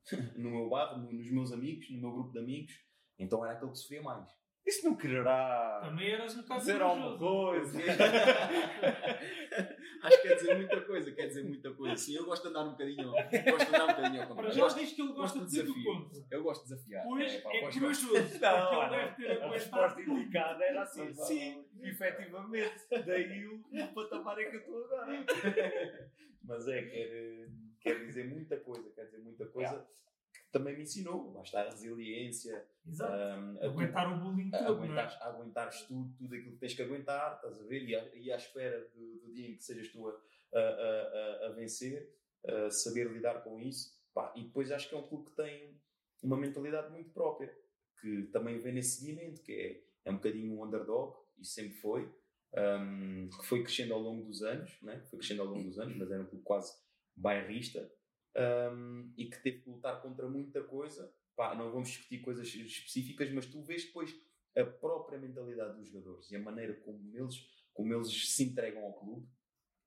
no 0.36 0.50
meu 0.50 0.68
bairro, 0.68 0.98
no- 1.02 1.12
nos 1.12 1.30
meus 1.30 1.52
amigos, 1.52 1.88
no 1.90 2.00
meu 2.00 2.12
grupo 2.12 2.32
de 2.32 2.38
amigos, 2.38 2.72
então 3.18 3.44
era 3.44 3.54
aquele 3.54 3.70
que 3.72 3.78
sofria 3.78 4.02
mais. 4.02 4.28
Isso 4.66 4.84
não 4.84 4.96
quererá 4.96 5.80
Também 5.82 6.10
eras 6.10 6.34
um 6.36 6.42
bocado 6.42 6.60
dizer 6.60 6.82
alguma 6.82 7.16
coisa. 7.18 7.78
Acho 10.02 10.22
que 10.22 10.28
quer 10.28 10.34
dizer 10.36 10.54
muita 10.56 10.80
coisa, 10.82 11.12
quer 11.12 11.26
dizer 11.26 11.44
muita 11.44 11.72
coisa. 11.74 11.96
Sim, 11.96 12.14
eu 12.16 12.24
gosto 12.24 12.42
de 12.42 12.48
andar 12.50 12.64
um 12.64 12.70
bocadinho, 12.72 13.10
gosto 13.10 13.30
de 13.30 13.74
andar 13.76 13.84
um 13.84 13.86
bocadinho 13.88 14.22
ao 14.22 14.28
contrário. 14.28 14.52
já 14.52 14.60
Eu 14.60 14.64
gosto- 14.64 14.78
diz 14.80 14.92
que 14.92 15.02
ele 15.02 15.12
gosta 15.12 15.38
de 15.40 15.44
dizer 15.46 15.62
do 15.64 15.74
contra. 15.84 16.24
Eu 16.30 16.42
gosto 16.42 16.62
de 16.62 16.68
desafiar. 16.70 17.04
Pois 17.04 17.32
É, 17.34 17.40
pá, 17.40 17.50
é 17.54 17.60
gosto- 17.60 17.80
corajoso. 17.80 18.14
Não, 18.14 18.26
porque 18.28 18.76
ele 18.76 18.90
deve 18.90 19.14
ter 19.16 19.42
a 19.42 19.50
resposta 19.50 20.00
indicada 20.02 20.64
era 20.64 20.82
assim. 20.82 21.14
Sim. 21.14 21.64
Efetivamente. 21.82 22.86
Daí 23.06 23.46
o, 23.46 23.56
o 23.60 23.94
patamar 23.94 24.38
em 24.40 24.50
que 24.50 24.56
eu 24.56 24.60
estou 24.60 24.84
agora. 24.84 25.24
Mas 26.44 26.66
é, 26.68 26.82
quer, 26.82 27.48
quer 27.80 28.04
dizer 28.06 28.26
muita 28.26 28.56
coisa, 28.58 28.88
quer 28.94 29.04
dizer 29.06 29.18
muita 29.18 29.46
coisa 29.46 29.86
que 30.32 30.40
também 30.52 30.76
me 30.76 30.82
ensinou. 30.82 31.32
Lá 31.32 31.42
está 31.42 31.60
a 31.62 31.64
resiliência, 31.70 32.66
a, 33.00 33.66
Aguentar 33.66 34.12
o 34.12 34.20
bullying 34.20 34.50
a, 34.54 34.58
todo, 34.64 34.78
não 34.78 34.84
é? 34.84 35.00
aguentares, 35.22 35.82
a 35.82 35.86
tudo, 35.86 36.14
tudo 36.16 36.34
aquilo 36.34 36.52
que 36.52 36.58
tens 36.58 36.74
que 36.74 36.82
aguentar, 36.82 37.36
estás 37.36 37.60
a 37.60 37.64
ver? 37.64 37.82
E 37.88 37.94
à, 37.94 38.14
e 38.14 38.32
à 38.32 38.36
espera 38.36 38.80
do, 38.94 39.18
do 39.20 39.32
dia 39.32 39.48
em 39.50 39.56
que 39.56 39.62
sejas 39.64 39.88
tu 39.88 40.08
a, 40.08 40.12
a, 40.54 40.58
a, 40.60 40.62
a- 40.62 41.46
a 41.46 41.52
vencer, 41.52 42.12
a 42.46 42.70
saber 42.70 43.10
lidar 43.10 43.42
com 43.44 43.58
isso. 43.60 43.96
Pá, 44.14 44.32
e 44.36 44.42
depois 44.44 44.70
acho 44.72 44.88
que 44.88 44.94
é 44.94 44.98
um 44.98 45.06
clube 45.06 45.30
que 45.30 45.36
tem 45.36 45.78
uma 46.22 46.36
mentalidade 46.36 46.90
muito 46.90 47.10
própria, 47.10 47.54
que 48.00 48.24
também 48.32 48.58
vem 48.58 48.72
nesse 48.72 48.98
seguimento, 49.00 49.42
que 49.42 49.52
é, 49.52 49.82
é 50.04 50.10
um 50.10 50.14
bocadinho 50.16 50.54
um 50.58 50.64
underdog, 50.64 51.16
e 51.38 51.44
sempre 51.44 51.74
foi, 51.74 52.12
hum, 52.56 53.28
que 53.38 53.46
foi 53.46 53.62
crescendo 53.62 53.94
ao 53.94 54.00
longo 54.00 54.24
dos 54.24 54.42
anos, 54.42 54.80
né? 54.82 55.00
foi 55.10 55.18
crescendo 55.18 55.42
ao 55.42 55.48
longo 55.48 55.62
dos 55.64 55.78
anos, 55.78 55.96
mas 55.96 56.10
era 56.10 56.22
um 56.22 56.26
clube 56.26 56.42
quase 56.44 56.72
bairrista, 57.14 57.92
hum, 58.36 59.12
e 59.16 59.26
que 59.26 59.42
teve 59.42 59.60
que 59.60 59.70
lutar 59.70 60.00
contra 60.02 60.28
muita 60.28 60.62
coisa. 60.62 61.12
Pá, 61.36 61.54
não 61.54 61.70
vamos 61.70 61.88
discutir 61.88 62.18
coisas 62.20 62.48
específicas, 62.48 63.30
mas 63.30 63.46
tu 63.46 63.62
vês 63.62 63.84
depois 63.84 64.14
a 64.56 64.64
própria 64.64 65.18
mentalidade 65.18 65.76
dos 65.76 65.86
jogadores 65.88 66.30
e 66.30 66.36
a 66.36 66.40
maneira 66.40 66.74
como 66.80 67.16
eles, 67.16 67.36
como 67.72 67.94
eles 67.94 68.34
se 68.34 68.42
entregam 68.44 68.84
ao 68.84 68.92
clube 68.94 69.28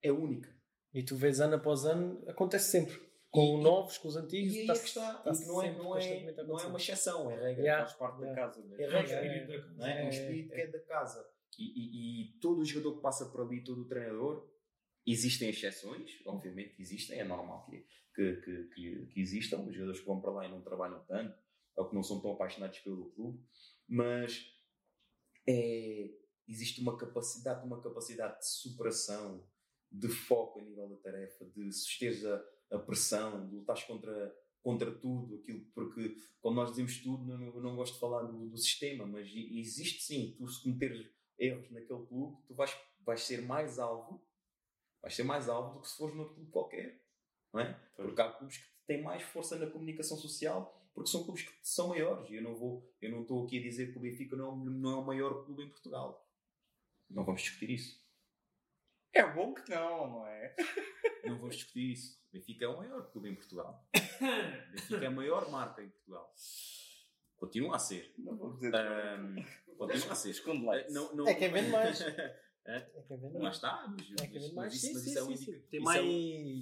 é 0.01 0.11
única. 0.11 0.49
E 0.93 1.03
tu 1.03 1.15
vês 1.15 1.39
ano 1.41 1.55
após 1.55 1.85
ano, 1.85 2.23
acontece 2.27 2.71
sempre. 2.71 2.97
Com 3.29 3.59
E- 3.59 3.63
novos, 3.63 3.97
com 3.97 4.09
os 4.09 4.15
antigos, 4.17 4.53
E 4.53 4.61
é 4.63 4.65
que 4.65 4.71
está. 4.87 5.23
E 5.25 5.45
não, 5.47 5.61
é, 5.63 5.71
não, 5.77 5.97
é, 5.97 6.43
não 6.43 6.59
é 6.59 6.65
uma 6.65 6.77
exceção, 6.77 7.31
é 7.31 7.35
regra. 7.35 7.61
Yeah. 7.63 7.85
Faz 7.85 7.97
parte 7.97 8.19
da 8.19 8.27
Yeah. 8.27 8.41
casa 8.41 8.61
mesmo. 8.61 8.75
É 8.75 8.83
É 8.83 8.89
regra. 9.01 9.25
espírito 9.25 9.67
da 9.69 9.77
Não 9.77 9.85
é? 9.87 10.01
É, 10.01 10.05
um 10.05 10.09
espírito 10.09 10.51
é. 10.51 10.55
que 10.55 10.61
é 10.61 10.67
da 10.67 10.79
casa. 10.81 11.25
E, 11.57 11.63
e- 11.63 12.21
e 12.35 12.39
todo 12.39 12.59
o 12.61 12.65
jogador 12.65 12.95
que 12.97 13.01
passa 13.01 13.25
por 13.29 13.41
ali, 13.41 13.63
todo 13.63 13.81
o 13.81 13.87
treinador, 13.87 14.49
existem 15.07 15.49
exceções, 15.49 16.11
obviamente 16.25 16.75
que 16.75 16.81
existem, 16.81 17.19
é 17.19 17.23
normal 17.23 17.65
que, 17.65 17.85
que, 18.13 18.35
que, 18.37 18.63
que, 18.75 19.05
que 19.07 19.21
existam. 19.21 19.61
Os 19.61 19.73
jogadores 19.73 19.99
que 19.99 20.07
vão 20.07 20.21
para 20.21 20.31
lá 20.31 20.45
e 20.45 20.51
não 20.51 20.61
trabalham 20.61 21.03
tanto, 21.05 21.37
ou 21.75 21.89
que 21.89 21.95
não 21.95 22.03
são 22.03 22.21
tão 22.21 22.31
apaixonados 22.31 22.79
pelo 22.79 23.11
clube, 23.11 23.43
mas 23.87 24.45
é, 25.47 26.11
existe 26.47 26.81
uma 26.81 26.97
capacidade, 26.97 27.65
uma 27.65 27.81
capacidade 27.81 28.39
de 28.39 28.47
superação, 28.47 29.43
de 29.91 30.07
foco 30.07 30.59
a 30.59 30.61
nível 30.61 30.87
da 30.87 30.97
tarefa, 30.97 31.45
de 31.45 31.71
susteres 31.71 32.25
a, 32.25 32.43
a 32.71 32.79
pressão, 32.79 33.47
de 33.47 33.55
lutares 33.55 33.83
contra, 33.83 34.35
contra 34.63 34.91
tudo, 34.91 35.35
aquilo, 35.35 35.65
porque 35.73 36.15
quando 36.39 36.55
nós 36.55 36.69
dizemos 36.69 37.01
tudo, 37.01 37.25
não, 37.25 37.37
não 37.61 37.75
gosto 37.75 37.95
de 37.95 37.99
falar 37.99 38.23
do, 38.23 38.49
do 38.49 38.57
sistema, 38.57 39.05
mas 39.05 39.27
existe 39.33 40.01
sim, 40.03 40.35
tu 40.37 40.47
se 40.47 40.63
cometeres 40.63 41.09
erros 41.37 41.69
naquele 41.71 42.05
clube, 42.05 42.37
tu 42.47 42.53
vais, 42.53 42.73
vais 43.05 43.21
ser 43.21 43.41
mais 43.41 43.79
alvo, 43.79 44.23
vais 45.01 45.13
ser 45.13 45.23
mais 45.23 45.49
alvo 45.49 45.75
do 45.75 45.81
que 45.81 45.89
se 45.89 45.97
fores 45.97 46.15
noutro 46.15 46.35
clube 46.35 46.51
qualquer, 46.51 47.00
não 47.53 47.61
é? 47.61 47.73
Porque 47.95 48.21
há 48.21 48.31
clubes 48.31 48.57
que 48.57 48.67
têm 48.87 49.01
mais 49.01 49.21
força 49.23 49.57
na 49.57 49.67
comunicação 49.67 50.17
social, 50.17 50.77
porque 50.93 51.09
são 51.09 51.23
clubes 51.23 51.43
que 51.43 51.53
são 51.61 51.89
maiores, 51.89 52.29
e 52.29 52.35
eu 52.35 52.41
não 52.41 52.55
vou, 52.55 52.89
eu 53.01 53.11
não 53.11 53.21
estou 53.21 53.45
aqui 53.45 53.59
a 53.59 53.61
dizer 53.61 53.91
que 53.91 53.97
o 53.97 54.01
Benfica 54.01 54.35
não, 54.35 54.45
é 54.45 54.49
o- 54.49 54.55
não 54.55 54.91
é 54.91 54.95
o 54.95 55.05
maior 55.05 55.45
clube 55.45 55.63
em 55.63 55.69
Portugal. 55.69 56.27
Não 57.09 57.23
vamos 57.23 57.41
discutir 57.41 57.69
isso. 57.71 58.01
É 59.13 59.25
bom 59.29 59.53
que 59.53 59.69
não, 59.69 60.09
não 60.09 60.27
é? 60.27 60.55
Não 61.25 61.37
vamos 61.37 61.55
discutir 61.55 61.91
isso. 61.91 62.19
O 62.29 62.33
Benfica 62.33 62.65
é 62.65 62.67
o 62.67 62.77
maior 62.77 63.11
clube 63.11 63.29
em 63.29 63.35
Portugal. 63.35 63.85
O 63.93 64.71
Benfica 64.71 65.03
é 65.03 65.07
a 65.07 65.11
maior 65.11 65.49
marca 65.51 65.83
em 65.83 65.89
Portugal. 65.89 66.33
Continua 67.37 67.75
a 67.75 67.79
ser. 67.79 68.13
Não 68.17 68.35
vou 68.37 68.53
dizer. 68.53 68.73
Ahm, 68.75 69.35
continua 69.77 70.11
a 70.11 70.15
ser. 70.15 70.29
Esconde 70.31 70.65
lá. 70.65 70.77
Eh, 70.77 70.87
não- 70.89 71.13
não- 71.15 71.27
É 71.27 71.35
quem 71.35 71.51
vende 71.51 71.69
mais. 71.69 71.99
É? 72.65 72.77
É 72.77 73.05
Lá 73.09 73.39
mais. 73.39 73.55
está, 73.55 73.87
mas, 73.87 74.11
É 74.21 74.27
quem 74.27 74.41
mas- 74.41 74.53
mais. 74.53 74.73
mas 74.73 74.73
isso, 74.75 74.87
Sim, 74.87 74.93
mas 74.93 75.03
sim, 75.03 75.09
isso 75.09 75.19
é 75.19 75.23
um 75.23 75.35
sim. 75.35 75.59
Tem 75.69 75.79
isso 75.81 75.91
é 75.91 76.01
um-. 76.01 76.59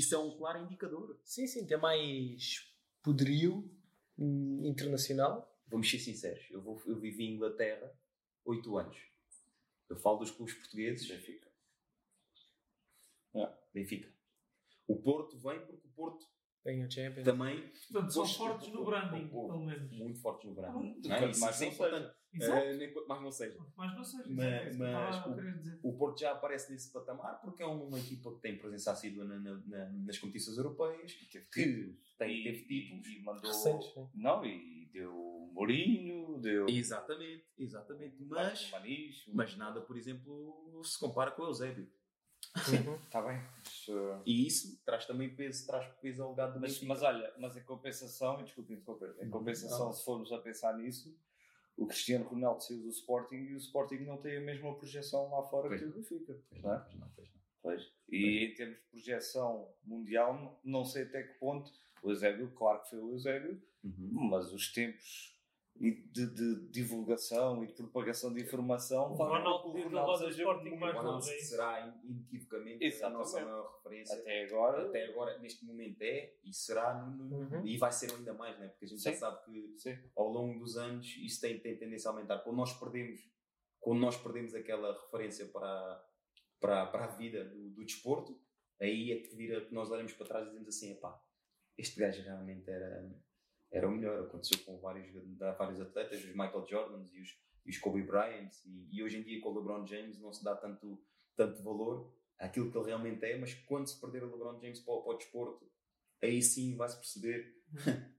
Isso 0.00 0.14
é 0.14 0.18
um 0.18 0.36
claro 0.36 0.64
indicador. 0.64 1.20
Sim, 1.22 1.46
sim, 1.46 1.66
tem 1.66 1.78
mais 1.78 2.72
poderio 3.02 3.70
hum, 4.18 4.62
internacional. 4.64 5.52
Vamos 5.68 5.88
ser 5.90 5.98
sinceros. 5.98 6.44
Eu, 6.50 6.60
vou, 6.62 6.80
eu 6.86 6.98
vivi 6.98 7.24
em 7.24 7.34
Inglaterra 7.34 7.92
8 8.44 8.76
anos. 8.76 8.96
Eu 9.88 9.96
falo 9.96 10.18
dos 10.18 10.30
clubes 10.30 10.54
portugueses. 10.54 11.06
Benfica. 11.06 11.46
Benfica. 13.72 14.10
O 14.88 14.96
Porto 14.96 15.38
vem 15.38 15.60
porque 15.66 15.86
o 15.86 15.90
Porto 15.90 16.26
Ganha 16.66 16.86
o 16.86 16.90
Champions. 16.90 17.24
também 17.24 17.70
Portanto, 17.92 18.12
são 18.12 18.26
fortes 18.26 18.68
no 18.72 18.84
branding, 18.84 19.28
pelo 19.28 19.64
menos. 19.64 19.90
muito 19.92 20.20
fortes 20.20 20.48
no. 20.50 20.54
Quanto 20.56 21.08
Não 21.08 21.14
é? 21.16 21.30
Isso, 21.30 21.40
mais 21.40 21.60
não. 21.60 22.10
Exato. 22.34 22.66
Eh, 22.66 22.94
mais 23.08 23.22
não 23.22 23.30
seja. 23.30 23.58
Mas 23.76 23.94
não 23.96 24.04
seja. 24.04 24.24
Mas- 24.28 24.44
é 24.44 24.72
mas 24.76 25.16
a 25.16 25.28
o-. 25.28 25.88
O 25.88 25.96
Porto 25.96 26.20
já 26.20 26.32
aparece 26.32 26.70
nesse 26.72 26.92
patamar 26.92 27.40
porque 27.40 27.62
é 27.62 27.66
uma 27.66 27.98
equipa 27.98 28.34
que 28.34 28.40
tem 28.40 28.58
presença 28.58 28.90
assídua 28.90 29.24
na- 29.24 29.38
na- 29.38 29.62
na- 29.64 29.92
nas 29.92 30.18
competições 30.18 30.58
europeias, 30.58 31.12
Teve 31.14 31.44
que 31.46 31.64
títulos. 31.64 32.14
tem, 32.18 32.40
E- 32.40 32.42
teve 32.44 32.64
títulos. 32.66 33.06
E 33.06 33.22
mandou. 33.22 33.42
Recentes. 33.50 33.88
Não, 34.14 34.44
e 34.44 34.90
deu 34.92 35.36
Mourinho, 35.54 36.38
deu. 36.40 36.66
Exatamente, 36.68 37.44
exatamente. 37.56 38.16
Mas, 38.24 38.70
mas 39.32 39.56
nada, 39.56 39.80
por 39.80 39.96
exemplo, 39.96 40.82
se 40.84 40.98
compara 40.98 41.30
com 41.30 41.42
o 41.42 41.46
Eusébio. 41.46 41.88
Uhum. 42.54 42.94
Está 42.96 43.20
bem. 43.22 43.40
Mas, 43.58 43.88
uh, 43.88 44.22
E 44.24 44.46
isso 44.46 44.80
traz 44.84 45.06
também 45.06 45.34
peso, 45.34 45.66
traz 45.66 45.86
peso 46.00 46.22
ao 46.22 46.30
legado 46.30 46.54
do 46.54 46.60
Mas, 46.60 46.72
Benfica. 46.72 46.86
mas 46.88 47.02
olha, 47.02 47.34
mas 47.38 47.56
em 47.56 47.62
compensação, 47.62 48.40
e 48.40 48.44
desculpe 48.44 48.72
interromper, 48.72 49.14
em 49.20 49.28
compensação, 49.30 49.92
se 49.92 50.04
formos 50.04 50.32
a 50.32 50.38
pensar 50.38 50.76
nisso, 50.78 51.14
o 51.76 51.86
Cristiano 51.86 52.24
Ronaldo 52.26 52.62
saiu 52.62 52.82
do 52.82 52.88
Sporting 52.88 53.36
e 53.36 53.54
o 53.54 53.58
Sporting 53.58 53.96
não 54.04 54.16
tem 54.16 54.38
a 54.38 54.40
mesma 54.40 54.74
projeção 54.74 55.30
lá 55.30 55.42
fora 55.42 55.68
Pois 55.68 55.80
que 55.80 55.86
o 55.86 55.92
Benfica. 55.92 56.38
Pois 56.48 56.62
não 56.62 56.72
é? 56.72 56.78
não, 56.78 56.84
pois 56.86 56.98
não, 56.98 57.08
pois 57.14 57.28
não. 57.28 57.36
Pois. 57.62 57.92
E 58.08 58.44
em 58.46 58.54
termos 58.54 58.76
de 58.78 58.82
projeção 58.84 59.68
mundial, 59.84 60.58
não 60.64 60.84
sei 60.84 61.02
até 61.02 61.22
que 61.22 61.38
ponto 61.38 61.70
o 62.02 62.10
Eusébio, 62.10 62.50
claro 62.52 62.80
que 62.82 62.90
foi 62.90 62.98
o 63.00 63.10
Eusébio, 63.12 63.60
Uhum. 63.84 64.10
mas 64.30 64.52
os 64.52 64.72
tempos 64.72 65.35
e 65.80 65.90
de, 65.92 66.26
de 66.34 66.68
divulgação 66.70 67.62
e 67.62 67.66
de 67.66 67.74
propagação 67.74 68.32
de 68.32 68.40
informação 68.42 69.12
O 69.12 69.14
Ronaldo 69.14 69.68
o 69.68 69.82
Ronaldo 69.82 70.28
Sporting 70.30 70.68
O. 70.70 70.78
Ronaldo 70.78 71.22
será 71.22 71.94
inequivocamente 72.04 73.02
a 73.02 73.10
nossa 73.10 73.44
maior 73.44 73.74
referência. 73.76 74.16
Até 74.18 74.44
agora, 74.44 74.86
Até 74.88 75.04
agora, 75.06 75.38
neste 75.38 75.64
momento 75.64 76.00
é, 76.02 76.34
e 76.44 76.52
será, 76.52 76.94
no- 76.94 77.24
no- 77.24 77.36
Uhum. 77.36 77.66
e 77.66 77.76
vai 77.76 77.92
ser 77.92 78.10
ainda 78.12 78.32
mais, 78.32 78.58
né? 78.58 78.68
porque 78.68 78.84
a 78.86 78.88
gente 78.88 79.02
já 79.02 79.12
Sim. 79.12 79.18
sabe 79.18 79.44
que 79.44 79.74
sim. 79.78 79.98
ao 80.16 80.28
longo 80.28 80.58
dos 80.58 80.76
anos 80.76 81.06
isso 81.18 81.40
tem, 81.40 81.58
tem 81.60 81.76
tendência 81.76 82.08
a 82.10 82.12
aumentar. 82.14 82.38
Quando 82.38 82.56
nós 82.56 82.72
perdemos, 82.78 83.20
quando 83.80 84.00
nós 84.00 84.16
perdemos 84.16 84.54
aquela 84.54 84.92
referência 84.92 85.46
para, 85.46 86.04
para, 86.60 86.86
para 86.86 87.04
a 87.04 87.08
vida 87.08 87.44
do, 87.44 87.70
do 87.70 87.84
desporto, 87.84 88.40
aí 88.80 89.12
é 89.12 89.20
que 89.20 89.34
vira 89.36 89.64
que 89.64 89.74
nós 89.74 89.90
olhamos 89.90 90.12
para 90.14 90.26
trás 90.26 90.44
e 90.46 90.48
dizemos 90.50 90.68
assim: 90.68 90.92
epá, 90.92 91.22
este 91.78 92.00
gajo 92.00 92.22
realmente 92.22 92.68
era, 92.70 93.14
era 93.70 93.88
o 93.88 93.90
melhor. 93.90 94.22
Aconteceu 94.24 94.58
com 94.64 94.78
vários, 94.78 95.12
vários 95.58 95.80
atletas, 95.80 96.20
os 96.24 96.30
Michael 96.30 96.66
Jordans 96.66 97.12
e 97.12 97.20
os, 97.20 97.38
e 97.64 97.70
os 97.70 97.78
Kobe 97.78 98.02
Bryant, 98.02 98.50
e, 98.64 98.88
e 98.96 99.02
hoje 99.02 99.18
em 99.18 99.22
dia 99.22 99.40
com 99.40 99.50
o 99.50 99.54
LeBron 99.58 99.86
James 99.86 100.18
não 100.20 100.32
se 100.32 100.42
dá 100.44 100.54
tanto, 100.56 101.02
tanto 101.36 101.62
valor 101.62 102.14
àquilo 102.38 102.70
que 102.70 102.78
ele 102.78 102.86
realmente 102.86 103.24
é, 103.24 103.36
mas 103.38 103.54
quando 103.54 103.86
se 103.88 104.00
perder 104.00 104.22
o 104.24 104.30
LeBron 104.30 104.60
James 104.60 104.80
para, 104.80 104.94
o- 104.94 105.02
para 105.02 105.14
o 105.14 105.18
desporto, 105.18 105.70
aí 106.22 106.40
sim 106.42 106.76
vai-se 106.76 106.96
perceber. 106.96 107.60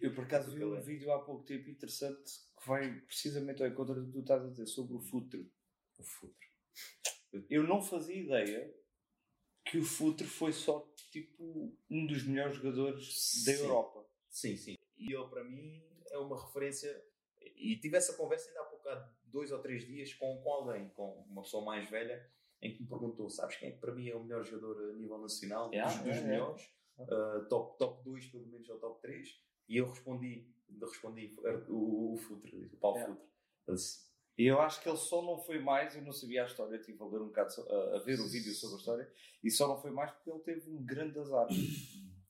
Eu 0.00 0.14
por 0.14 0.24
acaso 0.24 0.50
vi 0.50 0.64
um 0.64 0.76
é. 0.76 0.80
vídeo 0.80 1.12
há 1.12 1.18
pouco 1.18 1.44
tempo 1.44 1.68
interessante 1.68 2.30
que 2.58 2.66
vai 2.66 2.90
precisamente 3.02 3.62
ao 3.62 3.68
encontro 3.68 3.94
do 3.94 4.06
que 4.06 4.12
tu 4.12 4.20
estás 4.20 4.42
a 4.42 4.48
dizer 4.48 4.66
sobre 4.66 4.96
o 4.96 5.00
futre. 5.00 5.52
O 5.98 6.02
futuro. 6.02 6.34
Eu 7.50 7.64
não 7.64 7.82
fazia 7.82 8.16
ideia 8.16 8.74
que 9.66 9.76
o 9.76 9.84
futre 9.84 10.26
foi 10.26 10.52
só 10.52 10.80
tipo 11.10 11.76
um 11.90 12.06
dos 12.06 12.22
melhores 12.24 12.56
jogadores 12.56 13.04
da 13.44 13.52
Sim. 13.52 13.62
Europa. 13.64 13.97
Sim, 14.28 14.56
sim. 14.56 14.74
E 14.96 15.12
ele, 15.12 15.26
para 15.28 15.44
mim, 15.44 15.82
é 16.10 16.18
uma 16.18 16.40
referência. 16.40 17.04
E 17.40 17.76
tive 17.76 17.96
essa 17.96 18.14
conversa 18.14 18.48
ainda 18.48 18.60
há 18.60 18.64
pouco, 18.64 18.88
há 18.88 19.10
dois 19.24 19.52
ou 19.52 19.58
três 19.60 19.86
dias, 19.86 20.12
com, 20.14 20.40
com 20.42 20.52
alguém, 20.52 20.88
com 20.90 21.24
uma 21.28 21.42
pessoa 21.42 21.64
mais 21.64 21.88
velha, 21.88 22.28
em 22.60 22.74
que 22.74 22.82
me 22.82 22.88
perguntou: 22.88 23.30
Sabes 23.30 23.56
quem 23.56 23.68
é 23.68 23.72
que 23.72 23.78
para 23.78 23.94
mim 23.94 24.08
é 24.08 24.14
o 24.14 24.22
melhor 24.22 24.44
jogador 24.44 24.90
a 24.90 24.92
nível 24.94 25.18
nacional? 25.18 25.72
Yeah, 25.72 25.92
dos 25.92 26.02
dos 26.02 26.16
yeah, 26.16 26.28
melhores? 26.28 26.62
Uh, 26.98 27.48
top, 27.48 27.78
top 27.78 28.04
2, 28.04 28.26
pelo 28.26 28.46
menos, 28.46 28.68
ou 28.68 28.78
top 28.78 29.00
3? 29.00 29.40
E 29.68 29.76
eu 29.76 29.88
respondi: 29.88 30.46
respondi 30.80 31.36
o, 31.68 32.14
o 32.14 32.16
Futre, 32.16 32.70
o 32.72 32.76
Paulo 32.76 32.98
Yeah. 32.98 33.14
Futre. 33.14 34.08
E 34.38 34.46
eu 34.46 34.60
acho 34.60 34.80
que 34.80 34.88
ele 34.88 34.96
só 34.96 35.20
não 35.20 35.36
foi 35.36 35.58
mais, 35.58 35.96
eu 35.96 36.02
não 36.02 36.12
sabia 36.12 36.44
a 36.44 36.46
história, 36.46 36.78
tive 36.78 37.02
a 37.02 37.06
ler 37.06 37.20
um 37.20 37.26
bocado, 37.26 37.52
a 37.92 37.98
ver 37.98 38.20
o 38.20 38.28
vídeo 38.28 38.54
sobre 38.54 38.76
a 38.76 38.78
história, 38.78 39.12
e 39.42 39.50
só 39.50 39.66
não 39.66 39.80
foi 39.80 39.90
mais 39.90 40.12
porque 40.12 40.30
ele 40.30 40.38
teve 40.40 40.70
um 40.70 40.84
grande 40.84 41.18
azar. 41.18 41.48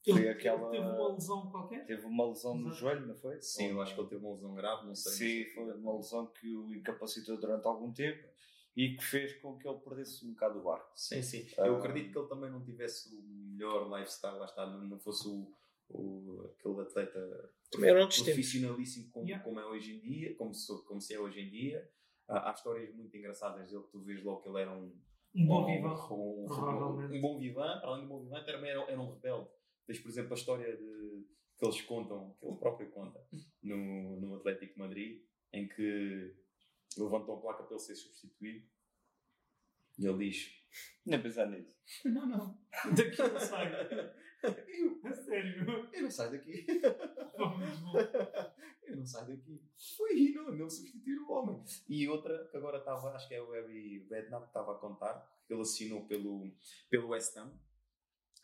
Foi 0.04 0.20
Ele 0.20 0.28
aquela- 0.28 0.70
teve 0.70 0.86
uma 0.86 1.12
lesão 1.12 1.50
qualquer? 1.50 1.84
Teve 1.84 2.06
uma 2.06 2.28
lesão 2.28 2.54
no 2.54 2.68
Exato. 2.68 2.76
joelho, 2.80 3.06
não 3.06 3.14
foi? 3.16 3.40
Sim, 3.42 3.70
eu 3.70 3.82
acho 3.82 3.94
que 3.94 4.00
ele 4.00 4.08
teve 4.08 4.24
uma 4.24 4.34
lesão 4.34 4.54
grave, 4.54 4.86
não 4.86 4.94
sei. 4.94 5.12
Sim, 5.12 5.44
mas- 5.44 5.54
foi 5.54 5.76
uma 5.80 5.96
lesão 5.96 6.26
que 6.28 6.56
o 6.56 6.74
incapacitou 6.74 7.36
durante 7.38 7.66
algum 7.66 7.92
tempo 7.92 8.26
e 8.76 8.96
que 8.96 9.04
fez 9.04 9.34
com 9.40 9.58
que 9.58 9.68
ele 9.68 9.78
perdesse 9.80 10.24
um 10.24 10.30
bocado 10.30 10.60
o 10.60 10.62
barco. 10.62 10.90
Sim, 10.94 11.20
sim. 11.22 11.46
Ah. 11.58 11.66
Eu 11.66 11.76
acredito 11.76 12.12
que 12.12 12.18
ele 12.18 12.28
também 12.28 12.50
não 12.50 12.62
tivesse 12.64 13.14
o 13.14 13.20
melhor 13.22 13.88
lifestyle, 13.98 14.38
lá 14.38 14.46
está, 14.46 14.64
não 14.66 14.84
não 14.86 14.98
fosse 15.00 15.26
o, 15.28 15.52
o, 15.90 16.42
aquele 16.54 16.80
atleta 16.80 17.50
Também 17.70 17.92
profissionalíssimo 17.94 19.10
como, 19.10 19.26
Yeah. 19.26 19.44
como 19.44 19.58
é 19.60 19.66
hoje 19.66 19.96
em 19.96 20.00
dia, 20.00 20.34
como 20.36 20.54
se, 20.54 20.72
como 20.84 21.00
se 21.00 21.12
é 21.14 21.18
hoje 21.20 21.40
em 21.40 21.50
dia. 21.50 21.90
Há, 22.28 22.50
há 22.50 22.52
histórias 22.52 22.94
muito 22.94 23.16
engraçadas 23.16 23.68
dele 23.70 23.82
que 23.82 23.90
tu 23.90 24.00
vês 24.00 24.22
logo 24.22 24.40
que 24.42 24.48
ele 24.48 24.60
era 24.60 24.70
um, 24.72 24.94
Um 25.34 25.46
bom 25.46 25.62
um- 25.62 25.66
vivan. 25.66 25.94
um, 26.14 26.44
provavelmente. 26.46 27.18
um 27.18 27.20
bom 27.20 27.38
vivan, 27.38 27.80
além 27.82 28.00
de 28.00 28.06
um 28.06 28.08
bom 28.08 28.22
vivan, 28.22 28.44
também 28.44 28.70
era, 28.70 28.80
era 28.82 29.00
um 29.00 29.10
rebelde. 29.12 29.48
Tens, 29.88 29.98
por 30.00 30.08
exemplo, 30.10 30.34
a 30.34 30.36
história 30.36 30.76
de, 30.76 31.26
que 31.58 31.64
eles 31.64 31.80
contam, 31.80 32.36
que 32.38 32.46
ele 32.46 32.56
próprio 32.58 32.90
conta, 32.90 33.26
no, 33.62 34.20
no 34.20 34.36
Atlético 34.36 34.74
de 34.74 34.78
Madrid, 34.78 35.22
em 35.52 35.66
que 35.66 36.36
levantou 36.96 37.38
a 37.38 37.40
placa 37.40 37.62
para 37.64 37.74
ele 37.74 37.82
ser 37.82 37.96
substituído 37.96 38.68
e 39.98 40.06
ele 40.06 40.30
diz: 40.30 40.52
Nem 41.04 41.20
pensar 41.20 41.46
nisso. 41.50 41.76
Não, 42.04 42.26
não, 42.26 42.58
Daqui 42.94 43.18
não 43.18 43.40
sai. 43.40 43.72
eu, 44.68 45.00
A 45.04 45.12
sério. 45.12 45.66
eu 45.92 46.02
não 46.02 46.10
saio 46.10 46.30
daqui. 46.32 46.66
Eu 48.86 48.96
não 48.96 49.04
saio 49.06 49.26
daqui. 49.36 49.60
Foi 49.96 50.10
aí, 50.12 50.32
não, 50.32 50.52
não 50.52 50.70
substituir 50.70 51.18
o 51.18 51.30
homem. 51.32 51.62
E 51.88 52.08
outra 52.08 52.46
que 52.50 52.56
agora 52.56 52.78
estava, 52.78 53.10
acho 53.12 53.26
que 53.26 53.34
é 53.34 53.42
o 53.42 53.50
Harry 53.50 54.06
Redknapp 54.08 54.44
que 54.44 54.50
estava 54.50 54.72
a 54.72 54.78
contar, 54.78 55.42
que 55.46 55.52
ele 55.52 55.62
assinou 55.62 56.06
pelo, 56.06 56.50
pelo 56.88 57.08
West 57.08 57.36
Ham. 57.36 57.52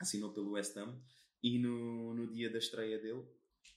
Assinou 0.00 0.32
pelo 0.32 0.50
West 0.52 0.76
Ham. 0.76 1.00
E 1.44 1.58
no, 1.58 2.14
no 2.14 2.26
dia 2.26 2.48
da 2.48 2.56
estreia 2.56 2.98
dele, 2.98 3.22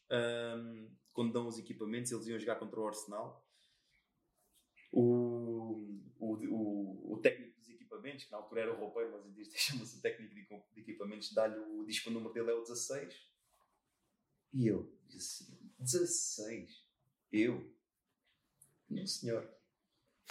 ahm, 0.10 0.88
quando 1.12 1.34
dão 1.34 1.48
os 1.48 1.60
equipamentos, 1.60 2.10
eles 2.14 2.26
iam 2.28 2.40
jogar 2.40 2.56
contra 2.56 2.80
o 2.80 2.88
Arsenal. 2.88 3.46
O, 4.90 6.00
o, 6.18 6.34
o, 6.48 7.14
o 7.14 7.20
técnico 7.22 7.60
dos 7.60 7.70
equipamentos, 7.70 8.24
que 8.24 8.32
na 8.32 8.38
altura 8.38 8.62
era 8.62 8.74
o 8.74 8.80
roupeiro, 8.80 9.12
mas 9.12 9.26
existe, 9.26 9.60
chama-se 9.60 9.98
o 9.98 10.02
técnico 10.02 10.34
de, 10.34 10.42
equi- 10.44 10.64
de 10.74 10.80
equipamentos, 10.80 11.34
dá-lhe 11.34 11.58
o, 11.60 11.84
diz 11.86 12.00
que 12.00 12.08
o 12.08 12.14
número 12.14 12.34
dele 12.34 12.52
é 12.52 12.54
o 12.54 12.62
16. 12.62 13.14
E 14.54 14.68
eu 14.68 14.98
disse: 15.10 15.60
16? 15.78 16.88
Eu? 17.34 17.76
Não, 18.90 19.06
senhor. 19.06 19.46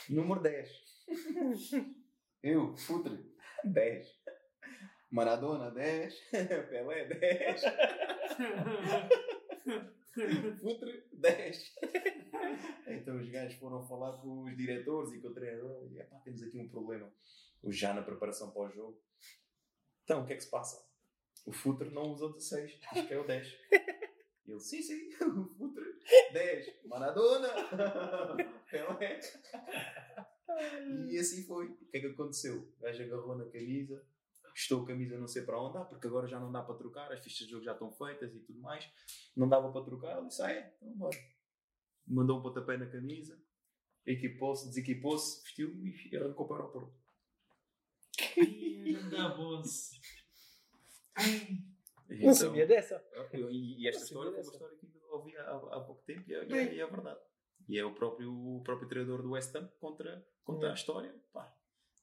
Número 0.08 0.40
10. 0.40 1.04
eu, 2.42 2.74
Futre, 2.78 3.30
10. 3.62 4.15
Maradona, 5.10 5.70
10. 5.70 6.14
Pelé, 6.70 7.04
10. 7.06 7.62
Futre, 10.60 11.04
10. 11.12 11.74
então 12.86 13.20
os 13.20 13.28
gajos 13.28 13.58
foram 13.58 13.86
falar 13.86 14.16
com 14.18 14.44
os 14.44 14.56
diretores 14.56 15.12
e 15.12 15.20
com 15.20 15.28
o 15.28 15.34
treinador 15.34 15.86
e 15.92 15.98
epá, 15.98 16.16
temos 16.20 16.42
aqui 16.42 16.58
um 16.58 16.68
problema. 16.68 17.12
O 17.62 17.70
já 17.70 17.92
na 17.92 18.02
preparação 18.02 18.50
para 18.50 18.62
o 18.62 18.70
jogo. 18.70 18.98
Então, 20.04 20.22
o 20.22 20.26
que 20.26 20.32
é 20.32 20.36
que 20.36 20.42
se 20.42 20.50
passa? 20.50 20.86
O 21.44 21.52
Futre 21.52 21.90
não 21.90 22.12
usa 22.12 22.26
o 22.26 22.32
16, 22.32 22.78
acho 22.92 23.06
que 23.06 23.14
é 23.14 23.18
o 23.18 23.26
10. 23.26 23.46
E 24.46 24.52
ele, 24.52 24.60
sim, 24.60 24.80
sim, 24.80 25.10
o 25.22 25.44
Futre, 25.56 25.84
10. 26.32 26.86
Maradona, 26.86 27.48
Pelé. 28.70 29.20
E 31.10 31.18
assim 31.18 31.42
foi. 31.44 31.66
O 31.66 31.86
que 31.90 31.96
é 31.96 32.00
que 32.00 32.06
aconteceu? 32.06 32.56
O 32.56 32.82
gajo 32.82 33.02
agarrou 33.02 33.36
na 33.36 33.44
camisa, 33.46 34.02
estou 34.56 34.82
a 34.82 34.86
camisa 34.86 35.18
não 35.18 35.28
sei 35.28 35.42
para 35.42 35.60
onde, 35.60 35.78
ah, 35.78 35.84
porque 35.84 36.06
agora 36.06 36.26
já 36.26 36.40
não 36.40 36.50
dá 36.50 36.62
para 36.62 36.74
trocar, 36.76 37.12
as 37.12 37.22
fichas 37.22 37.46
de 37.46 37.52
jogo 37.52 37.64
já 37.64 37.72
estão 37.72 37.92
feitas 37.92 38.34
e 38.34 38.40
tudo 38.40 38.58
mais. 38.60 38.88
Não 39.36 39.48
dava 39.48 39.70
para 39.70 39.84
trocar, 39.84 40.18
ele 40.18 40.26
disse, 40.28 40.42
ah 40.42 40.50
é, 40.50 40.74
então 40.76 40.92
bora. 40.96 41.16
Mandou 42.06 42.38
um 42.38 42.42
pontapé 42.42 42.76
na 42.76 42.86
camisa, 42.86 43.38
equipou-se, 44.06 44.68
desequipou-se, 44.68 45.42
vestiu 45.42 45.70
e 45.84 46.16
arrancou 46.16 46.46
para 46.46 46.56
o 46.56 46.60
aeroporto. 46.60 46.94
Ai, 48.38 48.94
anda 49.04 49.28
bolsa. 49.36 49.94
Não 52.08 52.16
Então, 52.18 52.34
sabia 52.34 52.66
dessa. 52.66 53.04
eu- 53.32 53.50
e, 53.50 53.82
e 53.82 53.88
esta 53.88 54.04
história 54.04 54.30
foi 54.32 54.42
uma 54.42 54.52
história 54.52 54.76
que 54.76 54.86
eu 54.86 55.12
ouvi 55.12 55.36
há, 55.36 55.50
há 55.50 55.80
pouco 55.80 56.02
tempo 56.04 56.22
e 56.30 56.34
é, 56.34 56.44
e 56.46 56.52
é- 56.52 56.78
é 56.80 56.86
verdade. 56.86 57.20
E 57.68 57.78
é 57.78 57.84
o 57.84 57.92
próprio, 57.94 58.32
o 58.32 58.62
próprio 58.62 58.88
treinador 58.88 59.22
do 59.22 59.30
West 59.32 59.54
Ham 59.56 59.66
contra, 59.80 60.24
contra 60.44 60.70
a 60.70 60.74
história. 60.74 61.12
Pá, 61.32 61.52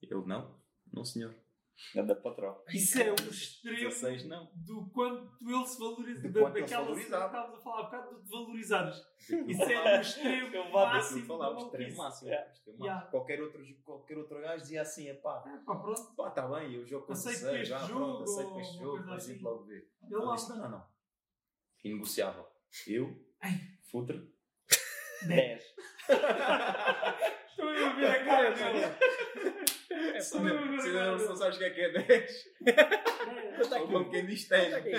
ele 0.01 0.25
não, 0.25 0.59
não 0.91 1.05
senhor. 1.05 1.34
Anda 1.97 2.15
patrão. 2.15 2.61
Isso 2.69 3.01
é 3.01 3.11
um 3.11 3.15
extremo 3.15 3.77
16 3.77 4.25
não. 4.27 4.49
do 4.55 4.89
quanto 4.93 5.29
ele 5.41 5.65
se 5.65 5.79
valoriza. 5.79 6.21
De 6.21 6.29
da- 6.29 6.41
quanto 6.41 6.57
ele 6.57 6.67
se 6.67 6.73
daquela 6.73 6.95
que 6.95 7.01
estávamos 7.01 7.59
a 7.59 7.61
falar 7.61 7.79
há 7.79 7.83
bocado 7.83 8.21
de 8.23 8.29
valorizares. 8.29 8.95
Daquilo 9.29 9.51
Isso 9.51 9.61
é 9.63 9.97
um 9.97 10.01
extremo 10.01 10.55
Eu 10.55 10.71
máximo. 10.71 11.37
da 11.37 11.51
extremo 11.57 11.97
máximo. 11.97 12.29
Yeah. 12.29 12.51
extremo 12.51 12.77
máximo. 12.79 12.85
Yeah. 12.85 13.07
Qualquer, 13.11 13.41
outro, 13.41 13.63
qualquer 13.83 14.17
outro 14.17 14.39
gajo 14.41 14.61
dizia 14.63 14.81
assim: 14.81 15.07
é 15.09 15.13
pá, 15.15 15.43
É, 15.45 15.57
pá, 15.65 15.75
pronto. 15.75 16.15
pá, 16.15 16.29
tá 16.31 16.47
bem, 16.47 16.73
eu 16.73 16.85
jogo 16.85 17.05
com 17.07 17.13
Aceito 17.13 17.39
16, 17.41 17.59
este 17.61 17.69
já, 17.69 17.79
jogo, 17.79 17.99
pronto, 17.99 18.23
aceito 18.23 18.59
este 18.59 18.77
jogo, 18.77 18.97
gente 19.03 19.13
assim. 19.15 19.39
logo 19.41 19.63
vê. 19.65 19.75
Ele 20.03 20.15
lá. 20.25 20.35
disse: 20.35 20.49
não, 20.49 20.57
não, 20.57 20.69
não. 20.69 20.87
Inegociável. 21.83 22.47
Eu. 22.87 23.13
Futre, 23.91 24.31
10. 25.27 25.63
Estou 27.49 27.69
a 27.69 27.93
ver 27.93 28.07
a 28.07 28.25
cara 28.25 28.51
dele. 28.51 28.85
É, 30.14 30.19
se 30.22 30.40
não 30.40 30.80
se 30.81 30.90
não- 30.91 31.19
se 31.19 31.26
não 31.27 31.35
sabes 31.35 31.56
o 31.56 31.60
que 31.60 31.65
é 31.65 31.69
que 31.72 31.81
é 31.81 31.90
10, 31.91 32.44
Conta 33.57 33.76
ou 33.80 33.84
aqui. 33.84 33.94
como 33.94 34.10
quem 34.10 34.26
diz 34.26 34.48
10. 34.48 34.73
Conta 34.73 34.77
aqui. 34.77 34.91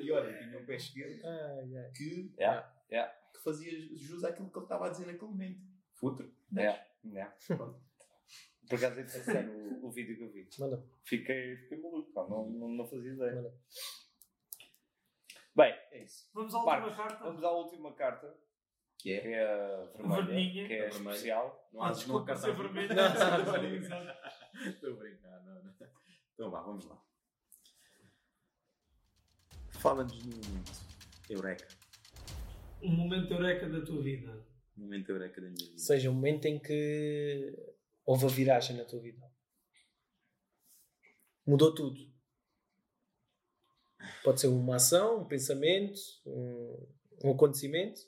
E 0.00 0.10
olha, 0.12 0.38
tinha 0.38 0.58
um 0.58 0.64
pé 0.66 0.76
esquerdo 0.76 1.20
que, 1.94 2.32
Yeah, 2.38 2.72
yeah. 2.90 3.12
que 3.32 3.42
fazia 3.42 3.70
jus 3.96 4.24
àquilo 4.24 4.50
que 4.50 4.58
ele 4.58 4.64
estava 4.64 4.86
a 4.86 4.90
dizer 4.90 5.06
naquele 5.06 5.30
momento. 5.30 5.60
10. 6.02 6.30
Yeah, 6.54 6.86
yeah. 7.04 7.34
Por 8.68 8.76
acaso 8.78 8.98
é 8.98 9.02
interessante 9.02 9.48
o, 9.50 9.86
o 9.86 9.90
vídeo 9.90 10.16
que 10.16 10.22
eu 10.24 10.30
vi. 10.30 10.48
Manda. 10.58 10.84
Fiquei, 11.04 11.56
fiquei 11.56 11.78
maluco, 11.80 12.12
pá, 12.12 12.26
não, 12.28 12.48
não, 12.50 12.68
não 12.68 12.86
fazia 12.86 13.12
ideia. 13.12 13.34
Manda. 13.36 13.54
Bem, 15.54 15.72
É 15.92 16.02
isso. 16.02 16.28
Vamos 16.34 16.54
à 16.54 16.58
última 16.58 16.80
Marcos, 16.80 16.96
carta. 16.96 17.24
vamos 17.24 17.44
à 17.44 17.50
última 17.50 17.94
carta, 17.94 18.38
Que 18.98 19.12
é. 19.12 19.20
que 19.20 19.28
é 19.28 19.44
a 19.44 19.84
vermelha, 19.96 20.22
vermelhinha. 20.24 20.66
que 20.66 20.72
é 20.74 20.86
A 20.86 20.90
vermelha. 20.90 21.10
especial. 21.14 21.68
Não 21.72 21.82
Ah, 21.82 21.88
há 21.88 21.92
desculpa 21.92 22.24
não 22.26 22.32
há 22.32 22.36
ser 22.36 22.46
cartão. 22.46 22.62
vermelho. 22.64 22.88
Não, 22.94 22.96
Não, 22.96 23.08
estou 24.70 24.88
a 24.88 24.92
não, 24.92 24.98
brincar. 24.98 25.44
Não, 25.44 25.62
não. 25.64 25.74
Então 26.34 26.50
vá, 26.50 26.62
vamos 26.62 26.84
lá. 26.86 27.02
Fala-nos 29.80 30.12
de 30.12 30.28
um 30.28 30.40
momento. 30.48 30.72
Eureka. 31.28 31.68
Um 32.82 32.90
momento 32.92 33.32
eureka 33.32 33.68
da 33.68 33.84
tua 33.84 34.02
vida. 34.02 34.46
Um 34.76 34.82
momento 34.82 35.10
eureka 35.10 35.40
da 35.40 35.48
minha 35.48 35.64
vida. 35.64 35.72
Ou 35.72 35.78
seja, 35.78 36.10
o 36.10 36.14
momento 36.14 36.46
em 36.46 36.58
que 36.58 37.54
houve 38.04 38.24
a 38.26 38.28
viragem 38.28 38.76
na 38.76 38.84
tua 38.84 39.00
vida. 39.00 39.24
Mudou 41.46 41.74
tudo. 41.74 42.00
Pode 44.24 44.40
ser 44.40 44.48
uma 44.48 44.76
ação, 44.76 45.22
um 45.22 45.24
pensamento, 45.26 45.98
um, 46.26 46.88
um 47.24 47.30
acontecimento. 47.32 48.00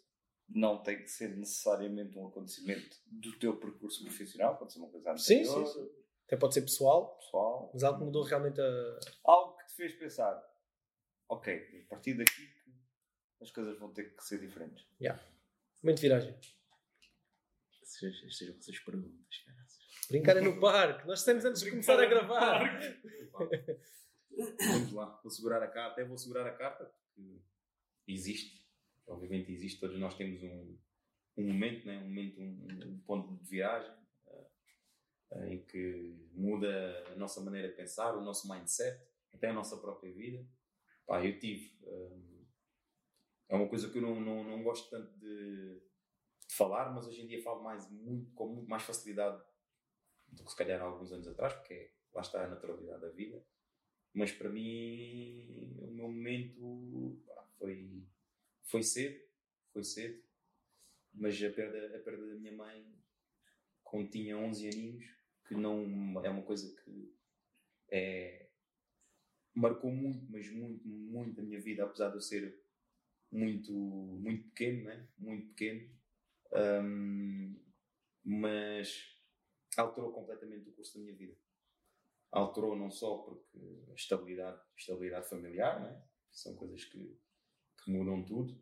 Não 0.48 0.82
tem 0.82 1.02
que 1.02 1.08
ser 1.08 1.36
necessariamente 1.36 2.18
um 2.18 2.26
acontecimento 2.26 2.96
do 3.06 3.38
teu 3.38 3.56
percurso 3.58 4.02
profissional, 4.02 4.56
pode 4.56 4.72
ser 4.72 4.78
uma 4.78 4.88
coisa 4.88 5.16
Sim, 5.16 5.40
anterior, 5.40 5.66
sim, 5.66 5.72
sim. 5.74 5.90
Até 6.26 6.36
pode 6.36 6.54
ser 6.54 6.62
pessoal, 6.62 7.16
pessoal. 7.16 7.70
mas 7.72 7.82
algo 7.82 7.98
que 7.98 8.04
mudou 8.04 8.22
realmente 8.22 8.60
a. 8.60 8.98
Algo 9.24 9.56
que 9.58 9.66
te 9.66 9.74
fez 9.74 9.94
pensar, 9.94 10.42
ok, 11.28 11.84
a 11.84 11.88
partir 11.88 12.14
daqui 12.14 12.58
as 13.40 13.50
coisas 13.50 13.78
vão 13.78 13.92
ter 13.92 14.14
que 14.14 14.24
ser 14.24 14.40
diferentes. 14.40 14.86
Momento 15.82 15.96
de 15.96 16.02
viragem. 16.02 16.38
Estas 17.82 18.36
sejam 18.36 18.54
vocês 18.56 18.78
perguntas, 18.80 19.38
caraças. 19.44 19.78
Brincar 20.08 20.36
é 20.36 20.40
no 20.40 20.58
parque. 20.58 21.06
Nós 21.06 21.20
dissemos 21.20 21.44
antes 21.44 21.62
de 21.62 21.70
começar 21.70 22.00
a 22.00 22.06
gravar. 22.06 22.80
Vamos 24.58 24.92
lá, 24.92 25.20
vou 25.22 25.30
segurar 25.30 25.62
a 25.62 25.66
carta, 25.68 25.92
até 25.92 26.04
vou 26.04 26.16
segurar 26.16 26.46
a 26.46 26.52
carta, 26.52 26.84
porque 26.84 27.40
existe, 28.06 28.57
obviamente 29.09 29.52
existe, 29.52 29.80
todos 29.80 29.98
nós 29.98 30.14
temos 30.14 30.43
um, 30.43 30.78
um 31.36 31.47
momento, 31.47 31.86
né? 31.86 31.98
um 31.98 32.09
momento, 32.09 32.40
um, 32.40 32.93
um 32.93 33.01
ponto 33.01 33.36
de 33.36 33.48
viragem 33.48 33.93
eh, 35.30 35.55
em 35.55 35.64
que 35.64 36.30
muda 36.32 37.05
a 37.12 37.16
nossa 37.16 37.40
maneira 37.40 37.68
de 37.68 37.74
pensar, 37.74 38.16
o 38.16 38.24
nosso 38.24 38.48
mindset, 38.48 39.01
até 39.32 39.48
a 39.48 39.52
nossa 39.52 39.76
própria 39.78 40.12
vida. 40.12 40.44
Pá, 41.06 41.24
eu 41.24 41.39
tive. 41.39 41.78
eh, 41.85 42.28
é 43.51 43.56
uma 43.56 43.68
coisa 43.68 43.90
que 43.90 43.98
eu 43.98 44.02
não, 44.02 44.20
não, 44.20 44.44
não 44.44 44.62
gosto 44.62 44.90
tanto 44.90 45.10
de, 45.18 45.80
de 46.47 46.55
falar, 46.55 46.93
mas 46.93 47.06
hoje 47.06 47.22
em 47.22 47.26
dia 47.26 47.43
falo 47.43 47.62
mais, 47.62 47.90
muito, 47.90 48.30
com 48.35 48.48
muito 48.48 48.68
mais 48.68 48.82
facilidade 48.82 49.43
do 50.28 50.44
que 50.44 50.51
se 50.51 50.56
calhar 50.56 50.80
há 50.80 50.85
alguns 50.85 51.10
anos 51.12 51.26
atrás, 51.26 51.55
porque 51.55 51.72
é, 51.72 51.93
lá 52.12 52.20
está 52.20 52.44
a 52.44 52.48
naturalidade 52.48 53.01
da 53.01 53.09
vida. 53.09 53.43
Mas 54.12 54.32
para 54.32 54.51
mim, 54.51 55.76
o 55.78 55.90
meu 55.90 56.09
momento 56.09 57.22
pá, 57.26 57.47
foi, 57.59 58.06
foi 58.69 58.82
cedo, 58.82 59.20
foi 59.73 59.85
cedo. 59.85 60.23
Mas 61.12 61.43
a 61.43 61.51
perda, 61.51 61.97
a 61.97 62.01
perda 62.01 62.27
da 62.27 62.35
minha 62.35 62.53
mãe, 62.53 62.86
quando 63.82 64.11
tinha 64.11 64.36
11 64.36 64.69
aninhos, 64.69 65.05
que 65.47 65.55
não 65.55 66.24
é 66.24 66.31
uma 66.31 66.43
coisa 66.43 66.74
que 66.82 67.15
é, 67.90 68.49
marcou 69.55 69.90
muito, 69.90 70.31
mas 70.31 70.51
muito, 70.51 70.86
muito 70.86 71.40
a 71.40 71.45
minha 71.45 71.61
vida, 71.61 71.85
apesar 71.85 72.11
de 72.11 72.16
eu 72.16 72.20
ser 72.20 72.62
muito, 73.32 73.73
muito 73.73 74.49
pequeno, 74.51 74.85
né? 74.85 75.09
muito 75.19 75.49
pequeno. 75.49 75.90
Hum, 76.82 77.59
mas 78.24 79.16
alterou 79.77 80.12
completamente 80.12 80.69
o 80.69 80.73
curso 80.73 80.99
da 80.99 81.05
minha 81.05 81.16
vida 81.16 81.36
alterou 82.31 82.77
não 82.77 82.90
só 82.90 83.19
porque 83.19 83.85
a 83.90 83.95
estabilidade, 83.95 84.61
estabilidade 84.77 85.28
familiar, 85.28 85.81
né? 85.81 86.03
são 86.31 86.55
coisas 86.57 86.85
que, 86.85 87.19
que 87.84 87.90
mudam 87.90 88.24
tudo, 88.24 88.59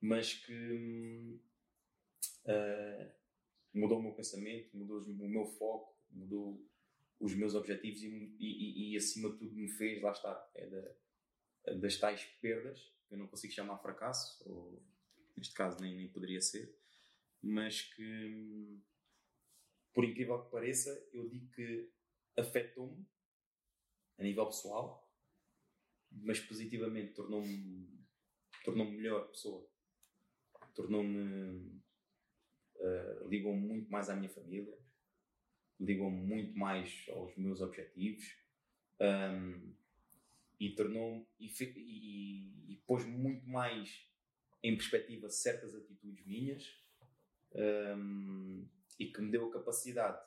mas 0.00 0.34
que 0.34 1.40
ah, 2.46 3.12
mudou 3.74 3.98
o 3.98 4.02
meu 4.02 4.12
pensamento, 4.14 4.76
mudou 4.76 5.02
o 5.02 5.28
meu 5.28 5.46
foco, 5.46 5.96
mudou 6.10 6.66
os 7.20 7.34
meus 7.34 7.54
objetivos 7.54 8.02
e, 8.02 8.08
e- 8.40 8.92
e, 8.94 8.96
acima 8.96 9.30
de 9.30 9.38
tudo 9.38 9.54
me 9.54 9.68
fez, 9.68 10.02
lá 10.02 10.12
está, 10.12 10.50
é 10.54 10.66
da- 10.66 10.94
das 11.76 11.96
tais 11.98 12.24
perdas, 12.40 12.80
que 13.08 13.14
eu 13.14 13.18
não 13.18 13.26
consigo 13.28 13.52
chamar 13.52 13.78
fracasso, 13.78 14.42
ou 14.50 14.82
neste 15.36 15.54
caso 15.54 15.80
nem, 15.80 15.96
nem 15.96 16.08
poderia 16.08 16.40
ser, 16.40 16.74
mas 17.42 17.82
que 17.82 18.80
por 19.92 20.04
incrível 20.04 20.42
que 20.44 20.50
pareça, 20.50 20.90
eu 21.12 21.28
digo 21.28 21.50
que 21.52 21.90
afetou-me 22.36 23.04
a 24.18 24.22
nível 24.22 24.46
pessoal, 24.46 25.10
mas 26.12 26.38
positivamente 26.40 27.14
tornou-me 27.14 27.99
tornou-me 28.64 28.96
melhor 28.96 29.28
pessoa. 29.28 29.66
Tornou-me. 30.74 31.80
eh, 32.80 33.24
ligou-me 33.28 33.60
muito 33.60 33.90
mais 33.90 34.08
à 34.08 34.16
minha 34.16 34.30
família, 34.30 34.76
ligou-me 35.78 36.20
muito 36.20 36.56
mais 36.58 37.06
aos 37.10 37.36
meus 37.36 37.60
objetivos 37.60 38.36
ahm, 39.00 39.72
e 40.58 40.70
tornou-me. 40.74 41.26
e, 41.38 41.48
e, 41.76 42.72
e 42.72 42.76
pôs-me 42.86 43.16
muito 43.16 43.46
mais 43.48 44.06
em 44.62 44.76
perspectiva 44.76 45.28
certas 45.30 45.74
atitudes 45.74 46.24
minhas 46.26 46.64
ahm, 47.54 48.64
e 48.98 49.06
que 49.06 49.20
me 49.22 49.30
deu 49.30 49.48
a 49.48 49.52
capacidade 49.52 50.20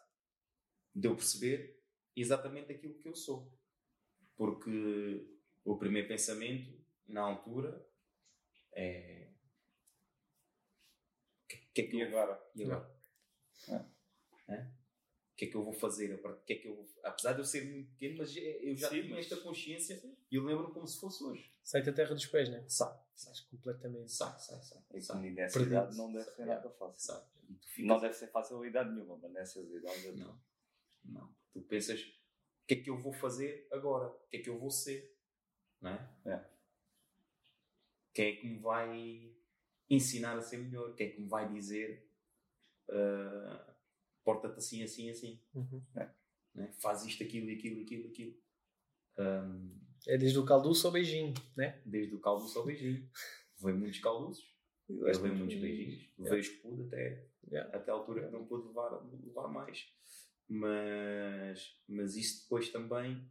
de 0.95 1.07
eu 1.07 1.15
perceber 1.15 1.79
exatamente 2.15 2.71
aquilo 2.71 2.95
que 2.95 3.07
eu 3.07 3.15
sou. 3.15 3.51
Porque 4.35 5.27
o 5.63 5.77
primeiro 5.77 6.07
pensamento, 6.07 6.73
na 7.07 7.21
altura, 7.21 7.85
é. 8.75 9.29
Que, 11.47 11.57
que 11.73 11.81
é 11.81 11.87
que 11.87 11.95
E 11.97 12.01
eu 12.01 12.07
agora? 12.07 12.51
E 12.55 12.63
agora? 12.63 12.93
O 13.67 15.35
que 15.35 15.45
é 15.45 15.47
que 15.49 15.55
eu 15.57 15.63
vou 15.63 15.73
fazer? 15.73 16.21
Que 16.45 16.53
é 16.53 16.55
que 16.57 16.67
eu 16.67 16.85
Apesar 17.03 17.33
de 17.33 17.39
eu 17.39 17.45
ser 17.45 17.65
muito 17.65 17.89
pequeno, 17.91 18.17
mas 18.19 18.35
eu 18.37 18.75
já 18.77 18.89
Sim, 18.89 19.01
tinha 19.01 19.15
mas- 19.15 19.25
esta 19.31 19.37
consciência 19.37 20.01
e 20.31 20.35
eu 20.35 20.43
lembro 20.43 20.71
como 20.71 20.87
se 20.87 20.99
fosse 20.99 21.23
hoje. 21.23 21.51
Sai-te 21.63 21.89
a 21.89 21.93
terra 21.93 22.13
dos 22.13 22.25
pés, 22.27 22.49
né? 22.49 22.63
Sai, 22.67 22.95
sai, 23.15 23.33
completamente. 23.49 24.11
sai, 24.11 24.37
sai, 24.39 24.61
sai. 24.61 24.81
E 24.93 25.01
sai, 25.01 25.21
que 25.21 25.29
nessa 25.31 25.59
Perdido. 25.59 25.75
idade 25.75 25.97
não 25.97 26.11
deve 26.13 26.29
ser 26.31 26.45
nada 26.45 26.69
fácil. 26.69 26.99
sai. 26.99 27.23
Ficas 27.67 27.87
Não 27.87 27.99
deve 27.99 28.13
ser 28.13 28.27
fácil 28.27 28.61
a 28.61 28.67
idade 28.67 28.91
nenhuma, 28.91 29.17
mas 29.17 29.31
nessas 29.31 29.69
idades. 29.71 30.15
Não, 30.17 30.39
não. 31.05 31.35
Tu 31.51 31.61
pensas, 31.63 31.99
o 32.01 32.65
que 32.67 32.73
é 32.75 32.81
que 32.83 32.89
eu 32.89 33.01
vou 33.01 33.11
fazer 33.13 33.67
agora? 33.71 34.07
O 34.09 34.27
que 34.29 34.37
é 34.37 34.41
que 34.41 34.49
eu 34.49 34.57
vou 34.59 34.69
ser? 34.71 35.17
Não 35.81 35.91
é? 35.91 36.09
É. 36.25 36.52
Quem 38.13 38.27
é 38.27 38.35
que 38.35 38.47
me 38.47 38.59
vai 38.59 39.31
ensinar 39.89 40.37
a 40.37 40.41
ser 40.41 40.57
melhor? 40.57 40.93
Quem 40.95 41.07
é 41.07 41.09
que 41.11 41.21
me 41.21 41.27
vai 41.27 41.51
dizer 41.51 42.07
ah, 42.89 43.75
porta-te 44.23 44.57
assim, 44.57 44.83
assim, 44.83 45.09
assim? 45.09 45.39
Uhum. 45.53 45.81
Né? 46.55 46.71
Faz 46.79 47.03
isto, 47.05 47.23
aquilo, 47.23 47.51
aquilo, 47.51 47.81
aquilo, 47.81 48.09
aquilo. 48.09 48.35
Ahm, 49.17 49.79
É 50.07 50.17
desde 50.17 50.37
o 50.39 50.45
calduço 50.45 50.87
ao 50.87 50.93
beijinho, 50.93 51.33
né? 51.55 51.81
desde 51.85 52.13
o 52.15 52.19
caldo 52.19 52.45
ao 52.57 52.65
beijinho. 52.65 53.09
Veio 53.61 53.77
muitos 53.77 53.99
calduços, 53.99 54.53
Eu 54.89 55.01
levei 55.01 55.31
muitos 55.31 55.57
beijinhos. 55.57 56.09
Levei 56.17 56.39
os 56.39 56.49
que 56.49 56.57
pude 56.57 56.83
até, 56.83 57.27
Yeah. 57.51 57.77
até 57.77 57.91
a 57.91 57.93
altura 57.93 58.25
que 58.25 58.31
não 58.31 58.45
pude 58.45 58.67
levar, 58.67 58.89
levar 59.21 59.47
mais. 59.49 59.93
Mas, 60.47 61.77
mas 61.87 62.15
isso 62.15 62.43
depois 62.43 62.69
também 62.69 63.29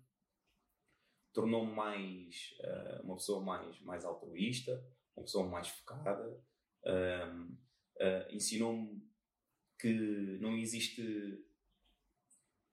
tornou-me 1.32 1.72
mais 1.74 2.54
eh, 2.60 3.00
uma 3.04 3.16
pessoa 3.16 3.42
mais, 3.42 3.80
mais 3.80 4.04
altruísta, 4.04 4.84
uma 5.16 5.24
pessoa 5.24 5.48
mais 5.48 5.68
focada, 5.68 6.40
ah, 6.84 8.28
ensinou-me 8.30 9.06
que 9.78 9.92
não 10.40 10.56
existe 10.58 11.44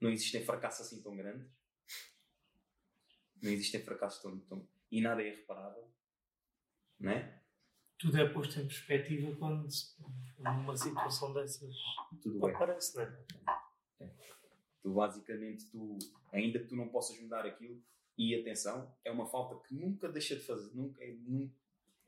não 0.02 0.10
existem 0.10 0.44
fracassos 0.44 0.88
assim 0.88 1.02
tão 1.04 1.16
grandes 1.16 1.48
não 3.42 3.52
existem 3.52 3.82
fracassos 3.84 4.22
tão, 4.22 4.40
tão 4.42 4.68
e 4.92 5.02
nada 5.02 5.22
é 5.22 5.28
irreparável 5.28 5.92
não 7.00 7.12
é? 7.12 7.42
Tudo 7.98 8.18
é 8.18 8.28
posto 8.30 8.60
em 8.60 8.66
perspectiva 8.68 9.36
quando 9.38 9.70
se- 9.70 9.96
uma 10.40 10.76
situação 10.76 11.34
dessas 11.34 11.76
tudo 12.22 12.48
é 12.48 12.52
aparece, 12.54 12.96
não 12.96 13.04
é? 13.04 13.26
tu 14.82 14.94
basicamente 14.94 15.70
tu 15.70 15.98
ainda 16.32 16.60
que 16.60 16.68
tu 16.68 16.76
não 16.76 16.90
possas 16.90 17.20
mudar 17.20 17.46
aquilo 17.46 17.82
e 18.20 18.36
atenção 18.36 18.94
é 19.04 19.10
uma 19.12 19.26
falta 19.26 19.56
que 19.68 19.74
nunca 19.74 20.10
deixa 20.10 20.36
de 20.36 20.42
fazer 20.42 20.76
nunca 20.76 21.02
é- 21.04 21.14
nu- 21.14 21.52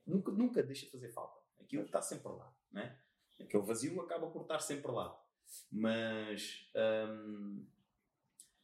nunca 0.05 0.31
nunca 0.31 0.61
deixa 0.61 0.85
de 0.85 0.91
fazer 0.91 1.09
falta. 1.09 1.39
Aquilo 1.59 1.85
está 1.85 2.01
sempre 2.01 2.27
lá 2.31 2.53
né? 2.71 2.99
Aquele 3.39 3.63
vazio 3.63 3.99
acaba 4.01 4.29
por 4.29 4.41
estar 4.43 4.59
sempre 4.59 4.91
lá. 4.91 5.17
Mas 5.71 6.69
hum, 6.75 7.65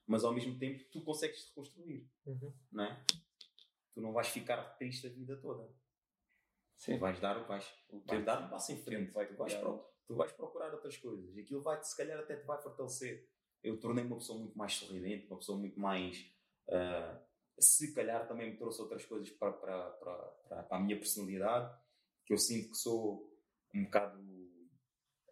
mas 0.05 0.23
ao 0.23 0.33
mesmo 0.33 0.57
tempo 0.57 0.83
tu 0.91 1.01
consegues 1.01 1.43
te 1.43 1.49
reconstruir 1.49 2.09
Uhum. 2.25 2.53
não 2.71 2.83
é? 2.83 3.03
tu 3.93 4.01
não 4.01 4.11
vais 4.13 4.27
ficar 4.27 4.61
triste 4.77 5.07
a 5.07 5.09
vida 5.09 5.35
toda. 5.37 5.67
Sim. 6.77 6.93
tu 6.95 6.99
vais 6.99 7.19
dar 7.19 7.39
vais, 7.47 7.65
O 7.89 7.97
vais 7.99 8.05
tempo- 8.05 8.25
dar 8.25 8.45
um 8.45 8.49
passo 8.49 8.71
em 8.71 8.77
frente 8.77 9.11
vai 9.11 9.25
tu 9.25 9.35
vais, 9.35 9.53
pro- 9.55 9.83
tu 10.05 10.15
vais 10.15 10.31
procurar 10.31 10.71
outras 10.73 10.95
coisas. 10.97 11.35
Aquilo 11.37 11.61
vai 11.61 11.81
se 11.83 11.97
calhar 11.97 12.19
até 12.19 12.35
te 12.37 12.45
vai 12.45 12.61
fortalecer. 12.61 13.27
Eu 13.63 13.79
tornei-me 13.79 14.11
uma 14.11 14.17
pessoa 14.17 14.37
muito 14.39 14.55
mais 14.57 14.73
sorridente 14.73 15.25
uma 15.27 15.37
pessoa 15.39 15.57
muito 15.57 15.79
mais 15.79 16.31
ah, 16.69 17.19
se 17.59 17.93
calhar 17.93 18.27
também 18.27 18.51
me 18.51 18.57
trouxe 18.57 18.81
outras 18.81 19.05
coisas 19.05 19.29
para, 19.31 19.51
para, 19.53 19.89
para, 19.91 20.13
para, 20.63 20.77
a 20.77 20.79
minha 20.79 20.97
personalidade 20.97 21.75
que 22.25 22.33
eu 22.33 22.37
sinto 22.37 22.71
que 22.71 22.77
sou 22.77 23.33
um 23.73 23.83
bocado 23.85 24.19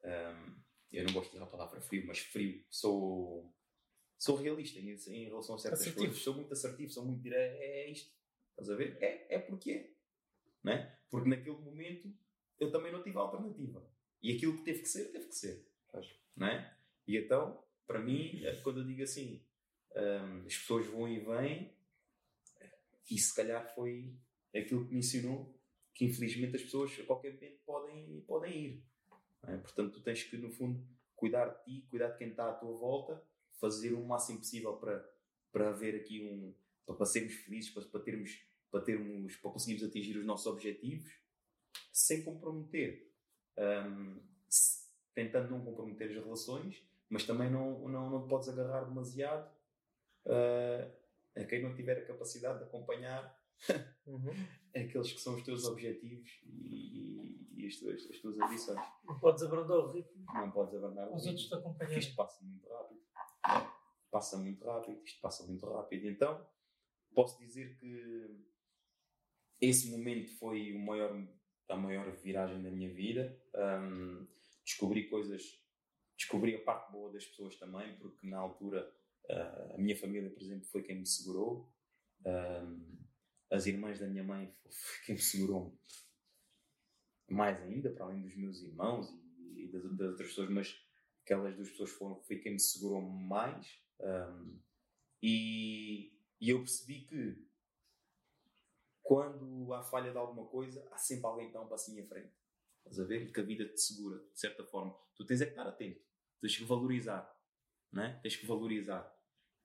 ahm, 0.04 0.56
eu 0.92 1.04
não 1.04 1.14
gosto 1.14 1.32
de 1.32 1.38
usar 1.38 1.46
a 1.46 1.50
palavra 1.50 1.82
frio 1.82 2.06
mas 2.08 2.20
frio 2.20 2.64
sou 2.70 3.54
sou 4.18 4.38
realista 4.38 4.80
em, 4.80 4.90
em 4.92 5.26
relação 5.26 5.56
a 5.56 5.60
certas 5.60 5.82
Assertivo. 5.82 6.06
coisas 6.06 6.24
sou 6.24 6.34
muito 6.36 6.54
assertivo 6.54 6.92
sou 6.92 7.06
muito 7.06 7.22
direto 7.22 7.56
é, 7.60 7.66
é 7.86 7.92
isto 7.92 8.12
estás 8.52 8.70
a 8.70 8.76
ver? 8.76 8.98
é, 9.02 9.36
é 9.36 9.40
porque 9.40 9.72
é 9.72 9.96
não 10.64 10.74
é? 10.74 11.00
porque 11.10 11.30
naquele 11.30 11.58
momento 11.58 12.12
eu 12.60 12.72
também 12.72 12.92
não 12.92 13.04
tive 13.04 13.18
alternativa 13.18 13.86
e 14.22 14.32
aquilo 14.36 14.58
que 14.58 14.64
teve 14.64 14.82
que 14.82 14.90
ser 14.90 15.12
teve 15.12 15.28
que 15.28 15.36
ser 15.36 15.68
Pois. 15.92 16.08
não 16.36 16.48
é? 16.48 16.76
e 17.08 17.18
então 17.18 17.64
para 17.86 18.00
mim 18.00 18.44
eh, 18.44 18.56
quando 18.64 18.80
eu 18.80 18.86
digo 18.86 19.04
assim 19.04 19.46
ahm, 19.96 20.46
as 20.46 20.58
pessoas 20.58 20.88
vão 20.88 21.08
e 21.08 21.20
vêm 21.20 21.75
e 23.10 23.18
se 23.18 23.36
calhar 23.36 23.74
foi 23.74 24.16
aquilo 24.56 24.86
que 24.86 24.94
me 24.94 25.00
ensinou 25.00 25.54
que 25.94 26.06
infelizmente 26.06 26.56
as 26.56 26.64
pessoas 26.64 26.92
a 27.00 27.04
qualquer 27.06 27.34
momento 27.36 27.60
podem, 27.66 28.22
podem 28.28 28.66
ir. 28.66 28.84
é? 29.48 29.58
Portanto, 29.58 29.94
tu 29.94 30.02
tens 30.02 30.24
que, 30.24 30.38
no 30.38 30.50
fundo, 30.52 30.86
cuidar 31.16 31.46
de 31.48 31.64
ti, 31.64 31.88
cuidar 31.90 32.10
de 32.10 32.18
quem 32.18 32.30
está 32.30 32.50
à 32.50 32.54
tua 32.54 32.74
volta, 32.78 33.24
fazer 33.60 33.94
o 33.94 34.06
máximo 34.06 34.40
possível 34.40 34.76
para, 34.78 35.10
para 35.52 35.70
haver 35.70 35.96
aqui 35.96 36.22
um. 36.22 36.54
para, 36.86 36.96
para 36.96 37.06
sermos 37.06 37.34
felizes, 37.36 37.70
para, 37.72 37.86
para 37.86 38.02
termos. 38.02 38.46
Para, 38.70 38.84
termos, 38.84 39.38
para 39.38 39.52
conseguirmos 39.52 39.88
atingir 39.88 40.18
os 40.18 40.26
nossos 40.26 40.48
objetivos 40.48 41.10
sem 41.94 42.24
comprometer. 42.24 43.10
Se- 44.50 44.86
tentando 45.14 45.50
não 45.50 45.64
comprometer 45.64 46.10
as 46.10 46.16
relações, 46.24 46.84
mas 47.10 47.26
também 47.26 47.50
não, 47.50 47.88
não, 47.88 48.10
não 48.10 48.28
podes 48.28 48.50
agarrar 48.50 48.84
demasiado 48.84 49.50
a 50.26 50.92
quem 51.44 51.62
não 51.62 51.74
tiver 51.76 51.98
a 51.98 52.06
capacidade 52.06 52.60
de 52.60 52.64
acompanhar 52.66 53.38
Uhum. 54.06 54.32
aqueles 54.76 55.12
que 55.14 55.20
são 55.22 55.36
os 55.36 55.44
teus 55.44 55.64
objetivos 55.66 56.30
e, 56.44 57.40
e 57.56 57.66
as, 57.68 57.78
tuas, 57.78 58.10
as 58.12 58.18
tuas 58.20 58.38
ambições. 58.40 58.80
Não 59.06 59.18
podes 59.20 59.44
abrandar 59.44 59.78
o 59.78 59.92
ritmo, 59.92 60.26
Não 60.34 60.52
podes 60.52 60.76
abandonar 60.76 61.10
o 61.10 61.16
os 61.16 61.26
ritmo, 61.26 61.32
outros 61.32 61.48
te 61.48 61.54
acompanham. 61.56 61.98
isto 62.00 62.16
passa 62.16 62.44
muito 62.44 62.68
rápido. 62.70 63.02
Passa 64.12 64.38
muito 64.38 64.64
rápido, 64.66 65.02
isto 65.04 65.22
passa 65.22 65.44
muito 65.46 65.66
rápido. 65.66 66.08
Então, 66.10 66.48
posso 67.14 67.40
dizer 67.40 67.76
que 67.78 68.46
esse 69.62 69.90
momento 69.90 70.30
foi 70.38 70.74
o 70.74 70.80
maior, 70.80 71.28
a 71.70 71.76
maior 71.76 72.12
viragem 72.12 72.62
da 72.62 72.70
minha 72.70 72.94
vida. 72.94 73.42
Hum, 73.56 74.28
descobri 74.64 75.10
coisas, 75.10 75.60
descobri 76.18 76.56
a 76.56 76.64
parte 76.64 76.92
boa 76.92 77.12
das 77.12 77.26
pessoas 77.26 77.56
também, 77.56 77.98
porque 77.98 78.28
na 78.28 78.38
altura 78.38 78.94
ah, 79.30 79.74
a 79.76 79.78
minha 79.78 79.96
família, 79.96 80.30
por 80.30 80.42
exemplo, 80.42 80.66
foi 80.66 80.84
quem 80.84 81.00
me 81.00 81.06
segurou. 81.06 81.72
Hum, 82.26 82.98
as 83.52 83.66
irmãs 83.68 84.00
da 84.00 84.08
minha 84.08 84.24
mãe 84.24 84.54
foi 84.70 85.06
quem 85.06 85.16
me 85.16 85.22
segurou 85.22 85.78
mais 87.30 87.60
ainda, 87.62 87.92
para 87.92 88.06
além 88.06 88.22
dos 88.22 88.36
meus 88.36 88.62
irmãos 88.62 89.10
e, 89.40 89.64
e 89.64 89.72
das, 89.72 89.84
das 89.98 90.10
outras 90.10 90.28
pessoas, 90.30 90.50
mas 90.50 90.76
aquelas 91.24 91.56
duas 91.56 91.70
pessoas 91.70 91.90
foram, 91.92 92.22
foi 92.22 92.38
quem 92.38 92.54
me 92.54 92.60
segurou 92.60 93.02
mais. 93.02 93.80
hum, 94.00 94.60
e, 95.22 96.14
e 96.40 96.50
eu 96.50 96.60
percebi 96.60 97.02
que 97.06 97.46
quando 99.02 99.72
há 99.74 99.84
falha 99.84 100.12
de 100.12 100.18
alguma 100.18 100.48
coisa, 100.48 100.88
há 100.92 100.98
sempre 100.98 101.28
alguém 101.28 101.48
que 101.48 101.54
dá 101.54 101.62
um 101.62 101.68
passinho 101.68 102.00
em 102.00 102.08
frente. 102.08 102.34
Estás 102.80 103.00
a 103.00 103.04
ver? 103.06 103.32
Que 103.32 103.40
a 103.40 103.44
vida 103.44 103.68
te 103.68 103.80
segura, 103.80 104.18
de 104.18 104.40
certa 104.40 104.64
forma. 104.64 104.96
Tu 105.16 105.26
tens 105.26 105.42
é 105.42 105.46
que 105.46 105.52
estar 105.52 105.68
atento. 105.68 106.02
Tens 106.42 106.58
que 106.58 106.64
valorizar. 106.64 107.32
Não 107.92 108.04
é? 108.04 108.20
Tens 108.22 108.36
que 108.36 108.46
valorizar. 108.46 109.15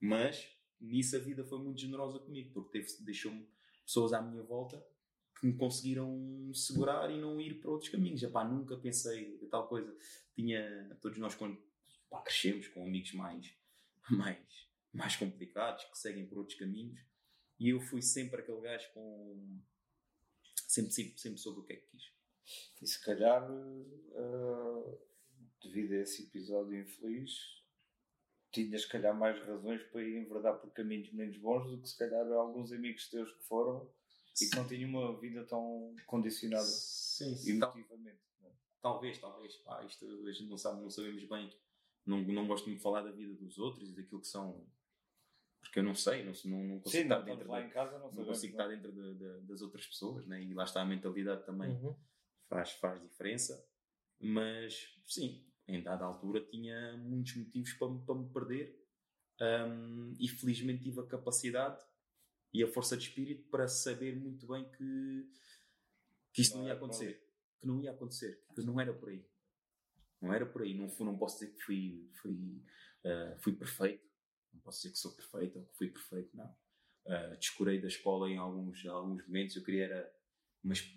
Mas 0.01 0.49
nisso 0.81 1.17
a 1.17 1.19
vida 1.19 1.45
foi 1.45 1.59
muito 1.59 1.81
generosa 1.81 2.19
comigo, 2.19 2.53
porque 2.53 2.85
deixou-me 3.01 3.47
pessoas 3.85 4.13
à 4.13 4.23
minha 4.23 4.43
volta 4.43 4.85
que 5.39 5.47
me 5.47 5.57
conseguiram 5.57 6.53
segurar 6.55 7.11
e 7.11 7.19
não 7.19 7.41
ir 7.41 7.61
para 7.61 7.71
outros 7.71 7.91
caminhos. 7.91 8.23
Epá, 8.23 8.45
nunca 8.45 8.77
pensei 8.77 9.39
em 9.43 9.49
tal 9.49 9.69
coisa. 9.69 9.95
Tinha, 10.35 10.97
todos 11.01 11.19
nós 11.19 11.35
quando 11.35 11.59
crescemos 12.25 12.69
com 12.69 12.85
amigos 12.85 13.13
mais, 13.15 13.55
mais, 14.11 14.69
mais 14.93 15.17
complicados, 15.17 15.85
que 15.85 15.99
seguem 15.99 16.27
por 16.27 16.39
outros 16.39 16.59
caminhos, 16.59 17.01
e 17.59 17.69
eu 17.69 17.81
fui 17.81 18.03
sempre 18.03 18.41
aquele 18.41 18.61
gajo 18.61 18.91
com... 18.95 19.61
Sempre, 20.67 20.93
sempre, 20.93 21.19
sempre 21.19 21.39
soube 21.39 21.61
o 21.61 21.63
que 21.65 21.73
é 21.73 21.77
que 21.77 21.87
quis. 21.89 22.13
E 22.81 22.87
se 22.87 23.03
calhar, 23.05 23.43
eh, 23.51 24.99
devido 25.63 25.93
a 25.93 25.99
esse 25.99 26.23
episódio 26.23 26.81
infeliz, 26.81 27.60
tinhas 28.51 28.83
se 28.83 28.89
calhar 28.89 29.15
mais 29.17 29.39
razões 29.47 29.83
para 29.85 30.03
ir 30.03 30.17
enverdar 30.19 30.59
por 30.59 30.71
caminhos 30.73 31.13
menos 31.13 31.37
bons 31.39 31.71
do 31.71 31.81
que 31.81 31.89
se 31.89 31.97
calhar 31.99 32.27
alguns 32.33 32.73
amigos 32.73 33.09
teus 33.09 33.33
que 33.33 33.43
foram 33.45 33.89
e 34.41 34.47
que 34.47 34.57
não 34.57 34.67
tinham 34.67 34.89
uma 34.91 35.19
vida 35.21 35.45
tão 35.45 35.95
condicionada 36.07 36.65
Sim, 36.65 37.35
sim. 37.37 37.59
Tal- 37.59 37.73
emotivamente. 37.77 38.21
não 38.41 38.49
é? 38.49 38.53
Talvez, 38.83 39.19
talvez. 39.19 39.57
Pá, 39.59 39.85
isto 39.85 40.05
a 40.27 40.33
gente 40.33 40.49
não 40.49 40.57
sabe, 40.59 40.81
não 40.83 40.91
sabemos 40.91 41.23
bem. 41.25 41.53
Não, 42.07 42.21
não 42.23 42.47
gosto 42.47 42.65
muito 42.67 42.79
de 42.79 42.83
falar 42.83 43.03
da 43.03 43.11
vida 43.13 43.35
dos 43.35 43.59
outros 43.59 43.91
e 43.91 43.95
daquilo 43.95 44.21
que 44.21 44.27
são. 44.27 44.67
Porque 45.61 45.79
eu 45.79 45.83
não 45.85 45.95
sei, 45.95 46.25
não, 46.25 46.33
não, 46.47 46.65
não 46.65 46.81
consigo 46.81 47.03
Sim, 47.03 47.09
não 47.09 47.19
estar 47.21 47.33
estamos 47.33 47.37
dentro, 47.39 47.49
da- 47.53 47.61
em 47.63 47.69
casa, 47.71 47.93
não 47.93 48.05
não 48.07 48.11
sabemos. 48.11 48.29
consigo 48.29 48.57
não 48.57 48.65
estar 48.65 48.75
dentro 48.77 48.93
de- 48.93 49.15
de- 49.15 49.47
das 49.47 49.61
outras 49.63 49.87
pessoas, 49.87 50.27
né? 50.27 50.43
e 50.43 50.55
lá 50.55 50.65
está 50.65 50.81
a 50.81 50.85
mentalidade 50.87 51.45
também 51.45 51.71
Uhum. 51.71 51.95
faz, 52.49 52.73
faz 52.73 53.01
diferença. 53.03 53.65
Mas, 54.19 54.99
sim, 55.07 55.45
em 55.77 55.83
dada 55.83 56.05
altura 56.05 56.41
tinha 56.41 56.97
muitos 56.99 57.37
motivos 57.37 57.73
para, 57.75 57.89
me- 57.91 58.05
para 58.05 58.15
me 58.15 58.29
perder 58.33 58.79
Hum, 59.43 60.15
e 60.21 60.29
felizmente 60.29 60.83
tive 60.83 61.01
a 61.01 61.07
capacidade 61.07 61.83
e 62.53 62.63
a 62.63 62.69
força 62.69 62.95
de 62.97 63.05
espírito 63.05 63.49
para 63.51 63.67
saber 63.67 64.15
muito 64.15 64.47
bem 64.47 64.71
que, 64.71 65.31
que 66.33 66.43
isto 66.43 66.55
Não 66.57 66.63
não, 66.63 66.69
ia 66.69 66.75
acontecer. 66.75 67.27
Que 67.61 67.67
não 67.67 67.81
ia 67.83 67.91
acontecer, 67.91 68.45
que 68.55 68.63
não 68.63 68.81
era 68.81 68.93
por 68.93 69.09
aí. 69.09 69.25
Não 70.21 70.33
era 70.33 70.47
por 70.47 70.63
aí. 70.63 70.75
Não, 70.75 70.89
fui, 70.89 71.07
não 71.07 71.17
posso 71.17 71.39
dizer 71.41 71.53
que 71.55 71.63
fui, 71.63 72.11
fui, 72.21 72.63
ah, 73.05 73.37
fui 73.39 73.53
perfeito. 73.55 74.07
Não 74.53 74.61
posso 74.61 74.79
dizer 74.79 74.91
que 74.93 74.99
sou 74.99 75.13
perfeito 75.13 75.59
ou 75.59 75.65
que 75.67 75.77
fui 75.77 75.89
perfeito, 75.91 76.37
não. 76.37 76.55
Ah, 77.07 77.37
descurei 77.39 77.81
da 77.81 77.89
escola 77.89 78.29
em 78.29 78.37
alguns, 78.37 78.85
alguns 78.87 79.27
momentos. 79.27 79.57
Eu 79.57 79.63
queria 79.65 79.85
era. 79.87 80.15
Mas 80.63 80.95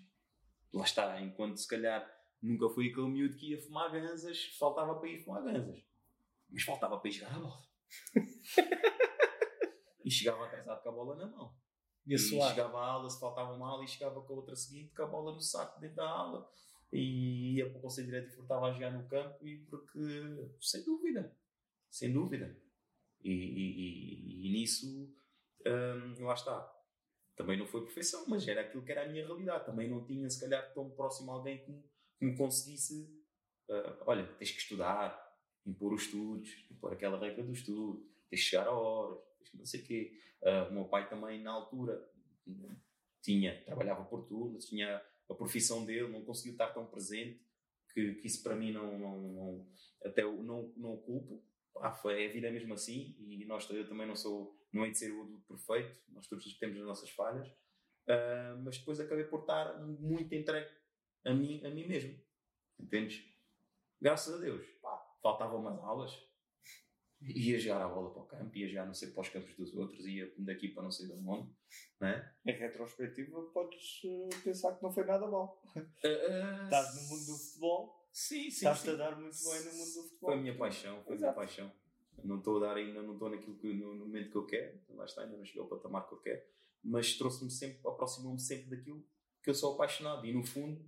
lá 0.72 0.84
está, 0.84 1.20
enquanto 1.22 1.56
se 1.58 1.66
calhar 1.68 2.02
nunca 2.44 2.68
fui 2.74 2.90
aquele 2.90 3.08
miúdo 3.08 3.36
que 3.36 3.50
ia 3.52 3.60
fumar 3.60 3.90
ganzas, 3.92 4.44
faltava 4.58 4.94
para 4.98 5.08
ir 5.08 5.18
fumar 5.24 5.42
ganzas. 5.44 5.82
Mas 6.50 6.62
faltava 6.62 6.98
para 6.98 7.08
ir 7.08 7.12
jogar 7.12 7.34
a 7.36 7.38
bola. 7.40 7.62
e 10.04 10.10
chegava 10.10 10.44
atrasado 10.46 10.82
com 10.82 10.88
a 10.88 10.92
bola 10.92 11.16
na 11.16 11.26
mão. 11.26 11.54
E 12.06 12.14
E 12.14 12.18
chegava 12.50 12.78
à 12.78 12.86
aula, 12.86 13.08
se 13.08 13.18
faltava 13.18 13.52
uma 13.54 13.68
aula, 13.70 13.84
e 13.84 13.88
chegava 13.88 14.20
com 14.22 14.32
a 14.32 14.36
outra 14.36 14.54
seguinte, 14.54 14.94
com 14.94 15.02
a 15.02 15.06
bola 15.06 15.32
no 15.32 15.40
saco 15.40 15.80
dentro 15.80 15.96
da 15.96 16.08
aula. 16.08 16.50
E 16.92 17.56
ia 17.56 17.68
para 17.70 17.78
o 17.78 17.82
Conselho 17.82 18.06
Direto 18.06 18.28
e 18.28 18.36
furtava 18.36 18.66
a 18.66 18.72
jogar 18.72 18.90
no 18.92 19.08
campo, 19.08 19.44
e 19.46 19.58
porque, 19.70 19.98
sem 20.60 20.84
dúvida, 20.84 21.36
sem 21.90 22.12
dúvida. 22.12 22.56
E, 23.22 23.30
e- 23.32 24.44
e- 24.44 24.48
e 24.48 24.52
nisso, 24.52 24.86
hum, 25.66 26.24
lá 26.24 26.34
está. 26.34 26.70
Também 27.36 27.58
não 27.58 27.66
foi 27.66 27.82
perfeição, 27.84 28.26
mas 28.28 28.46
era 28.46 28.60
aquilo 28.60 28.84
que 28.84 28.92
era 28.92 29.04
a 29.04 29.08
minha 29.08 29.24
realidade. 29.26 29.64
Também 29.66 29.88
não 29.88 30.04
tinha, 30.04 30.28
se 30.28 30.38
calhar, 30.40 30.72
tão 30.74 30.90
próximo 30.90 31.32
alguém 31.32 31.64
que 31.64 31.72
me, 31.72 31.82
que 32.24 32.30
me 32.30 32.36
conseguisse, 32.36 33.02
uh, 33.68 34.02
olha, 34.06 34.26
tens 34.38 34.50
que 34.50 34.58
estudar, 34.58 35.22
impor 35.66 35.92
os 35.92 36.04
estudos, 36.04 36.66
impor 36.70 36.92
aquela 36.92 37.18
regra 37.18 37.42
do 37.44 37.52
estudo, 37.52 38.02
tens 38.30 38.40
que 38.42 38.48
chegar 38.48 38.66
a 38.66 38.72
horas, 38.72 39.18
tens 39.38 39.50
que 39.50 39.56
não 39.58 39.66
sei 39.66 39.80
o 39.80 39.84
quê. 39.84 40.20
Uh, 40.42 40.70
o 40.70 40.72
meu 40.72 40.84
pai 40.86 41.08
também, 41.08 41.42
na 41.42 41.52
altura, 41.52 42.02
tinha, 43.22 43.62
trabalhava 43.64 44.04
por 44.04 44.26
turnos, 44.26 44.66
tinha 44.66 45.02
a 45.28 45.34
profissão 45.34 45.84
dele, 45.84 46.08
não 46.08 46.24
conseguiu 46.24 46.52
estar 46.52 46.68
tão 46.68 46.86
presente, 46.86 47.40
que, 47.92 48.14
que 48.14 48.26
isso 48.26 48.42
para 48.42 48.56
mim 48.56 48.72
não, 48.72 48.98
não, 48.98 49.18
não 49.32 49.68
até 50.04 50.22
não, 50.22 50.72
não 50.76 50.96
culpo. 50.96 51.42
Ah, 51.80 51.92
foi, 51.92 52.26
a 52.26 52.32
vida 52.32 52.46
é 52.46 52.50
mesmo 52.50 52.72
assim 52.72 53.16
e 53.18 53.44
nós, 53.44 53.68
eu 53.68 53.88
também 53.88 54.06
não 54.06 54.14
sou, 54.14 54.56
não 54.72 54.84
hei 54.84 54.92
de 54.92 54.98
ser 54.98 55.10
o 55.10 55.22
adulto 55.22 55.44
perfeito, 55.48 55.98
nós 56.08 56.26
todos 56.28 56.56
temos 56.58 56.78
as 56.78 56.86
nossas 56.86 57.10
falhas, 57.10 57.48
uh, 57.48 58.62
mas 58.64 58.78
depois 58.78 59.00
acabei 59.00 59.24
por 59.24 59.40
estar 59.40 59.80
muito 59.80 60.32
entregue 60.34 60.70
a 61.24 61.32
mim, 61.32 61.64
a 61.64 61.70
mim 61.70 61.86
mesmo, 61.86 62.18
entendes? 62.78 63.24
Graças 64.00 64.34
a 64.34 64.38
Deus, 64.38 64.66
pá, 64.82 65.16
faltavam 65.22 65.60
umas 65.60 65.78
aulas, 65.82 66.12
ia 67.20 67.58
jogar 67.58 67.82
a 67.82 67.88
bola 67.88 68.10
para 68.12 68.22
o 68.22 68.26
campo, 68.26 68.56
ia 68.56 68.68
jogar 68.68 68.86
não 68.86 68.94
sei 68.94 69.10
para 69.10 69.22
os 69.22 69.28
campos 69.30 69.54
dos 69.56 69.74
outros, 69.74 70.04
ia 70.06 70.32
daqui 70.38 70.68
para 70.68 70.82
não 70.82 70.90
sei 70.90 71.06
de 71.06 71.12
onde, 71.12 71.50
né? 72.00 72.34
Em 72.44 72.52
retrospectiva, 72.52 73.42
podes 73.52 74.02
uh, 74.04 74.28
pensar 74.42 74.74
que 74.76 74.82
não 74.82 74.92
foi 74.92 75.04
nada 75.04 75.26
mal. 75.26 75.62
Uh, 75.74 76.64
Estás 76.64 76.94
no 76.96 77.08
mundo 77.08 77.26
do 77.26 77.38
futebol, 77.38 78.08
sim, 78.12 78.42
sim, 78.42 78.48
estás-te 78.50 78.90
a 78.90 78.94
dar 78.94 79.18
muito 79.18 79.36
bem 79.36 79.64
no 79.64 79.72
mundo 79.72 79.94
do 79.94 80.02
futebol. 80.02 80.30
Foi 80.30 80.34
a 80.34 80.36
minha 80.36 80.56
paixão, 80.58 81.02
foi 81.04 81.14
a 81.14 81.16
minha 81.16 81.28
Exato. 81.30 81.36
paixão. 81.36 81.72
Não 82.22 82.38
estou 82.38 82.58
a 82.58 82.68
dar 82.68 82.76
ainda, 82.76 83.02
não 83.02 83.14
estou 83.14 83.28
naquilo 83.30 83.58
que, 83.58 83.72
no, 83.72 83.94
no 83.94 84.06
momento 84.06 84.30
que 84.30 84.36
eu 84.36 84.46
quero, 84.46 84.80
lá 84.90 85.04
está, 85.04 85.22
ainda 85.22 85.36
não 85.36 85.44
cheguei 85.44 85.62
ao 85.62 85.68
patamar 85.68 86.06
que 86.06 86.14
eu 86.14 86.20
quero, 86.20 86.42
mas 86.82 87.16
trouxe-me 87.16 87.50
sempre, 87.50 87.80
aproximou-me 87.88 88.38
sempre 88.38 88.76
daquilo 88.76 89.04
que 89.42 89.50
eu 89.50 89.54
sou 89.54 89.74
apaixonado 89.74 90.24
e 90.26 90.32
no 90.32 90.44
fundo, 90.44 90.80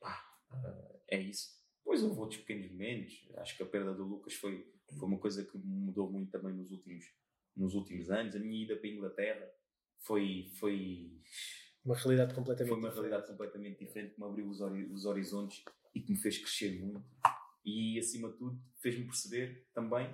pá, 0.00 0.38
ah, 0.50 1.00
é 1.08 1.20
isso. 1.20 1.58
Depois 1.78 2.02
houve 2.02 2.20
outros 2.20 2.40
pequenos 2.40 2.70
momentos, 2.70 3.28
acho 3.38 3.56
que 3.56 3.62
a 3.62 3.66
perda 3.66 3.94
do 3.94 4.04
Lucas 4.04 4.34
foi, 4.34 4.72
foi 4.98 5.08
uma 5.08 5.18
coisa 5.18 5.44
que 5.44 5.56
mudou 5.58 6.10
muito 6.10 6.30
também 6.30 6.54
nos 6.54 6.70
últimos, 6.70 7.04
nos 7.56 7.74
últimos 7.74 8.10
anos. 8.10 8.34
A 8.36 8.38
minha 8.38 8.64
ida 8.64 8.76
para 8.76 8.88
a 8.88 8.92
Inglaterra 8.92 9.52
foi, 9.98 10.50
foi, 10.58 11.20
Uma 11.84 11.96
realidade 11.96 12.34
completamente 12.34 12.68
foi 12.68 12.78
uma 12.78 12.88
diferente. 12.88 13.08
realidade 13.10 13.30
completamente 13.32 13.78
diferente 13.84 14.14
que 14.14 14.20
me 14.20 14.26
abriu 14.26 14.48
os, 14.48 14.60
hori- 14.60 14.92
os 14.92 15.04
horizontes 15.04 15.64
e 15.94 16.00
que 16.00 16.12
me 16.12 16.18
fez 16.18 16.38
crescer 16.38 16.78
muito. 16.80 17.04
E, 17.64 17.98
acima 17.98 18.30
de 18.30 18.38
tudo, 18.38 18.62
fez-me 18.78 19.04
perceber 19.04 19.68
também, 19.74 20.06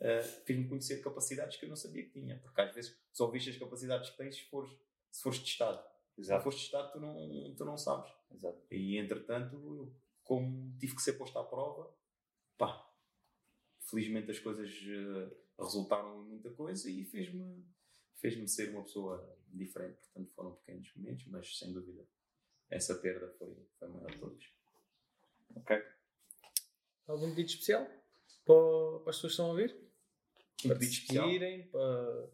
uh, 0.00 0.44
fez-me 0.46 0.68
conhecer 0.68 1.02
capacidades 1.02 1.56
que 1.58 1.64
eu 1.64 1.68
não 1.68 1.76
sabia 1.76 2.04
que 2.04 2.10
tinha. 2.12 2.38
Porque 2.38 2.60
às 2.60 2.74
vezes 2.74 2.96
só 3.12 3.30
viste 3.30 3.50
as 3.50 3.56
capacidades 3.58 4.10
que 4.10 4.16
tens 4.16 4.36
se 4.36 4.44
fores, 4.48 4.70
se 5.10 5.22
fores 5.22 5.38
testado. 5.40 5.82
Se 6.22 6.32
Exato. 6.32 6.42
fores 6.44 6.60
testado, 6.60 6.92
tu 6.92 7.00
não, 7.00 7.54
tu 7.54 7.64
não 7.64 7.76
sabes. 7.76 8.12
Exato. 8.30 8.62
E, 8.70 8.98
entretanto, 8.98 9.56
eu, 9.56 9.94
como 10.22 10.76
tive 10.78 10.94
que 10.94 11.02
ser 11.02 11.14
posto 11.14 11.38
à 11.38 11.44
prova, 11.44 11.94
pá, 12.58 12.88
felizmente 13.80 14.30
as 14.30 14.38
coisas 14.38 14.68
eh, 14.68 15.36
resultaram 15.58 16.22
em 16.22 16.28
muita 16.28 16.50
coisa 16.50 16.90
e 16.90 17.04
fez-me 17.04 17.64
fez-me 18.20 18.46
ser 18.46 18.70
uma 18.70 18.82
pessoa 18.82 19.36
diferente. 19.48 19.98
Portanto, 20.02 20.30
foram 20.34 20.54
pequenos 20.56 20.94
momentos, 20.94 21.26
mas 21.26 21.58
sem 21.58 21.72
dúvida, 21.72 22.06
essa 22.68 22.94
perda 22.96 23.28
foi, 23.38 23.54
foi 23.78 23.88
a 23.88 23.90
maior 23.90 24.10
de 24.10 24.18
todas. 24.18 24.44
Ok. 25.56 25.82
Algum 27.06 27.30
pedido 27.30 27.48
especial 27.48 27.86
para, 28.44 29.00
para 29.00 29.10
as 29.10 29.16
pessoas 29.16 29.20
que 29.20 29.26
estão 29.26 29.46
a 29.46 29.48
ouvir? 29.48 29.74
Um 30.64 30.68
para 30.68 30.78
pedido 30.78 30.92
especial? 30.92 31.24
seguirem, 31.26 31.66
para... 31.68 32.30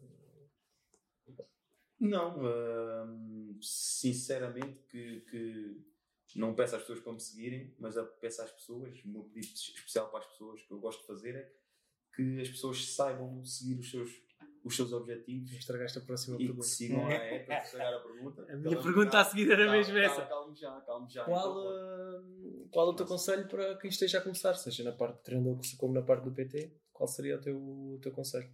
Não, 1.99 2.37
hum, 2.39 3.57
sinceramente 3.61 4.83
que, 4.89 5.21
que 6.27 6.39
não 6.39 6.53
peço 6.53 6.75
às 6.75 6.81
pessoas 6.81 6.99
para 6.99 7.13
me 7.13 7.19
seguirem, 7.19 7.73
mas 7.79 7.97
a- 7.97 8.03
peço 8.05 8.41
às 8.41 8.51
pessoas, 8.51 9.03
o 9.03 9.07
meu 9.09 9.23
pedido 9.23 9.53
especial 9.53 10.09
para 10.09 10.19
as 10.19 10.27
pessoas 10.27 10.61
que 10.61 10.71
eu 10.71 10.79
gosto 10.79 11.01
de 11.01 11.07
fazer 11.07 11.35
é 11.35 11.53
que 12.15 12.39
as 12.41 12.49
pessoas 12.49 12.93
saibam 12.93 13.43
seguir 13.45 13.79
os 13.79 13.89
seus, 13.89 14.11
os 14.63 14.75
seus 14.75 14.91
objetivos 14.93 15.51
estragaste 15.53 15.97
a 15.97 16.01
próxima 16.01 16.35
e 16.35 16.39
que 16.39 16.45
pergunta. 16.47 16.67
sigam 16.67 17.07
a 17.07 17.13
ETA, 17.13 17.45
para 17.45 17.61
estragar 17.63 17.93
a 17.93 17.99
pergunta. 17.99 18.45
A 18.53 18.55
minha 18.57 18.81
pergunta 18.81 19.19
a 19.19 19.25
seguir 19.25 19.51
era 19.51 19.71
mesmo 19.71 19.97
essa. 19.97 20.25
Calma 20.25 20.55
já, 20.55 20.81
calma 20.81 21.09
já. 21.09 21.23
Qual, 21.25 21.51
Então, 21.51 22.63
uh, 22.65 22.69
qual 22.69 22.87
é 22.87 22.91
o 22.91 22.95
teu 22.95 23.05
conselho 23.05 23.47
para 23.47 23.77
quem 23.77 23.89
esteja 23.89 24.19
a 24.19 24.21
começar, 24.21 24.53
seja 24.55 24.83
na 24.83 24.91
parte 24.91 25.17
de 25.17 25.23
treinador 25.23 25.59
como 25.77 25.93
na 25.93 26.01
parte 26.01 26.23
do 26.25 26.31
PT? 26.31 26.73
Qual 26.91 27.07
seria 27.07 27.37
o 27.37 27.41
teu, 27.41 27.57
o 27.57 27.99
teu 28.01 28.11
conselho? 28.11 28.51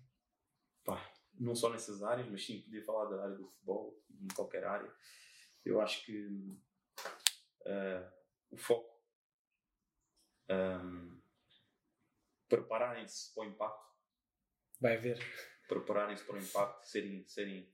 pá, 0.85 1.12
não 1.39 1.55
só 1.55 1.69
nessas 1.69 2.03
áreas, 2.03 2.29
mas 2.29 2.45
sim, 2.45 2.61
podia 2.61 2.83
falar 2.83 3.09
da 3.09 3.23
área 3.23 3.35
do 3.35 3.45
futebol, 3.47 4.01
em 4.09 4.27
qualquer 4.29 4.63
área. 4.63 4.93
Eu 5.65 5.81
acho 5.81 6.03
que 6.05 6.57
ah, 7.65 8.11
o 8.49 8.57
foco, 8.57 9.01
ahm, 10.49 11.19
prepararem-se 12.47 13.33
para 13.33 13.43
o 13.43 13.47
impacto, 13.47 13.93
Vai 14.79 14.97
ver. 14.97 15.19
prepararem-se 15.67 16.23
para 16.23 16.35
o 16.35 16.39
impacto, 16.39 16.85
serem, 16.85 17.25
serem 17.27 17.73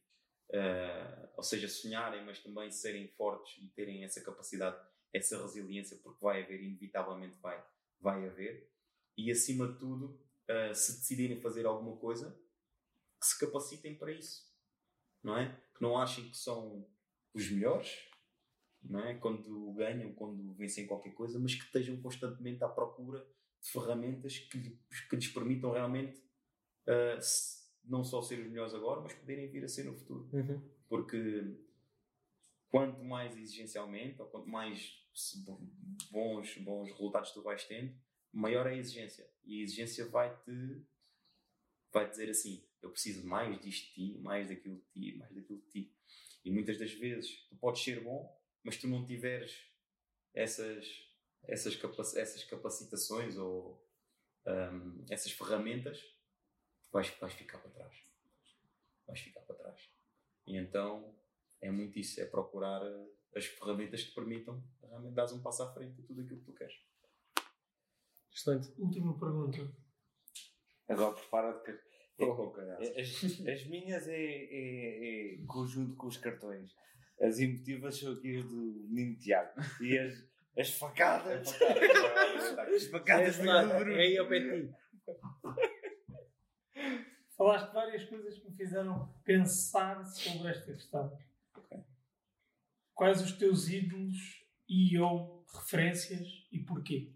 ah, 0.54 1.30
ou 1.36 1.44
seja, 1.44 1.68
sonharem, 1.68 2.24
mas 2.26 2.40
também 2.40 2.72
serem 2.72 3.08
fortes 3.10 3.62
e 3.64 3.68
terem 3.70 4.04
essa 4.04 4.22
capacidade, 4.22 4.80
essa 5.14 5.42
resiliência, 5.42 5.98
porque 5.98 6.24
vai 6.24 6.44
haver, 6.44 6.62
inevitavelmente 6.62 7.38
vai, 7.40 7.64
vai 8.00 8.26
haver. 8.28 8.72
E 9.18 9.32
acima 9.32 9.68
de 9.68 9.78
tudo, 9.80 10.20
ah, 10.48 10.74
se 10.74 11.00
decidirem 11.00 11.42
fazer 11.42 11.66
alguma 11.66 11.98
coisa, 11.98 12.40
que 13.20 13.26
se 13.28 13.40
capacitem 13.40 13.98
para 13.98 14.12
isso, 14.12 14.52
não 15.24 15.38
é? 15.38 15.60
Que 15.76 15.82
não 15.82 15.98
achem 15.98 16.30
que 16.30 16.38
são 16.38 16.88
os 17.34 17.50
melhores, 17.52 18.08
não 18.82 19.00
é? 19.02 19.16
Quando 19.16 19.74
ganham, 19.74 20.14
quando 20.14 20.54
vencem 20.54 20.88
qualquer 20.88 21.14
coisa, 21.14 21.38
mas 21.40 21.56
que 21.56 21.64
estejam 21.66 22.02
constantemente 22.02 22.64
à 22.64 22.70
procura 22.70 23.20
de 23.62 23.70
ferramentas 23.70 24.38
que, 24.40 24.58
lhe- 24.58 24.80
que 25.10 25.16
lhes 25.16 25.28
permitam 25.28 25.72
realmente 25.72 26.24
se- 27.22 27.60
não 27.84 28.04
só 28.04 28.22
ser 28.22 28.40
os 28.40 28.48
melhores 28.48 28.74
agora, 28.74 29.02
mas 29.02 29.14
poderem 29.14 29.50
vir 29.50 29.64
a 29.64 29.68
ser 29.68 29.84
no 29.84 29.94
futuro. 29.98 30.30
Uhum. 30.34 30.70
Porque 30.88 31.58
quanto 32.70 33.04
mais 33.04 33.36
exigencialmente, 33.38 34.22
ou 34.22 34.28
quanto 34.28 34.48
mais 34.50 34.98
bons, 36.12 36.58
bons 36.58 36.92
resultados 36.92 37.32
tu 37.32 37.42
vais 37.42 37.64
tendo, 37.66 37.94
maior 38.32 38.66
é 38.68 38.72
a 38.72 38.78
exigência. 38.78 39.30
E 39.44 39.60
a 39.60 39.64
exigência 39.64 40.08
vai-te 40.08 40.86
vai 41.92 42.10
dizer 42.10 42.30
assim: 42.30 42.64
eu 42.82 42.90
preciso 42.92 43.26
mais 43.28 43.60
disto 43.62 43.88
de 43.88 43.94
ti, 43.94 44.18
mais 44.20 44.48
daquilo 44.48 44.78
de 44.78 44.86
ti, 44.92 45.18
mais 45.18 45.34
daquilo 45.34 45.60
de 45.60 45.68
ti. 45.70 45.94
E 46.44 46.52
muitas 46.52 46.78
das 46.78 46.92
vezes 46.94 47.48
tu 47.48 47.56
podes 47.56 47.84
ser 47.84 48.02
bom, 48.02 48.38
mas 48.64 48.78
tu 48.78 48.88
não 48.88 49.06
tiveres 49.06 49.66
essas, 50.34 50.88
essas, 51.44 51.76
capac 51.76 52.18
essas 52.18 52.44
capacitações 52.44 53.38
ou 53.38 53.86
hum, 54.46 55.06
essas 55.10 55.32
ferramentas, 55.32 56.02
vais, 56.92 57.10
vais 57.20 57.34
ficar 57.34 57.60
para 57.60 57.72
trás. 57.72 57.96
Vais 59.08 59.20
ficar 59.20 59.42
para 59.42 59.56
trás. 59.56 59.90
E 60.48 60.56
então 60.58 61.16
é 61.62 61.70
muito 61.70 62.00
isso: 62.00 62.20
é 62.22 62.26
procurar 62.26 62.82
eh, 62.86 63.08
as 63.36 63.46
ferramentas 63.46 64.04
que 64.04 64.10
te 64.10 64.16
permitam 64.16 64.64
realmente 64.82 65.14
dar 65.14 65.32
um 65.34 65.42
passo 65.42 65.64
à 65.64 65.74
frente 65.74 66.00
a 66.02 66.04
tudo 66.06 66.22
aquilo 66.22 66.40
que 66.40 66.46
tu 66.46 66.54
queres. 66.54 66.76
Excelente. 68.32 68.72
Última 68.78 69.18
pergunta. 69.20 69.72
Agora 70.88 71.14
prepara-te. 71.14 71.89
Oh, 72.20 72.50
caralho. 72.52 72.82
As, 73.00 73.24
as 73.48 73.66
minhas 73.68 74.08
é, 74.08 74.16
é, 74.16 75.36
é 75.36 75.38
conjunto 75.48 75.96
com 75.96 76.08
os 76.08 76.18
cartões. 76.18 76.76
As 77.22 77.40
emotivas 77.40 78.00
são 78.00 78.14
aqui 78.14 78.42
do 78.42 78.88
menino 78.90 79.18
Tiago. 79.18 79.52
E 79.82 79.98
as, 79.98 80.26
as 80.58 80.70
facadas. 80.72 81.50
as 82.76 82.88
facadas 82.88 83.40
É 83.40 83.44
do. 83.44 83.80
Bruno. 83.80 83.92
É 83.92 84.02
aí 84.02 84.18
ao 84.18 84.28
pé 84.28 84.40
de 84.40 84.68
ti. 84.68 84.76
Falaste 87.38 87.74
várias 87.74 88.04
coisas 88.06 88.38
que 88.38 88.50
me 88.50 88.58
fizeram 88.58 89.14
pensar 89.24 90.06
sobre 90.06 90.50
esta 90.50 90.74
questão. 90.74 91.18
Quais 92.94 93.22
os 93.22 93.32
teus 93.32 93.70
ídolos 93.70 94.46
e 94.68 94.98
ou 95.00 95.46
referências 95.54 96.28
e 96.52 96.60
porquê? 96.60 97.14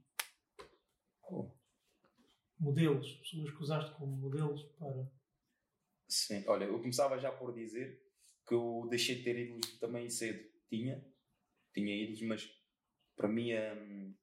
Modelos, 2.64 3.11
pessoas 3.18 3.52
que 3.52 3.61
usaste 3.61 3.91
como 3.98 4.15
modelos 4.15 4.64
para. 4.80 5.11
Sim, 6.07 6.44
olha, 6.48 6.65
eu 6.65 6.80
começava 6.80 7.19
já 7.19 7.31
por 7.31 7.53
dizer 7.53 8.02
que 8.48 8.53
eu 8.53 8.88
deixei 8.90 9.15
de 9.18 9.23
ter 9.23 9.38
ídolos 9.38 9.80
também 9.80 10.10
cedo. 10.10 10.49
Tinha, 10.69 11.03
tinha 11.73 11.95
ídolos, 11.95 12.22
mas 12.22 12.49
para 13.15 13.27
mim 13.27 13.52
hum, 13.53 14.15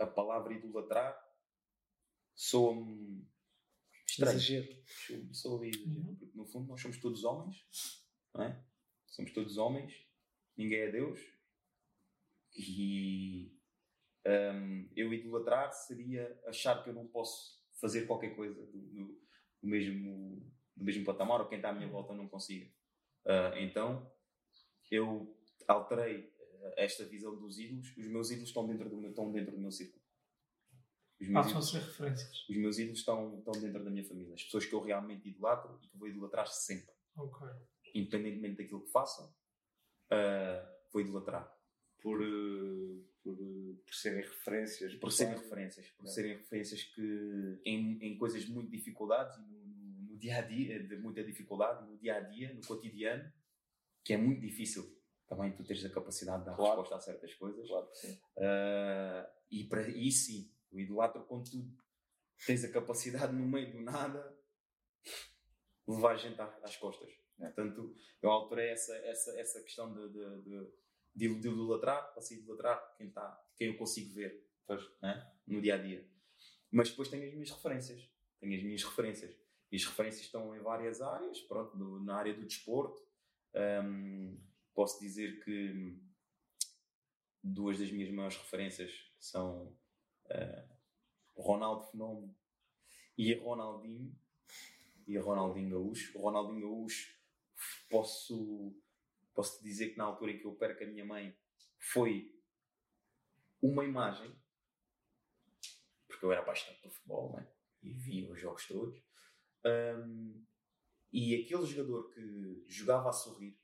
a, 0.00 0.04
a 0.04 0.06
palavra 0.06 0.54
idolatrar 0.54 1.14
soa-me 2.34 3.26
estranho. 4.08 4.36
Exagero. 4.36 4.82
Soa- 4.86 5.34
soa 5.34 5.66
exagero, 5.66 6.00
Uhum. 6.00 6.16
porque 6.16 6.36
no 6.36 6.46
fundo 6.46 6.68
nós 6.68 6.80
somos 6.80 6.98
todos 6.98 7.24
homens, 7.24 7.64
não 8.34 8.42
é? 8.44 8.64
Somos 9.06 9.32
todos 9.32 9.56
homens, 9.58 9.92
ninguém 10.56 10.80
é 10.80 10.90
Deus. 10.92 11.20
E 12.54 13.58
hum, 14.26 14.88
eu 14.96 15.12
idolatrar 15.12 15.72
seria 15.72 16.40
achar 16.46 16.82
que 16.82 16.90
eu 16.90 16.94
não 16.94 17.06
posso 17.06 17.60
fazer 17.80 18.06
qualquer 18.06 18.34
coisa 18.36 18.54
do, 18.66 18.78
do- 18.78 19.22
do 19.62 19.68
mesmo, 19.68 20.40
do 20.76 20.84
mesmo 20.84 21.04
patamar 21.04 21.40
ou 21.40 21.48
quem 21.48 21.58
está 21.58 21.70
à 21.70 21.72
minha 21.72 21.88
volta 21.88 22.12
não 22.14 22.28
consiga. 22.28 22.70
Ah, 23.26 23.52
então 23.60 24.10
eu 24.90 25.36
alterei 25.68 26.32
esta 26.76 27.04
visão 27.04 27.36
dos 27.38 27.58
ídolos, 27.58 27.96
os 27.96 28.06
meus 28.08 28.30
ídolos 28.30 28.48
estão 28.50 28.66
dentro 28.66 28.88
do 28.88 28.96
meu, 28.96 29.10
estão 29.10 29.30
dentro 29.32 29.52
do 29.52 29.60
meu 29.60 29.70
círculo. 29.72 30.02
Passam 31.32 31.58
a 31.58 31.62
ser 31.62 31.78
referências. 31.82 32.48
os 32.48 32.56
meus 32.56 32.78
ídolos 32.78 32.98
estão, 32.98 33.38
estão 33.38 33.52
dentro 33.60 33.84
da 33.84 33.90
minha 33.90 34.04
família. 34.04 34.34
As 34.34 34.42
pessoas 34.42 34.66
que 34.66 34.74
eu 34.74 34.80
realmente 34.82 35.28
idolatro 35.28 35.78
e 35.82 35.86
que 35.88 35.96
vou 35.96 36.08
idolatrar 36.08 36.46
sempre. 36.48 36.92
Ok. 37.16 37.48
Independentemente 37.94 38.56
daquilo 38.62 38.82
que 38.84 38.90
façam, 38.90 39.32
ah, 40.10 40.76
vou 40.92 41.00
idolatrar. 41.02 41.52
Por, 42.02 42.20
eh, 42.22 43.04
por, 43.22 43.34
eh, 43.34 43.74
por 43.84 43.94
serem 43.94 44.22
referências. 44.22 44.94
Por 44.96 45.12
serem 45.12 45.34
referências. 45.38 45.88
Por 45.90 46.06
É. 46.06 46.08
serem 46.10 46.36
referências 46.36 46.82
que 46.82 47.60
em, 47.64 47.98
em 48.02 48.18
coisas 48.18 48.44
muito 48.46 48.70
dificuldades, 48.70 49.38
no, 49.38 49.46
no, 49.46 50.02
no 50.10 50.18
dia 50.18 50.38
a 50.38 50.40
dia, 50.42 50.82
de 50.82 50.96
muita 50.98 51.22
dificuldade, 51.22 51.86
no 51.88 51.96
dia 51.98 52.16
a 52.16 52.20
dia, 52.20 52.52
no 52.52 52.60
cotidiano, 52.66 53.32
que 54.04 54.12
é 54.12 54.16
muito 54.16 54.40
difícil 54.40 55.00
também 55.28 55.50
tu 55.52 55.64
teres 55.64 55.82
a 55.84 55.90
capacidade 55.90 56.40
de 56.40 56.46
dar 56.50 56.56
Claro. 56.56 56.82
resposta 56.82 56.96
a 56.96 57.00
certas 57.00 57.32
coisas. 57.34 57.66
Claro 57.66 57.88
sim. 57.94 58.18
Ah, 58.38 59.32
e, 59.50 59.64
para, 59.64 59.88
e 59.88 60.10
sim, 60.12 60.52
o 60.70 60.78
idolatro 60.80 61.24
quando 61.24 61.50
tu 61.50 61.70
tens 62.46 62.64
a 62.64 62.70
capacidade 62.72 63.32
no 63.32 63.46
meio 63.48 63.72
do 63.72 63.80
nada 63.80 64.36
levar 65.86 66.12
a 66.12 66.16
gente 66.16 66.40
às 66.40 66.76
costas. 66.76 67.10
É. 67.40 67.46
Portanto, 67.46 67.94
eu 68.20 68.30
alterei 68.30 68.70
essa, 68.70 68.94
essa, 69.06 69.38
essa 69.40 69.62
questão 69.62 69.92
de, 69.94 70.12
de, 70.12 70.42
de, 70.42 70.70
de, 71.14 71.28
de 71.40 71.48
idolatrar, 71.48 72.14
passei 72.14 72.38
a 72.38 72.40
idolatrar 72.40 72.94
quem, 72.96 73.10
tá, 73.10 73.44
quem 73.56 73.68
eu 73.68 73.76
consigo 73.76 74.12
ver 74.14 74.46
né? 75.00 75.32
no 75.46 75.60
dia 75.60 75.74
a 75.74 75.78
dia. 75.78 76.08
Mas 76.70 76.90
depois 76.90 77.08
tenho 77.08 77.26
as 77.26 77.34
minhas 77.34 77.50
referências. 77.50 78.08
Tenho 78.40 78.56
as 78.56 78.62
minhas 78.62 78.82
referências. 78.82 79.36
E 79.70 79.76
as 79.76 79.84
referências 79.84 80.24
estão 80.24 80.54
em 80.56 80.60
várias 80.60 81.00
áreas. 81.00 81.40
Pronto, 81.42 81.76
na 82.00 82.16
área 82.16 82.34
do 82.34 82.44
desporto, 82.44 83.02
hum, 83.84 84.38
posso 84.74 85.00
dizer 85.00 85.42
que 85.44 85.98
duas 87.42 87.78
das 87.78 87.90
minhas 87.90 88.10
maiores 88.10 88.36
referências 88.36 88.90
são 89.18 89.76
o 91.34 91.42
Ronaldo 91.42 91.84
Fenómeno 91.90 92.34
e 93.16 93.34
Ronaldinho. 93.34 94.14
E 95.06 95.18
Ronaldinho 95.18 95.70
Gaúcho. 95.70 96.16
O 96.18 96.22
Ronaldinho 96.22 96.60
Gaúcho, 96.60 97.14
posso, 97.90 98.74
posso 99.34 99.58
te 99.58 99.64
dizer 99.64 99.90
que 99.90 99.98
na 99.98 100.04
altura 100.04 100.32
em 100.32 100.38
que 100.38 100.44
eu 100.44 100.54
perco 100.54 100.84
a 100.84 100.86
minha 100.86 101.04
mãe, 101.04 101.36
foi 101.78 102.34
uma 103.60 103.84
imagem 103.84 104.34
porque 106.22 106.26
eu 106.26 106.32
era 106.32 106.42
apaixonado 106.42 106.80
por 106.80 106.90
futebol 106.92 107.32
né? 107.32 107.48
e 107.82 107.92
via 107.92 108.30
os 108.30 108.40
jogos 108.40 108.66
todos. 108.66 109.02
Um, 109.64 110.44
e 111.12 111.34
aquele 111.34 111.66
jogador 111.66 112.08
que 112.10 112.64
jogava 112.68 113.08
a 113.08 113.12
sorrir 113.12 113.58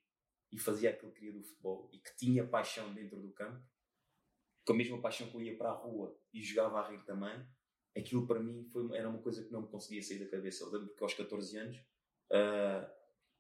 e 0.51 0.59
fazia 0.59 0.91
aquilo 0.91 1.13
que 1.13 1.21
queria 1.21 1.39
do 1.39 1.45
futebol 1.45 1.89
e 1.93 1.99
que 1.99 2.17
tinha 2.17 2.47
paixão 2.47 2.93
dentro 2.93 3.21
do 3.21 3.31
campo, 3.33 3.65
com 4.67 4.73
a 4.73 4.77
mesma 4.77 5.01
paixão 5.01 5.31
que 5.31 5.37
eu 5.37 5.43
ia 5.43 5.57
para 5.57 5.71
a 5.71 5.75
rua 5.75 6.19
e 6.33 6.43
jogava 6.43 6.81
a 6.81 6.91
rir 6.91 7.05
também, 7.05 7.47
aquilo 7.97 8.27
para 8.27 8.41
mim 8.41 8.65
foi, 8.65 8.97
era 8.97 9.09
uma 9.09 9.23
coisa 9.23 9.45
que 9.45 9.53
não 9.53 9.63
me 9.63 9.69
conseguia 9.69 10.03
sair 10.03 10.19
da 10.19 10.29
cabeça. 10.29 10.65
Eu 10.65 10.71
lembro 10.71 10.95
que 10.95 11.03
aos 11.03 11.15
14 11.15 11.57
anos 11.59 11.81
ah, 12.33 12.91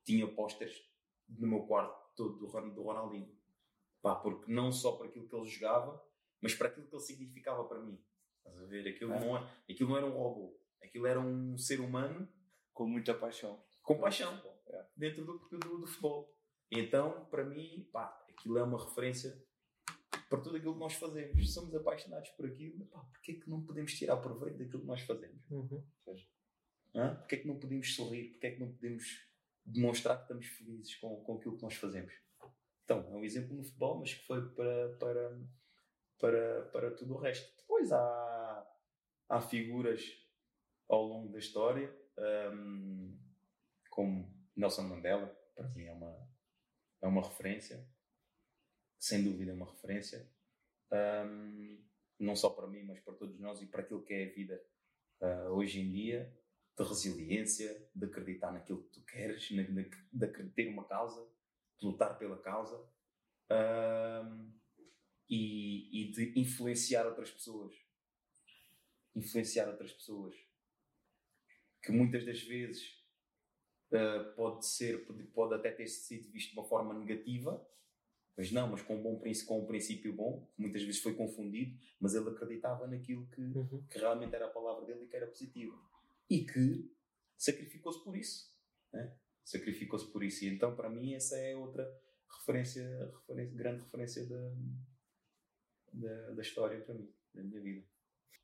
tinha 0.05 0.27
pósteres 0.33 0.81
no 1.29 1.47
meu 1.47 1.67
quarto 1.67 2.07
todo 2.19 2.36
do, 2.39 2.74
do 2.74 2.82
Ronaldinho. 2.82 3.35
Pá, 4.03 4.15
porque 4.16 4.53
não 4.53 4.70
só 4.70 4.93
para 4.97 5.07
aquilo 5.09 5.27
que 5.28 5.35
ele 5.35 5.47
jogava, 5.49 6.05
mas 6.40 6.55
para 6.55 6.69
aquilo 6.69 6.86
que 6.86 6.95
ele 6.95 7.03
significava 7.03 7.65
para 7.65 7.81
mim. 7.81 7.99
Estás 8.39 8.59
a 8.59 8.66
ver? 8.66 8.89
Aquilo, 8.89 9.12
É. 9.12 9.20
não, 9.20 9.36
é, 9.36 9.51
aquilo 9.70 9.89
não 9.90 9.97
era 9.97 10.07
um 10.07 10.16
robô. 10.16 10.61
Aquilo 10.82 11.07
era 11.07 11.20
um 11.20 11.57
ser 11.59 11.81
humano 11.81 12.28
Com 12.73 12.86
muita 12.86 13.12
paixão. 13.15 13.62
com 13.82 13.99
paixão 13.99 14.32
É. 14.66 14.86
dentro 14.97 15.24
do, 15.24 15.39
do, 15.49 15.78
do 15.81 15.86
futebol. 15.86 16.32
Então, 16.70 17.24
para 17.27 17.45
mim, 17.45 17.89
pá, 17.93 18.24
aquilo 18.28 18.59
é 18.59 18.62
uma 18.62 18.78
referência 18.85 19.43
para 20.28 20.40
tudo 20.40 20.57
aquilo 20.57 20.74
que 20.74 20.81
nós 20.81 20.95
fazemos. 20.95 21.53
Somos 21.55 21.74
apaixonados 21.74 22.28
por 22.31 22.47
aquilo, 22.47 22.85
pá, 22.86 23.01
porquê 23.01 23.32
é 23.32 23.35
que 23.40 23.49
não 23.51 23.65
podemos 23.65 23.93
tirar 23.95 24.19
proveito 24.19 24.59
daquilo 24.59 24.81
que 24.81 24.86
nós 24.86 25.01
fazemos? 25.01 25.43
Uhum. 25.51 25.82
É 26.95 27.36
que 27.36 27.47
não 27.47 27.59
podemos 27.59 27.95
sorrir? 27.95 28.31
Porquê 28.32 28.47
é 28.47 28.51
que 28.53 28.61
não 28.61 28.73
podemos 28.73 29.28
demonstrar 29.73 30.16
que 30.16 30.23
estamos 30.23 30.47
felizes 30.47 30.95
com, 30.97 31.23
com 31.23 31.36
aquilo 31.36 31.57
que 31.57 31.62
nós 31.62 31.74
fazemos? 31.74 32.12
Então, 32.85 33.07
é 33.11 33.16
um 33.16 33.24
exemplo 33.24 33.55
no 33.55 33.62
futebol, 33.62 33.99
mas 33.99 34.15
que 34.15 34.27
foi 34.27 34.49
para, 34.55 34.97
para, 34.97 35.40
para, 36.19 36.62
para 36.73 36.90
tudo 36.93 37.15
o 37.15 37.19
resto. 37.19 37.55
Depois 37.59 37.93
há, 37.93 38.66
há 39.28 39.40
figuras 39.40 40.03
ao 40.89 41.05
longo 41.05 41.31
da 41.31 41.39
história, 41.39 41.95
hum, 42.53 43.19
como 43.90 44.35
Nelson 44.57 44.82
Mandela, 44.82 45.27
para 45.55 45.69
mim 45.69 45.85
é 45.85 45.93
uma, 45.93 46.28
é 47.03 47.07
uma 47.07 47.23
referência, 47.23 47.86
sem 48.99 49.23
dúvida 49.23 49.53
é 49.53 49.55
uma 49.55 49.70
referência, 49.70 50.27
hum, 51.27 51.85
não 52.19 52.35
só 52.35 52.51
para 52.51 52.66
mim, 52.66 52.82
mas 52.85 53.01
para 53.01 53.15
todos 53.15 53.39
nós 53.39 53.61
e 53.61 53.66
para 53.66 53.82
aquilo 53.82 54.03
que 54.03 54.15
é 54.15 54.31
a 54.31 54.35
vida 54.35 54.65
ah, 55.20 55.51
hoje 55.51 55.81
em 55.81 55.90
dia, 55.90 56.32
de 56.79 56.89
resiliência, 56.89 57.89
de 57.95 58.05
acreditar 58.07 58.53
naquilo 58.53 58.83
que 58.85 58.91
tu 58.91 59.05
queres, 59.05 59.51
na- 59.51 59.69
na- 59.69 59.83
de 59.83 60.51
ter 60.51 60.69
uma 60.69 60.85
causa, 60.85 61.29
de 61.79 61.87
lutar 61.87 62.17
pela 62.19 62.39
causa 62.41 62.77
hum, 63.51 64.53
e, 65.29 66.03
e 66.03 66.13
de 66.13 66.39
influenciar 66.41 67.07
outras 67.07 67.31
pessoas. 67.31 67.75
Influenciar 69.15 69.69
outras 69.69 69.93
pessoas. 69.93 70.35
Que 71.83 71.93
muitas 71.93 72.25
das 72.25 72.43
vezes 72.43 72.97
Uh, 73.91 74.35
pode 74.37 74.67
ser, 74.67 75.07
pode, 75.07 75.23
pode 75.29 75.55
até 75.55 75.71
ter 75.71 75.87
sido 75.87 76.31
visto 76.31 76.51
de 76.53 76.59
uma 76.59 76.69
forma 76.69 76.93
negativa, 76.93 77.67
mas 78.37 78.53
não, 78.53 78.69
mas 78.69 78.83
com 78.83 78.97
um 78.97 79.03
bom 79.03 79.19
princípio, 79.19 79.49
com 79.49 79.63
um 79.63 79.67
princípio 79.67 80.13
bom, 80.13 80.47
que 80.55 80.61
muitas 80.61 80.83
vezes 80.83 81.01
foi 81.01 81.15
confundido, 81.15 81.75
mas 81.99 82.15
ele 82.15 82.29
acreditava 82.29 82.87
naquilo 82.87 83.27
que, 83.29 83.41
Uhum. 83.41 83.87
que 83.91 83.99
realmente 83.99 84.35
era 84.35 84.45
a 84.45 84.51
palavra 84.51 84.85
dele 84.85 85.05
e 85.05 85.09
que 85.09 85.17
era 85.17 85.27
positiva. 85.27 85.75
E 86.31 86.45
que 86.45 86.91
sacrificou-se 87.37 88.03
por 88.05 88.17
isso. 88.17 88.53
Né? 88.93 89.17
Sacrificou-se 89.45 90.11
por 90.13 90.23
isso. 90.23 90.45
E 90.45 90.49
então, 90.49 90.75
para 90.77 90.91
mim, 90.91 91.15
essa 91.15 91.37
é 91.37 91.57
outra 91.57 91.89
referência, 92.39 92.85
referência 93.21 93.57
grande 93.57 93.83
referência 93.83 94.27
da, 94.27 94.53
da, 95.93 96.31
da 96.33 96.43
história 96.43 96.81
para 96.83 96.95
mim, 96.95 97.13
da 97.35 97.43
minha 97.43 97.61
vida. 97.61 97.87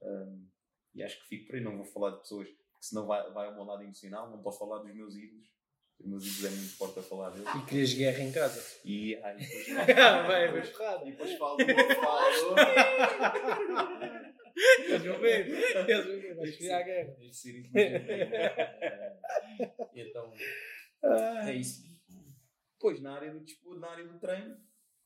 Um, 0.03 0.49
e 0.95 1.03
acho 1.03 1.21
que 1.23 1.29
fico 1.29 1.47
por 1.47 1.57
aí. 1.57 1.63
Não 1.63 1.77
vou 1.77 1.85
falar 1.85 2.11
de 2.13 2.21
pessoas 2.21 2.49
que 2.49 2.57
senão 2.81 3.07
vai, 3.07 3.31
vai 3.33 3.47
ao 3.47 3.55
meu 3.55 3.65
lado 3.65 3.83
emocional. 3.83 4.31
Não 4.31 4.43
posso 4.43 4.59
falar 4.59 4.79
dos 4.79 4.95
meus 4.95 5.15
ídolos. 5.17 5.53
Os 6.01 6.07
meus 6.07 6.25
ídolos 6.25 6.45
é 6.45 6.51
muito 6.57 6.77
forte 6.77 6.99
a 6.99 7.03
falar 7.03 7.31
deles. 7.31 7.49
E 7.55 7.67
querias 7.67 7.95
guerra 7.95 8.23
em 8.23 8.33
casa. 8.33 8.81
E, 8.85 9.17
ai, 9.17 9.37
depois, 9.37 9.67
Vai, 9.75 10.49
vai 10.49 10.49
e 10.49 11.11
depois 11.11 11.33
falo 11.39 11.57
do 11.57 11.67
outro, 11.69 11.97
falo 11.97 12.55
Eles 14.85 15.05
vão 15.05 15.21
ver. 15.21 15.49
Eles 15.49 15.75
vão 15.75 15.87
guerra. 16.83 17.17
Este 17.21 17.35
ser 17.35 17.59
inteligente. 17.61 18.11
É, 18.35 19.19
Então, 19.95 20.33
é 21.47 21.55
isso. 21.55 21.83
Pois, 22.81 23.01
na 23.01 23.15
área 23.15 23.33
do 23.33 23.41
desporto, 23.41 23.81
na 23.81 23.89
área 23.91 24.07
do 24.07 24.19
treino, 24.19 24.57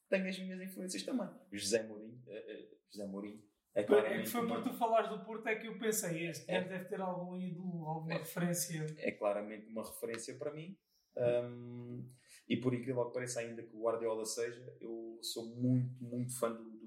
tenho 0.09 0.27
as 0.29 0.39
minhas 0.39 0.61
influências 0.61 1.03
também. 1.03 1.29
José 1.53 1.83
Mourinho, 1.85 2.23
eh, 2.27 2.45
eh, 2.49 2.69
José 2.91 3.07
Mourinho 3.07 3.43
é 3.75 3.81
É 3.81 3.83
que 3.85 3.89
claramente, 3.89 4.29
foi 4.31 4.47
por 4.49 4.63
tu 4.63 4.73
falares 4.73 5.11
do 5.11 5.25
Porto 5.25 5.47
é 5.47 5.55
que 5.57 5.67
eu 5.69 5.79
pensei, 5.79 6.27
este 6.29 6.47
gajo 6.47 6.69
deve 6.69 6.85
ter 6.87 7.01
algum 7.01 7.37
ídolo, 7.37 7.87
alguma 7.87 8.15
É. 8.15 8.19
referência. 8.19 8.87
é 8.99 9.13
claramente 9.13 9.67
uma 9.69 9.85
referência 9.87 10.37
para 10.37 10.53
mim. 10.53 10.77
Um, 11.17 12.11
e 12.49 12.57
por 12.57 12.73
incrível 12.75 13.05
que 13.07 13.13
pareça, 13.13 13.41
ainda 13.41 13.63
que 13.63 13.77
o 13.77 13.83
Guardiola 13.83 14.25
seja, 14.25 14.77
eu 14.81 15.19
sou 15.23 15.55
muito, 15.55 16.03
muito 16.03 16.37
fã 16.39 16.51
do, 16.53 16.78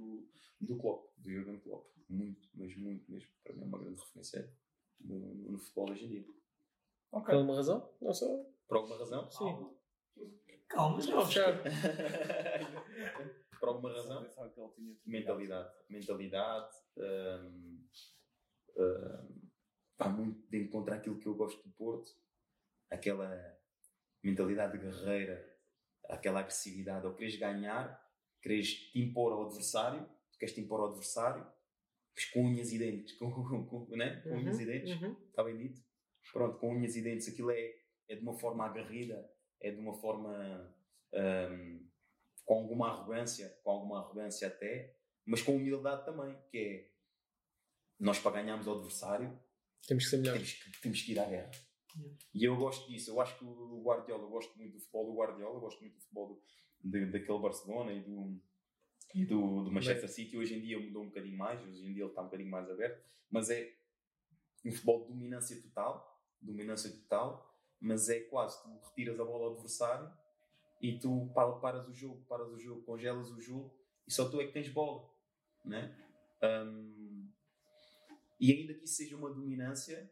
do, 0.61 0.77
Klopp, 0.77 1.11
do 1.17 1.29
Jurgen 1.29 1.59
Klopp. 1.59 1.87
Muito, 2.09 2.49
mas 2.53 2.75
muito 2.75 3.11
mesmo. 3.11 3.29
Para 3.43 3.53
mim 3.53 3.61
é 3.61 3.65
uma 3.65 3.79
grande 3.79 3.99
referência 3.99 4.53
no, 4.99 5.19
no, 5.19 5.51
no 5.51 5.57
futebol 5.59 5.89
hoje 5.91 6.05
em 6.05 6.09
dia. 6.09 6.25
Por 7.11 7.33
alguma 7.33 7.55
razão? 7.55 7.93
Não 8.01 8.13
só. 8.13 8.25
Por 8.67 8.77
alguma 8.77 8.97
razão? 8.97 9.29
Sim. 9.31 9.75
Calma, 10.69 11.01
já 11.01 11.15
Não, 11.15 11.25
fechar. 11.25 11.53
Por 13.59 13.69
alguma 13.69 13.93
razão? 13.93 14.23
Pensava 14.23 14.49
que 14.49 14.59
ele 14.59 14.69
tinha 14.69 14.97
Mentalidade. 15.05 15.73
Mentalidade. 15.89 16.75
hum, 16.97 17.85
hum, 18.77 19.41
vai 19.97 20.11
muito 20.13 20.49
de 20.49 20.63
encontrar 20.63 20.95
aquilo 20.95 21.19
que 21.19 21.27
eu 21.27 21.35
gosto 21.35 21.61
do 21.61 21.73
Porto. 21.75 22.11
Aquela 22.89 23.29
mentalidade 24.23 24.77
guerreira, 24.77 25.45
aquela 26.09 26.39
agressividade. 26.39 27.05
Ou 27.05 27.13
queres 27.13 27.35
ganhar, 27.35 28.01
queres 28.41 28.73
te 28.73 28.99
impor 28.99 29.33
ao 29.33 29.45
adversário, 29.45 30.09
queres 30.41 30.55
te 30.55 30.61
impor 30.61 30.79
ao 30.81 30.87
adversário, 30.87 31.45
mas 32.15 32.25
com 32.25 32.43
unhas 32.45 32.71
e 32.73 32.77
dentes. 32.79 33.13
Com, 33.19 33.31
com, 33.65 33.95
né? 33.95 34.19
com 34.21 34.31
unhas 34.31 34.59
e 34.59 34.65
dentes. 34.65 34.99
Uhum. 35.01 35.15
Está 35.29 35.43
bem 35.43 35.55
dito? 35.57 35.81
Pronto, 36.33 36.57
com 36.59 36.73
unhas 36.75 36.95
e 36.95 37.01
dentes, 37.01 37.27
aquilo 37.29 37.51
é, 37.51 37.73
é 38.09 38.15
de 38.15 38.21
uma 38.21 38.33
forma 38.37 38.65
agarrida, 38.65 39.29
é 39.61 39.71
de 39.71 39.79
uma 39.79 39.93
forma 39.93 40.75
hum, 41.13 41.87
com 42.45 42.53
alguma 42.55 42.89
arrogância, 42.89 43.49
com 43.63 43.71
alguma 43.71 43.99
arrogância 43.99 44.47
até, 44.47 44.95
mas 45.25 45.41
com 45.41 45.55
humildade 45.55 46.05
também, 46.05 46.37
que 46.49 46.57
é 46.57 46.91
nós 47.99 48.19
para 48.19 48.31
ganharmos 48.41 48.67
o 48.67 48.73
adversário 48.73 49.39
Temos 49.87 50.03
que 50.05 50.09
ser 50.09 50.17
melhores. 50.17 50.53
temos 50.59 50.75
que, 50.75 50.81
temos 50.81 51.01
que 51.01 51.11
ir 51.13 51.19
à 51.19 51.25
guerra. 51.25 51.51
Yeah. 51.95 52.17
E 52.33 52.43
eu 52.45 52.55
gosto 52.55 52.89
disso, 52.89 53.11
eu 53.11 53.19
acho 53.21 53.37
que 53.37 53.43
o 53.45 53.81
Guardiola, 53.83 54.23
eu 54.23 54.29
gosto 54.29 54.57
muito 54.57 54.73
do 54.73 54.79
futebol 54.79 55.05
do 55.11 55.17
Guardiola, 55.17 55.55
eu 55.55 55.59
gosto 55.59 55.81
muito 55.81 55.95
do 55.95 56.01
futebol 56.01 56.27
do, 56.29 56.43
de- 56.89 57.05
daquele 57.11 57.39
Barcelona 57.39 57.91
e 57.93 58.01
do, 58.01 58.41
do, 59.13 59.63
do 59.63 59.71
Manchester 59.71 60.09
City. 60.09 60.37
Hoje 60.37 60.55
em 60.55 60.61
dia 60.61 60.79
mudou 60.79 61.03
um 61.03 61.07
bocadinho 61.07 61.37
mais, 61.37 61.61
hoje 61.61 61.85
em 61.85 61.93
dia 61.93 62.03
ele 62.03 62.09
está 62.09 62.21
um 62.21 62.25
bocadinho 62.25 62.49
mais 62.49 62.69
aberto, 62.69 63.03
mas 63.29 63.49
é 63.49 63.73
um 64.65 64.71
futebol 64.71 65.01
de 65.03 65.13
dominância 65.13 65.61
total, 65.61 66.23
dominância 66.41 66.89
total, 66.91 67.51
mas 67.79 68.09
é 68.09 68.19
quase, 68.21 68.61
tu 68.61 68.69
retiras 68.87 69.19
a 69.19 69.25
bola 69.25 69.47
ao 69.47 69.53
adversário 69.53 70.11
e 70.81 70.97
tu 70.99 71.31
paras 71.33 71.87
o 71.87 71.93
jogo, 71.93 72.23
paras 72.25 72.51
o 72.51 72.59
jogo, 72.59 72.83
congelas 72.83 73.29
o 73.31 73.39
jogo 73.39 73.73
e 74.07 74.11
só 74.11 74.29
tu 74.29 74.39
é 74.39 74.45
que 74.45 74.53
tens 74.53 74.69
bola, 74.69 75.09
né? 75.65 75.95
Um, 76.43 77.29
e 78.39 78.51
ainda 78.51 78.73
que 78.73 78.85
isso 78.85 78.95
seja 78.95 79.15
uma 79.15 79.31
dominância, 79.31 80.11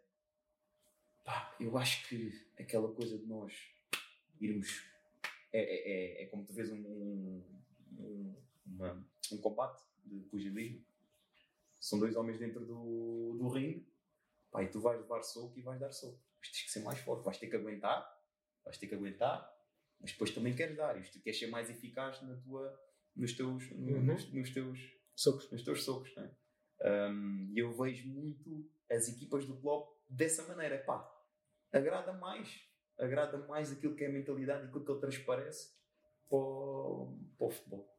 pá, 1.24 1.56
eu 1.60 1.78
acho 1.78 2.08
que 2.08 2.32
aquela 2.60 2.94
coisa 2.94 3.18
de 3.18 3.26
nós 3.26 3.54
irmos 4.40 4.84
é, 5.52 5.60
é, 5.60 6.22
é, 6.22 6.24
é 6.24 6.26
como 6.28 6.46
tu 6.46 6.54
vês 6.54 6.72
um, 6.72 6.78
um, 6.78 8.36
uma, 8.74 9.06
um 9.32 9.38
combate 9.38 9.84
de 10.06 10.20
pugilismo. 10.22 10.84
São 11.80 12.00
dois 12.00 12.16
homens 12.16 12.40
dentro 12.40 12.66
do, 12.66 13.38
do 13.38 13.48
ringue, 13.48 13.88
pá, 14.52 14.64
e 14.64 14.68
tu 14.68 14.82
vais 14.82 15.00
levar 15.00 15.22
soco 15.22 15.58
e 15.58 15.62
vais 15.62 15.80
dar 15.80 15.92
soco. 15.92 16.20
Mas 16.40 16.52
tens 16.52 16.64
que 16.64 16.72
ser 16.72 16.82
mais 16.82 17.00
forte, 17.00 17.24
vais 17.24 17.38
ter 17.38 17.48
que 17.48 17.56
aguentar, 17.56 18.22
vais 18.66 18.78
ter 18.78 18.88
que 18.88 18.96
aguentar, 18.96 19.50
mas 20.00 20.12
depois 20.12 20.32
também 20.32 20.56
queres 20.56 20.76
dar. 20.76 21.00
Isto 21.00 21.22
queres 21.22 21.40
ser 21.40 21.48
mais 21.48 21.70
eficaz 21.70 22.22
na 22.22 22.36
tua, 22.38 22.78
nos 23.16 23.34
teus, 23.34 23.72
uhum. 23.72 24.02
nos, 24.04 24.32
nos, 24.34 24.50
teus 24.52 24.80
socos. 25.16 25.50
Nos 25.52 25.64
teus 25.64 25.84
socos 25.84 26.14
né? 26.16 26.32
um, 27.12 27.54
eu 27.56 27.74
vejo 27.74 28.08
muito 28.08 28.70
as 28.90 29.08
equipas 29.08 29.46
do 29.46 29.56
clube 29.58 29.90
dessa 30.10 30.46
maneira. 30.48 30.78
Pá, 30.80 31.10
agrada 31.72 32.14
mais 32.14 32.70
agrada 33.00 33.38
mais 33.48 33.72
aquilo 33.72 33.96
que 33.96 34.04
é 34.04 34.08
a 34.08 34.12
mentalidade 34.12 34.66
e 34.66 34.68
aquilo 34.68 34.84
que 34.84 34.92
ele 34.92 35.00
transparece 35.00 35.74
para 36.30 36.38
para 37.38 37.48
o 37.48 37.50
futebol. 37.50 37.99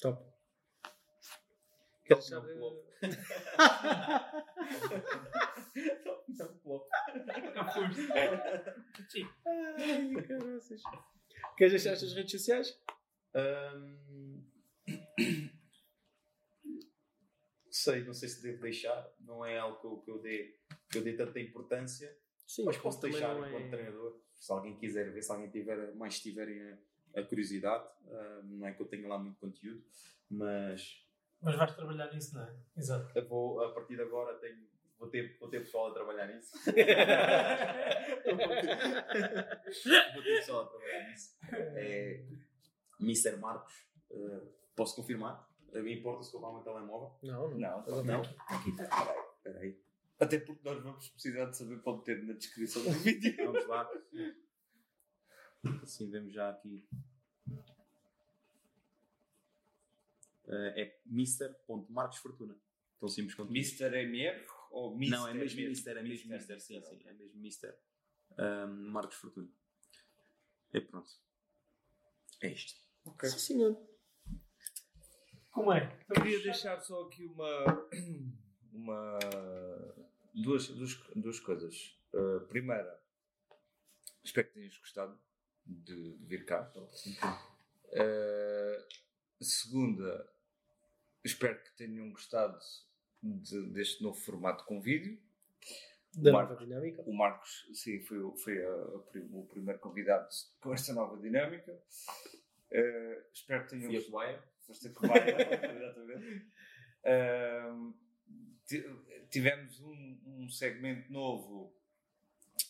Top. 0.00 0.24
Deixar... 2.08 2.40
Não, 2.40 2.46
não, 6.28 6.58
flop. 6.60 6.88
Sim. 9.08 9.28
Ai, 9.46 10.22
caraças. 10.26 10.82
Queres 11.56 11.72
deixar 11.72 11.92
as 11.92 12.00
tuas 12.00 12.14
redes 12.14 12.32
sociais? 12.32 12.80
Um... 13.34 14.44
sei, 17.70 18.04
não 18.04 18.14
sei 18.14 18.28
se 18.28 18.42
devo 18.42 18.60
deixar. 18.62 19.12
Não 19.20 19.44
é 19.44 19.58
algo 19.58 19.80
que 19.80 19.86
eu, 19.86 19.98
que 19.98 20.10
eu, 20.10 20.18
dê, 20.20 20.58
que 20.90 20.98
eu 20.98 21.02
dê 21.02 21.12
tanta 21.14 21.38
importância 21.40 22.16
Sim, 22.48 22.64
mas 22.64 22.78
posso 22.78 22.98
deixar 23.02 23.36
enquanto 23.36 23.66
é... 23.66 23.68
treinador, 23.68 24.18
se 24.38 24.50
alguém 24.50 24.78
quiser 24.78 25.12
ver, 25.12 25.22
se 25.22 25.30
alguém 25.30 25.50
tiver, 25.50 25.94
mais 25.94 26.18
tiverem 26.18 26.78
a, 27.14 27.22
curiosidade, 27.22 27.84
uh, 28.06 28.42
não 28.44 28.66
é 28.66 28.72
que 28.72 28.82
eu 28.82 28.86
tenha 28.86 29.06
lá 29.08 29.18
muito 29.18 29.38
conteúdo, 29.38 29.82
mas. 30.30 31.04
Mas 31.40 31.54
vais 31.54 31.74
trabalhar 31.74 32.12
nisso, 32.12 32.34
não 32.34 32.44
é? 32.44 32.54
Exato. 32.76 33.16
Eu 33.16 33.26
vou, 33.28 33.62
a 33.62 33.72
partir 33.72 33.94
de 33.96 34.02
agora, 34.02 34.34
tenho, 34.38 34.66
vou, 34.98 35.08
ter, 35.08 35.38
vou 35.38 35.48
ter 35.48 35.60
pessoal 35.60 35.90
a 35.90 35.94
trabalhar 35.94 36.26
nisso. 36.26 36.52
vou 40.14 40.22
ter 40.22 40.36
pessoal 40.38 40.62
a 40.62 40.66
trabalhar 40.66 41.08
nisso. 41.10 41.38
É, 41.52 42.24
Mr. 43.00 43.36
Marcos, 43.36 43.86
uh, 44.10 44.52
posso 44.74 44.96
confirmar? 44.96 45.48
A 45.74 45.78
mim 45.80 45.92
importa-se 45.92 46.30
que 46.30 46.36
eu 46.36 46.40
vá 46.40 46.48
o 46.48 46.54
meu 46.54 46.62
telemóvel? 46.62 47.18
Não, 47.22 47.50
não. 47.50 47.84
Não, 47.86 48.04
não. 48.04 48.22
Aqui 48.48 48.70
está. 48.70 48.84
Espera 49.36 49.60
aí. 49.60 49.78
Até 50.18 50.40
porque 50.40 50.68
nós 50.68 50.82
vamos 50.82 51.08
precisar 51.10 51.44
de 51.46 51.56
saber 51.56 51.78
para 51.78 51.98
ter 51.98 52.24
na 52.24 52.32
descrição 52.32 52.82
do 52.82 52.90
vídeo. 52.90 53.36
Vamos 53.44 53.66
lá. 53.68 53.88
Assim 55.82 56.10
vemos 56.10 56.32
já 56.32 56.50
aqui. 56.50 56.86
Uh, 60.46 60.72
é 60.76 60.98
Mr.marcosfortuna. 61.06 62.56
Tão 62.98 63.08
simples 63.08 63.34
quanto 63.34 63.50
Mr. 63.50 63.84
MR 63.84 64.46
ou 64.70 64.94
Mr. 64.94 65.10
Não, 65.10 65.28
é 65.28 65.34
mesmo 65.34 65.60
Mr. 65.60 65.90
É 65.90 66.02
mesmo 66.02 66.32
Mr. 66.32 66.60
Sim, 66.60 66.82
sim. 66.82 67.00
É 67.04 67.12
mesmo 67.12 67.38
Mr. 67.40 67.74
Um, 68.38 68.90
Marcos 68.90 69.16
Fortuna. 69.16 69.48
E 70.72 70.80
pronto. 70.80 71.10
É 72.42 72.48
isto. 72.52 72.80
Ok. 73.04 73.28
Sim, 73.28 73.38
senhor. 73.38 73.88
Como 75.50 75.72
é? 75.72 75.98
Queria 76.14 76.42
deixar 76.42 76.80
só 76.80 77.02
aqui 77.02 77.24
uma. 77.24 77.88
uma 78.72 79.18
duas, 80.34 80.68
duas, 80.68 80.94
duas 81.16 81.40
coisas. 81.40 81.98
Uh, 82.12 82.46
primeira, 82.48 83.02
espero 84.22 84.48
que 84.48 84.54
tenhas 84.54 84.78
gostado 84.78 85.18
de, 85.68 86.16
de 86.16 86.26
vir 86.26 86.44
cá. 86.44 86.70
Uh, 87.92 88.84
segunda, 89.40 90.28
espero 91.24 91.62
que 91.62 91.76
tenham 91.76 92.10
gostado 92.10 92.58
de, 93.22 93.70
deste 93.70 94.02
novo 94.02 94.18
formato 94.18 94.64
com 94.64 94.80
vídeo. 94.80 95.20
Da 96.14 96.32
nova 96.32 96.56
dinâmica. 96.56 97.02
O 97.02 97.12
Marcos, 97.14 97.68
sim, 97.74 98.00
foi, 98.00 98.18
foi 98.38 98.64
a, 98.64 98.70
a, 98.70 98.96
o 99.32 99.46
primeiro 99.48 99.78
convidado 99.78 100.28
com 100.60 100.72
esta 100.72 100.92
nova 100.92 101.16
dinâmica. 101.18 101.72
Uh, 102.70 103.22
espero 103.32 103.64
que 103.64 103.70
tenham 103.70 103.92
gostado. 103.92 104.42
Foste 104.66 104.88
a 104.88 104.92
cobaia, 104.92 105.36
exatamente. 105.76 106.46
Uh, 107.04 107.94
tivemos 109.30 109.80
um, 109.80 110.20
um, 110.26 110.48
segmento 110.48 111.10
novo, 111.10 111.74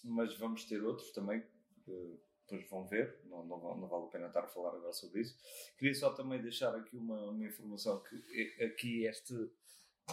mas 0.05 0.37
vamos 0.37 0.65
ter 0.65 0.83
outros 0.83 1.11
também, 1.11 1.43
que 1.85 2.21
depois 2.49 2.69
vão 2.71 2.87
ver, 2.87 3.21
não, 3.27 3.45
não, 3.45 3.77
não, 3.77 3.89
vale 3.89 4.07
a 4.07 4.09
pena 4.09 4.27
estar 4.29 4.45
a 4.45 4.49
falar 4.49 4.71
agora 4.71 4.93
sobre 4.93 5.21
isso. 5.21 5.37
Queria 5.77 5.95
só 5.95 6.15
também 6.15 6.41
deixar 6.41 6.75
aqui 6.75 6.97
uma, 6.97 7.31
uma 7.31 7.45
informação 7.45 8.03
que 8.03 8.65
aqui 8.65 9.05
este, 9.05 9.35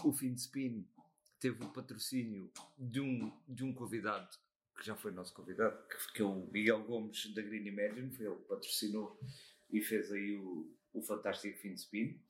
o 0.04 0.12
fim 0.12 0.34
de 0.34 0.42
spin 0.42 0.88
teve 1.40 1.64
o 1.64 1.70
patrocínio 1.72 2.52
de 2.78 3.00
um, 3.00 3.32
de 3.48 3.64
um 3.64 3.74
convidado 3.74 4.30
que 4.78 4.86
já 4.86 4.96
foi 4.96 5.12
nosso 5.12 5.34
convidado, 5.34 5.78
que, 5.88 6.14
que 6.14 6.22
é 6.22 6.26
o 6.26 6.48
Miguel 6.52 6.84
Gomes 6.84 7.34
da 7.34 7.42
Green 7.42 7.66
Imagine, 7.66 8.12
foi 8.12 8.26
ele 8.26 8.36
que 8.36 8.48
patrocinou 8.48 9.18
e 9.72 9.82
fez 9.82 10.12
aí 10.12 10.36
o, 10.36 10.70
o 10.94 11.02
fantástico 11.02 11.58
fim 11.60 11.74
de 11.74 11.80
spin. 11.80 12.22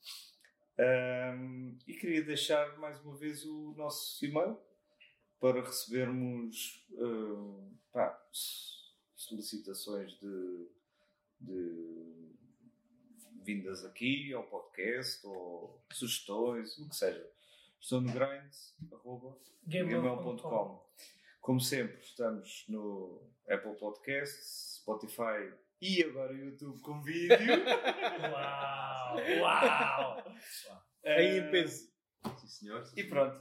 Um, 0.78 1.78
e 1.86 1.94
queria 1.94 2.22
deixar 2.22 2.78
mais 2.78 3.00
uma 3.00 3.16
vez 3.16 3.44
o 3.44 3.74
nosso 3.76 4.24
e-mail 4.24 4.56
para 5.40 5.62
recebermos 5.62 6.86
uh, 6.92 7.76
pá, 7.92 8.16
solicitações 9.26 10.12
de, 10.18 10.68
de, 11.40 12.34
vindas 13.42 13.84
aqui 13.84 14.32
ao 14.32 14.44
podcast 14.44 15.26
ou 15.26 15.84
sugestões, 15.92 16.78
o 16.78 16.88
que 16.88 16.96
seja. 16.96 17.30
Estou 17.80 18.00
no 18.00 18.12
grind.gmail.com. 18.12 20.86
Como 21.40 21.60
sempre, 21.60 22.00
estamos 22.00 22.64
no 22.68 23.20
Apple 23.48 23.74
Podcasts, 23.76 24.78
Spotify 24.80 25.52
e 25.80 26.02
agora 26.02 26.32
o 26.32 26.36
YouTube 26.36 26.80
com 26.80 27.00
vídeo. 27.02 27.36
Uau! 28.32 29.16
Uau! 29.40 30.24
Aí 31.04 31.38
em 31.38 31.48
peso. 31.50 31.88
Sim, 32.38 32.48
senhor. 32.48 32.84
E 32.96 33.04
pronto. 33.04 33.40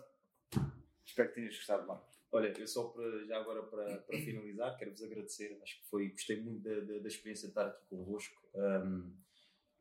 Espero 1.03 1.29
que 1.29 1.35
tenhas 1.35 1.55
gostado, 1.55 1.87
Marcos. 1.87 2.14
Olha, 2.31 2.53
eu 2.57 2.67
só 2.67 2.89
para, 2.89 3.25
já 3.25 3.37
agora 3.37 3.63
para, 3.63 3.97
para 3.99 4.17
finalizar, 4.17 4.77
quero-vos 4.77 5.03
agradecer. 5.03 5.57
Acho 5.61 5.81
que 5.81 5.89
foi, 5.89 6.09
gostei 6.09 6.41
muito 6.41 6.63
da, 6.63 6.79
da, 6.81 6.99
da 6.99 7.07
experiência 7.07 7.47
de 7.47 7.51
estar 7.51 7.67
aqui 7.67 7.85
convosco. 7.87 8.35
Um, 8.53 9.15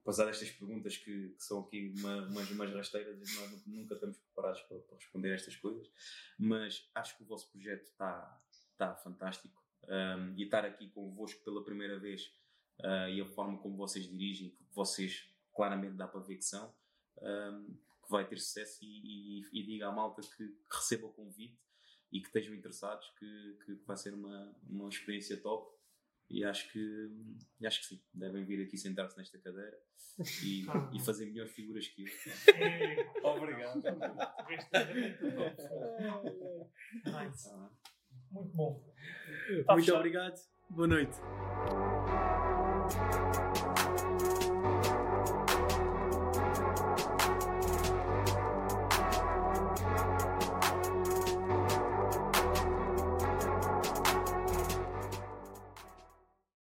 apesar 0.04 0.26
destas 0.26 0.50
perguntas 0.50 0.96
que, 0.98 1.30
que 1.30 1.42
são 1.42 1.60
aqui 1.60 1.94
uma, 1.98 2.28
umas, 2.28 2.50
umas 2.50 2.72
rasteiras 2.74 3.18
nós 3.18 3.66
nunca 3.66 3.94
estamos 3.94 4.18
preparados 4.18 4.60
para, 4.62 4.78
para, 4.80 4.96
responder 4.96 5.34
estas 5.34 5.56
coisas, 5.56 5.90
mas 6.38 6.88
acho 6.94 7.16
que 7.16 7.22
o 7.22 7.26
vosso 7.26 7.50
projeto 7.50 7.84
está, 7.84 8.42
está 8.72 8.94
fantástico 8.96 9.64
um, 9.88 10.34
e 10.36 10.44
estar 10.44 10.64
aqui 10.64 10.90
convosco 10.90 11.42
pela 11.42 11.64
primeira 11.64 11.98
vez 11.98 12.26
uh, 12.80 13.08
e 13.08 13.20
a 13.20 13.26
forma 13.26 13.58
como 13.58 13.76
vocês 13.76 14.06
dirigem, 14.06 14.50
que 14.50 14.62
vocês 14.74 15.26
claramente 15.54 15.96
dá 15.96 16.06
para 16.06 16.20
ver 16.20 16.36
que 16.36 16.44
são, 16.44 16.74
um, 17.22 17.74
que 18.04 18.10
vai 18.10 18.26
ter 18.26 18.38
sucesso 18.38 18.84
e, 18.84 19.40
e, 19.40 19.60
e, 19.60 19.66
diga 19.66 19.88
à 19.88 19.92
malta 19.92 20.20
que, 20.20 20.48
que 20.48 20.76
receba 20.76 21.06
o 21.06 21.12
convite 21.12 21.58
e 22.14 22.20
que 22.20 22.28
estejam 22.28 22.54
interessados, 22.54 23.12
que, 23.18 23.58
que 23.66 23.74
vai 23.84 23.96
ser 23.96 24.14
uma, 24.14 24.56
uma 24.68 24.88
experiência 24.88 25.36
top. 25.36 25.74
E 26.30 26.44
acho 26.44 26.72
que, 26.72 27.10
acho 27.66 27.80
que 27.80 27.86
sim, 27.86 28.02
devem 28.14 28.44
vir 28.44 28.64
aqui 28.64 28.78
sentar-se 28.78 29.18
nesta 29.18 29.38
cadeira 29.38 29.76
e, 30.42 30.64
e 30.96 31.00
fazer 31.04 31.26
melhores 31.26 31.52
figuras 31.52 31.86
que 31.88 32.04
eu. 32.04 33.24
Obrigado. 33.24 33.82
Muito 38.30 38.56
bom. 38.56 38.94
Muito 39.68 39.94
obrigado. 39.94 40.40
Boa 40.70 40.88
noite. 40.88 41.16